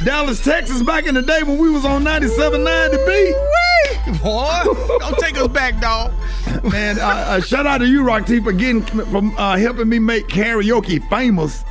Dallas, 0.05 0.43
Texas, 0.43 0.83
back 0.83 1.07
in 1.07 1.15
the 1.15 1.23
day 1.23 1.45
when 1.45 1.57
we 1.57 1.71
was 1.71 1.85
on 1.85 2.03
97.9 2.03 2.91
The 2.91 2.99
Beat. 3.07 4.21
Boy, 4.23 4.99
don't 4.99 5.19
take 5.19 5.37
us 5.37 5.47
back, 5.49 5.81
dog. 5.81 6.13
Man, 6.65 6.99
uh, 6.99 7.07
uh, 7.07 7.41
shout 7.41 7.65
out 7.65 7.79
to 7.79 7.87
you, 7.87 8.03
Rock 8.03 8.27
T, 8.27 8.41
for 8.41 8.53
getting 8.53 8.83
from 8.83 9.33
uh, 9.37 9.57
helping 9.57 9.89
me 9.89 10.01
make 10.01 10.27
karaoke 10.27 11.09
famous. 11.09 11.65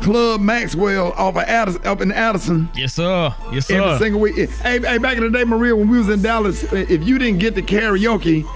Club 0.00 0.40
Maxwell 0.40 1.12
off 1.12 1.36
of 1.36 1.42
Addison, 1.42 1.86
up 1.86 2.00
in 2.00 2.12
Addison. 2.12 2.68
Yes, 2.74 2.94
sir. 2.94 3.34
Yes, 3.52 3.66
sir. 3.66 3.82
Every 3.82 3.98
single 3.98 4.20
week. 4.20 4.36
Hey, 4.36 4.78
hey, 4.78 4.98
back 4.98 5.16
in 5.16 5.22
the 5.22 5.30
day, 5.30 5.44
Maria, 5.44 5.74
when 5.76 5.88
we 5.88 5.98
was 5.98 6.08
in 6.08 6.22
Dallas, 6.22 6.64
if 6.72 7.06
you 7.06 7.18
didn't 7.18 7.40
get 7.40 7.54
the 7.54 7.62
karaoke 7.62 8.46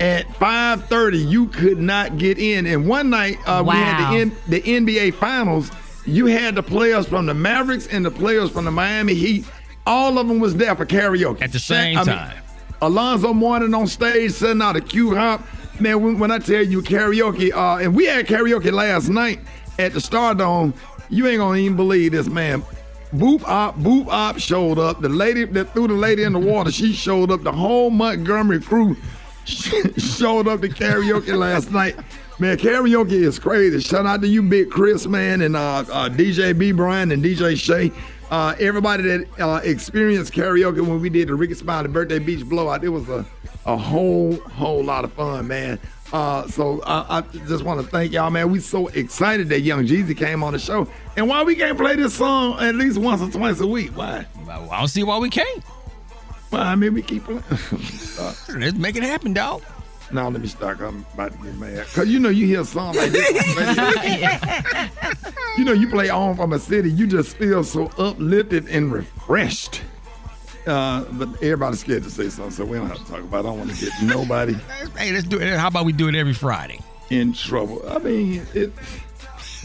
at 0.00 0.26
5:30, 0.38 1.28
you 1.28 1.46
could 1.46 1.78
not 1.78 2.18
get 2.18 2.38
in. 2.38 2.66
And 2.66 2.86
one 2.86 3.10
night 3.10 3.38
uh, 3.46 3.62
we 3.66 3.72
had 3.74 4.12
the, 4.12 4.18
N- 4.20 4.36
the 4.48 4.60
NBA 4.60 5.14
Finals. 5.14 5.70
You 6.06 6.26
had 6.26 6.54
the 6.54 6.62
players 6.62 7.06
from 7.06 7.26
the 7.26 7.34
Mavericks 7.34 7.86
and 7.86 8.04
the 8.04 8.10
players 8.10 8.50
from 8.50 8.66
the 8.66 8.70
Miami 8.70 9.14
Heat. 9.14 9.46
All 9.86 10.18
of 10.18 10.28
them 10.28 10.38
was 10.38 10.54
there 10.56 10.74
for 10.74 10.86
karaoke 10.86 11.42
At 11.42 11.52
the 11.52 11.58
same 11.58 11.98
I 11.98 12.04
mean, 12.04 12.16
time. 12.16 12.42
Alonzo 12.82 13.32
Mourning 13.32 13.74
on 13.74 13.86
stage, 13.86 14.32
sending 14.32 14.62
out 14.62 14.76
a 14.76 14.80
cue 14.80 15.14
hop. 15.14 15.42
Man, 15.80 16.02
when, 16.02 16.18
when 16.18 16.30
I 16.30 16.38
tell 16.38 16.62
you 16.62 16.82
karaoke, 16.82 17.52
uh, 17.52 17.82
and 17.82 17.94
we 17.94 18.06
had 18.06 18.26
karaoke 18.26 18.72
last 18.72 19.08
night 19.08 19.40
at 19.78 19.92
the 19.92 19.98
Stardome, 19.98 20.74
you 21.08 21.26
ain't 21.26 21.38
gonna 21.38 21.58
even 21.58 21.76
believe 21.76 22.12
this, 22.12 22.28
man. 22.28 22.62
Boop 23.14 23.44
Op, 23.44 23.78
Boop 23.78 24.08
Op 24.08 24.38
showed 24.38 24.78
up. 24.78 25.00
The 25.00 25.08
lady 25.08 25.44
that 25.44 25.72
threw 25.72 25.86
the 25.86 25.94
lady 25.94 26.24
in 26.24 26.32
the 26.32 26.38
water, 26.38 26.70
she 26.72 26.92
showed 26.92 27.30
up. 27.30 27.42
The 27.42 27.52
whole 27.52 27.90
Montgomery 27.90 28.60
crew 28.60 28.96
showed 29.44 30.48
up 30.48 30.60
to 30.60 30.68
karaoke 30.68 31.36
last 31.36 31.70
night. 31.70 31.96
Man, 32.38 32.56
karaoke 32.56 33.12
is 33.12 33.38
crazy. 33.38 33.80
Shout 33.80 34.06
out 34.06 34.20
to 34.22 34.28
you, 34.28 34.42
Big 34.42 34.70
Chris, 34.70 35.06
man, 35.06 35.42
and 35.42 35.56
uh, 35.56 35.84
uh, 35.90 36.08
DJ 36.08 36.56
B. 36.56 36.72
Brian 36.72 37.12
and 37.12 37.22
DJ 37.22 37.56
Shay. 37.56 37.92
Uh, 38.30 38.54
everybody 38.58 39.02
that 39.04 39.40
uh, 39.40 39.60
experienced 39.62 40.32
karaoke 40.32 40.80
when 40.80 41.00
we 41.00 41.08
did 41.08 41.28
the 41.28 41.34
Rickey 41.34 41.54
Smiley 41.54 41.88
Birthday 41.88 42.18
Beach 42.18 42.44
Blowout, 42.44 42.82
it 42.82 42.88
was 42.88 43.08
a, 43.08 43.24
a 43.66 43.76
whole, 43.76 44.34
whole 44.36 44.82
lot 44.82 45.04
of 45.04 45.12
fun, 45.12 45.46
man. 45.46 45.78
Uh, 46.12 46.46
so 46.48 46.80
I, 46.82 47.18
I 47.18 47.20
just 47.46 47.64
want 47.64 47.80
to 47.80 47.86
thank 47.86 48.12
y'all, 48.12 48.30
man. 48.30 48.50
We 48.50 48.60
so 48.60 48.88
excited 48.88 49.48
that 49.50 49.60
Young 49.60 49.86
Jeezy 49.86 50.16
came 50.16 50.42
on 50.42 50.52
the 50.52 50.58
show. 50.58 50.88
And 51.16 51.28
why 51.28 51.42
we 51.42 51.54
can't 51.54 51.78
play 51.78 51.96
this 51.96 52.14
song 52.14 52.58
at 52.60 52.74
least 52.74 52.98
once 52.98 53.20
or 53.20 53.30
twice 53.30 53.60
a 53.60 53.66
week? 53.66 53.96
Why? 53.96 54.26
I 54.48 54.78
don't 54.78 54.88
see 54.88 55.02
why 55.02 55.18
we 55.18 55.30
can't. 55.30 55.64
Well, 56.54 56.62
I 56.62 56.76
mean, 56.76 56.94
we 56.94 57.02
keep 57.02 57.24
playing. 57.24 57.42
Let's 58.60 58.78
make 58.78 58.94
it 58.94 59.02
happen, 59.02 59.32
dog. 59.32 59.64
Now 60.12 60.28
let 60.28 60.40
me 60.40 60.46
start. 60.46 60.80
I'm 60.80 61.04
about 61.12 61.32
to 61.32 61.38
get 61.38 61.56
mad. 61.56 61.84
Cause 61.88 62.06
you 62.06 62.20
know 62.20 62.28
you 62.28 62.46
hear 62.46 62.60
a 62.60 62.64
song 62.64 62.94
like 62.94 63.10
this. 63.10 63.28
you 65.58 65.64
know 65.64 65.72
you 65.72 65.88
play 65.88 66.10
on 66.10 66.36
from 66.36 66.52
a 66.52 66.60
city, 66.60 66.92
you 66.92 67.08
just 67.08 67.36
feel 67.36 67.64
so 67.64 67.86
uplifted 67.98 68.68
and 68.68 68.92
refreshed. 68.92 69.82
Uh, 70.64 71.02
but 71.14 71.28
everybody's 71.42 71.80
scared 71.80 72.04
to 72.04 72.10
say 72.10 72.28
something, 72.28 72.52
so 72.52 72.64
we 72.64 72.78
don't 72.78 72.86
have 72.86 72.98
to 72.98 73.06
talk 73.10 73.18
about. 73.20 73.38
it. 73.38 73.48
I 73.48 73.50
don't 73.50 73.58
want 73.58 73.74
to 73.74 73.84
get 73.84 73.92
nobody 74.02 74.52
Hey, 74.96 75.10
let's 75.10 75.26
do 75.26 75.40
it. 75.40 75.58
How 75.58 75.66
about 75.66 75.86
we 75.86 75.92
do 75.92 76.06
it 76.06 76.14
every 76.14 76.34
Friday? 76.34 76.78
in 77.10 77.32
trouble. 77.32 77.82
I 77.88 77.98
mean, 77.98 78.46
it. 78.54 78.72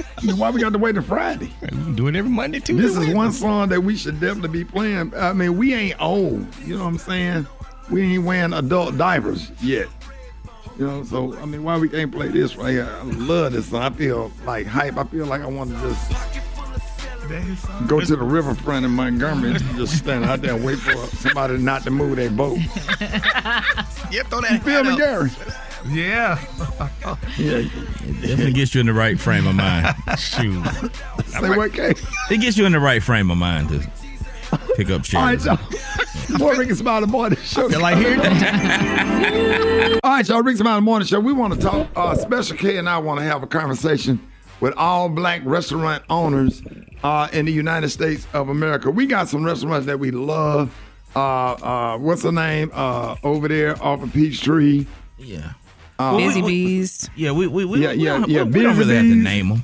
I 0.17 0.25
mean, 0.25 0.37
why 0.37 0.49
we 0.49 0.59
got 0.61 0.73
to 0.73 0.79
wait 0.79 0.93
till 0.93 1.01
Friday? 1.03 1.51
We 1.61 1.67
can 1.67 1.95
do 1.95 2.07
it 2.07 2.15
every 2.15 2.31
Monday, 2.31 2.59
Tuesday. 2.59 2.81
This 2.81 2.91
is 2.91 2.97
Wednesday. 2.99 3.15
one 3.15 3.31
song 3.31 3.69
that 3.69 3.81
we 3.81 3.95
should 3.95 4.19
definitely 4.19 4.49
be 4.49 4.65
playing. 4.65 5.13
I 5.15 5.33
mean, 5.33 5.57
we 5.57 5.73
ain't 5.73 6.01
old. 6.01 6.45
You 6.65 6.77
know 6.77 6.83
what 6.83 6.89
I'm 6.89 6.97
saying? 6.97 7.47
We 7.89 8.01
ain't 8.15 8.23
wearing 8.23 8.53
adult 8.53 8.97
diapers 8.97 9.51
yet. 9.61 9.87
You 10.77 10.87
know, 10.87 11.03
so 11.03 11.37
I 11.39 11.45
mean, 11.45 11.63
why 11.63 11.77
we 11.77 11.89
can't 11.89 12.11
play 12.11 12.29
this 12.29 12.55
right 12.55 12.71
here? 12.71 12.85
I 12.89 13.03
love 13.03 13.51
this 13.53 13.67
song. 13.69 13.81
I 13.81 13.89
feel 13.89 14.31
like 14.45 14.65
hype. 14.65 14.97
I 14.97 15.03
feel 15.05 15.25
like 15.25 15.41
I 15.41 15.47
want 15.47 15.71
to 15.71 15.75
just 15.81 16.11
go 17.87 17.99
to 17.99 18.15
the 18.15 18.23
riverfront 18.23 18.85
in 18.85 18.91
Montgomery 18.91 19.51
and 19.51 19.59
just 19.75 19.97
stand 19.97 20.25
out 20.25 20.41
there 20.41 20.55
and 20.55 20.63
wait 20.65 20.79
for 20.79 20.95
somebody 21.17 21.57
not 21.57 21.83
to 21.83 21.91
move 21.91 22.15
their 22.15 22.29
boat. 22.29 22.57
Yep, 24.11 24.27
throw 24.27 24.41
that 24.41 24.51
You 24.53 24.59
feel 24.59 24.83
me, 24.83 24.89
hat 24.89 24.93
up. 24.93 24.97
Gary? 24.97 25.29
Yeah. 25.87 26.39
Yeah. 27.37 27.61
Definitely 28.21 28.53
gets 28.53 28.75
you 28.75 28.81
in 28.81 28.87
the 28.87 28.93
right 28.93 29.19
frame 29.19 29.47
of 29.47 29.55
mind. 29.55 29.95
Shoot. 30.19 30.63
Say 31.27 31.49
what, 31.55 31.73
Kay? 31.73 31.93
It 32.29 32.37
gets 32.41 32.57
you 32.57 32.65
in 32.65 32.71
the 32.71 32.79
right 32.79 33.01
frame 33.01 33.31
of 33.31 33.37
mind 33.37 33.69
to 33.69 33.79
pick 34.75 34.89
up 34.89 35.01
All 35.15 35.21
right, 35.23 35.41
shares. 35.41 35.45
y'all. 35.45 36.37
More 36.37 36.55
Rickey 36.55 36.75
Smiley 36.75 37.07
Morning 37.07 37.39
Show. 37.43 37.69
Feel 37.69 37.79
like 37.81 37.97
hearing 37.97 38.19
All 40.03 40.11
right, 40.11 40.27
y'all. 40.27 40.41
Rickey 40.43 40.57
Smiley 40.57 40.81
Morning 40.81 41.07
Show. 41.07 41.19
We 41.19 41.33
want 41.33 41.53
to 41.55 41.59
talk. 41.59 41.87
Uh, 41.95 42.15
Special 42.15 42.57
K 42.57 42.77
and 42.77 42.87
I 42.89 42.97
want 42.99 43.19
to 43.19 43.23
have 43.25 43.41
a 43.43 43.47
conversation 43.47 44.19
with 44.59 44.73
all 44.75 45.07
black 45.09 45.41
restaurant 45.45 46.03
owners 46.09 46.61
uh, 47.03 47.27
in 47.31 47.45
the 47.45 47.51
United 47.53 47.89
States 47.89 48.27
of 48.33 48.49
America. 48.49 48.91
We 48.91 49.07
got 49.07 49.29
some 49.29 49.43
restaurants 49.43 49.85
that 49.87 49.99
we 49.99 50.11
love. 50.11 50.75
uh, 51.15 51.19
uh, 51.53 51.97
what's 51.97 52.21
the 52.23 52.31
name? 52.31 52.69
Uh, 52.73 53.15
over 53.23 53.47
there 53.47 53.81
off 53.81 54.03
of 54.03 54.11
Peachtree. 54.13 54.85
Yeah. 55.17 55.53
Uh, 55.99 56.15
Busy 56.17 56.41
Bees. 56.41 57.09
Yeah, 57.15 57.31
we 57.31 57.45
we 57.47 57.65
we, 57.65 57.81
Yeah, 57.81 57.91
we 57.91 57.97
yeah, 58.05 58.17
don't, 58.19 58.29
yeah, 58.29 58.43
We, 58.43 58.51
we 58.51 58.63
don't 58.63 58.77
Busy 58.77 58.89
really 58.89 58.95
have 58.95 59.05
to 59.05 59.15
name 59.23 59.49
them. 59.49 59.63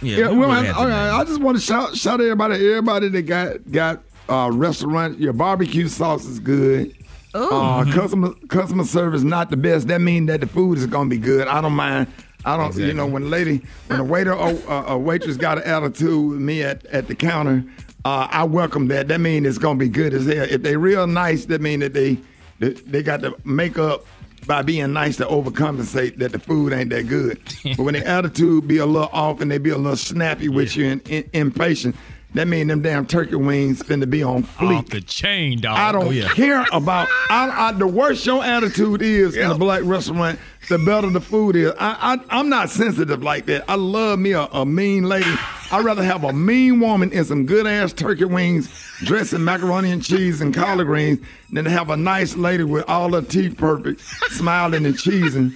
Yeah, 0.00 0.16
Yeah, 0.16 0.28
we 0.30 0.40
don't 0.40 0.50
I, 0.50 0.54
really 0.54 0.66
have 0.68 0.76
to 0.76 0.82
okay, 0.82 0.90
name 0.90 0.98
'em. 1.14 1.20
I 1.20 1.24
just 1.24 1.40
want 1.40 1.56
to 1.58 1.62
shout 1.62 1.96
shout 1.96 2.20
everybody, 2.20 2.54
everybody 2.68 3.08
that 3.10 3.22
got 3.22 3.70
got 3.70 4.02
uh, 4.28 4.50
restaurant. 4.52 5.20
Your 5.20 5.32
barbecue 5.34 5.86
sauce 5.88 6.24
is 6.24 6.40
good. 6.40 6.94
Uh, 7.34 7.84
Mhm. 7.84 7.92
customer 7.92 8.30
customer 8.48 8.84
service 8.84 9.22
not 9.22 9.50
the 9.50 9.56
best. 9.58 9.88
That 9.88 10.00
means 10.00 10.28
that 10.28 10.40
the 10.40 10.46
food 10.46 10.78
is 10.78 10.86
gonna 10.86 11.10
be 11.10 11.18
good. 11.18 11.46
I 11.46 11.60
don't 11.60 11.74
mind. 11.74 12.06
I 12.46 12.56
don't. 12.56 12.74
You 12.76 12.94
know, 12.94 13.06
when 13.06 13.24
a 13.24 13.26
lady, 13.26 13.60
when 13.88 14.00
a 14.00 14.04
waiter 14.04 14.32
or 14.32 14.54
uh, 14.70 14.84
a 14.94 14.98
waitress 14.98 15.36
got 15.36 15.58
an 15.58 15.64
attitude 15.64 16.30
with 16.30 16.40
me 16.40 16.62
at, 16.62 16.86
at 16.86 17.08
the 17.08 17.14
counter, 17.14 17.62
uh, 18.06 18.28
I 18.30 18.44
welcome 18.44 18.88
that. 18.88 19.08
That 19.08 19.20
means 19.20 19.46
it's 19.46 19.58
gonna 19.58 19.78
be 19.78 19.88
good 19.90 20.14
as 20.14 20.24
hell. 20.26 20.46
If 20.48 20.62
they 20.62 20.76
real 20.78 21.06
nice, 21.06 21.44
that 21.46 21.60
mean 21.60 21.80
that 21.80 21.92
they 21.92 22.16
they, 22.58 22.70
they 22.70 23.02
got 23.02 23.20
to 23.20 23.36
make 23.44 23.78
up 23.78 24.06
by 24.46 24.62
being 24.62 24.92
nice 24.92 25.16
to 25.16 25.24
overcompensate 25.26 26.18
that 26.18 26.32
the 26.32 26.38
food 26.38 26.72
ain't 26.72 26.90
that 26.90 27.08
good. 27.08 27.38
but 27.76 27.82
when 27.82 27.94
the 27.94 28.06
attitude 28.06 28.66
be 28.68 28.78
a 28.78 28.86
little 28.86 29.08
off 29.12 29.40
and 29.40 29.50
they 29.50 29.58
be 29.58 29.70
a 29.70 29.76
little 29.78 29.96
snappy 29.96 30.48
with 30.48 30.76
you 30.76 30.86
and, 30.86 31.10
and 31.10 31.28
impatient, 31.32 31.96
that 32.34 32.46
mean 32.46 32.66
them 32.66 32.82
damn 32.82 33.06
turkey 33.06 33.34
wings 33.36 33.82
finna 33.82 34.08
be 34.08 34.22
on 34.22 34.42
fleek. 34.42 34.78
Off 34.78 34.88
the 34.90 35.00
chain, 35.00 35.60
dog. 35.60 35.78
I 35.78 35.90
don't 35.92 36.08
Oh, 36.08 36.10
yeah. 36.10 36.28
care 36.28 36.66
about 36.70 37.08
I, 37.30 37.68
I, 37.68 37.72
the 37.72 37.86
worse 37.86 38.26
your 38.26 38.44
attitude 38.44 39.00
is 39.00 39.34
in 39.36 39.50
a 39.50 39.56
black 39.56 39.82
restaurant, 39.84 40.38
the 40.68 40.78
better 40.78 41.08
the 41.08 41.20
food 41.20 41.56
is. 41.56 41.72
I, 41.78 42.18
I 42.30 42.38
I'm 42.38 42.48
not 42.50 42.68
sensitive 42.68 43.22
like 43.22 43.46
that. 43.46 43.64
I 43.68 43.76
love 43.76 44.18
me 44.18 44.32
a, 44.32 44.42
a 44.42 44.66
mean 44.66 45.04
lady. 45.04 45.34
I'd 45.72 45.84
rather 45.84 46.02
have 46.02 46.24
a 46.24 46.32
mean 46.32 46.80
woman 46.80 47.12
and 47.12 47.26
some 47.26 47.46
good 47.46 47.66
ass 47.66 47.92
turkey 47.92 48.24
wings 48.24 48.68
dressed 49.00 49.32
in 49.32 49.44
macaroni 49.44 49.90
and 49.90 50.02
cheese 50.02 50.40
and 50.40 50.54
collard 50.54 50.86
greens 50.86 51.18
than 51.50 51.64
to 51.64 51.70
have 51.70 51.90
a 51.90 51.96
nice 51.96 52.36
lady 52.36 52.64
with 52.64 52.84
all 52.88 53.12
her 53.12 53.22
teeth 53.22 53.56
perfect, 53.56 54.00
smiling 54.30 54.86
and 54.86 54.94
cheesing. 54.94 55.54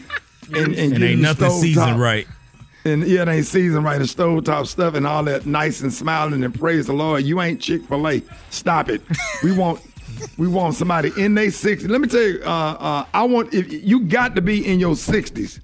And, 0.54 0.74
and, 0.74 0.94
And 0.94 1.04
ain't 1.04 1.20
nothing 1.20 1.50
seasoned 1.50 2.00
right. 2.00 2.26
And 2.84 3.06
yeah, 3.06 3.22
it 3.22 3.28
ain't 3.28 3.46
seasoned 3.46 3.84
right. 3.84 3.96
And 3.96 4.06
stovetop 4.06 4.66
stuff 4.66 4.94
and 4.94 5.06
all 5.06 5.22
that 5.24 5.46
nice 5.46 5.80
and 5.82 5.92
smiling 5.92 6.42
and 6.42 6.58
praise 6.58 6.86
the 6.86 6.92
Lord. 6.92 7.22
You 7.24 7.40
ain't 7.40 7.60
Chick 7.60 7.84
Fil 7.84 8.08
A. 8.08 8.22
Stop 8.50 8.88
it. 8.88 9.02
We 9.42 9.52
want. 9.52 9.80
We 10.36 10.48
want 10.48 10.74
somebody 10.74 11.12
in 11.16 11.34
their 11.34 11.46
60s. 11.46 11.88
Let 11.88 12.00
me 12.02 12.08
tell 12.08 12.20
you, 12.20 12.42
uh, 12.44 12.76
uh, 12.78 13.04
I 13.14 13.22
want 13.24 13.54
if 13.54 13.72
you 13.72 14.00
got 14.00 14.34
to 14.34 14.42
be 14.42 14.66
in 14.66 14.78
your 14.78 14.94
60s, 14.94 15.60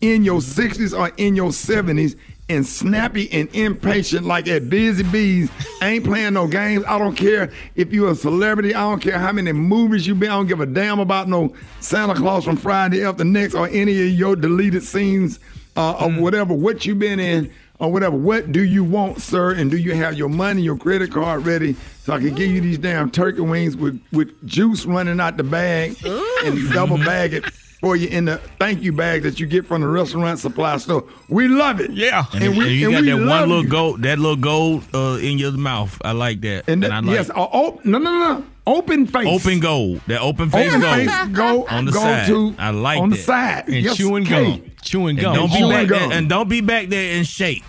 in 0.00 0.24
your 0.24 0.40
60s 0.40 0.98
or 0.98 1.12
in 1.18 1.36
your 1.36 1.50
70s, 1.50 2.16
and 2.52 2.66
snappy 2.66 3.30
and 3.32 3.48
impatient 3.54 4.26
like 4.26 4.48
at 4.48 4.68
Busy 4.68 5.02
Bees. 5.02 5.50
Ain't 5.82 6.04
playing 6.04 6.34
no 6.34 6.46
games. 6.46 6.84
I 6.86 6.98
don't 6.98 7.16
care 7.16 7.50
if 7.74 7.92
you're 7.92 8.10
a 8.10 8.14
celebrity. 8.14 8.74
I 8.74 8.82
don't 8.82 9.00
care 9.00 9.18
how 9.18 9.32
many 9.32 9.52
movies 9.52 10.06
you 10.06 10.14
been. 10.14 10.30
I 10.30 10.34
don't 10.34 10.46
give 10.46 10.60
a 10.60 10.66
damn 10.66 11.00
about 11.00 11.28
no 11.28 11.54
Santa 11.80 12.14
Claus 12.14 12.44
from 12.44 12.56
Friday 12.56 13.04
After 13.04 13.24
Next 13.24 13.54
or 13.54 13.68
any 13.68 13.92
of 14.02 14.10
your 14.10 14.36
deleted 14.36 14.82
scenes 14.82 15.40
uh, 15.76 15.94
of 15.94 16.16
whatever 16.18 16.54
what 16.54 16.84
you 16.84 16.94
been 16.94 17.18
in 17.18 17.52
or 17.78 17.90
whatever. 17.90 18.16
What 18.16 18.52
do 18.52 18.62
you 18.62 18.84
want, 18.84 19.20
sir? 19.20 19.54
And 19.54 19.70
do 19.70 19.76
you 19.76 19.94
have 19.94 20.14
your 20.14 20.28
money, 20.28 20.62
your 20.62 20.76
credit 20.76 21.10
card 21.10 21.46
ready 21.46 21.74
so 22.04 22.12
I 22.12 22.18
can 22.18 22.34
give 22.34 22.50
you 22.50 22.60
these 22.60 22.78
damn 22.78 23.10
turkey 23.10 23.40
wings 23.40 23.76
with, 23.76 24.00
with 24.12 24.46
juice 24.46 24.84
running 24.86 25.20
out 25.20 25.36
the 25.36 25.44
bag 25.44 25.96
and 26.04 26.70
double 26.72 26.98
bag 26.98 27.34
it 27.34 27.44
for 27.82 27.96
you 27.96 28.08
in 28.08 28.24
the 28.26 28.38
thank 28.60 28.80
you 28.80 28.92
bag 28.92 29.24
that 29.24 29.38
you 29.40 29.46
get 29.46 29.66
from 29.66 29.80
the 29.82 29.88
restaurant 29.88 30.38
supply 30.38 30.76
store. 30.78 31.04
We 31.28 31.48
love 31.48 31.80
it. 31.80 31.90
Yeah. 31.90 32.24
And, 32.32 32.44
and 32.44 32.56
you 32.56 32.86
and 32.86 32.92
got 32.94 33.00
we 33.02 33.10
that 33.10 33.28
one 33.28 33.48
little 33.48 33.64
you. 33.64 33.68
gold, 33.70 34.02
that 34.02 34.18
little 34.18 34.36
gold 34.36 34.84
uh, 34.94 35.18
in 35.20 35.36
your 35.38 35.50
mouth. 35.52 36.00
I 36.04 36.12
like 36.12 36.40
that. 36.42 36.68
And, 36.68 36.84
I 36.84 36.88
that, 36.88 37.04
like 37.04 37.14
yes, 37.16 37.28
uh, 37.30 37.34
oh, 37.52 37.80
no, 37.84 37.98
no, 37.98 38.10
no, 38.12 38.34
no. 38.38 38.44
Open 38.64 39.06
face. 39.08 39.26
open 39.26 39.58
gold. 39.58 40.00
That 40.06 40.20
open 40.20 40.48
face 40.48 40.68
Open 40.68 40.80
gold. 40.80 40.94
face 41.08 41.28
go 41.36 41.66
on 41.70 41.84
the 41.86 41.92
go 41.92 41.98
side. 42.00 42.26
to 42.28 42.54
I 42.58 42.70
like 42.70 43.00
on 43.00 43.10
that. 43.10 43.16
the 43.16 43.22
side. 43.22 43.64
And 43.66 43.74
Yes, 43.84 43.96
chewing 43.96 44.24
Kay. 44.24 44.44
gum. 44.58 44.70
Chewing 44.82 45.18
And 45.18 45.20
gum. 45.20 45.34
don't 45.34 45.50
be 45.52 45.68
back 45.68 45.88
gum. 45.88 46.08
there, 46.08 46.18
and 46.18 46.28
don't 46.28 46.48
be 46.48 46.60
back 46.60 46.88
there 46.88 47.16
in 47.16 47.24
shape. 47.24 47.64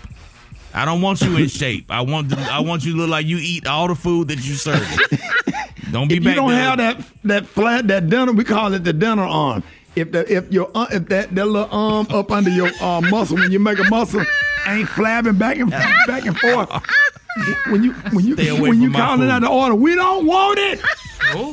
I 0.72 0.84
don't 0.84 1.02
want 1.02 1.20
you 1.22 1.36
in 1.36 1.48
shape. 1.62 1.86
I 1.90 2.00
want 2.02 2.30
to, 2.30 2.38
I 2.38 2.60
want 2.60 2.84
you 2.84 2.92
to 2.92 2.98
look 2.98 3.10
like 3.10 3.26
you 3.26 3.38
eat 3.40 3.66
all 3.66 3.88
the 3.88 3.94
food 3.96 4.28
that 4.28 4.36
you 4.46 4.54
serve. 4.54 4.80
Don't 5.92 6.08
be 6.08 6.16
If 6.16 6.24
back 6.24 6.30
you 6.34 6.40
don't 6.40 6.48
there. 6.50 6.58
have 6.60 6.78
that 6.78 7.06
that 7.24 7.46
flat 7.46 7.86
that 7.88 8.08
dinner, 8.08 8.32
we 8.32 8.42
call 8.42 8.72
it 8.74 8.82
the 8.82 8.92
dinner 8.92 9.22
arm. 9.22 9.62
If 9.96 10.12
the 10.12 10.32
if 10.32 10.50
your 10.52 10.70
uh, 10.74 10.86
if 10.90 11.08
that 11.08 11.34
that 11.34 11.46
little 11.46 11.68
arm 11.70 12.06
up 12.10 12.30
under 12.30 12.50
your 12.50 12.70
uh, 12.80 13.00
muscle 13.02 13.36
when 13.36 13.52
you 13.52 13.58
make 13.58 13.78
a 13.78 13.88
muscle 13.90 14.24
ain't 14.66 14.88
flapping 14.88 15.34
back 15.38 15.58
and 15.58 15.70
back 15.70 16.24
and 16.26 16.36
forth. 16.38 16.68
When 17.68 17.82
you 17.82 17.92
when 18.12 18.24
you 18.24 18.34
Stay 18.34 18.60
when 18.60 18.80
you 18.80 18.84
from 18.86 18.92
my 18.92 18.98
calling 19.00 19.28
out 19.30 19.40
the 19.42 19.48
order, 19.48 19.74
we 19.74 19.94
don't 19.94 20.24
want 20.26 20.58
it. 20.58 20.80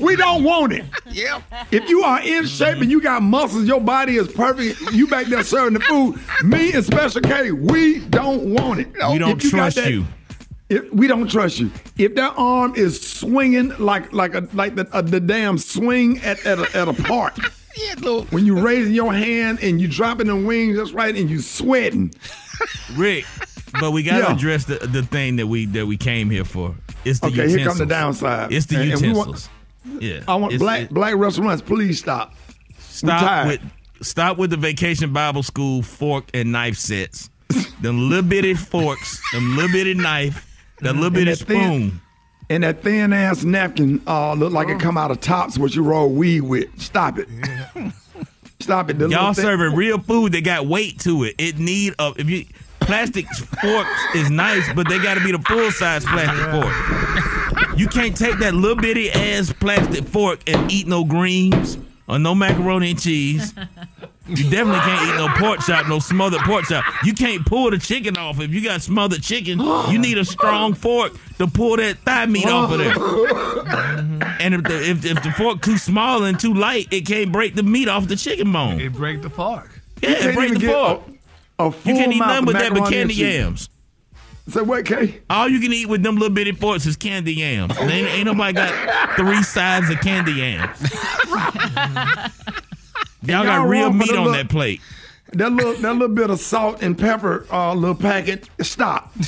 We 0.02 0.16
don't 0.16 0.44
want 0.44 0.74
it. 0.74 0.86
Yeah. 1.08 1.42
If 1.72 1.90
you 1.90 2.04
are 2.04 2.22
in 2.22 2.46
shape 2.46 2.78
and 2.82 2.92
you 2.92 3.02
got 3.02 3.24
muscles, 3.24 3.66
your 3.66 3.80
body 3.82 4.18
is 4.18 4.28
perfect. 4.28 4.80
You 4.92 5.08
back 5.08 5.26
there 5.28 5.44
serving 5.44 5.74
the 5.74 5.80
food. 5.80 6.20
Me 6.44 6.74
and 6.74 6.84
Special 6.86 7.22
K, 7.22 7.52
we 7.52 8.00
don't 8.00 8.54
want 8.54 8.82
it. 8.82 8.90
we 9.10 9.18
don't 9.18 9.44
you 9.44 9.50
trust 9.50 9.78
that- 9.78 9.90
you. 9.92 10.06
if 10.70 10.92
we 10.94 11.08
don't 11.08 11.30
trust 11.30 11.60
you. 11.60 11.72
If 11.98 12.14
that 12.16 12.34
arm 12.38 12.76
is 12.76 13.02
swinging 13.02 13.70
like 13.80 14.14
like 14.14 14.36
a 14.36 14.48
like 14.54 14.76
the, 14.76 14.88
uh, 14.92 15.02
the 15.02 15.20
damn 15.20 15.58
swing 15.58 16.20
at 16.22 16.46
at 16.46 16.60
a, 16.60 16.78
at 16.78 16.88
a 16.88 16.94
park. 16.94 17.34
Yeah, 17.76 17.94
little. 17.96 18.24
When 18.26 18.46
you 18.46 18.60
raising 18.60 18.94
your 18.94 19.14
hand 19.14 19.60
and 19.62 19.80
you 19.80 19.88
dropping 19.88 20.28
the 20.28 20.36
wings 20.36 20.78
just 20.78 20.94
right 20.94 21.16
and 21.16 21.30
you 21.30 21.40
sweating. 21.42 22.14
Rick, 22.96 23.26
but 23.80 23.92
we 23.92 24.04
gotta 24.04 24.26
Yeah. 24.26 24.34
address 24.36 24.66
the, 24.66 24.76
the 24.76 25.04
thing 25.04 25.38
that 25.38 25.48
we 25.48 25.66
that 25.68 25.86
we 25.88 25.98
came 25.98 26.30
here 26.30 26.46
for. 26.46 26.76
It's 27.06 27.20
the 27.20 27.28
Okay, 27.28 27.36
utensils. 27.38 27.58
here 27.60 27.68
come 27.70 27.78
the 27.80 27.86
downside. 27.86 28.52
It's 28.52 28.66
the 28.68 28.76
And- 28.82 28.92
and 28.92 29.02
we 29.02 29.08
utensils. 29.08 29.50
want- 29.86 30.04
yeah, 30.04 30.20
I 30.28 30.36
want 30.36 30.54
It's- 30.54 30.60
black 30.62 30.82
it- 30.84 30.90
black 30.94 31.16
restaurants. 31.16 31.62
Please 31.62 31.98
stop. 32.00 32.36
Stop 32.80 33.48
with 33.48 33.62
stop 34.02 34.38
with 34.38 34.50
the 34.52 34.58
vacation 34.58 35.12
Bible 35.14 35.44
school 35.44 35.82
fork 35.82 36.26
and 36.34 36.52
knife 36.52 36.78
sets. 36.78 37.30
them 37.82 38.10
little 38.10 38.24
bitty 38.24 38.54
forks, 38.54 39.20
them 39.34 39.56
little 39.56 39.72
bitty 39.72 39.94
knife, 39.96 40.46
that 40.82 40.94
little 40.94 41.06
And 41.08 41.14
bitty 41.16 41.32
that 41.32 41.38
thin- 41.40 41.90
spoon. 41.90 42.02
And 42.52 42.66
that 42.66 42.84
thin 42.84 43.14
ass 43.14 43.46
napkin 43.46 44.02
uh, 44.06 44.34
look 44.34 44.52
like 44.52 44.68
it 44.68 44.78
come 44.78 44.98
out 44.98 45.10
of 45.10 45.22
tops 45.22 45.58
what 45.58 45.74
you 45.74 45.84
roll 45.84 46.10
weed 46.10 46.42
with. 46.42 46.68
Stop 46.82 47.18
it. 47.18 47.30
Stop 48.60 48.90
it. 48.90 49.00
The 49.00 49.08
Y'all 49.08 49.34
serving 49.34 49.74
real 49.74 49.98
food 50.00 50.34
that 50.34 50.44
got 50.44 50.68
weight 50.68 51.00
to 51.00 51.24
it. 51.24 51.36
It 51.38 51.60
need 51.60 51.94
a 51.98 52.12
if 52.18 52.30
you 52.30 52.46
plastic 52.82 53.26
forks 53.30 54.02
is 54.16 54.30
nice, 54.30 54.68
but 54.74 54.90
they 54.90 55.00
got 55.00 55.14
to 55.14 55.24
be 55.24 55.32
the 55.32 55.40
full 55.40 55.72
size 55.72 56.04
plastic 56.04 56.52
fork. 56.52 57.80
You 57.80 57.88
can't 57.88 58.18
take 58.18 58.38
that 58.40 58.54
little 58.54 58.76
bitty 58.76 59.10
ass 59.12 59.54
plastic 59.54 60.04
fork 60.04 60.42
and 60.46 60.70
eat 60.70 60.88
no 60.88 61.06
greens 61.06 61.78
or 62.10 62.20
no 62.20 62.36
macaroni 62.36 62.90
and 62.90 63.02
cheese. 63.02 63.54
You 64.38 64.50
definitely 64.50 64.80
can't 64.80 65.10
eat 65.10 65.16
no 65.16 65.28
pork 65.38 65.60
chop, 65.62 65.88
no 65.88 66.00
smothered 66.00 66.42
pork 66.42 66.66
chop. 66.66 66.86
You 67.04 67.14
can't 67.14 67.46
pull 67.46 67.70
the 67.72 67.78
chicken 67.78 68.18
off 68.18 68.40
if 68.40 68.52
you 68.52 68.64
got 68.64 68.82
smothered 68.82 69.22
chicken. 69.22 69.60
You 69.60 70.00
need 70.00 70.18
a 70.18 70.26
strong 70.26 70.74
fork 70.74 71.14
to 71.38 71.48
pull 71.48 71.78
that 71.78 71.98
thigh 72.00 72.26
meat 72.26 72.46
off 72.48 72.72
of 72.72 72.80
there. 72.80 72.96
And 74.42 74.56
if 74.56 74.64
the 74.64 74.90
if, 74.90 75.06
if 75.06 75.22
the 75.22 75.32
fork 75.32 75.62
too 75.62 75.78
small 75.78 76.24
and 76.24 76.40
too 76.40 76.54
light, 76.54 76.88
it 76.92 77.06
can't 77.06 77.32
break 77.32 77.54
the 77.54 77.62
meat 77.62 77.88
off 77.88 78.08
the 78.08 78.16
chicken 78.16 78.52
bone. 78.52 78.80
It 78.80 78.92
break 78.94 79.22
the 79.22 79.30
fork. 79.30 79.70
Yeah, 80.02 80.10
You 80.10 80.16
it 80.16 80.22
can't 80.22 80.36
break 80.36 80.54
the 80.54 80.60
get 80.60 80.74
fork. 80.74 81.02
A 81.60 81.66
You 81.66 81.94
can't 81.96 82.14
eat 82.14 82.18
mouth 82.20 82.28
nothing 82.28 82.44
of 82.44 82.46
with 82.48 82.56
that 82.58 82.74
but 82.74 82.90
candy 82.90 83.14
yams. 83.14 83.70
So 84.50 84.64
what, 84.64 84.86
K? 84.86 85.22
All 85.30 85.48
you 85.48 85.60
can 85.60 85.72
eat 85.72 85.88
with 85.88 86.02
them 86.02 86.16
little 86.16 86.34
bitty 86.34 86.54
forks 86.54 86.88
is 86.88 86.96
candy 86.98 87.36
yams. 87.36 87.78
Ain't, 87.78 87.92
ain't 87.92 88.26
nobody 88.26 88.54
got 88.54 89.16
three 89.16 89.44
sides 89.44 89.90
of 89.92 90.02
candy 90.02 90.34
yams. 90.34 90.78
Y'all 93.24 93.44
got 93.44 93.68
real 93.68 93.88
wrong 93.88 93.98
meat 93.98 94.12
on 94.12 94.26
look- 94.26 94.36
that 94.36 94.50
plate. 94.50 94.82
That 95.34 95.50
little 95.54 95.76
that 95.76 95.94
little 95.94 96.14
bit 96.14 96.30
of 96.30 96.42
salt 96.42 96.82
and 96.82 96.98
pepper 96.98 97.46
uh, 97.52 97.74
little 97.74 97.96
packet. 97.96 98.50
Stop. 98.62 99.14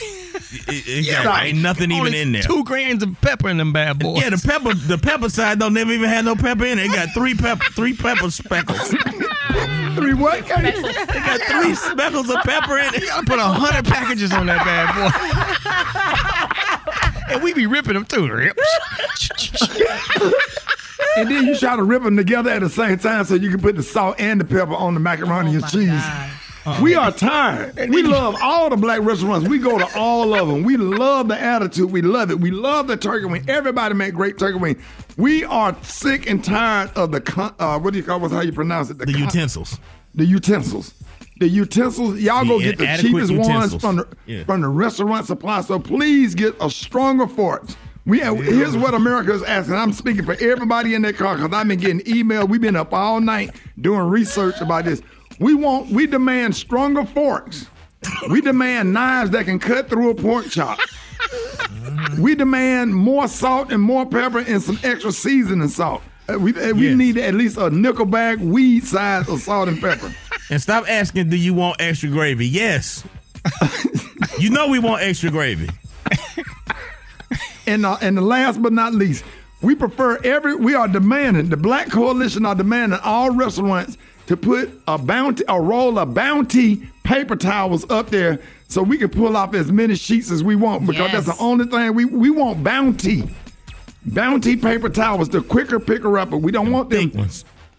It, 0.67 0.83
it 1.07 1.23
got- 1.23 1.43
ain't 1.43 1.59
nothing 1.59 1.91
even 1.91 2.07
Only 2.07 2.21
in 2.21 2.31
there. 2.31 2.41
Two 2.43 2.63
grains 2.63 3.01
of 3.01 3.19
pepper 3.21 3.49
in 3.49 3.57
them 3.57 3.71
bad 3.73 3.97
boys. 3.99 4.21
Yeah, 4.21 4.29
the 4.29 4.37
pepper 4.37 4.73
the 4.75 4.97
pepper 4.99 5.29
side 5.29 5.57
don't 5.59 5.73
never 5.73 5.91
even 5.91 6.09
have 6.09 6.25
no 6.25 6.35
pepper 6.35 6.65
in 6.65 6.77
it. 6.79 6.85
It 6.85 6.91
got 6.91 7.09
three 7.13 7.33
pepper 7.35 7.63
three 7.71 7.95
pepper 7.95 8.29
speckles. 8.29 8.89
Three 9.95 10.13
what? 10.15 10.39
It 10.39 10.47
got 10.47 11.41
three 11.43 11.75
speckles 11.75 12.29
of 12.29 12.37
pepper 12.43 12.77
in 12.79 12.93
it. 12.95 13.01
You 13.03 13.07
gotta 13.07 13.25
put 13.27 13.39
a 13.39 13.43
hundred 13.43 13.85
packages 13.85 14.31
on 14.33 14.47
that 14.47 14.63
bad 14.65 14.89
boy. 17.29 17.33
and 17.33 17.43
we 17.43 17.53
be 17.53 17.67
ripping 17.67 17.93
them 17.93 18.05
too. 18.05 18.27
Rip. 21.17 21.17
And 21.17 21.31
then 21.35 21.45
you 21.45 21.57
try 21.57 21.75
to 21.75 21.83
rip 21.83 22.03
them 22.03 22.17
together 22.17 22.49
at 22.49 22.61
the 22.61 22.69
same 22.69 22.97
time 22.97 23.25
so 23.25 23.35
you 23.35 23.49
can 23.49 23.59
put 23.61 23.75
the 23.75 23.83
salt 23.83 24.15
and 24.19 24.39
the 24.41 24.45
pepper 24.45 24.73
on 24.73 24.93
the 24.93 24.99
macaroni 24.99 25.55
and 25.55 25.67
cheese. 25.69 26.03
We 26.81 26.95
are 26.95 27.11
tired. 27.11 27.75
We 27.89 28.03
love 28.03 28.37
all 28.41 28.69
the 28.69 28.77
black 28.77 29.01
restaurants. 29.01 29.49
We 29.49 29.57
go 29.59 29.77
to 29.77 29.97
all 29.97 30.33
of 30.33 30.47
them. 30.47 30.63
We 30.63 30.77
love 30.77 31.27
the 31.27 31.37
attitude. 31.39 31.91
We 31.91 32.01
love 32.01 32.31
it. 32.31 32.39
We 32.39 32.51
love 32.51 32.87
the 32.87 32.95
turkey 32.95 33.25
wing. 33.25 33.43
Everybody 33.49 33.95
make 33.95 34.13
great 34.13 34.37
turkey 34.39 34.57
wing. 34.59 34.81
We 35.17 35.43
are 35.43 35.75
sick 35.83 36.29
and 36.29 36.41
tired 36.43 36.91
of 36.95 37.11
the 37.11 37.19
con- 37.19 37.53
uh, 37.59 37.79
what 37.79 37.91
do 37.91 37.99
you 37.99 38.05
call 38.05 38.21
what's 38.21 38.33
how 38.33 38.39
you 38.41 38.53
pronounce 38.53 38.89
it? 38.89 38.97
The 38.97 39.07
con- 39.07 39.21
utensils. 39.23 39.77
The 40.15 40.23
utensils. 40.25 40.93
The 41.39 41.49
utensils. 41.49 42.19
Y'all 42.21 42.45
go 42.45 42.57
The 42.59 42.63
get 42.63 42.77
the 42.77 42.83
inadequate 42.85 43.27
cheapest 43.27 43.49
ones 43.49 43.75
from 43.75 43.97
the 43.97 44.07
Yeah. 44.25 44.43
from 44.45 44.61
the 44.61 44.69
restaurant 44.69 45.25
supply. 45.27 45.59
So 45.61 45.79
please 45.79 46.33
get 46.33 46.55
a 46.61 46.69
stronger 46.69 47.27
fork. 47.27 47.65
We 48.05 48.19
have, 48.19 48.37
here's 48.37 48.75
what 48.75 48.93
America 48.93 49.31
is 49.33 49.43
asking. 49.43 49.75
I'm 49.75 49.93
speaking 49.93 50.25
for 50.25 50.33
everybody 50.33 50.93
in 50.93 51.03
that 51.03 51.15
car 51.15 51.37
because 51.37 51.53
I've 51.53 51.67
been 51.67 51.79
getting 51.79 52.01
email. 52.07 52.45
We've 52.45 52.59
been 52.59 52.75
up 52.75 52.91
all 52.93 53.21
night 53.21 53.55
doing 53.79 54.01
research 54.09 54.59
about 54.59 54.85
this. 54.85 55.01
We 55.39 55.53
want, 55.53 55.89
we 55.89 56.05
demand 56.05 56.55
stronger 56.55 57.05
forks. 57.05 57.67
We 58.29 58.41
demand 58.41 58.91
knives 58.93 59.31
that 59.31 59.45
can 59.45 59.57
cut 59.59 59.89
through 59.89 60.09
a 60.09 60.15
pork 60.15 60.47
chop. 60.49 60.79
We 62.19 62.35
demand 62.35 62.93
more 62.93 63.29
salt 63.29 63.71
and 63.71 63.81
more 63.81 64.05
pepper 64.05 64.39
and 64.39 64.61
some 64.61 64.77
extra 64.83 65.11
seasoning 65.13 65.69
salt. 65.69 66.01
Uh, 66.29 66.37
We, 66.39 66.51
uh, 66.53 66.73
we 66.73 66.89
Yes. 66.89 66.97
need 66.97 67.17
at 67.17 67.33
least 67.33 67.57
a 67.57 67.69
nickel 67.69 68.05
bag 68.05 68.39
weed 68.39 68.83
size 68.83 69.29
of 69.29 69.39
salt 69.41 69.69
and 69.69 69.79
pepper. 69.79 70.13
And 70.49 70.61
stop 70.61 70.83
asking, 70.89 71.29
do 71.29 71.37
you 71.37 71.53
want 71.53 71.79
extra 71.79 72.09
gravy? 72.09 72.47
Yes. 72.47 73.03
you 74.39 74.49
know 74.49 74.67
we 74.67 74.79
want 74.79 75.01
extra 75.03 75.31
gravy. 75.31 75.69
And 77.65 77.85
uh, 77.85 77.97
and 78.01 78.17
the 78.17 78.21
last 78.21 78.61
but 78.61 78.73
not 78.73 78.93
least, 78.93 79.23
we 79.61 79.75
prefer 79.75 80.17
every. 80.23 80.55
We 80.55 80.75
are 80.75 80.87
demanding 80.87 81.49
the 81.49 81.57
Black 81.57 81.89
Coalition 81.89 82.45
are 82.45 82.55
demanding 82.55 82.99
all 83.03 83.31
restaurants 83.31 83.97
to 84.27 84.37
put 84.37 84.69
a 84.87 84.97
bounty, 84.97 85.43
a 85.47 85.59
roll 85.59 85.97
of 85.99 86.13
bounty 86.13 86.87
paper 87.03 87.35
towels 87.35 87.89
up 87.89 88.09
there, 88.09 88.39
so 88.67 88.81
we 88.81 88.97
can 88.97 89.09
pull 89.09 89.35
off 89.37 89.53
as 89.53 89.71
many 89.71 89.95
sheets 89.95 90.31
as 90.31 90.43
we 90.43 90.55
want 90.55 90.85
because 90.85 91.11
that's 91.11 91.25
the 91.25 91.37
only 91.43 91.65
thing 91.65 91.93
we 91.93 92.05
we 92.05 92.29
want 92.29 92.63
bounty. 92.63 93.23
Bounty 94.05 94.57
paper 94.57 94.89
towels, 94.89 95.29
the 95.29 95.41
quicker 95.41 95.79
picker 95.79 96.17
upper. 96.19 96.35
We 96.35 96.51
don't 96.51 96.71
want 96.71 96.89
them 96.89 97.11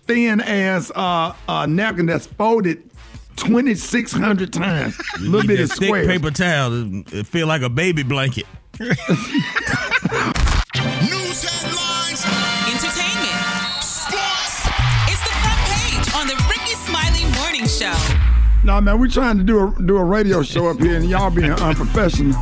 thin 0.07 0.41
as 0.41 0.91
uh, 0.95 1.35
uh, 1.49 1.67
napkin 1.67 2.07
that's 2.07 2.27
folded 2.27 2.83
twenty 3.37 3.75
six 3.75 4.13
hundred 4.13 4.53
times. 4.53 4.99
A 5.17 5.21
little 5.21 5.47
bit 5.47 5.61
of 5.61 5.71
thick 5.71 5.89
squares. 5.89 6.07
paper 6.07 6.31
towel. 6.31 6.73
It, 6.73 7.13
it 7.13 7.27
feel 7.27 7.47
like 7.47 7.63
a 7.63 7.69
baby 7.69 8.03
blanket. 8.03 8.47
News 8.81 8.91
headlines, 11.45 12.25
entertainment. 12.67 13.39
Sports. 13.85 14.67
It's 15.07 15.23
the 15.23 15.31
front 15.31 15.61
page 15.71 16.15
on 16.17 16.27
the 16.27 16.35
Rickey 16.51 16.75
Smiley 16.75 17.25
Morning 17.39 17.69
Show. 17.69 17.95
No 18.65 18.81
man, 18.81 18.99
we're 18.99 19.07
trying 19.07 19.39
to 19.39 19.45
do 19.45 19.69
a 19.69 19.83
do 19.85 19.97
a 19.97 20.03
radio 20.03 20.43
show 20.43 20.67
up 20.67 20.81
here, 20.81 20.97
and 20.97 21.09
y'all 21.09 21.31
being 21.31 21.53
unprofessional. 21.53 22.37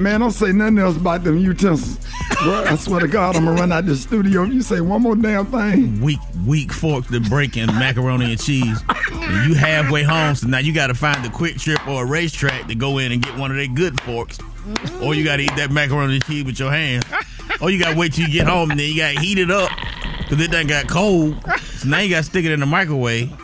Man, 0.00 0.18
don't 0.20 0.32
say 0.32 0.50
nothing 0.50 0.78
else 0.78 0.96
about 0.96 1.22
them 1.22 1.38
utensils. 1.38 2.04
Bro, 2.42 2.64
I 2.64 2.74
swear 2.74 2.98
to 2.98 3.06
God, 3.06 3.36
I'm 3.36 3.44
gonna 3.44 3.60
run 3.60 3.70
out 3.70 3.86
the 3.86 3.94
studio 3.94 4.42
if 4.42 4.52
you 4.52 4.60
say 4.60 4.80
one 4.80 5.02
more 5.02 5.14
damn 5.14 5.46
thing. 5.46 6.00
Weak, 6.00 6.18
weak 6.44 6.72
fork 6.72 7.06
to 7.08 7.20
breaking 7.20 7.66
macaroni 7.66 8.32
and 8.32 8.42
cheese. 8.42 8.82
And 8.88 9.48
you 9.48 9.54
halfway 9.54 10.02
home, 10.02 10.34
so 10.34 10.48
now 10.48 10.58
you 10.58 10.72
got 10.74 10.88
to 10.88 10.94
find 10.94 11.24
the 11.24 11.28
QuikTrip 11.28 11.86
or 11.86 12.04
a 12.04 12.08
RaceTrac 12.08 12.66
to 12.66 12.74
go 12.74 12.98
in 12.98 13.12
and 13.12 13.22
get 13.22 13.36
one 13.38 13.52
of 13.52 13.56
their 13.56 13.68
good 13.68 14.00
forks. 14.00 14.38
Mm. 14.66 15.06
Or 15.06 15.14
you 15.14 15.24
got 15.24 15.36
to 15.36 15.44
eat 15.44 15.56
that 15.56 15.70
macaroni 15.70 16.14
and 16.14 16.24
cheese 16.24 16.44
with 16.44 16.58
your 16.58 16.70
hands. 16.70 17.04
Or 17.60 17.70
you 17.70 17.78
got 17.78 17.92
to 17.92 17.96
wait 17.96 18.12
till 18.12 18.26
you 18.26 18.32
get 18.32 18.46
home 18.46 18.70
and 18.70 18.78
then 18.78 18.86
you 18.86 18.96
got 18.96 19.14
to 19.14 19.20
heat 19.20 19.38
it 19.38 19.50
up 19.50 19.70
because 20.18 20.44
it 20.44 20.50
done 20.50 20.66
got 20.66 20.88
cold. 20.88 21.42
So 21.62 21.88
now 21.88 22.00
you 22.00 22.10
got 22.10 22.18
to 22.18 22.22
stick 22.24 22.44
it 22.44 22.52
in 22.52 22.60
the 22.60 22.66
microwave 22.66 23.30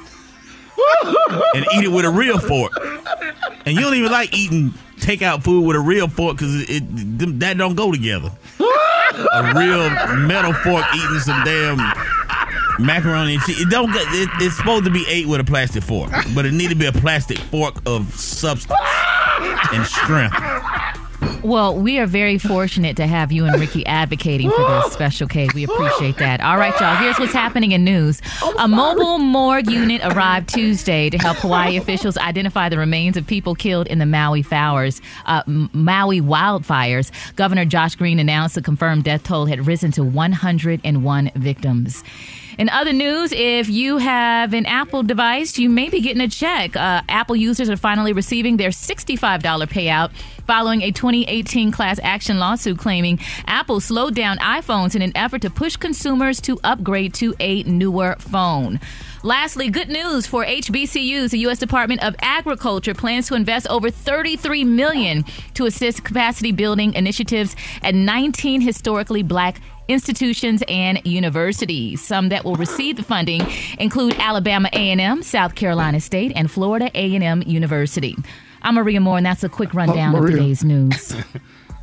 and 1.54 1.64
eat 1.74 1.84
it 1.84 1.90
with 1.90 2.04
a 2.04 2.10
real 2.10 2.38
fork. 2.38 2.72
And 3.64 3.74
you 3.74 3.80
don't 3.80 3.94
even 3.94 4.12
like 4.12 4.36
eating 4.36 4.74
takeout 4.98 5.42
food 5.42 5.66
with 5.66 5.76
a 5.76 5.80
real 5.80 6.08
fork 6.08 6.36
because 6.36 6.62
it, 6.62 6.82
it 6.82 7.40
that 7.40 7.56
don't 7.56 7.74
go 7.74 7.90
together. 7.90 8.30
A 8.60 9.54
real 9.54 9.88
metal 10.18 10.52
fork 10.52 10.84
eating 10.94 11.18
some 11.20 11.42
damn 11.44 11.78
macaroni 12.78 13.34
and 13.34 13.42
cheese. 13.44 13.60
It 13.60 13.70
don't. 13.70 13.90
It, 13.94 14.28
it's 14.40 14.56
supposed 14.56 14.84
to 14.84 14.90
be 14.90 15.04
ate 15.08 15.26
with 15.26 15.40
a 15.40 15.44
plastic 15.44 15.82
fork, 15.82 16.10
but 16.34 16.44
it 16.44 16.52
need 16.52 16.68
to 16.68 16.76
be 16.76 16.86
a 16.86 16.92
plastic 16.92 17.38
fork 17.38 17.76
of 17.86 18.12
substance 18.14 18.78
and 19.72 19.86
strength. 19.86 20.36
Well, 21.42 21.74
we 21.74 21.98
are 21.98 22.06
very 22.06 22.38
fortunate 22.38 22.96
to 22.98 23.06
have 23.08 23.32
you 23.32 23.44
and 23.46 23.58
Rickey 23.60 23.84
advocating 23.92 24.48
for 24.48 24.64
this 24.68 24.92
special 24.92 25.26
K. 25.26 25.48
We 25.54 25.64
appreciate 25.64 26.16
that. 26.18 26.40
All 26.40 26.56
right, 26.56 26.72
y'all. 26.80 26.94
Here's 26.94 27.18
what's 27.18 27.32
happening 27.32 27.72
in 27.72 27.82
news. 27.82 28.22
A 28.60 28.68
mobile 28.68 29.18
morgue 29.18 29.68
unit 29.68 30.02
arrived 30.04 30.54
Tuesday 30.54 31.10
to 31.10 31.18
help 31.18 31.38
Hawaii 31.38 31.76
officials 31.76 32.16
identify 32.16 32.68
the 32.68 32.78
remains 32.78 33.16
of 33.16 33.26
people 33.26 33.56
killed 33.56 33.88
in 33.88 33.98
the 33.98 34.06
Maui 34.06 34.42
fires, 34.42 35.00
uh, 35.26 35.42
Maui 35.46 36.20
wildfires. 36.20 37.10
Governor 37.34 37.64
Josh 37.64 37.96
Green 37.96 38.20
announced 38.20 38.54
the 38.54 38.62
confirmed 38.62 39.02
death 39.02 39.24
toll 39.24 39.46
had 39.46 39.66
risen 39.66 39.90
to 39.92 40.04
101 40.04 41.30
victims. 41.34 42.04
In 42.58 42.68
other 42.68 42.92
news, 42.92 43.32
if 43.32 43.68
you 43.70 43.96
have 43.96 44.52
an 44.52 44.66
Apple 44.66 45.02
device, 45.02 45.58
you 45.58 45.70
may 45.70 45.88
be 45.88 46.00
getting 46.00 46.20
a 46.20 46.28
check. 46.28 46.76
Uh, 46.76 47.00
Apple 47.08 47.34
users 47.34 47.70
are 47.70 47.76
finally 47.76 48.12
receiving 48.12 48.58
their 48.58 48.70
$65 48.70 49.40
payout 49.40 50.10
following 50.46 50.82
a 50.82 50.90
2018 50.90 51.72
class 51.72 51.98
action 52.02 52.38
lawsuit 52.38 52.78
claiming 52.78 53.18
Apple 53.46 53.80
slowed 53.80 54.14
down 54.14 54.36
iPhones 54.38 54.94
in 54.94 55.02
an 55.02 55.12
effort 55.14 55.40
to 55.42 55.50
push 55.50 55.76
consumers 55.76 56.40
to 56.42 56.58
upgrade 56.64 57.14
to 57.14 57.34
a 57.40 57.62
newer 57.62 58.16
phone. 58.18 58.80
Lastly, 59.22 59.70
good 59.70 59.88
news 59.88 60.26
for 60.26 60.44
HBCUs. 60.44 61.30
The 61.30 61.38
U.S. 61.38 61.58
Department 61.58 62.02
of 62.02 62.16
Agriculture 62.20 62.92
plans 62.92 63.28
to 63.28 63.34
invest 63.34 63.68
over 63.68 63.88
33 63.88 64.64
million 64.64 65.24
to 65.54 65.66
assist 65.66 66.02
capacity 66.02 66.50
building 66.50 66.92
initiatives 66.94 67.54
at 67.82 67.94
19 67.94 68.60
historically 68.60 69.22
black 69.22 69.60
institutions 69.92 70.62
and 70.68 71.00
universities. 71.04 72.02
Some 72.04 72.28
that 72.30 72.44
will 72.44 72.56
receive 72.56 72.96
the 72.96 73.02
funding 73.02 73.42
include 73.78 74.14
Alabama 74.18 74.68
A&M, 74.72 75.22
South 75.22 75.54
Carolina 75.54 76.00
State, 76.00 76.32
and 76.34 76.50
Florida 76.50 76.90
A&M 76.94 77.42
University. 77.42 78.16
I'm 78.62 78.74
Maria 78.76 79.00
Moore, 79.00 79.16
and 79.16 79.26
that's 79.26 79.44
a 79.44 79.48
quick 79.48 79.74
rundown 79.74 80.14
of 80.14 80.26
today's 80.26 80.64
news. 80.64 81.14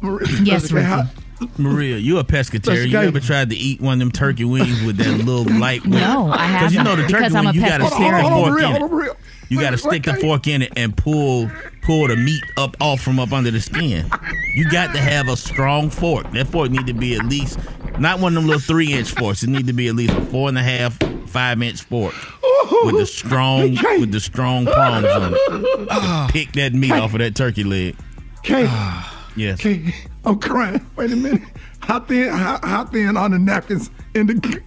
yes, 0.44 0.72
Rickey. 0.72 1.10
Maria, 1.58 1.98
you 1.98 2.20
a 2.20 2.24
pescatarian. 2.24 2.90
You 2.90 2.98
ever 3.00 3.20
tried 3.20 3.50
to 3.50 3.56
eat 3.56 3.82
one 3.82 3.94
of 3.94 4.00
them 4.00 4.12
turkey 4.12 4.46
wings 4.46 4.82
with 4.84 4.98
that 4.98 5.26
little 5.26 5.46
light? 5.60 5.86
No, 5.86 6.32
I 6.32 6.54
Because 6.54 6.74
you 6.74 6.84
know 6.84 6.96
the 6.96 7.04
turkey 7.04 7.30
because 7.30 7.34
wing, 7.34 7.54
you 7.54 7.62
got 7.62 7.78
to 7.80 7.88
stick 7.88 8.12
the 8.12 8.30
fork 8.30 8.62
in 8.62 8.76
it. 8.76 9.18
You 9.50 9.60
got 9.60 9.72
to 9.72 9.78
stick 9.78 10.04
the 10.04 10.14
fork 10.16 10.48
in 10.48 10.62
it 10.62 10.74
and 10.78 10.96
pull 10.96 11.50
pull 11.82 12.08
the 12.08 12.16
meat 12.16 12.44
up 12.58 12.78
off 12.82 13.02
from 13.02 13.20
up 13.20 13.32
under 13.32 13.50
the 13.52 13.60
skin. 13.60 14.10
You 14.54 14.70
got 14.70 14.94
to 14.94 15.00
have 15.00 15.28
a 15.28 15.36
strong 15.38 15.90
fork. 15.90 16.32
That 16.32 16.48
fork 16.48 16.70
need 16.70 16.86
to 16.88 16.94
be 16.94 17.16
at 17.16 17.26
least 17.26 17.58
not 17.98 18.20
one 18.20 18.34
of 18.38 18.44
them 18.44 18.48
little 18.48 18.62
three 18.62 18.94
inch 18.94 19.12
forks. 19.12 19.44
It 19.44 19.50
need 19.50 19.68
to 19.68 19.74
be 19.74 19.88
at 19.88 19.96
least 19.96 20.14
a 20.14 20.22
four 20.26 20.50
and 20.50 20.58
a 20.58 20.64
half, 20.64 20.98
five 21.28 21.62
inch 21.62 21.82
fork 21.82 22.14
with 22.84 22.98
the 22.98 23.06
strong 23.06 23.72
with 24.00 24.12
the 24.12 24.20
strong 24.20 24.66
prongs 24.66 25.06
on 25.06 25.34
it. 25.34 25.38
To 25.50 26.28
pick 26.32 26.52
that 26.54 26.74
meat 26.74 26.92
off 26.92 27.14
of 27.14 27.20
that 27.20 27.36
turkey 27.36 27.64
leg. 27.64 27.96
Okay. 28.40 28.68
Yes. 29.40 29.62
Okay. 29.62 29.96
I'm 30.26 30.38
crying. 30.38 30.86
Wait 30.98 31.12
a 31.12 31.16
minute. 31.16 31.42
How 31.80 32.02
thin? 32.02 32.30
How, 32.30 32.60
how 32.62 32.84
thin 32.86 33.16
are 33.16 33.30
the 33.30 33.40
napkins 33.40 33.90
in 34.14 34.28
the 34.28 34.62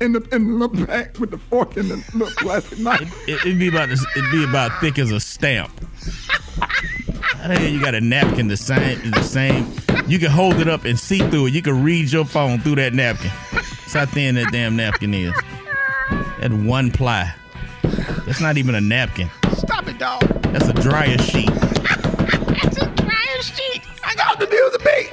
in 0.00 0.12
the 0.12 0.26
in 0.32 0.48
the 0.48 0.54
little 0.54 0.86
pack 0.86 1.18
with 1.20 1.30
the 1.30 1.36
fork 1.36 1.76
and 1.76 1.90
the 1.90 1.96
little 2.16 2.34
plastic 2.38 2.78
knife? 2.78 3.28
It, 3.28 3.34
it'd 3.44 3.58
be 3.58 3.68
about 3.68 3.90
it'd 3.90 4.30
be 4.32 4.44
about 4.44 4.80
thick 4.80 4.98
as 4.98 5.10
a 5.10 5.20
stamp. 5.20 5.70
How 7.20 7.48
the 7.48 7.58
hell 7.58 7.68
you 7.68 7.82
got 7.82 7.94
a 7.94 8.00
napkin 8.00 8.48
the 8.48 8.56
same 8.56 9.10
the 9.10 9.22
same? 9.22 9.70
You 10.06 10.18
can 10.18 10.30
hold 10.30 10.54
it 10.54 10.68
up 10.68 10.86
and 10.86 10.98
see 10.98 11.18
through 11.28 11.46
it. 11.46 11.52
You 11.52 11.60
can 11.60 11.84
read 11.84 12.10
your 12.10 12.24
phone 12.24 12.60
through 12.60 12.76
that 12.76 12.94
napkin. 12.94 13.30
That's 13.52 13.92
how 13.92 14.06
thin 14.06 14.36
that 14.36 14.50
damn 14.52 14.74
napkin 14.74 15.12
is. 15.12 15.34
That 16.40 16.50
one 16.50 16.90
ply. 16.90 17.34
That's 17.82 18.40
not 18.40 18.56
even 18.56 18.74
a 18.74 18.80
napkin. 18.80 19.30
Stop 19.54 19.86
it, 19.86 19.98
dog. 19.98 20.22
That's 20.44 20.68
a 20.68 20.72
dryer 20.72 21.18
sheet. 21.18 21.50
It's 23.42 23.50
a 23.50 23.54
dryer 23.56 23.72
sheet. 23.72 23.82
I 24.04 24.14
got 24.14 24.38
the 24.38 24.46
music 24.46 24.84
beat. 24.84 25.08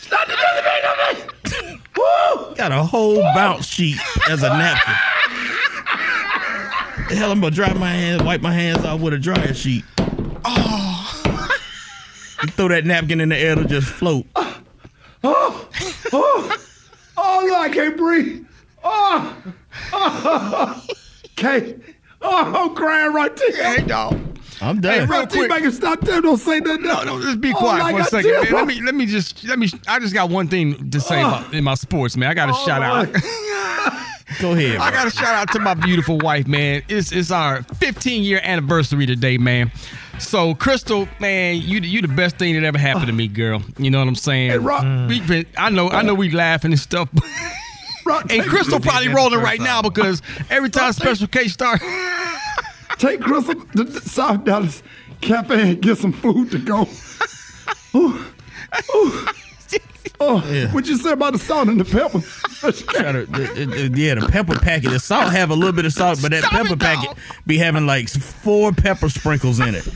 Stop 0.00 0.26
the 0.26 0.34
music 0.34 0.64
beat 0.64 0.84
on 0.88 0.96
me. 1.14 1.80
Woo! 1.96 2.54
Got 2.54 2.72
a 2.72 2.82
whole 2.82 3.20
bounce 3.34 3.66
sheet 3.66 3.98
as 4.30 4.42
a 4.42 4.48
napkin. 4.48 4.94
The 7.08 7.16
hell 7.16 7.30
I'm 7.30 7.40
gonna 7.40 7.54
dry 7.54 7.72
my 7.74 7.90
hands, 7.90 8.22
wipe 8.22 8.40
my 8.40 8.52
hands 8.52 8.82
off 8.84 9.00
with 9.00 9.12
a 9.12 9.18
dryer 9.18 9.52
sheet. 9.52 9.84
Oh. 10.44 11.50
You 12.42 12.48
throw 12.48 12.68
that 12.68 12.86
napkin 12.86 13.20
in 13.20 13.28
the 13.28 13.36
air, 13.36 13.52
it'll 13.52 13.64
just 13.64 13.88
float. 13.88 14.26
Oh, 14.36 15.68
oh, 16.12 16.56
oh, 17.16 17.46
no, 17.46 17.56
I 17.58 17.68
can't 17.68 17.96
breathe. 17.96 18.46
Oh, 18.82 19.36
oh, 19.92 20.86
okay. 21.32 21.76
Oh, 22.22 22.68
I'm 22.68 22.74
crying 22.74 23.12
right 23.12 23.36
there. 23.36 23.76
Hey, 23.76 23.82
dog. 23.86 24.18
I'm 24.60 24.80
done. 24.80 24.92
Hey, 24.92 24.98
done. 25.00 25.08
real 25.08 25.26
quick. 25.26 25.48
Make 25.62 25.72
stop 25.72 26.00
there. 26.00 26.20
Don't 26.20 26.36
say 26.38 26.60
nothing. 26.60 26.82
No, 26.82 27.02
no, 27.04 27.20
just 27.20 27.40
be 27.40 27.52
Oh, 27.52 27.56
quiet 27.58 27.82
I 27.82 27.90
for 27.90 27.96
a 27.96 28.00
got 28.00 28.10
second, 28.10 28.30
man. 28.32 28.52
Let 28.52 28.66
me 28.66 28.80
let 28.82 28.94
me 28.94 29.06
just 29.06 29.44
let 29.44 29.58
me. 29.58 29.68
I 29.86 29.98
just 30.00 30.14
got 30.14 30.30
one 30.30 30.48
thing 30.48 30.90
to 30.90 31.00
say 31.00 31.20
about 31.20 31.52
in 31.54 31.64
my 31.64 31.74
sports, 31.74 32.16
man. 32.16 32.30
I 32.30 32.34
got 32.34 32.46
to 32.46 32.52
Oh, 32.54 32.64
shout 32.66 32.82
out. 32.82 33.08
Go 34.40 34.52
ahead. 34.52 34.78
I 34.78 34.90
got 34.90 35.04
to 35.04 35.10
shout 35.10 35.34
out 35.34 35.52
to 35.52 35.60
my 35.60 35.74
beautiful 35.74 36.18
wife, 36.18 36.46
man. 36.46 36.82
It's 36.88 37.12
it's 37.12 37.30
our 37.30 37.62
15 37.62 38.22
year 38.22 38.40
anniversary 38.42 39.06
today, 39.06 39.38
man. 39.38 39.70
So, 40.18 40.54
Krystal, 40.54 41.08
man, 41.20 41.56
you 41.56 41.80
you 41.80 42.00
the 42.00 42.08
best 42.08 42.36
thing 42.38 42.54
that 42.54 42.64
ever 42.64 42.78
happened 42.78 43.06
to 43.08 43.12
me, 43.12 43.28
girl. 43.28 43.62
You 43.78 43.90
know 43.90 43.98
what 43.98 44.08
I'm 44.08 44.14
saying? 44.14 44.50
Hey, 44.50 44.58
Rock- 44.58 44.84
mm. 44.84 45.08
We 45.08 45.20
been, 45.20 45.46
I 45.56 45.70
know, 45.70 45.90
I 45.90 46.02
know, 46.02 46.14
we 46.14 46.30
laughing 46.30 46.72
and 46.72 46.80
stuff. 46.80 47.08
Rock, 48.06 48.22
and 48.32 48.42
Krystal 48.42 48.82
probably 48.82 49.08
rolling 49.08 49.40
right 49.40 49.60
now 49.60 49.82
because 49.82 50.22
every 50.50 50.70
time 50.70 50.92
Special 50.92 51.26
K 51.26 51.48
start, 51.48 51.80
Take 52.98 53.20
Krystal 53.20 53.70
to 53.72 53.84
the 53.84 54.00
South 54.00 54.44
Dallas 54.44 54.82
Cafe 55.20 55.70
and 55.72 55.80
get 55.82 55.98
some 55.98 56.12
food 56.12 56.50
to 56.52 56.58
go. 56.58 56.88
Ooh, 57.94 58.24
ooh. 58.94 59.26
Oh, 60.20 60.40
what 60.72 60.86
you 60.86 60.96
say 60.96 61.10
about 61.10 61.32
the 61.32 61.38
salt 61.38 61.68
and 61.68 61.80
the 61.80 61.84
pepper? 61.84 62.20
Try 62.92 63.12
to- 63.12 63.26
the- 63.26 63.66
the- 63.66 63.88
the- 63.88 64.00
yeah, 64.00 64.14
the 64.14 64.28
pepper 64.28 64.58
packet. 64.58 64.90
The 64.90 65.00
salt 65.00 65.32
have 65.32 65.50
a 65.50 65.54
little 65.54 65.72
bit 65.72 65.84
of 65.86 65.92
salt, 65.92 66.20
but 66.22 66.30
that 66.30 66.44
pepper 66.44 66.76
packet 66.76 67.10
be 67.46 67.58
having 67.58 67.84
like 67.86 68.08
four 68.08 68.72
pepper 68.72 69.08
sprinkles 69.08 69.58
in 69.60 69.74
it. 69.74 69.86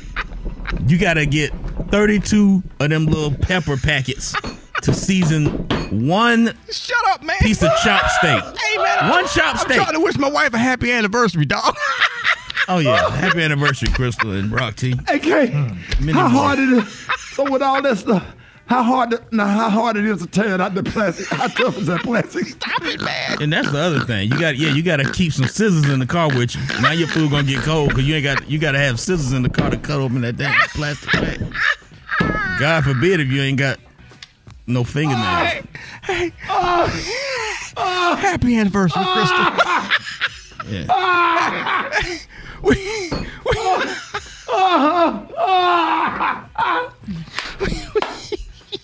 You 0.87 0.99
gotta 0.99 1.25
get 1.25 1.53
32 1.91 2.63
of 2.81 2.91
them 2.91 3.07
little 3.07 3.33
pepper 3.33 3.77
packets 3.77 4.35
to 4.83 4.93
season 4.93 5.47
one 5.91 6.53
Shut 6.71 6.99
up, 7.11 7.23
man. 7.23 7.37
piece 7.41 7.63
of 7.63 7.71
chopped 7.83 8.11
steak. 8.13 8.43
Hey, 8.43 8.77
man. 8.83 9.11
One 9.11 9.27
chopped 9.29 9.61
steak. 9.61 9.79
I'm 9.79 9.85
trying 9.85 9.95
to 9.95 10.01
wish 10.01 10.19
my 10.19 10.29
wife 10.31 10.53
a 10.53 10.59
happy 10.59 10.91
anniversary, 10.93 11.47
dog. 11.47 11.77
Oh 12.69 12.79
yeah, 12.79 13.11
happy 13.17 13.43
anniversary, 13.43 13.89
Krystal 13.89 14.39
and 14.39 14.51
Brock 14.51 14.77
T. 14.77 14.95
Hey, 15.09 15.19
Kay, 15.19 15.49
mm, 15.49 16.01
Many 16.01 16.13
how 16.13 16.29
more. 16.29 16.43
hard 16.43 16.59
it 16.59 16.69
is? 16.69 17.07
So 17.33 17.51
with 17.51 17.63
all 17.63 17.81
that 17.81 17.97
stuff, 17.97 18.23
uh, 18.23 18.33
how 18.67 18.83
hard? 18.83 19.11
To, 19.13 19.23
now, 19.33 19.47
how 19.47 19.71
hard 19.71 19.97
it 19.97 20.05
is 20.05 20.21
to 20.21 20.27
tear 20.27 20.61
out 20.61 20.75
the 20.75 20.83
plastic? 20.83 21.27
How 21.29 21.47
tough 21.49 21.79
is 21.79 21.87
that 21.87 22.03
plastic? 22.03 22.47
Stop 22.47 22.83
it, 22.85 23.01
man. 23.01 23.43
And 23.43 23.51
that's 23.51 23.71
the 23.73 23.79
other 23.79 24.01
thing. 24.01 24.31
You 24.31 24.39
got 24.39 24.59
yeah, 24.59 24.75
you 24.75 24.83
got 24.83 24.99
to 24.99 25.11
keep 25.11 25.33
some 25.33 25.47
scissors 25.47 25.89
in 25.89 25.99
the 25.99 26.07
car 26.07 26.29
with 26.29 26.55
you. 26.55 26.61
Now 26.83 26.93
your 26.93 27.09
food 27.09 27.31
gonna 27.31 27.45
get 27.45 27.63
cold 27.63 27.89
because 27.89 28.07
you 28.07 28.15
ain't 28.17 28.25
got 28.25 28.51
you 28.51 28.59
got 28.59 28.73
to 28.73 28.79
have 28.79 29.01
scissors 29.01 29.33
in 29.33 29.43
the 29.43 29.49
car 29.49 29.71
to 29.71 29.79
cut 29.79 29.99
open 30.01 30.21
that 30.21 30.37
damn 30.37 30.55
plastic 30.69 31.11
bag. 31.13 31.55
God 32.61 32.85
forbid 32.85 33.21
if 33.21 33.29
you 33.29 33.41
ain't 33.41 33.59
got 33.59 33.79
no 34.67 34.85
fingernails. 34.85 35.25
Hey, 35.25 35.63
hey! 36.03 36.33
Oh! 36.51 36.87
happy 38.21 38.57
anniversary, 38.57 39.03
Krystal. 39.03 39.95
Yeah. 40.71 41.91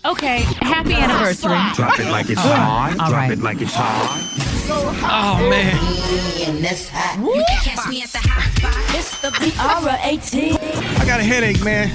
Okay, 0.06 0.40
happy 0.60 0.92
anniversary. 0.92 1.56
Drop 1.74 1.98
it 1.98 2.10
like 2.10 2.28
it's 2.28 2.38
hot. 2.38 2.90
All 3.01 3.09
Drop 3.09 3.12
right. 3.12 3.32
it 3.32 3.38
like 3.38 3.62
it's 3.62 3.72
hot. 3.74 4.34
Oh 4.68 5.48
man. 5.48 5.74
You 7.24 7.44
can 7.46 7.62
catch 7.62 7.88
me 7.88 8.02
at 8.02 8.10
the 8.10 8.18
hot 8.18 8.52
spot. 8.55 8.74
It's 8.94 9.20
the 9.22 9.30
B-R-A-T. 9.40 10.59
I 11.01 11.06
got 11.06 11.20
a 11.20 11.22
headache, 11.22 11.64
man. 11.64 11.88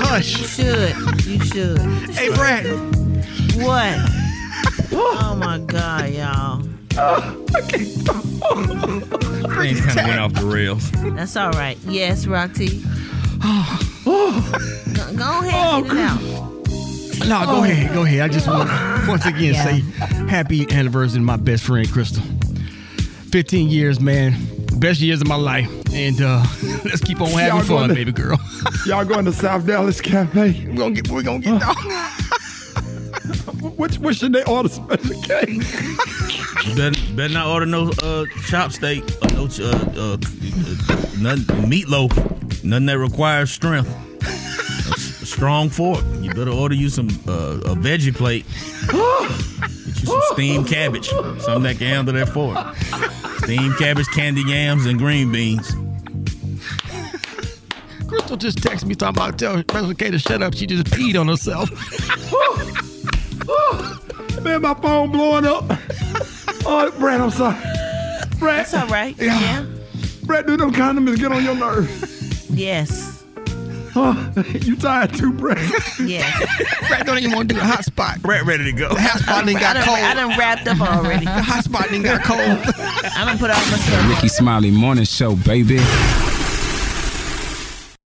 Hush. 0.00 0.36
You 0.38 0.46
should. 0.46 1.26
You 1.26 1.44
should. 1.44 1.78
Hey, 2.10 2.34
Brad. 2.34 2.66
What? 3.64 3.98
oh 4.92 5.36
my 5.38 5.58
God, 5.58 6.10
y'all. 6.10 6.77
Things 9.58 9.80
kind 9.84 9.98
of 10.00 10.06
went 10.06 10.20
off 10.20 10.32
the 10.34 10.44
rails. 10.46 10.90
That's 11.14 11.36
all 11.36 11.50
right. 11.52 11.78
Yes, 11.86 12.26
Rocky. 12.26 12.78
go, 14.04 14.42
go 15.16 15.40
ahead, 15.42 15.84
get 15.84 15.92
it 15.92 15.98
out. 15.98 16.20
No, 17.28 17.44
go 17.46 17.64
ahead, 17.64 17.92
go 17.94 18.02
ahead. 18.04 18.20
I 18.22 18.28
just 18.28 18.46
want 18.48 18.68
to 18.68 19.04
once 19.08 19.26
again 19.26 19.54
Yeah. 19.54 19.64
say 19.64 19.80
happy 20.28 20.70
anniversary 20.72 21.18
to 21.18 21.24
my 21.24 21.36
best 21.36 21.64
friend 21.64 21.86
Krystal. 21.88 22.22
15 23.30 23.68
years, 23.68 24.00
man. 24.00 24.34
Best 24.78 25.00
years 25.00 25.20
of 25.20 25.26
my 25.28 25.36
life. 25.36 25.68
And 25.92 26.20
uh 26.20 26.44
let's 26.84 27.00
keep 27.02 27.20
on 27.20 27.28
having 27.28 27.46
Y'all 27.48 27.58
fun, 27.60 27.66
going 27.68 27.88
to- 27.90 27.94
baby 27.94 28.12
girl. 28.12 28.38
Y'all 28.86 29.04
going 29.04 29.24
to 29.24 29.32
South 29.32 29.66
Dallas 29.66 30.00
Cafe? 30.00 30.66
We're 30.68 30.74
gonna 30.76 30.94
get 30.94 31.08
we're 31.08 31.22
gonna 31.22 31.40
get 31.40 31.60
down. 31.60 31.74
Which, 33.76 33.98
what 33.98 34.14
should 34.16 34.32
they 34.32 34.44
order 34.44 34.68
Special 34.68 35.22
K? 35.22 35.58
Better, 36.76 37.14
better 37.14 37.34
not 37.34 37.46
order 37.46 37.66
no 37.66 37.90
uh, 38.02 38.24
chop 38.46 38.72
steak 38.72 39.02
or 39.22 39.28
no 39.34 39.48
ch- 39.48 39.60
uh, 39.60 39.66
uh, 39.66 40.12
uh, 40.12 40.16
nothing, 41.18 41.70
meatloaf. 41.70 42.12
Nothing 42.64 42.86
that 42.86 42.98
requires 42.98 43.50
strength. 43.50 43.88
A 44.22 44.26
s- 44.92 45.28
strong 45.28 45.68
fork. 45.70 46.04
You 46.20 46.30
better 46.34 46.50
order 46.50 46.74
you 46.74 46.88
some 46.88 47.08
uh, 47.26 47.60
a 47.64 47.74
veggie 47.74 48.14
plate. 48.14 48.44
Get 48.86 50.00
you 50.00 50.06
some 50.06 50.20
steamed 50.32 50.66
cabbage. 50.68 51.08
Something 51.08 51.62
that 51.62 51.76
can 51.78 51.86
handle 51.86 52.14
that 52.14 52.28
fork. 52.28 52.58
Steamed 53.44 53.76
cabbage, 53.78 54.06
candy 54.08 54.42
yams, 54.42 54.84
and 54.86 54.98
green 54.98 55.32
beans. 55.32 55.72
Krystal 58.08 58.38
just 58.38 58.58
texted 58.58 58.84
me 58.84 58.94
talking 58.94 59.22
about 59.22 59.38
telling 59.38 59.62
Special 59.62 59.94
K 59.94 60.10
to 60.10 60.18
shut 60.18 60.42
up. 60.42 60.54
She 60.54 60.66
just 60.66 60.84
peed 60.86 61.18
on 61.18 61.28
herself. 61.28 61.70
Man, 64.42 64.62
my 64.62 64.74
phone 64.74 65.10
blowing 65.10 65.46
up. 65.46 65.64
Oh, 66.70 66.92
Brad, 66.98 67.20
I'm 67.20 67.30
sorry. 67.30 67.56
Brad. 68.38 68.60
That's 68.60 68.74
all 68.74 68.86
right. 68.88 69.16
Yeah. 69.18 69.40
yeah. 69.40 69.66
Brad, 70.24 70.46
do 70.46 70.56
them 70.56 70.72
condoms 70.72 71.18
get 71.18 71.32
on 71.32 71.42
your 71.42 71.54
nerves? 71.54 72.50
Yes. 72.50 73.24
Oh, 73.96 74.32
you 74.60 74.76
tired 74.76 75.14
too, 75.14 75.32
Brad? 75.32 75.58
Yes. 75.98 76.86
Brad 76.88 77.06
don't 77.06 77.18
even 77.18 77.32
want 77.32 77.48
to 77.48 77.54
do 77.54 77.60
the 77.60 77.66
hot 77.66 77.84
spot. 77.84 78.20
Brad 78.20 78.46
ready 78.46 78.64
to 78.64 78.72
go. 78.72 78.90
The 78.90 79.00
hot 79.00 79.20
spot 79.20 79.46
done 79.46 79.56
I 79.56 79.60
got 79.60 79.74
done, 79.74 79.84
cold. 79.84 79.98
I 79.98 80.14
done 80.14 80.38
wrapped 80.38 80.68
up 80.68 80.80
already. 80.80 81.24
The 81.24 81.42
hot 81.42 81.64
spot 81.64 81.88
done 81.88 82.02
got 82.02 82.22
cold. 82.22 82.38
I 82.40 83.24
done 83.24 83.38
put 83.38 83.50
out 83.50 83.56
my 83.70 83.78
stuff. 83.78 84.08
Rickey 84.10 84.28
Smiley 84.28 84.70
Morning 84.70 85.04
Show, 85.04 85.34
baby. 85.36 85.78